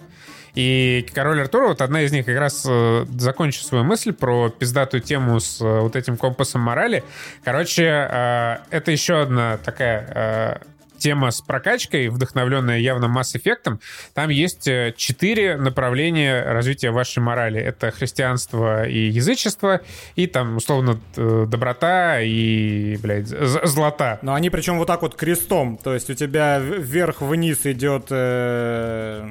И 0.59 1.07
«Король 1.15 1.41
Артур», 1.41 1.69
вот 1.69 1.81
одна 1.81 2.03
из 2.03 2.11
них, 2.11 2.27
как 2.27 2.37
раз 2.37 2.67
э, 2.69 3.07
закончу 3.17 3.63
свою 3.63 3.85
мысль 3.85 4.13
про 4.13 4.49
пиздатую 4.49 5.01
тему 5.01 5.39
с 5.39 5.61
э, 5.61 5.81
вот 5.81 5.95
этим 5.95 6.17
компасом 6.17 6.63
морали. 6.63 7.05
Короче, 7.45 7.85
э, 7.85 8.57
это 8.71 8.91
еще 8.91 9.21
одна 9.21 9.59
такая 9.59 10.61
тема 10.99 11.31
с 11.31 11.41
прокачкой, 11.41 12.09
вдохновленная 12.09 12.79
явно 12.79 13.07
масс-эффектом, 13.07 13.79
там 14.15 14.31
есть 14.31 14.67
э, 14.67 14.93
четыре 14.97 15.57
направления 15.57 16.43
развития 16.43 16.91
вашей 16.91 17.21
морали. 17.21 17.61
Это 17.61 17.93
христианство 17.93 18.85
и 18.85 19.09
язычество, 19.11 19.83
и 20.17 20.27
там, 20.27 20.57
условно, 20.57 20.99
доброта 21.15 22.21
и, 22.21 22.97
блядь, 22.97 23.29
злота. 23.29 24.19
Но 24.23 24.35
они 24.35 24.51
причем 24.51 24.79
вот 24.79 24.89
так 24.89 25.03
вот 25.03 25.15
крестом, 25.15 25.77
то 25.77 25.95
есть 25.95 26.11
у 26.11 26.15
тебя 26.15 26.59
вверх-вниз 26.59 27.65
идет 27.65 28.07
э, 28.11 29.31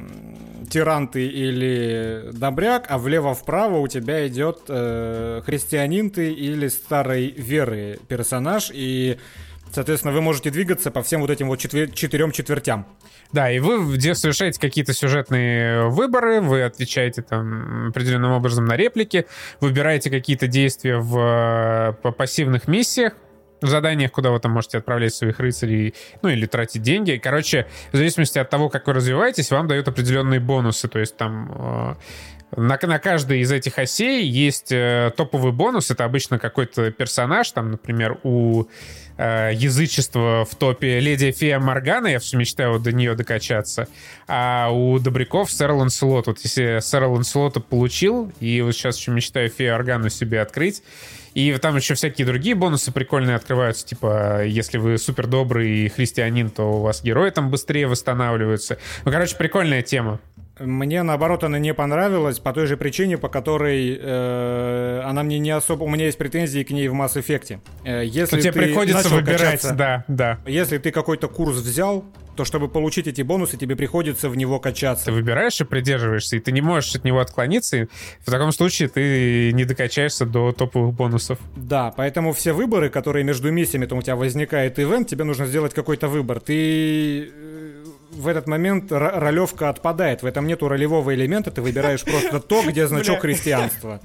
тиранты 0.69 1.27
или 1.27 2.30
добряк, 2.34 2.85
а 2.89 2.98
влево-вправо 2.98 3.77
у 3.77 3.88
тебя 3.88 4.27
идет 4.27 4.61
э, 4.68 5.41
христианин 5.45 6.10
ты 6.10 6.31
или 6.31 6.68
старой 6.68 7.31
веры 7.31 7.99
персонаж, 8.07 8.72
и 8.73 9.18
Соответственно, 9.72 10.14
вы 10.14 10.22
можете 10.22 10.49
двигаться 10.49 10.91
по 10.91 11.03
всем 11.03 11.22
вот 11.22 11.30
этим 11.30 11.48
вот 11.48 11.60
четвер- 11.60 11.91
четырем 11.91 12.31
четвертям. 12.31 12.85
Да, 13.31 13.52
и 13.52 13.60
вы 13.60 13.95
где 13.95 14.15
совершаете 14.15 14.60
какие-то 14.60 14.94
сюжетные 14.94 15.89
выборы, 15.89 16.39
вы 16.39 16.64
отвечаете 16.64 17.22
там 17.22 17.89
определенным 17.89 18.31
образом 18.31 18.65
на 18.65 18.77
реплики, 18.77 19.27
выбираете 19.60 20.10
какие-то 20.10 20.48
действия 20.48 20.98
в 20.98 21.98
по 22.02 22.11
пассивных 22.11 22.68
миссиях, 22.68 23.14
в 23.61 23.67
заданиях, 23.67 24.11
куда 24.11 24.31
вы 24.31 24.39
там 24.39 24.51
можете 24.51 24.77
отправлять 24.77 25.13
своих 25.13 25.39
рыцарей, 25.39 25.93
ну 26.21 26.29
или 26.29 26.45
тратить 26.45 26.81
деньги. 26.81 27.19
Короче, 27.21 27.67
в 27.91 27.97
зависимости 27.97 28.38
от 28.38 28.49
того, 28.49 28.69
как 28.69 28.88
вы 28.88 28.93
развиваетесь, 28.93 29.51
вам 29.51 29.67
дают 29.67 29.88
определенные 29.88 30.39
бонусы. 30.39 30.88
То 30.88 30.99
есть 30.99 31.17
там 31.17 31.51
э, 31.51 31.95
на, 32.55 32.79
на 32.81 32.99
каждой 32.99 33.41
из 33.41 33.51
этих 33.51 33.77
осей 33.77 34.25
есть 34.25 34.71
э, 34.71 35.11
топовый 35.15 35.51
бонус. 35.51 35.91
Это 35.91 36.05
обычно 36.05 36.39
какой-то 36.39 36.91
персонаж, 36.91 37.51
там, 37.51 37.71
например, 37.71 38.19
у 38.23 38.65
э, 39.17 39.51
язычества 39.53 40.45
в 40.49 40.55
топе 40.55 40.99
Леди 40.99 41.31
Фея 41.31 41.59
Моргана, 41.59 42.07
я 42.07 42.19
все 42.19 42.38
мечтаю 42.38 42.73
вот 42.73 42.84
до 42.84 42.91
нее 42.93 43.15
докачаться, 43.15 43.88
а 44.27 44.69
у 44.71 44.97
Добряков 44.99 45.51
сэр 45.51 45.71
Ланселот. 45.71 46.27
Вот 46.27 46.39
если 46.39 46.79
сэр 46.79 47.03
Ланселота 47.05 47.59
получил, 47.59 48.31
и 48.39 48.61
вот 48.61 48.73
сейчас 48.73 48.97
еще 48.97 49.11
мечтаю 49.11 49.49
Фею 49.49 49.75
Органу 49.75 50.09
себе 50.09 50.39
открыть, 50.41 50.84
и 51.38 51.55
там 51.59 51.76
еще 51.76 51.93
всякие 51.93 52.26
другие 52.26 52.55
бонусы 52.55 52.91
прикольные 52.91 53.35
открываются, 53.35 53.85
типа, 53.85 54.43
если 54.43 54.80
вы 54.80 54.97
супер 54.97 55.27
добрый 55.27 55.88
христианин, 55.88 56.49
то 56.49 56.64
у 56.64 56.81
вас 56.81 57.03
герои 57.03 57.30
там 57.30 57.51
быстрее 57.51 57.85
восстанавливаются. 57.85 58.80
Ну, 59.05 59.11
короче, 59.11 59.35
прикольная 59.35 59.84
тема. 59.84 60.19
Мне, 60.59 61.03
наоборот, 61.03 61.43
она 61.43 61.59
не 61.59 61.73
понравилась 61.73 62.39
по 62.39 62.53
той 62.53 62.67
же 62.67 62.77
причине, 62.77 63.17
по 63.17 63.29
которой 63.29 63.97
э, 63.99 65.01
она 65.03 65.23
мне 65.23 65.39
не 65.39 65.51
особо... 65.51 65.84
У 65.84 65.89
меня 65.89 66.05
есть 66.05 66.17
претензии 66.17 66.63
к 66.63 66.71
ней 66.71 66.88
в 66.88 66.93
Mass 66.93 67.15
Effect. 67.15 67.59
Э, 67.84 68.03
если 68.05 68.41
тебе 68.41 68.53
приходится 68.53 69.09
выбирать, 69.09 69.41
качаться, 69.41 69.73
да, 69.73 70.03
да. 70.07 70.39
Если 70.45 70.77
ты 70.77 70.91
какой-то 70.91 71.27
курс 71.27 71.57
взял, 71.57 72.05
то 72.38 72.45
чтобы 72.45 72.69
получить 72.69 73.07
эти 73.07 73.23
бонусы, 73.23 73.57
тебе 73.57 73.75
приходится 73.75 74.29
в 74.29 74.38
него 74.38 74.59
качаться. 74.59 75.05
Ты 75.05 75.11
выбираешь 75.11 75.59
и 75.59 75.63
придерживаешься, 75.63 76.38
и 76.38 76.39
ты 76.39 76.51
не 76.51 76.61
можешь 76.61 76.95
от 76.95 77.03
него 77.03 77.19
отклониться, 77.19 77.77
и 77.77 77.85
в 78.19 78.31
таком 78.31 78.51
случае 78.51 78.89
ты 78.89 79.51
не 79.53 79.65
докачаешься 79.65 80.25
до 80.25 80.51
топовых 80.51 80.93
бонусов. 80.93 81.39
Да, 81.55 81.93
поэтому 81.97 82.34
все 82.34 82.53
выборы, 82.53 82.89
которые 82.89 83.25
между 83.25 83.51
миссиями, 83.51 83.88
там 83.88 83.97
у 83.97 84.01
тебя 84.01 84.15
возникает 84.15 84.79
ивент, 84.79 85.09
тебе 85.09 85.23
нужно 85.23 85.47
сделать 85.47 85.73
какой-то 85.73 86.07
выбор. 86.07 86.39
Ты 86.39 87.31
э, 87.34 87.84
в 88.18 88.27
этот 88.27 88.48
момент 88.48 88.91
ролевка 88.91 89.69
отпадает. 89.69 90.23
В 90.23 90.26
этом 90.26 90.48
нету 90.48 90.68
ролевого 90.68 91.14
элемента, 91.14 91.52
ты 91.52 91.61
выбираешь 91.61 92.03
просто 92.03 92.39
то, 92.39 92.64
где 92.64 92.88
значок 92.88 93.22
христианства. 93.22 94.02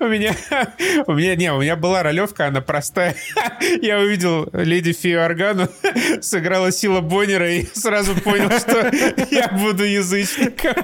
У 0.00 0.06
меня, 0.06 0.34
у 1.06 1.12
меня, 1.12 1.36
не, 1.36 1.52
у 1.52 1.60
меня 1.60 1.76
была 1.76 2.02
ролевка, 2.02 2.46
она 2.46 2.60
простая. 2.60 3.14
Я 3.82 3.98
увидел 3.98 4.48
Леди 4.52 4.92
Фию 4.92 5.24
Органу, 5.24 5.68
сыграла 6.20 6.72
Сила 6.72 7.00
Боннера 7.00 7.50
и 7.50 7.66
сразу 7.74 8.14
понял, 8.20 8.50
что 8.58 8.90
я 9.30 9.48
буду 9.48 9.84
язычником. 9.84 10.74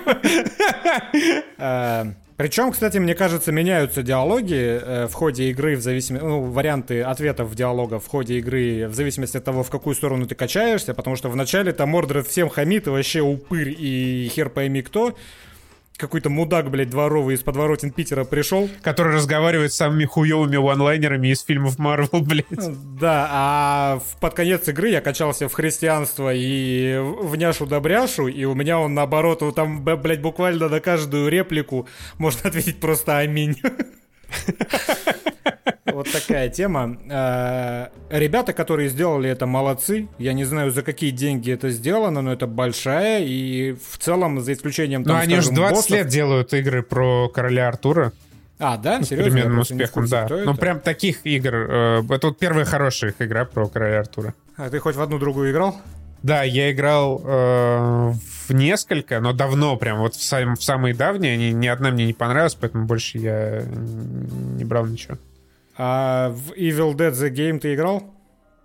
Причем, 2.39 2.71
кстати, 2.71 2.99
мне 2.99 3.17
кажется, 3.17 3.51
меняются 3.51 4.05
диалоги 4.05 4.55
э, 4.81 5.09
в 5.09 5.13
ходе 5.13 5.51
игры 5.51 5.75
в 5.75 5.81
зависимости, 5.81 6.25
ну, 6.25 6.45
варианты 6.45 7.03
ответов 7.03 7.53
диалога 7.57 7.99
в 7.99 8.07
ходе 8.07 8.39
игры 8.39 8.87
в 8.87 8.95
зависимости 8.95 9.37
от 9.37 9.45
того, 9.45 9.65
в 9.65 9.71
какую 9.71 9.97
сторону 9.97 10.25
ты 10.25 10.37
качаешься, 10.37 10.95
потому 10.95 11.17
что 11.17 11.31
вначале 11.31 11.73
там 11.73 11.89
Мордред 11.89 12.29
всем 12.29 12.49
хамит, 12.49 12.87
вообще 12.87 13.23
упырь 13.23 13.75
и 13.77 14.31
хер 14.33 14.51
пойми 14.51 14.83
кто, 14.83 15.17
какой-то 15.99 16.31
мудак, 16.31 16.71
блядь, 16.71 16.89
дворовый 16.89 17.35
из 17.35 17.43
подворотен 17.43 17.91
Питера 17.91 18.25
пришел. 18.25 18.71
Который 18.83 19.15
разговаривает 19.15 19.73
с 19.73 19.77
самыми 19.77 20.05
хуевыми 20.05 20.57
ванлайнерами 20.57 21.29
из 21.29 21.43
фильмов 21.43 21.79
Марвел, 21.79 22.09
блядь. 22.23 22.47
Да, 22.99 23.29
а 23.31 23.99
в, 23.99 24.21
под 24.21 24.35
конец 24.35 24.67
игры 24.69 24.89
я 24.89 25.01
качался 25.01 25.49
в 25.49 25.53
христианство 25.53 26.33
и 26.33 26.99
в 26.99 27.35
няшу-добряшу, 27.37 28.29
и 28.29 28.45
у 28.45 28.55
меня 28.55 28.79
он 28.79 28.95
наоборот, 28.95 29.43
там, 29.55 29.85
блядь, 29.85 30.23
буквально 30.23 30.69
на 30.69 30.81
каждую 30.81 31.29
реплику 31.29 31.89
можно 32.17 32.49
ответить 32.49 32.81
просто 32.81 33.19
«Аминь». 33.19 33.61
Вот 35.85 36.11
такая 36.11 36.49
тема. 36.49 36.97
Э, 37.11 37.89
ребята, 38.11 38.53
которые 38.53 38.89
сделали 38.89 39.31
это, 39.31 39.47
молодцы. 39.47 40.09
Я 40.19 40.33
не 40.33 40.45
знаю, 40.45 40.71
за 40.71 40.83
какие 40.83 41.11
деньги 41.11 41.53
это 41.53 41.71
сделано, 41.71 42.23
но 42.23 42.33
это 42.33 42.47
большая. 42.47 43.25
И 43.25 43.73
в 43.73 43.99
целом, 43.99 44.41
за 44.41 44.53
исключением... 44.53 45.05
Там, 45.05 45.17
ну, 45.17 45.23
они 45.23 45.39
уже 45.39 45.51
20 45.51 45.77
боссов... 45.77 45.91
лет 45.91 46.09
делают 46.09 46.53
игры 46.55 46.83
про 46.83 47.29
короля 47.29 47.69
Артура. 47.69 48.13
А, 48.59 48.77
да? 48.77 48.99
Ну, 48.99 49.05
с 49.05 49.09
Серьезно? 49.09 49.31
переменным 49.31 49.59
успехом, 49.61 50.03
курсе, 50.03 50.27
да. 50.29 50.37
Ну, 50.45 50.55
прям 50.55 50.81
таких 50.81 51.25
игр. 51.25 51.55
Э, 51.55 52.03
это 52.11 52.29
вот 52.29 52.39
первая 52.39 52.65
хорошая 52.65 53.11
их 53.11 53.17
игра 53.21 53.45
про 53.45 53.69
короля 53.69 54.01
Артура. 54.01 54.35
А 54.57 54.69
ты 54.69 54.79
хоть 54.81 54.97
в 54.97 55.01
одну 55.01 55.19
другую 55.19 55.53
играл? 55.53 55.81
Да, 56.23 56.43
я 56.43 56.73
играл 56.73 57.23
э, 57.25 58.13
в 58.49 58.53
несколько, 58.53 59.21
но 59.21 59.33
давно, 59.33 59.77
прям 59.77 59.99
вот 59.99 60.17
в, 60.17 60.23
сам, 60.23 60.57
в 60.57 60.63
самые 60.63 60.95
давние. 60.95 61.35
Они, 61.35 61.53
ни 61.53 61.69
одна 61.69 61.91
мне 61.91 62.07
не 62.07 62.13
понравилась, 62.13 62.57
поэтому 62.57 62.87
больше 62.87 63.19
я 63.19 63.63
не 63.63 64.65
брал 64.65 64.87
ничего. 64.87 65.17
А 65.79 66.31
в 66.31 66.53
Evil 66.53 66.95
Dead 66.95 67.13
The 67.13 67.31
Game 67.31 67.61
ты 67.61 67.75
играл? 67.75 68.18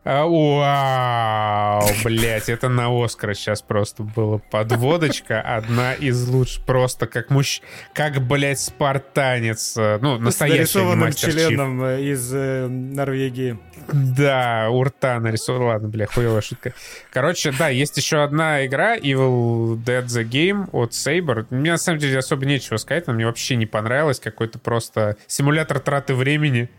А, 0.05 0.25
вау, 0.25 1.87
блять, 2.03 2.49
это 2.49 2.67
на 2.67 2.89
Оскар 2.89 3.33
сейчас 3.35 3.61
просто 3.61 4.03
было 4.03 4.37
подводочка. 4.37 5.39
Одна 5.39 5.93
из 5.93 6.27
лучших, 6.27 6.65
просто 6.65 7.07
как 7.07 7.29
мужч... 7.29 7.61
как, 7.93 8.19
блять, 8.21 8.59
спартанец. 8.59 9.77
Э, 9.77 9.99
ну, 10.01 10.17
настоящий 10.17 10.57
нарисованным 10.59 11.13
членом 11.13 11.83
э, 11.85 12.01
из 12.01 12.33
э, 12.33 12.67
Норвегии. 12.67 13.57
Да, 13.87 14.67
у 14.71 14.83
рта 14.83 15.21
нарисован. 15.21 15.63
Ладно, 15.63 15.87
бля, 15.87 16.05
хуевая 16.05 16.41
шутка. 16.41 16.73
Короче, 17.09 17.53
да, 17.57 17.69
есть 17.69 17.95
еще 17.95 18.23
одна 18.23 18.65
игра, 18.65 18.97
Evil 18.97 19.77
Dead 19.77 20.05
The 20.05 20.23
Game 20.23 20.67
от 20.73 20.91
Saber. 20.91 21.45
Мне, 21.49 21.71
на 21.71 21.77
самом 21.77 21.99
деле, 21.99 22.17
особо 22.17 22.45
нечего 22.45 22.75
сказать, 22.75 23.07
но 23.07 23.13
мне 23.13 23.25
вообще 23.25 23.55
не 23.55 23.65
понравилось. 23.65 24.19
Какой-то 24.19 24.59
просто 24.59 25.15
симулятор 25.27 25.79
траты 25.79 26.13
времени. 26.13 26.69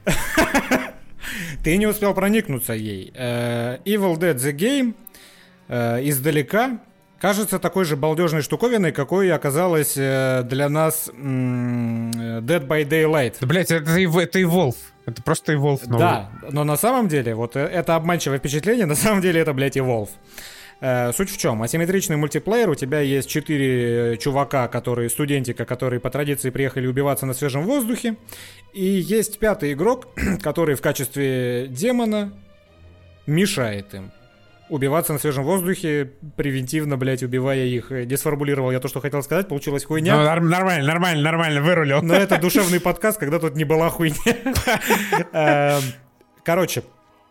Ты 1.65 1.79
не 1.79 1.87
успел 1.87 2.13
проникнуться 2.13 2.75
ей. 2.75 3.11
Э, 3.15 3.79
Evil 3.87 4.19
Dead 4.19 4.37
The 4.37 4.53
Game 4.53 4.95
э, 5.69 6.07
издалека 6.07 6.79
кажется 7.19 7.59
такой 7.59 7.87
же 7.87 7.97
балдежной 7.97 8.43
штуковиной, 8.43 8.93
какой 8.93 9.33
оказалась 9.33 9.95
э, 9.97 10.43
для 10.45 10.69
нас 10.69 11.09
Dead 11.09 12.67
by 12.67 12.85
Daylight. 12.87 13.37
Да, 13.41 13.47
блять, 13.47 13.71
это, 13.71 13.91
это 13.91 14.41
Evolve. 14.41 14.77
Это 15.07 15.23
просто 15.23 15.55
Evolve 15.55 15.81
новый. 15.87 16.01
Да, 16.01 16.31
но 16.51 16.65
на 16.65 16.77
самом 16.77 17.09
деле, 17.09 17.35
вот 17.35 17.57
это 17.57 17.97
обманчивое 17.97 18.39
впечатление, 18.39 18.85
на 18.85 18.95
самом 18.95 19.23
деле 19.23 19.41
это, 19.41 19.55
блядь, 19.55 19.79
Evolve. 19.79 20.11
Э, 20.87 21.13
суть 21.15 21.31
в 21.31 21.39
чем? 21.39 21.63
Асимметричный 21.63 22.19
мультиплеер, 22.19 22.69
у 22.69 22.75
тебя 22.75 23.01
есть 23.01 23.27
четыре 23.27 24.19
чувака, 24.19 24.69
которые, 24.69 25.09
студентика, 25.09 25.65
которые 25.65 25.99
по 25.99 26.11
традиции 26.11 26.51
приехали 26.51 26.87
убиваться 26.87 27.25
на 27.25 27.33
свежем 27.33 27.63
воздухе, 27.63 28.17
и 28.75 28.85
есть 28.85 29.39
пятый 29.39 29.73
игрок, 29.73 30.09
который 30.43 30.75
в 30.75 30.83
качестве 30.83 31.69
демона 31.71 32.35
мешает 33.27 33.95
им 33.95 34.13
убиваться 34.69 35.15
на 35.15 35.19
свежем 35.19 35.45
воздухе, 35.45 36.13
превентивно, 36.37 36.99
блядь, 36.99 37.23
убивая 37.23 37.65
их. 37.65 37.91
Не 37.91 38.17
сформулировал 38.19 38.71
я 38.71 38.79
то, 38.79 38.89
что 38.89 39.01
хотел 39.01 39.23
сказать, 39.23 39.49
получилась 39.49 39.87
хуйня. 39.87 40.17
Ну, 40.17 40.25
нормально, 40.25 40.87
нормально, 40.87 41.23
нормально, 41.23 41.63
вырулил. 41.63 42.03
Но 42.03 42.15
это 42.15 42.39
душевный 42.39 42.81
подкаст, 42.89 43.19
когда 43.19 43.39
тут 43.39 43.57
не 43.57 43.65
была 43.65 43.89
хуйня. 43.89 44.17
Эм, 45.33 45.83
короче, 46.45 46.83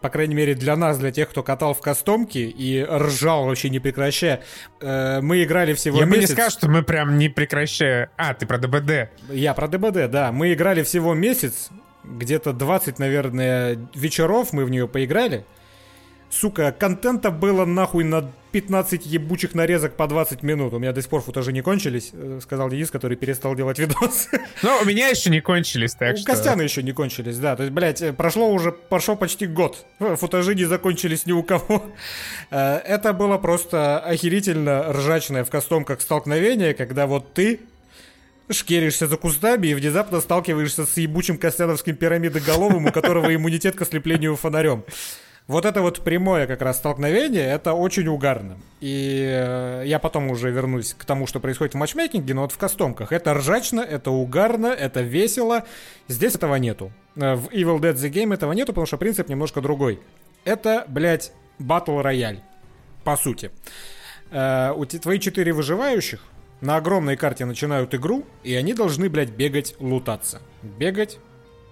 по 0.04 0.10
крайней 0.10 0.36
мере 0.36 0.54
для 0.54 0.76
нас, 0.76 0.98
для 1.00 1.12
тех, 1.12 1.30
кто 1.30 1.44
катал 1.44 1.74
в 1.74 1.80
кастомке 1.80 2.42
и 2.42 2.84
ржал 2.84 3.46
вообще 3.46 3.70
не 3.70 3.80
прекращая. 3.80 4.44
Э, 4.82 5.22
мы 5.22 5.44
играли 5.44 5.74
всего 5.74 5.98
Я 5.98 6.06
месяц. 6.06 6.14
Я 6.14 6.20
бы 6.20 6.22
не 6.22 6.28
сказал, 6.28 6.52
что 6.52 6.70
мы 6.70 6.84
прям 6.84 7.18
не 7.18 7.30
прекращая. 7.30 8.10
А, 8.18 8.34
ты 8.34 8.46
про 8.46 8.58
ДБД. 8.58 9.10
Я 9.30 9.54
про 9.54 9.70
ДБД, 9.70 10.12
да. 10.12 10.34
Мы 10.34 10.52
играли 10.52 10.84
всего 10.84 11.14
месяц, 11.14 11.70
где-то 12.04 12.52
20, 12.52 13.00
наверное, 13.00 13.80
вечеров 13.96 14.52
мы 14.52 14.66
в 14.66 14.70
нее 14.70 14.90
поиграли. 14.90 15.46
Сука, 16.40 16.72
контента 16.72 17.30
было 17.30 17.64
нахуй 17.64 18.04
на 18.04 18.32
15 18.54 19.06
ебучих 19.06 19.54
нарезок 19.54 19.96
по 19.96 20.08
20 20.08 20.42
минут. 20.42 20.74
У 20.74 20.80
меня 20.80 20.92
до 20.92 21.00
сих 21.00 21.10
пор 21.10 21.22
футажи 21.22 21.54
не 21.54 21.62
кончились, 21.62 22.10
э, 22.12 22.40
сказал 22.42 22.70
Денис, 22.70 22.90
который 22.90 23.16
перестал 23.16 23.54
делать 23.54 23.78
видосы. 23.78 24.42
Ну, 24.64 24.80
у 24.82 24.86
меня 24.86 25.10
еще 25.10 25.30
не 25.30 25.42
кончились, 25.42 25.94
так 25.94 26.16
у 26.16 26.18
что... 26.18 26.32
У 26.32 26.36
Костяна 26.36 26.64
еще 26.64 26.82
не 26.82 26.92
кончились, 26.92 27.38
да. 27.38 27.56
То 27.56 27.64
есть, 27.64 27.74
блядь, 27.74 28.02
э, 28.02 28.14
прошло 28.14 28.50
уже, 28.50 28.72
прошел 28.72 29.16
почти 29.16 29.46
год. 29.46 29.86
Футажи 30.00 30.56
не 30.56 30.66
закончились 30.66 31.28
ни 31.28 31.34
у 31.34 31.44
кого. 31.44 31.84
Э, 32.50 32.78
это 32.78 33.14
было 33.14 33.38
просто 33.38 34.00
охерительно 34.00 34.92
ржачное 34.92 35.44
в 35.44 35.52
кастомках 35.52 36.02
столкновение, 36.02 36.74
когда 36.74 37.06
вот 37.06 37.32
ты 37.34 37.60
шкеришься 38.50 39.08
за 39.08 39.18
кустами 39.18 39.68
и 39.68 39.74
внезапно 39.76 40.20
сталкиваешься 40.20 40.86
с 40.86 40.98
ебучим 40.98 41.38
костяновским 41.38 41.96
пирамидоголовым, 41.96 42.88
у 42.88 42.92
которого 42.92 43.34
иммунитет 43.34 43.76
к 43.76 43.82
ослеплению 43.84 44.36
фонарем. 44.36 44.84
Вот 45.48 45.66
это 45.66 45.82
вот 45.82 46.02
прямое 46.02 46.48
как 46.48 46.62
раз 46.62 46.78
столкновение, 46.78 47.46
это 47.46 47.74
очень 47.74 48.08
угарно. 48.08 48.58
И 48.80 49.22
э, 49.30 49.84
я 49.86 50.00
потом 50.00 50.32
уже 50.32 50.52
вернусь 50.52 50.94
к 50.94 51.04
тому, 51.04 51.28
что 51.28 51.42
происходит 51.42 51.74
в 51.74 51.78
матчмейкинге, 51.78 52.34
но 52.34 52.44
вот 52.44 52.54
в 52.54 52.58
кастомках. 52.58 53.12
Это 53.12 53.34
ржачно, 53.34 53.82
это 53.82 54.12
угарно, 54.12 54.68
это 54.68 55.02
весело. 55.02 55.66
Здесь 56.08 56.36
этого 56.36 56.56
нету. 56.56 56.94
Э, 57.18 57.36
в 57.36 57.50
Evil 57.50 57.80
Dead 57.80 57.94
The 57.94 58.10
Game 58.10 58.34
этого 58.34 58.54
нету, 58.54 58.72
потому 58.72 58.86
что 58.86 58.98
принцип 58.98 59.28
немножко 59.28 59.60
другой. 59.60 60.00
Это, 60.46 60.86
блядь, 60.88 61.34
батл 61.60 62.00
рояль. 62.00 62.42
По 63.04 63.18
сути. 63.18 63.52
Э, 64.32 64.72
у 64.72 64.86
твои 64.86 65.20
четыре 65.20 65.52
выживающих 65.52 66.22
на 66.62 66.78
огромной 66.78 67.18
карте 67.18 67.44
начинают 67.44 67.94
игру, 67.94 68.26
и 68.44 68.56
они 68.56 68.74
должны, 68.74 69.10
блядь, 69.10 69.32
бегать, 69.32 69.76
лутаться. 69.80 70.42
Бегать, 70.62 71.20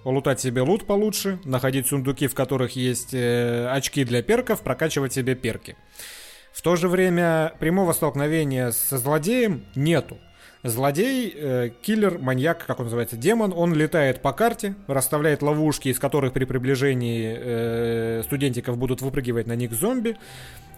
лутать 0.04 0.40
себе 0.40 0.62
лут 0.62 0.86
получше, 0.86 1.38
находить 1.44 1.86
сундуки, 1.86 2.26
в 2.26 2.34
которых 2.34 2.76
есть 2.76 3.14
э, 3.14 3.68
очки 3.68 4.04
для 4.04 4.22
перков, 4.22 4.62
прокачивать 4.62 5.12
себе 5.12 5.34
перки. 5.34 5.76
В 6.52 6.60
то 6.62 6.76
же 6.76 6.88
время 6.88 7.54
прямого 7.58 7.92
столкновения 7.92 8.70
со 8.72 8.98
злодеем 8.98 9.64
нету. 9.74 10.18
Злодей, 10.64 11.32
э, 11.34 11.70
киллер, 11.82 12.18
маньяк, 12.18 12.64
как 12.64 12.78
он 12.78 12.84
называется, 12.86 13.16
демон, 13.16 13.52
он 13.54 13.74
летает 13.74 14.22
по 14.22 14.32
карте, 14.32 14.76
расставляет 14.86 15.42
ловушки, 15.42 15.88
из 15.88 15.98
которых 15.98 16.32
при 16.32 16.44
приближении 16.44 17.36
э, 17.36 18.22
студентиков 18.24 18.78
будут 18.78 19.02
выпрыгивать 19.02 19.48
на 19.48 19.56
них 19.56 19.72
зомби. 19.72 20.16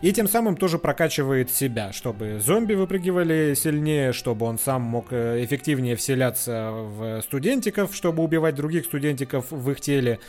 И 0.02 0.12
тем 0.12 0.28
самым 0.28 0.56
тоже 0.56 0.78
прокачивает 0.78 1.50
себя, 1.50 1.92
чтобы 1.92 2.38
зомби 2.38 2.74
выпрыгивали 2.74 3.54
сильнее, 3.54 4.12
чтобы 4.12 4.44
он 4.46 4.58
сам 4.58 4.82
мог 4.82 5.06
э, 5.10 5.42
эффективнее 5.44 5.96
вселяться 5.96 6.70
в 6.72 7.22
студентиков, 7.22 7.94
чтобы 7.94 8.22
убивать 8.22 8.54
других 8.54 8.84
студентиков 8.84 9.50
в 9.50 9.70
их 9.70 9.80
теле. 9.80 10.20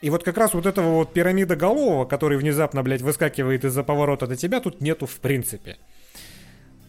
И 0.00 0.10
вот 0.10 0.22
как 0.22 0.36
раз 0.36 0.54
вот 0.54 0.66
этого 0.66 0.90
вот 0.90 1.12
пирамида 1.12 1.56
голового, 1.56 2.04
который 2.04 2.38
внезапно, 2.38 2.82
блядь, 2.84 3.02
выскакивает 3.02 3.64
из-за 3.64 3.82
поворота 3.82 4.28
до 4.28 4.36
тебя, 4.36 4.60
тут 4.60 4.80
нету 4.80 5.06
в 5.06 5.18
принципе. 5.18 5.78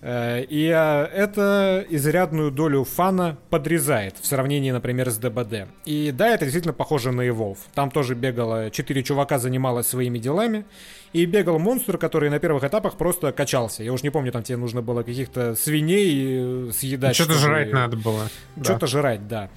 Э, 0.02 0.44
и 0.44 0.70
а, 0.70 1.06
это 1.06 1.86
изрядную 1.90 2.52
долю 2.52 2.84
фана 2.84 3.38
подрезает 3.50 4.16
в 4.20 4.26
сравнении, 4.26 4.72
например, 4.72 5.10
с 5.10 5.18
ДБД. 5.18 5.68
И 5.86 6.12
да, 6.12 6.30
это 6.30 6.46
действительно 6.46 6.74
похоже 6.74 7.12
на 7.12 7.28
Evolve. 7.28 7.58
Там 7.74 7.92
тоже 7.92 8.16
бегало, 8.16 8.70
четыре 8.72 9.04
чувака 9.04 9.40
занималось 9.40 9.88
своими 9.88 10.20
делами, 10.20 10.66
и 11.14 11.26
бегал 11.26 11.60
монстр, 11.60 11.98
который 11.98 12.30
на 12.30 12.40
первых 12.40 12.64
этапах 12.64 12.98
просто 12.98 13.32
качался. 13.32 13.84
Я 13.84 13.94
уж 13.94 14.04
не 14.04 14.10
помню, 14.10 14.32
там 14.32 14.44
тебе 14.44 14.58
нужно 14.58 14.82
было 14.82 15.04
каких-то 15.04 15.56
свиней 15.56 16.70
э, 16.70 16.72
съедать. 16.72 17.16
Что-то 17.16 17.34
жрать 17.34 17.72
надо 17.72 17.98
было. 17.98 18.30
Что-то 18.62 18.82
да. 18.82 18.88
жрать, 18.88 19.28
да. 19.28 19.50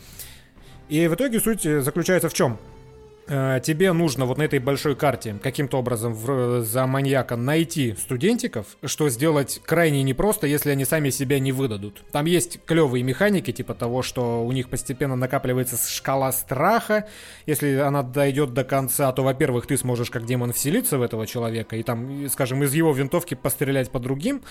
И 0.88 1.06
в 1.08 1.14
итоге 1.14 1.40
суть 1.40 1.62
заключается 1.62 2.28
в 2.28 2.34
чем? 2.34 2.58
Э, 3.28 3.60
тебе 3.62 3.92
нужно 3.92 4.26
вот 4.26 4.38
на 4.38 4.42
этой 4.42 4.58
большой 4.58 4.96
карте 4.96 5.36
каким-то 5.42 5.78
образом 5.78 6.12
в, 6.12 6.62
за 6.62 6.86
маньяка 6.86 7.36
найти 7.36 7.94
студентиков, 7.94 8.66
что 8.84 9.08
сделать 9.08 9.60
крайне 9.64 10.02
непросто, 10.02 10.46
если 10.46 10.70
они 10.70 10.84
сами 10.84 11.10
себя 11.10 11.38
не 11.38 11.52
выдадут. 11.52 12.02
Там 12.10 12.26
есть 12.26 12.60
клевые 12.64 13.04
механики, 13.04 13.52
типа 13.52 13.74
того, 13.74 14.02
что 14.02 14.44
у 14.44 14.52
них 14.52 14.68
постепенно 14.68 15.16
накапливается 15.16 15.76
шкала 15.88 16.32
страха. 16.32 17.08
Если 17.46 17.76
она 17.76 18.02
дойдет 18.02 18.54
до 18.54 18.64
конца, 18.64 19.12
то, 19.12 19.22
во-первых, 19.22 19.66
ты 19.66 19.76
сможешь 19.76 20.10
как 20.10 20.26
демон 20.26 20.52
вселиться 20.52 20.98
в 20.98 21.02
этого 21.02 21.26
человека 21.26 21.76
и 21.76 21.82
там, 21.82 22.28
скажем, 22.28 22.62
из 22.64 22.74
его 22.74 22.92
винтовки 22.92 23.34
пострелять 23.34 23.90
по 23.90 24.00
другим. 24.00 24.42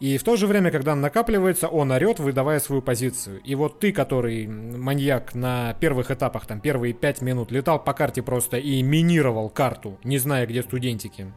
И 0.00 0.16
в 0.16 0.22
то 0.22 0.36
же 0.36 0.46
время, 0.46 0.70
когда 0.70 0.92
он 0.92 1.00
накапливается, 1.00 1.66
он 1.66 1.90
орет, 1.90 2.20
выдавая 2.20 2.60
свою 2.60 2.82
позицию. 2.82 3.40
И 3.42 3.56
вот 3.56 3.80
ты, 3.80 3.92
который 3.92 4.46
маньяк 4.46 5.34
на 5.34 5.74
первых 5.74 6.12
этапах, 6.12 6.46
там, 6.46 6.60
первые 6.60 6.92
пять 6.92 7.20
минут, 7.20 7.50
летал 7.50 7.82
по 7.82 7.92
карте 7.94 8.22
просто 8.22 8.58
и 8.58 8.80
минировал 8.82 9.50
карту, 9.50 9.98
не 10.04 10.18
зная, 10.18 10.46
где 10.46 10.62
студентики, 10.62 11.32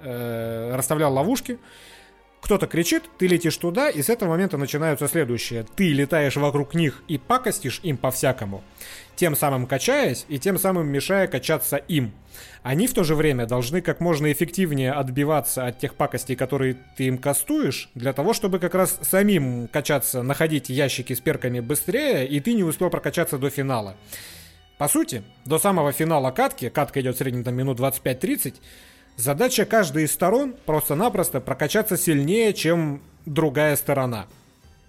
э, 0.00 0.74
расставлял 0.74 1.14
ловушки, 1.14 1.58
Кто-то 2.40 2.66
кричит, 2.66 3.04
ты 3.18 3.26
летишь 3.26 3.56
туда, 3.56 3.90
и 3.90 4.00
с 4.00 4.08
этого 4.08 4.30
момента 4.30 4.56
начинаются 4.56 5.08
следующие. 5.08 5.66
Ты 5.76 5.92
летаешь 5.92 6.36
вокруг 6.36 6.74
них 6.74 7.02
и 7.08 7.18
пакостишь 7.18 7.80
им 7.82 7.96
по-всякому, 7.96 8.62
тем 9.16 9.34
самым 9.34 9.66
качаясь 9.66 10.24
и 10.28 10.38
тем 10.38 10.58
самым 10.58 10.88
мешая 10.88 11.26
качаться 11.26 11.76
им. 11.76 12.12
Они 12.62 12.86
в 12.86 12.94
то 12.94 13.02
же 13.02 13.14
время 13.14 13.46
должны 13.46 13.80
как 13.80 14.00
можно 14.00 14.30
эффективнее 14.30 14.92
отбиваться 14.92 15.66
от 15.66 15.78
тех 15.78 15.94
пакостей, 15.94 16.36
которые 16.36 16.76
ты 16.96 17.04
им 17.04 17.18
кастуешь, 17.18 17.90
для 17.94 18.12
того, 18.12 18.32
чтобы 18.32 18.60
как 18.60 18.74
раз 18.74 18.98
самим 19.02 19.68
качаться, 19.68 20.22
находить 20.22 20.68
ящики 20.68 21.14
с 21.14 21.20
перками 21.20 21.60
быстрее, 21.60 22.26
и 22.26 22.40
ты 22.40 22.54
не 22.54 22.62
успел 22.62 22.88
прокачаться 22.88 23.38
до 23.38 23.50
финала. 23.50 23.96
По 24.78 24.86
сути, 24.86 25.24
до 25.44 25.58
самого 25.58 25.90
финала 25.90 26.30
катки, 26.30 26.68
катка 26.68 27.00
идет 27.00 27.16
в 27.16 27.18
среднем 27.18 27.42
там 27.42 27.56
минут 27.56 27.80
25-30, 27.80 28.54
Задача 29.18 29.64
каждой 29.64 30.04
из 30.04 30.12
сторон 30.12 30.54
просто-напросто 30.64 31.40
прокачаться 31.40 31.96
сильнее, 31.96 32.54
чем 32.54 33.02
другая 33.26 33.74
сторона. 33.74 34.26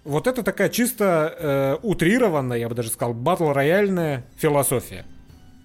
Вот 0.04 0.28
это 0.28 0.44
такая 0.44 0.68
чисто 0.68 1.34
э, 1.36 1.76
утрированная, 1.82 2.58
я 2.58 2.68
бы 2.68 2.76
даже 2.76 2.90
сказал, 2.90 3.12
батл-рояльная 3.12 4.24
философия. 4.36 5.04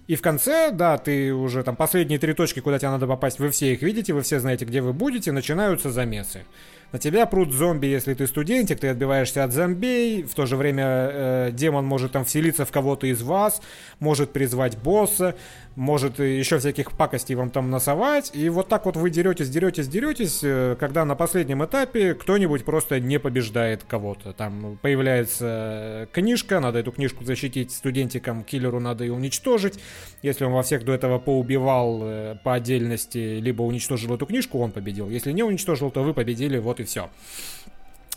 И 0.08 0.16
в 0.16 0.20
конце, 0.20 0.72
да, 0.72 0.98
ты 0.98 1.32
уже 1.32 1.62
там 1.62 1.76
последние 1.76 2.18
три 2.18 2.32
точки, 2.32 2.58
куда 2.58 2.80
тебе 2.80 2.90
надо 2.90 3.06
попасть, 3.06 3.38
вы 3.38 3.50
все 3.50 3.72
их 3.72 3.82
видите, 3.82 4.12
вы 4.12 4.22
все 4.22 4.40
знаете, 4.40 4.64
где 4.64 4.80
вы 4.80 4.92
будете, 4.92 5.30
начинаются 5.30 5.90
замесы. 5.90 6.44
На 6.92 6.98
тебя 7.00 7.26
прут 7.26 7.52
зомби, 7.52 7.86
если 7.86 8.14
ты 8.14 8.26
студентик, 8.26 8.78
ты 8.78 8.88
отбиваешься 8.88 9.42
от 9.42 9.52
зомбей, 9.52 10.22
в 10.22 10.34
то 10.34 10.46
же 10.46 10.56
время 10.56 10.84
э, 10.86 11.50
демон 11.52 11.84
может 11.84 12.12
там 12.12 12.24
вселиться 12.24 12.64
в 12.64 12.70
кого-то 12.70 13.06
из 13.08 13.22
вас, 13.22 13.60
может 13.98 14.32
призвать 14.32 14.78
босса, 14.78 15.34
может 15.76 16.18
еще 16.18 16.58
всяких 16.58 16.92
пакостей 16.92 17.36
вам 17.36 17.50
там 17.50 17.70
носовать, 17.70 18.30
и 18.34 18.48
вот 18.48 18.68
так 18.68 18.86
вот 18.86 18.96
вы 18.96 19.10
деретесь, 19.10 19.50
деретесь, 19.50 19.88
деретесь, 19.88 20.40
э, 20.42 20.74
когда 20.80 21.04
на 21.04 21.14
последнем 21.14 21.64
этапе 21.64 22.14
кто-нибудь 22.14 22.64
просто 22.64 22.98
не 22.98 23.18
побеждает 23.18 23.84
кого-то. 23.84 24.32
Там 24.32 24.78
появляется 24.80 26.08
книжка, 26.12 26.60
надо 26.60 26.78
эту 26.78 26.92
книжку 26.92 27.24
защитить 27.24 27.72
студентикам, 27.72 28.42
киллеру 28.42 28.80
надо 28.80 29.04
ее 29.04 29.12
уничтожить. 29.12 29.78
Если 30.22 30.44
он 30.44 30.52
во 30.52 30.62
всех 30.62 30.84
до 30.84 30.92
этого 30.92 31.18
поубивал 31.18 32.00
э, 32.02 32.36
по 32.42 32.54
отдельности, 32.54 33.38
либо 33.38 33.62
уничтожил 33.62 34.14
эту 34.14 34.24
книжку, 34.24 34.58
он 34.58 34.72
победил. 34.72 35.10
Если 35.10 35.32
не 35.32 35.42
уничтожил, 35.42 35.90
то 35.90 36.02
вы 36.02 36.14
победили, 36.14 36.58
вот 36.58 36.80
и 36.80 36.84
все. 36.84 37.10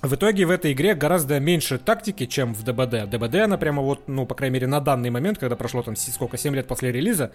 В 0.01 0.15
итоге 0.15 0.45
в 0.45 0.49
этой 0.49 0.71
игре 0.71 0.95
гораздо 0.95 1.41
меньше 1.41 1.77
тактики, 1.77 2.26
чем 2.26 2.53
в 2.53 2.63
ДБД. 2.63 3.09
ДБД, 3.09 3.35
она 3.35 3.57
прямо 3.57 3.81
вот, 3.81 4.07
ну, 4.07 4.26
по 4.26 4.34
крайней 4.34 4.53
мере, 4.53 4.67
на 4.67 4.80
данный 4.80 5.09
момент, 5.09 5.39
когда 5.39 5.57
прошло 5.57 5.84
там 5.84 5.97
сколько, 5.97 6.38
7 6.38 6.55
лет 6.55 6.67
после 6.67 6.93
релиза, 6.93 7.34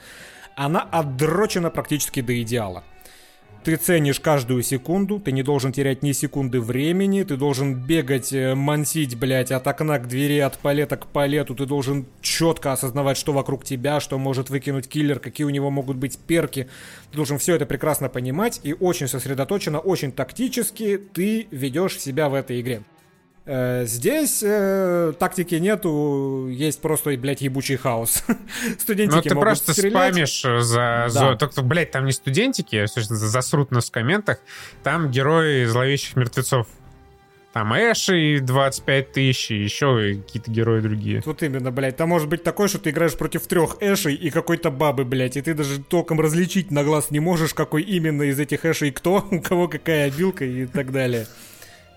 она 0.56 0.80
отдрочена 0.80 1.68
практически 1.68 2.22
до 2.22 2.40
идеала. 2.40 2.82
Ты 3.64 3.76
ценишь 3.76 4.20
каждую 4.20 4.62
секунду, 4.62 5.18
ты 5.18 5.32
не 5.32 5.42
должен 5.42 5.72
терять 5.72 6.02
ни 6.02 6.12
секунды 6.12 6.60
времени, 6.60 7.22
ты 7.22 7.38
должен 7.38 7.74
бегать, 7.74 8.30
э, 8.30 8.54
мансить, 8.54 9.16
блядь, 9.16 9.50
от 9.50 9.66
окна 9.66 9.98
к 9.98 10.06
двери, 10.06 10.38
от 10.40 10.58
палета 10.58 10.98
к 10.98 11.06
палету, 11.06 11.54
ты 11.54 11.64
должен 11.64 12.04
четко 12.20 12.72
осознавать, 12.72 13.16
что 13.16 13.32
вокруг 13.32 13.64
тебя, 13.64 14.00
что 14.00 14.18
может 14.18 14.50
выкинуть 14.50 14.86
киллер, 14.86 15.18
какие 15.18 15.46
у 15.46 15.50
него 15.50 15.70
могут 15.70 15.96
быть 15.96 16.18
перки. 16.18 16.68
Ты 17.10 17.16
должен 17.16 17.38
все 17.38 17.54
это 17.54 17.64
прекрасно 17.64 18.10
понимать 18.10 18.60
и 18.62 18.74
очень 18.74 19.08
сосредоточенно, 19.08 19.78
очень 19.78 20.12
тактически 20.12 20.98
ты 20.98 21.46
ведешь 21.50 21.98
себя 21.98 22.28
в 22.28 22.34
этой 22.34 22.60
игре. 22.60 22.82
Э, 23.46 23.84
здесь 23.84 24.42
э, 24.42 25.12
тактики 25.18 25.56
нету, 25.56 26.48
есть 26.48 26.80
просто, 26.80 27.14
блядь, 27.16 27.42
ебучий 27.42 27.76
хаос. 27.76 28.24
студентики 28.78 29.16
Ну, 29.16 29.22
ты 29.22 29.34
просто 29.34 29.72
стрелять. 29.72 29.92
спамишь 29.92 30.42
за... 30.64 30.74
Да. 30.74 31.08
за 31.08 31.36
только, 31.36 31.60
блядь, 31.60 31.90
там 31.90 32.06
не 32.06 32.12
студентики, 32.12 32.86
засрут 32.86 33.70
нас 33.70 33.90
в 33.90 33.92
комментах, 33.92 34.38
там 34.82 35.10
герои 35.10 35.64
зловещих 35.64 36.16
мертвецов. 36.16 36.66
Там 37.52 37.72
Эши 37.74 38.40
25 38.40 39.12
тысяч, 39.12 39.50
и 39.52 39.62
еще 39.62 40.20
какие-то 40.26 40.50
герои 40.50 40.80
другие. 40.80 41.22
Вот 41.24 41.40
именно, 41.42 41.70
блядь. 41.70 41.96
Там 41.96 42.08
может 42.08 42.28
быть 42.28 42.42
такое, 42.42 42.66
что 42.66 42.80
ты 42.80 42.90
играешь 42.90 43.16
против 43.16 43.46
трех 43.46 43.76
Эшей 43.80 44.14
и 44.14 44.30
какой-то 44.30 44.72
бабы, 44.72 45.04
блядь, 45.04 45.36
и 45.36 45.42
ты 45.42 45.54
даже 45.54 45.80
толком 45.80 46.18
различить 46.18 46.72
на 46.72 46.82
глаз 46.82 47.12
не 47.12 47.20
можешь, 47.20 47.54
какой 47.54 47.82
именно 47.82 48.22
из 48.22 48.40
этих 48.40 48.64
Эшей 48.64 48.90
кто, 48.90 49.24
у 49.30 49.40
кого 49.40 49.68
какая 49.68 50.06
обилка 50.06 50.44
и 50.44 50.66
так 50.66 50.90
далее. 50.90 51.26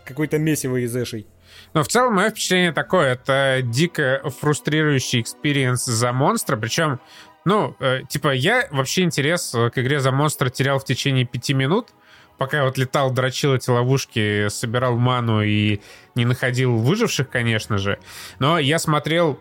Какой-то 0.05 0.37
месиво 0.37 0.75
из 0.75 0.95
Эшей. 0.95 1.25
Но 1.73 1.83
в 1.83 1.87
целом 1.87 2.15
мое 2.15 2.29
впечатление 2.29 2.71
такое, 2.71 3.13
это 3.13 3.59
дико 3.63 4.21
фрустрирующий 4.39 5.21
experience 5.21 5.85
за 5.85 6.11
монстра, 6.13 6.57
причем, 6.57 6.99
ну, 7.45 7.75
э, 7.79 8.01
типа, 8.09 8.33
я 8.33 8.67
вообще 8.71 9.03
интерес 9.03 9.51
к 9.51 9.71
игре 9.75 9.99
за 9.99 10.11
монстра 10.11 10.49
терял 10.49 10.79
в 10.79 10.85
течение 10.85 11.25
пяти 11.25 11.53
минут, 11.53 11.89
пока 12.37 12.57
я 12.57 12.63
вот 12.63 12.77
летал, 12.77 13.11
дрочил 13.11 13.55
эти 13.55 13.69
ловушки, 13.69 14.47
собирал 14.49 14.97
ману 14.97 15.41
и 15.41 15.81
не 16.15 16.25
находил 16.25 16.77
выживших, 16.77 17.29
конечно 17.29 17.77
же. 17.77 17.99
Но 18.39 18.59
я 18.59 18.79
смотрел 18.79 19.39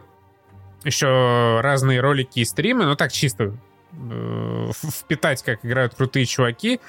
еще 0.84 1.60
разные 1.62 2.00
ролики 2.00 2.40
и 2.40 2.44
стримы, 2.44 2.84
ну 2.84 2.96
так 2.96 3.12
чисто 3.12 3.56
э, 3.92 4.70
впитать, 4.72 5.42
как 5.42 5.64
играют 5.64 5.94
крутые 5.94 6.26
чуваки 6.26 6.80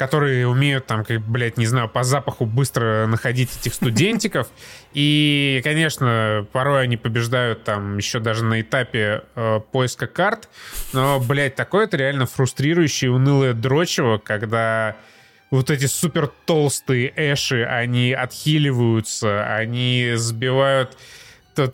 которые 0.00 0.48
умеют 0.48 0.86
там, 0.86 1.04
как, 1.04 1.20
блядь, 1.20 1.58
не 1.58 1.66
знаю, 1.66 1.86
по 1.86 2.04
запаху 2.04 2.46
быстро 2.46 3.06
находить 3.06 3.54
этих 3.54 3.74
студентиков. 3.74 4.48
И, 4.94 5.60
конечно, 5.62 6.46
порой 6.52 6.84
они 6.84 6.96
побеждают 6.96 7.64
там 7.64 7.98
еще 7.98 8.18
даже 8.18 8.42
на 8.42 8.62
этапе 8.62 9.24
э, 9.34 9.60
поиска 9.70 10.06
карт. 10.06 10.48
Но, 10.94 11.20
блядь, 11.20 11.54
такое 11.54 11.84
это 11.84 11.98
реально 11.98 12.24
фрустрирующее, 12.24 13.10
унылое 13.10 13.52
дрочево, 13.52 14.16
когда 14.16 14.96
вот 15.50 15.68
эти 15.70 15.84
супер 15.84 16.32
толстые 16.46 17.12
эши, 17.14 17.64
они 17.64 18.14
отхиливаются, 18.14 19.54
они 19.54 20.12
сбивают 20.14 20.96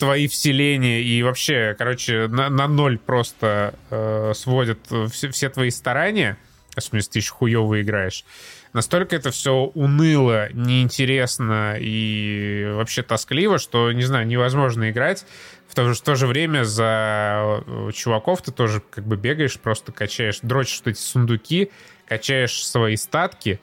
твои 0.01 0.27
вселения 0.27 1.01
и 1.01 1.23
вообще, 1.23 1.77
короче, 1.79 2.27
на, 2.27 2.49
на 2.49 2.67
ноль 2.67 2.99
просто 2.99 3.75
э, 3.91 4.33
сводят 4.35 4.81
все, 5.13 5.31
все 5.31 5.49
твои 5.49 5.71
старания 5.71 6.39
в 6.81 6.85
смысле, 6.85 7.11
ты 7.13 7.19
еще 7.19 7.33
хуево 7.33 7.81
играешь. 7.81 8.25
Настолько 8.73 9.17
это 9.17 9.31
все 9.31 9.53
уныло, 9.75 10.53
неинтересно 10.53 11.77
и 11.79 12.71
вообще 12.75 13.03
тоскливо, 13.03 13.59
что, 13.59 13.91
не 13.93 14.03
знаю, 14.03 14.27
невозможно 14.27 14.91
играть. 14.91 15.25
В 15.69 15.75
то, 15.75 15.89
же, 15.89 15.95
в 15.95 16.01
то 16.03 16.15
же 16.15 16.27
время 16.27 16.65
за 16.65 17.63
э, 17.67 17.91
чуваков 17.95 18.43
ты 18.43 18.53
тоже 18.53 18.83
как 18.91 19.07
бы 19.07 19.17
бегаешь, 19.17 19.59
просто 19.59 19.93
качаешь, 19.93 20.41
дрочишь 20.43 20.83
эти 20.85 20.99
сундуки, 20.99 21.71
качаешь 22.07 22.65
свои 22.67 22.97
статки 22.97 23.61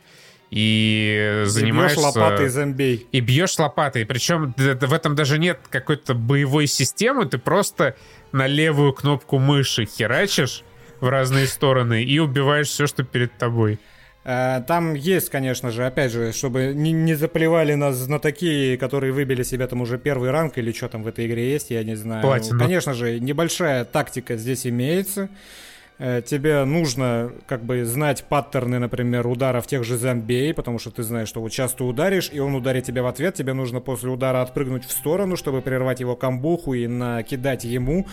и 0.50 1.44
занимаешься... 1.46 2.00
И 2.00 2.04
бьешь 2.04 2.16
лопатой 2.16 2.50
зомбей. 2.50 3.08
И 3.12 3.20
бьешь 3.22 3.58
лопатой. 3.58 4.06
Причем 4.06 4.54
в 4.56 4.94
этом 4.94 5.16
даже 5.16 5.40
нет 5.40 5.60
какой-то 5.70 6.14
боевой 6.14 6.68
системы, 6.68 7.26
ты 7.26 7.38
просто 7.38 7.96
на 8.32 8.46
левую 8.46 8.94
кнопку 8.94 9.40
мыши 9.40 9.86
херачишь, 9.86 10.64
в 11.04 11.10
разные 11.10 11.48
стороны 11.48 12.04
и 12.04 12.18
убиваешь 12.20 12.68
все, 12.68 12.88
что 12.88 13.04
перед 13.04 13.38
тобой. 13.38 13.78
Э, 14.26 14.62
там 14.66 14.94
есть, 14.94 15.30
конечно 15.30 15.70
же, 15.70 15.86
опять 15.86 16.12
же, 16.12 16.32
чтобы 16.32 16.74
не, 16.74 16.92
не 16.92 17.14
заплевали 17.14 17.74
нас 17.74 18.08
на 18.08 18.20
такие, 18.20 18.78
которые 18.78 19.12
выбили 19.12 19.44
себе 19.44 19.68
там 19.68 19.82
уже 19.82 19.98
первый 19.98 20.32
ранг 20.32 20.58
или 20.58 20.72
что 20.72 20.88
там 20.88 21.04
в 21.04 21.08
этой 21.08 21.28
игре 21.28 21.52
есть, 21.52 21.72
я 21.72 21.84
не 21.84 21.96
знаю. 21.96 22.22
Платину. 22.22 22.58
Конечно 22.58 22.94
же, 22.94 23.20
небольшая 23.20 23.86
тактика 23.86 24.38
здесь 24.38 24.66
имеется. 24.66 25.30
Э, 26.00 26.22
тебе 26.26 26.64
нужно 26.64 27.34
как 27.48 27.64
бы 27.64 27.84
знать 27.84 28.24
паттерны, 28.24 28.80
например, 28.80 29.28
ударов 29.28 29.68
тех 29.68 29.84
же 29.84 29.98
зомбей, 29.98 30.54
потому 30.54 30.80
что 30.80 30.90
ты 30.90 31.04
знаешь, 31.04 31.28
что 31.28 31.42
вот 31.42 31.52
сейчас 31.52 31.74
ты 31.74 31.84
ударишь, 31.84 32.30
и 32.32 32.40
он 32.40 32.56
ударит 32.56 32.86
тебя 32.86 33.04
в 33.04 33.08
ответ, 33.08 33.36
тебе 33.36 33.54
нужно 33.54 33.82
после 33.82 34.10
удара 34.10 34.42
отпрыгнуть 34.42 34.86
в 34.86 34.92
сторону, 34.92 35.36
чтобы 35.36 35.62
прервать 35.62 36.00
его 36.00 36.16
камбуху 36.16 36.74
и 36.74 36.88
накидать 36.88 37.66
ему. 37.66 38.08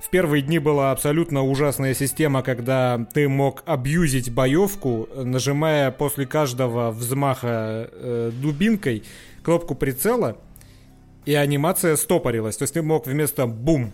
В 0.00 0.08
первые 0.08 0.42
дни 0.42 0.58
была 0.58 0.92
абсолютно 0.92 1.44
ужасная 1.44 1.92
система, 1.92 2.42
когда 2.42 3.06
ты 3.12 3.28
мог 3.28 3.62
абьюзить 3.66 4.32
боевку, 4.32 5.08
нажимая 5.14 5.90
после 5.90 6.26
каждого 6.26 6.90
взмаха 6.90 7.90
э, 7.92 8.32
дубинкой 8.32 9.04
кнопку 9.42 9.74
прицела, 9.74 10.38
и 11.26 11.34
анимация 11.34 11.96
стопорилась. 11.96 12.56
То 12.56 12.62
есть 12.62 12.74
ты 12.74 12.82
мог 12.82 13.06
вместо 13.06 13.46
бум, 13.46 13.92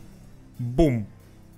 бум, 0.61 1.09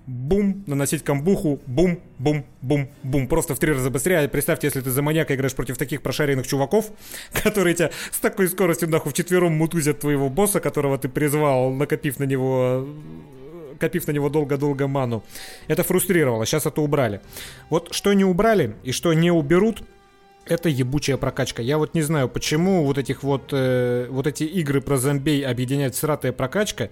бум, 0.07 0.63
наносить 0.65 1.03
камбуху, 1.03 1.61
бум, 1.67 1.99
бум, 2.17 2.43
бум, 2.61 2.89
бум. 3.03 3.27
Просто 3.27 3.53
в 3.53 3.59
три 3.59 3.71
раза 3.71 3.91
быстрее. 3.91 4.27
Представьте, 4.27 4.65
если 4.67 4.81
ты 4.81 4.89
за 4.89 5.03
маньяка 5.03 5.35
играешь 5.35 5.55
против 5.55 5.77
таких 5.77 6.01
прошаренных 6.01 6.47
чуваков, 6.47 6.91
которые 7.43 7.75
тебя 7.75 7.91
с 8.11 8.17
такой 8.17 8.47
скоростью 8.47 8.89
нахуй 8.89 9.11
вчетвером 9.11 9.53
мутузят 9.53 9.99
твоего 9.99 10.29
босса, 10.29 10.59
которого 10.59 10.97
ты 10.97 11.07
призвал, 11.07 11.71
накопив 11.71 12.17
на 12.17 12.23
него 12.23 12.87
копив 13.79 14.07
на 14.07 14.11
него 14.11 14.29
долго-долго 14.29 14.87
ману. 14.87 15.23
Это 15.67 15.83
фрустрировало, 15.83 16.45
сейчас 16.45 16.65
это 16.65 16.81
убрали. 16.81 17.21
Вот 17.69 17.93
что 17.93 18.13
не 18.13 18.25
убрали 18.25 18.75
и 18.83 18.91
что 18.91 19.13
не 19.13 19.31
уберут, 19.31 19.83
это 20.45 20.69
ебучая 20.69 21.17
прокачка. 21.17 21.61
Я 21.61 21.77
вот 21.77 21.93
не 21.93 22.01
знаю, 22.01 22.27
почему 22.27 22.85
вот 22.85 22.97
этих 22.97 23.23
вот, 23.23 23.49
э, 23.51 24.07
вот 24.09 24.27
эти 24.27 24.43
игры 24.43 24.81
про 24.81 24.97
зомбей 24.97 25.45
объединяет 25.45 25.95
сратая 25.95 26.31
прокачка. 26.31 26.89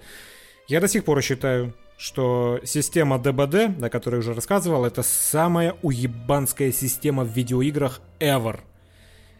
Я 0.67 0.79
до 0.79 0.87
сих 0.87 1.03
пор 1.03 1.21
считаю, 1.21 1.73
что 1.97 2.59
система 2.63 3.17
ДБД, 3.17 3.83
о 3.83 3.89
которой 3.89 4.15
я 4.15 4.19
уже 4.19 4.33
рассказывал, 4.33 4.85
это 4.85 5.01
самая 5.01 5.75
уебанская 5.81 6.71
система 6.71 7.23
в 7.23 7.35
видеоиграх 7.35 8.01
ever. 8.19 8.59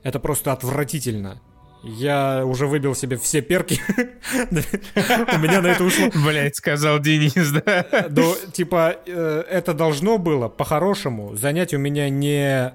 Это 0.04 0.20
просто 0.20 0.52
отвратительно. 0.52 1.42
Я 1.88 2.46
уже 2.46 2.68
выбил 2.68 2.96
себе 2.96 3.16
все 3.16 3.42
перки. 3.42 3.80
У 3.88 5.38
меня 5.38 5.62
на 5.62 5.68
это 5.68 5.86
ушло... 5.86 6.10
Блять, 6.26 6.58
сказал 6.58 7.00
Денис, 7.00 7.52
да? 7.52 8.08
Ну, 8.10 8.36
типа, 8.52 8.98
э, 9.06 9.44
это 9.50 9.74
должно 9.74 10.18
было, 10.18 10.50
по-хорошему, 10.50 11.36
занять 11.36 11.74
у 11.74 11.78
меня 11.78 12.10
не 12.10 12.74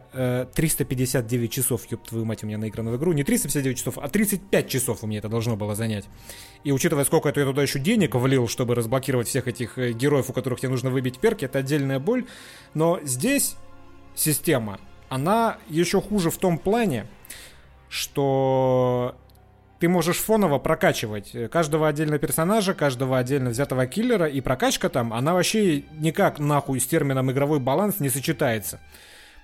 359 0.54 1.50
э, 1.50 1.52
часов, 1.52 1.82
ёб 1.90 2.02
твою 2.08 2.24
мать, 2.24 2.42
у 2.42 2.46
меня 2.46 2.56
наиграно 2.56 2.90
в 2.90 2.96
игру, 2.96 3.12
не 3.12 3.22
359 3.22 3.78
часов, 3.78 3.98
а 3.98 4.08
35 4.08 4.68
часов 4.68 5.04
у 5.04 5.06
меня 5.06 5.18
это 5.18 5.28
должно 5.28 5.56
было 5.56 5.74
занять. 5.74 6.06
И 6.64 6.72
учитывая, 6.72 7.04
сколько 7.04 7.28
я 7.28 7.34
туда 7.34 7.62
еще 7.62 7.78
денег 7.78 8.14
влил, 8.14 8.48
чтобы 8.48 8.74
разблокировать 8.74 9.28
всех 9.28 9.46
этих 9.46 9.76
э, 9.76 9.92
героев, 9.92 10.30
у 10.30 10.32
которых 10.32 10.60
тебе 10.60 10.70
нужно 10.70 10.88
выбить 10.88 11.18
перки, 11.18 11.44
это 11.44 11.58
отдельная 11.58 11.98
боль. 11.98 12.24
Но 12.72 12.98
здесь 13.02 13.56
система, 14.14 14.80
она 15.10 15.58
еще 15.68 16.00
хуже 16.00 16.30
в 16.30 16.38
том 16.38 16.56
плане, 16.56 17.06
что 17.92 19.16
ты 19.78 19.86
можешь 19.86 20.16
фоново 20.16 20.58
прокачивать 20.58 21.36
каждого 21.50 21.86
отдельного 21.88 22.18
персонажа, 22.18 22.72
каждого 22.72 23.18
отдельно 23.18 23.50
взятого 23.50 23.86
киллера, 23.86 24.26
и 24.26 24.40
прокачка 24.40 24.88
там, 24.88 25.12
она 25.12 25.34
вообще 25.34 25.84
никак 25.98 26.38
нахуй 26.38 26.80
с 26.80 26.86
термином 26.86 27.30
игровой 27.30 27.60
баланс 27.60 28.00
не 28.00 28.08
сочетается. 28.08 28.80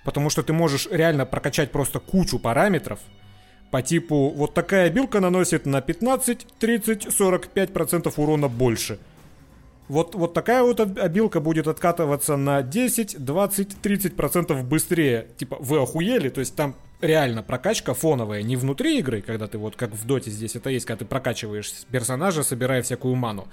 Потому 0.03 0.31
что 0.31 0.41
ты 0.41 0.51
можешь 0.51 0.87
реально 0.89 1.27
прокачать 1.27 1.71
просто 1.71 1.99
кучу 1.99 2.39
параметров, 2.39 2.99
по 3.69 3.83
типу 3.83 4.29
вот 4.29 4.55
такая 4.55 4.89
билка 4.89 5.19
наносит 5.19 5.67
на 5.67 5.81
15, 5.81 6.47
30, 6.59 7.05
45% 7.05 8.11
урона 8.17 8.47
больше. 8.47 8.97
Вот, 9.89 10.15
вот 10.15 10.33
такая 10.33 10.63
вот 10.63 10.79
обилка 10.79 11.39
будет 11.39 11.67
откатываться 11.67 12.35
на 12.35 12.63
10, 12.63 13.23
20, 13.23 13.77
30% 13.83 14.63
быстрее. 14.63 15.27
Типа, 15.37 15.57
вы 15.59 15.79
охуели? 15.79 16.29
То 16.29 16.39
есть 16.39 16.55
там 16.55 16.75
реально 17.01 17.43
прокачка 17.43 17.93
фоновая, 17.93 18.41
не 18.41 18.55
внутри 18.55 18.99
игры, 18.99 19.21
когда 19.21 19.47
ты 19.47 19.57
вот 19.57 19.75
как 19.75 19.91
в 19.91 20.05
доте 20.05 20.31
здесь 20.31 20.55
это 20.55 20.69
есть, 20.69 20.85
когда 20.85 20.99
ты 20.99 21.05
прокачиваешь 21.05 21.71
персонажа, 21.91 22.43
собирая 22.43 22.81
всякую 22.81 23.15
ману, 23.15 23.47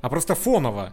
а 0.00 0.08
просто 0.08 0.34
фоново. 0.34 0.92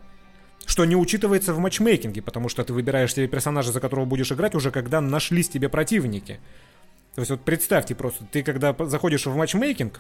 Что 0.66 0.86
не 0.86 0.96
учитывается 0.96 1.54
в 1.54 1.60
матчмейкинге, 1.60 2.22
потому 2.22 2.48
что 2.48 2.64
ты 2.64 2.72
выбираешь 2.72 3.14
себе 3.14 3.28
персонажа, 3.28 3.74
за 3.74 3.82
которого 3.82 4.06
будешь 4.06 4.32
играть, 4.32 4.56
уже 4.56 4.72
когда 4.72 5.02
нашлись 5.02 5.50
тебе 5.50 5.68
противники. 5.68 6.40
То 7.16 7.22
есть 7.22 7.32
вот 7.32 7.42
представьте 7.42 7.96
просто, 7.96 8.24
ты 8.32 8.44
когда 8.44 8.74
заходишь 8.80 9.26
в 9.26 9.36
матчмейкинг, 9.36 10.00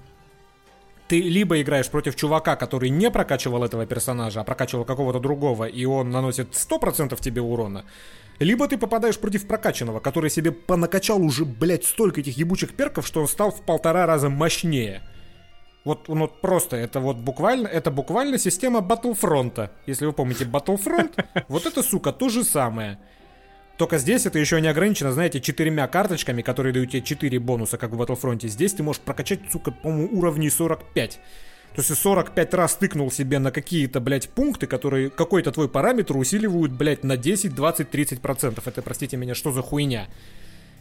ты 1.07 1.21
либо 1.21 1.61
играешь 1.61 1.89
против 1.89 2.15
чувака, 2.15 2.55
который 2.55 2.89
не 2.89 3.11
прокачивал 3.11 3.63
этого 3.63 3.85
персонажа, 3.85 4.41
а 4.41 4.43
прокачивал 4.43 4.85
какого-то 4.85 5.19
другого, 5.19 5.65
и 5.65 5.85
он 5.85 6.09
наносит 6.09 6.53
100% 6.53 7.19
тебе 7.21 7.41
урона, 7.41 7.85
либо 8.39 8.67
ты 8.67 8.77
попадаешь 8.77 9.19
против 9.19 9.47
прокачанного, 9.47 9.99
который 9.99 10.29
себе 10.29 10.51
понакачал 10.51 11.21
уже, 11.21 11.45
блядь, 11.45 11.85
столько 11.85 12.21
этих 12.21 12.37
ебучих 12.37 12.75
перков, 12.75 13.05
что 13.05 13.21
он 13.21 13.27
стал 13.27 13.51
в 13.51 13.61
полтора 13.61 14.05
раза 14.05 14.29
мощнее. 14.29 15.01
Вот, 15.85 16.07
ну, 16.07 16.21
вот 16.21 16.39
просто, 16.39 16.77
это 16.77 17.01
вот 17.01 17.17
буквально, 17.17 17.67
это 17.67 17.91
буквально 17.91 18.37
система 18.37 18.79
Battlefront. 18.79 19.69
Если 19.85 20.05
вы 20.05 20.13
помните 20.13 20.45
Battlefront, 20.45 21.25
вот 21.49 21.65
это, 21.65 21.83
сука, 21.83 22.13
то 22.13 22.29
же 22.29 22.43
самое. 22.43 22.99
Только 23.77 23.97
здесь 23.97 24.25
это 24.25 24.37
еще 24.37 24.61
не 24.61 24.67
ограничено, 24.67 25.11
знаете, 25.11 25.41
четырьмя 25.41 25.87
карточками, 25.87 26.41
которые 26.41 26.73
дают 26.73 26.91
тебе 26.91 27.01
4 27.01 27.39
бонуса, 27.39 27.77
как 27.77 27.91
в 27.91 28.01
Battlefront. 28.01 28.47
Здесь 28.47 28.73
ты 28.73 28.83
можешь 28.83 29.01
прокачать, 29.01 29.39
сука, 29.51 29.71
по-моему, 29.71 30.09
уровней 30.17 30.49
45. 30.49 31.19
То 31.75 31.81
есть 31.81 31.95
45 31.95 32.53
раз 32.53 32.75
тыкнул 32.75 33.09
себе 33.09 33.39
на 33.39 33.51
какие-то, 33.51 33.99
блядь, 33.99 34.29
пункты, 34.29 34.67
которые 34.67 35.09
какой-то 35.09 35.51
твой 35.51 35.67
параметр 35.67 36.15
усиливают, 36.17 36.71
блядь, 36.71 37.03
на 37.03 37.17
10, 37.17 37.55
20, 37.55 37.89
30 37.89 38.21
процентов. 38.21 38.67
Это, 38.67 38.83
простите 38.83 39.17
меня, 39.17 39.33
что 39.33 39.51
за 39.51 39.63
хуйня? 39.63 40.07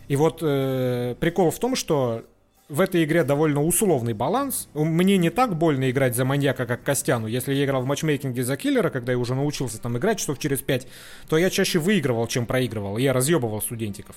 И 0.08 0.16
вот 0.16 0.40
э, 0.42 1.14
прикол 1.18 1.50
в 1.50 1.58
том, 1.58 1.76
что 1.76 2.24
в 2.72 2.80
этой 2.80 3.04
игре 3.04 3.22
довольно 3.22 3.62
условный 3.62 4.14
баланс. 4.14 4.68
Мне 4.72 5.18
не 5.18 5.28
так 5.28 5.56
больно 5.56 5.90
играть 5.90 6.16
за 6.16 6.24
маньяка, 6.24 6.64
как 6.64 6.82
Костяну. 6.82 7.26
Если 7.26 7.52
я 7.52 7.66
играл 7.66 7.82
в 7.82 7.86
матчмейкинге 7.86 8.42
за 8.42 8.56
киллера, 8.56 8.88
когда 8.88 9.12
я 9.12 9.18
уже 9.18 9.34
научился 9.34 9.78
там 9.78 9.98
играть 9.98 10.18
часов 10.18 10.38
через 10.38 10.62
5, 10.62 10.88
то 11.28 11.36
я 11.36 11.50
чаще 11.50 11.78
выигрывал, 11.78 12.26
чем 12.26 12.46
проигрывал. 12.46 12.96
Я 12.96 13.12
разъебывал 13.12 13.60
студентиков. 13.60 14.16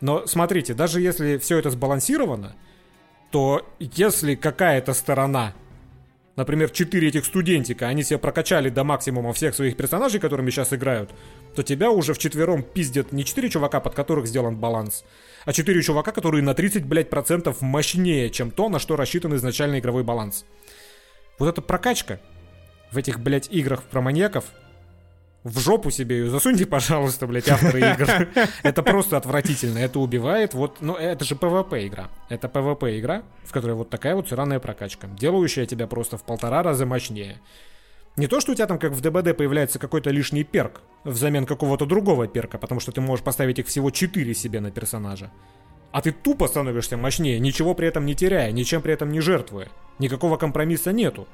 Но 0.00 0.26
смотрите, 0.26 0.72
даже 0.72 1.02
если 1.02 1.36
все 1.36 1.58
это 1.58 1.70
сбалансировано, 1.70 2.56
то 3.30 3.62
если 3.78 4.36
какая-то 4.36 4.94
сторона 4.94 5.52
например, 6.36 6.70
четыре 6.70 7.08
этих 7.08 7.24
студентика, 7.24 7.88
они 7.88 8.02
себя 8.02 8.18
прокачали 8.18 8.68
до 8.68 8.84
максимума 8.84 9.32
всех 9.32 9.54
своих 9.54 9.76
персонажей, 9.76 10.20
которыми 10.20 10.50
сейчас 10.50 10.72
играют, 10.72 11.10
то 11.54 11.62
тебя 11.62 11.90
уже 11.90 12.14
в 12.14 12.18
четвером 12.18 12.62
пиздят 12.62 13.12
не 13.12 13.24
четыре 13.24 13.48
чувака, 13.48 13.80
под 13.80 13.94
которых 13.94 14.26
сделан 14.26 14.56
баланс, 14.56 15.04
а 15.46 15.52
четыре 15.52 15.80
чувака, 15.80 16.12
которые 16.12 16.42
на 16.42 16.54
30, 16.54 16.84
блядь, 16.84 17.08
процентов 17.08 17.62
мощнее, 17.62 18.28
чем 18.30 18.50
то, 18.50 18.68
на 18.68 18.78
что 18.78 18.96
рассчитан 18.96 19.34
изначальный 19.36 19.78
игровой 19.78 20.02
баланс. 20.02 20.44
Вот 21.38 21.48
эта 21.48 21.62
прокачка 21.62 22.20
в 22.90 22.98
этих, 22.98 23.20
блядь, 23.20 23.48
играх 23.50 23.84
про 23.84 24.00
маньяков, 24.00 24.44
в 25.44 25.60
жопу 25.60 25.90
себе 25.90 26.18
ее 26.18 26.30
засуньте, 26.30 26.66
пожалуйста, 26.66 27.28
блядь, 27.28 27.48
авторы 27.48 27.78
игр. 27.80 28.28
Это 28.64 28.82
просто 28.82 29.16
отвратительно, 29.16 29.78
это 29.78 30.00
убивает. 30.00 30.54
Вот, 30.54 30.78
ну, 30.80 30.94
это 30.96 31.24
же 31.24 31.36
PvP 31.36 31.86
игра. 31.86 32.10
Это 32.28 32.48
PvP 32.48 32.98
игра, 32.98 33.22
в 33.44 33.52
которой 33.52 33.74
вот 33.74 33.88
такая 33.88 34.16
вот 34.16 34.28
сраная 34.28 34.58
прокачка, 34.58 35.06
делающая 35.06 35.64
тебя 35.64 35.86
просто 35.86 36.18
в 36.18 36.24
полтора 36.24 36.64
раза 36.64 36.84
мощнее. 36.84 37.40
Не 38.16 38.28
то, 38.28 38.40
что 38.40 38.52
у 38.52 38.54
тебя 38.54 38.66
там, 38.66 38.78
как 38.78 38.92
в 38.92 39.00
ДБД, 39.00 39.36
появляется 39.36 39.78
какой-то 39.78 40.10
лишний 40.10 40.42
перк 40.42 40.80
взамен 41.04 41.44
какого-то 41.44 41.84
другого 41.84 42.26
перка, 42.26 42.56
потому 42.56 42.80
что 42.80 42.90
ты 42.90 43.00
можешь 43.00 43.24
поставить 43.24 43.58
их 43.58 43.66
всего 43.66 43.90
4 43.90 44.34
себе 44.34 44.60
на 44.60 44.70
персонажа. 44.70 45.30
А 45.92 46.00
ты 46.00 46.12
тупо 46.12 46.46
становишься 46.46 46.96
мощнее, 46.96 47.38
ничего 47.38 47.74
при 47.74 47.88
этом 47.88 48.06
не 48.06 48.14
теряя, 48.14 48.52
ничем 48.52 48.80
при 48.80 48.94
этом 48.94 49.12
не 49.12 49.20
жертвуя. 49.20 49.68
Никакого 49.98 50.36
компромисса 50.38 50.92
нету. 50.92 51.26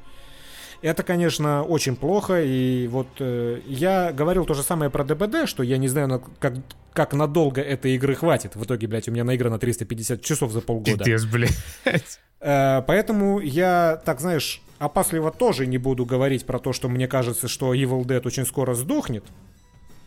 Это, 0.82 1.04
конечно, 1.04 1.62
очень 1.62 1.94
плохо, 1.94 2.42
и 2.42 2.88
вот 2.88 3.06
э, 3.20 3.60
я 3.66 4.12
говорил 4.12 4.44
то 4.44 4.54
же 4.54 4.64
самое 4.64 4.90
про 4.90 5.04
ДБД, 5.04 5.48
что 5.48 5.62
я 5.62 5.78
не 5.78 5.86
знаю, 5.86 6.24
как, 6.40 6.54
как 6.92 7.14
надолго 7.14 7.60
этой 7.60 7.94
игры 7.94 8.16
хватит. 8.16 8.56
В 8.56 8.64
итоге, 8.64 8.88
блядь, 8.88 9.08
у 9.08 9.12
меня 9.12 9.22
наиграно 9.22 9.60
350 9.60 10.20
часов 10.22 10.50
за 10.50 10.60
полгода. 10.60 11.04
Пиздец, 11.04 11.24
блядь. 11.24 12.18
Э, 12.40 12.82
поэтому 12.84 13.38
я, 13.38 14.02
так 14.04 14.20
знаешь, 14.20 14.60
опасливо 14.82 15.30
тоже 15.30 15.66
не 15.66 15.78
буду 15.78 16.04
говорить 16.04 16.44
про 16.44 16.58
то, 16.58 16.72
что 16.72 16.88
мне 16.88 17.06
кажется, 17.06 17.46
что 17.46 17.74
Evil 17.74 18.02
Dead 18.02 18.26
очень 18.26 18.44
скоро 18.44 18.74
сдохнет. 18.74 19.24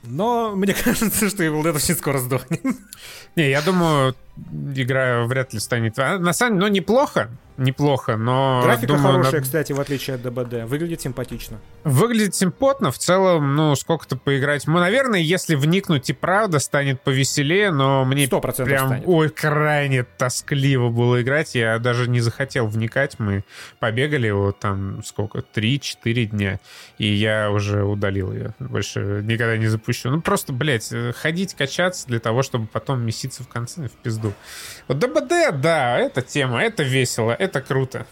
Но 0.03 0.55
мне 0.55 0.73
кажется, 0.83 1.29
что 1.29 1.43
Evil 1.43 1.63
Dead 1.63 1.75
очень 1.75 1.95
скоро 1.95 2.19
сдохнет. 2.19 2.61
Не, 3.35 3.49
я 3.49 3.61
думаю, 3.61 4.15
игра 4.75 5.25
вряд 5.25 5.53
ли 5.53 5.59
станет... 5.59 5.97
А, 5.99 6.17
на 6.19 6.33
самом 6.33 6.59
деле, 6.59 6.69
ну, 6.69 6.75
неплохо 6.75 7.29
неплохо, 7.57 8.17
но... 8.17 8.61
Графика 8.63 8.87
думаю, 8.87 9.13
хорошая, 9.13 9.39
на... 9.39 9.41
кстати, 9.41 9.71
в 9.71 9.79
отличие 9.79 10.15
от 10.15 10.21
ДБД. 10.21 10.69
Выглядит 10.69 11.01
симпатично. 11.01 11.59
Выглядит 11.83 12.35
симпотно. 12.35 12.91
В 12.91 12.97
целом, 12.97 13.55
ну, 13.55 13.75
сколько-то 13.75 14.17
поиграть. 14.17 14.67
Ну, 14.67 14.73
наверное, 14.73 15.19
если 15.19 15.55
вникнуть 15.55 16.09
и 16.09 16.13
правда, 16.13 16.59
станет 16.59 17.01
повеселее, 17.01 17.71
но 17.71 18.05
мне 18.05 18.25
100% 18.25 18.65
прям, 18.65 18.87
станет. 18.87 19.03
ой, 19.07 19.29
крайне 19.29 20.03
тоскливо 20.03 20.89
было 20.89 21.21
играть. 21.21 21.55
Я 21.55 21.79
даже 21.79 22.09
не 22.09 22.19
захотел 22.19 22.67
вникать. 22.67 23.19
Мы 23.19 23.43
побегали 23.79 24.29
вот 24.31 24.59
там, 24.59 25.03
сколько, 25.03 25.39
3-4 25.39 26.25
дня. 26.25 26.59
И 26.97 27.07
я 27.07 27.51
уже 27.51 27.83
удалил 27.83 28.33
ее. 28.33 28.53
Больше 28.59 29.21
никогда 29.23 29.57
не 29.57 29.67
запущу. 29.67 30.09
Ну, 30.09 30.21
просто, 30.21 30.51
блядь, 30.51 30.91
ходить, 31.15 31.53
качаться 31.53 32.07
для 32.07 32.19
того, 32.19 32.43
чтобы 32.43 32.67
потом 32.67 33.05
меситься 33.25 33.43
в 33.43 33.47
конце 33.47 33.87
в 33.87 33.91
пизду. 33.91 34.33
Вот 34.87 34.99
ДБД, 34.99 35.59
да, 35.59 35.99
это 35.99 36.21
тема, 36.21 36.61
это 36.61 36.83
весело, 36.83 37.31
это 37.31 37.61
круто. 37.61 38.05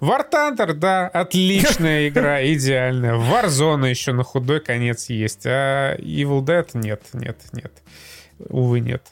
War 0.00 0.24
Thunder, 0.30 0.72
да, 0.72 1.06
отличная 1.08 2.08
игра, 2.08 2.44
идеальная. 2.44 3.14
Warzone 3.14 3.88
еще 3.88 4.12
на 4.12 4.24
худой 4.24 4.60
конец 4.60 5.08
есть, 5.08 5.46
а 5.46 5.96
Evil 5.96 6.42
Dead 6.42 6.68
нет, 6.74 7.02
нет, 7.12 7.38
нет. 7.52 7.72
Увы, 8.48 8.80
нет. 8.80 9.02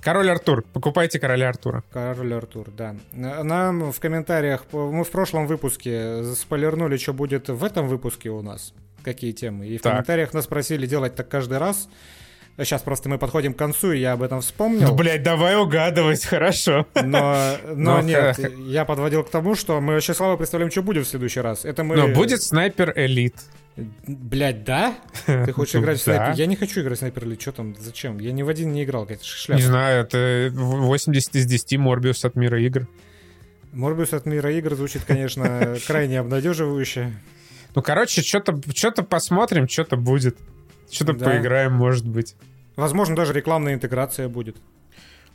Король 0.00 0.30
Артур. 0.30 0.64
Покупайте 0.72 1.18
Короля 1.18 1.50
Артура. 1.50 1.84
Король 1.92 2.32
Артур, 2.32 2.70
да. 2.70 2.96
Нам 3.12 3.92
в 3.92 4.00
комментариях, 4.00 4.64
мы 4.72 5.04
в 5.04 5.10
прошлом 5.10 5.46
выпуске 5.46 6.24
спойлернули, 6.34 6.96
что 6.96 7.12
будет 7.12 7.48
в 7.48 7.62
этом 7.62 7.86
выпуске 7.86 8.30
у 8.30 8.40
нас, 8.40 8.72
какие 9.02 9.32
темы. 9.32 9.66
И 9.66 9.76
в 9.76 9.82
так. 9.82 9.92
комментариях 9.92 10.32
нас 10.32 10.46
просили 10.46 10.86
делать 10.86 11.14
так 11.14 11.28
каждый 11.28 11.58
раз. 11.58 11.90
Сейчас 12.64 12.82
просто 12.82 13.08
мы 13.08 13.18
подходим 13.18 13.54
к 13.54 13.58
концу, 13.58 13.92
и 13.92 13.98
я 13.98 14.12
об 14.12 14.22
этом 14.22 14.40
вспомнил. 14.40 14.88
Ну, 14.88 14.94
блядь, 14.94 15.22
давай 15.22 15.56
угадывать, 15.56 16.24
хорошо. 16.24 16.86
Но, 16.94 17.56
но 17.74 18.00
ну, 18.00 18.02
нет, 18.02 18.38
я 18.66 18.84
подводил 18.84 19.24
к 19.24 19.30
тому, 19.30 19.54
что 19.54 19.80
мы 19.80 19.94
вообще 19.94 20.14
слабо 20.14 20.36
представляем, 20.36 20.70
что 20.70 20.82
будет 20.82 21.06
в 21.06 21.10
следующий 21.10 21.40
раз. 21.40 21.64
Это 21.64 21.84
мы... 21.84 21.96
Но 21.96 22.08
будет 22.08 22.42
снайпер 22.42 22.92
элит. 22.96 23.36
Блять, 24.06 24.64
да? 24.64 24.94
Ты 25.26 25.52
хочешь 25.52 25.74
играть 25.80 25.98
в 25.98 26.02
снайпер? 26.02 26.34
Я 26.34 26.46
не 26.46 26.56
хочу 26.56 26.80
играть 26.80 26.98
в 26.98 27.00
снайпер 27.00 27.24
элит. 27.24 27.40
Что 27.40 27.52
там? 27.52 27.76
Зачем? 27.78 28.18
Я 28.18 28.32
ни 28.32 28.42
в 28.42 28.48
один 28.48 28.72
не 28.72 28.84
играл. 28.84 29.06
Это 29.06 29.24
шляпа. 29.24 29.60
Не 29.60 29.66
знаю, 29.66 30.04
это 30.04 30.50
80 30.52 31.36
из 31.36 31.46
10 31.46 31.78
Морбиус 31.78 32.24
от 32.24 32.34
мира 32.34 32.60
игр. 32.60 32.86
Морбиус 33.72 34.12
от 34.12 34.26
мира 34.26 34.52
игр 34.52 34.74
звучит, 34.74 35.02
конечно, 35.06 35.76
крайне 35.86 36.18
обнадеживающе. 36.18 37.12
Ну, 37.74 37.82
короче, 37.82 38.22
что-то 38.22 38.60
что 38.74 39.02
посмотрим, 39.04 39.68
что-то 39.68 39.96
будет. 39.96 40.36
Что-то 40.90 41.14
да. 41.14 41.26
поиграем, 41.26 41.72
может 41.72 42.06
быть. 42.06 42.36
Возможно, 42.76 43.16
даже 43.16 43.32
рекламная 43.32 43.74
интеграция 43.74 44.28
будет. 44.28 44.56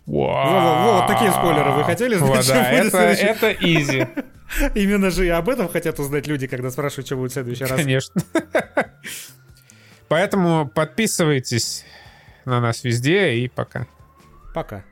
Во-во-во, 0.05 0.99
вот 0.99 1.07
такие 1.07 1.31
спойлеры 1.31 1.71
вы 1.71 1.83
хотели 1.83 2.15
знать? 2.15 2.47
Да, 2.47 2.71
это, 2.71 2.97
это 2.97 3.51
изи, 3.51 4.07
Именно 4.75 5.09
же 5.09 5.25
и 5.25 5.29
об 5.29 5.49
этом 5.49 5.67
хотят 5.67 5.99
узнать 5.99 6.27
люди, 6.27 6.47
когда 6.47 6.69
спрашивают, 6.69 7.07
что 7.07 7.15
будет 7.15 7.31
в 7.31 7.33
следующий 7.33 7.65
раз. 7.65 7.79
конечно. 7.79 8.21
Поэтому 10.07 10.67
подписывайтесь 10.67 11.83
на 12.45 12.61
нас 12.61 12.83
везде 12.83 13.33
и 13.33 13.47
пока. 13.47 13.87
Пока. 14.53 14.85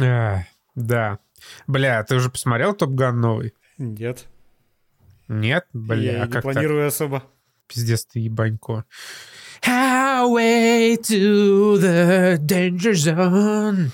А, 0.00 0.42
да. 0.74 1.18
Бля, 1.66 2.04
ты 2.04 2.14
уже 2.14 2.30
посмотрел 2.30 2.74
Топ 2.74 2.90
Ган 2.90 3.20
новый? 3.20 3.54
Нет. 3.78 4.26
Нет? 5.27 5.65
Бля, 5.73 5.95
я 5.95 6.23
а 6.23 6.25
не 6.25 6.31
как 6.31 6.43
так? 6.43 6.43
планирую 6.43 6.87
особо. 6.87 7.23
Пиздец 7.67 8.05
ты 8.05 8.19
ебанько. 8.19 8.83
Highway 9.65 10.97
to 10.97 11.77
the 11.79 12.37
danger 12.39 12.93
zone. 12.93 13.91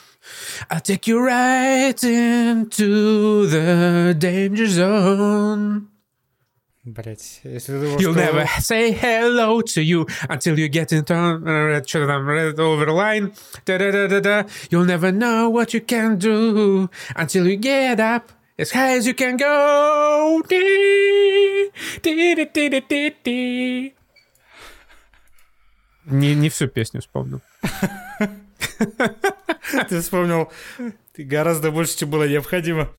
I'll 0.70 0.82
take 0.82 1.08
you 1.08 1.20
right 1.20 2.02
into 2.04 3.48
the 3.48 4.16
danger 4.18 4.68
zone. 4.68 5.88
Блять, 6.84 7.42
если 7.44 7.74
ты 7.74 7.80
думал, 7.82 8.00
You'll 8.00 8.14
что- 8.14 8.22
never 8.22 8.46
say 8.60 8.92
hello 8.94 9.62
to 9.62 9.82
you 9.82 10.08
until 10.30 10.58
you 10.58 10.70
get 10.70 10.94
into 10.94 11.14
uh, 11.14 11.84
что 11.86 12.08
там, 12.08 12.30
red 12.30 12.58
over 12.58 12.88
line. 12.92 13.34
Да-да-да-да-да. 13.66 14.48
You'll 14.72 14.86
never 14.86 15.12
know 15.12 15.50
what 15.50 15.74
you 15.74 15.82
can 15.82 16.18
do 16.18 16.90
until 17.16 17.46
you 17.46 17.58
get 17.58 18.00
up 18.00 18.32
As 18.59 18.71
high 18.71 18.99
as 18.99 19.07
you 19.07 19.15
can 19.15 19.37
go. 19.37 20.43
Ди- 20.49 21.71
ди-ди-ди-ди-ди-ди. 22.03 23.95
Не, 26.05 26.35
не 26.35 26.49
всю 26.49 26.69
песню 26.69 27.01
вспомнил. 27.01 27.41
Ты 29.89 30.01
вспомнил 30.01 30.51
гораздо 31.17 31.71
больше, 31.71 31.99
чем 31.99 32.11
было 32.11 32.29
необходимо. 32.29 32.91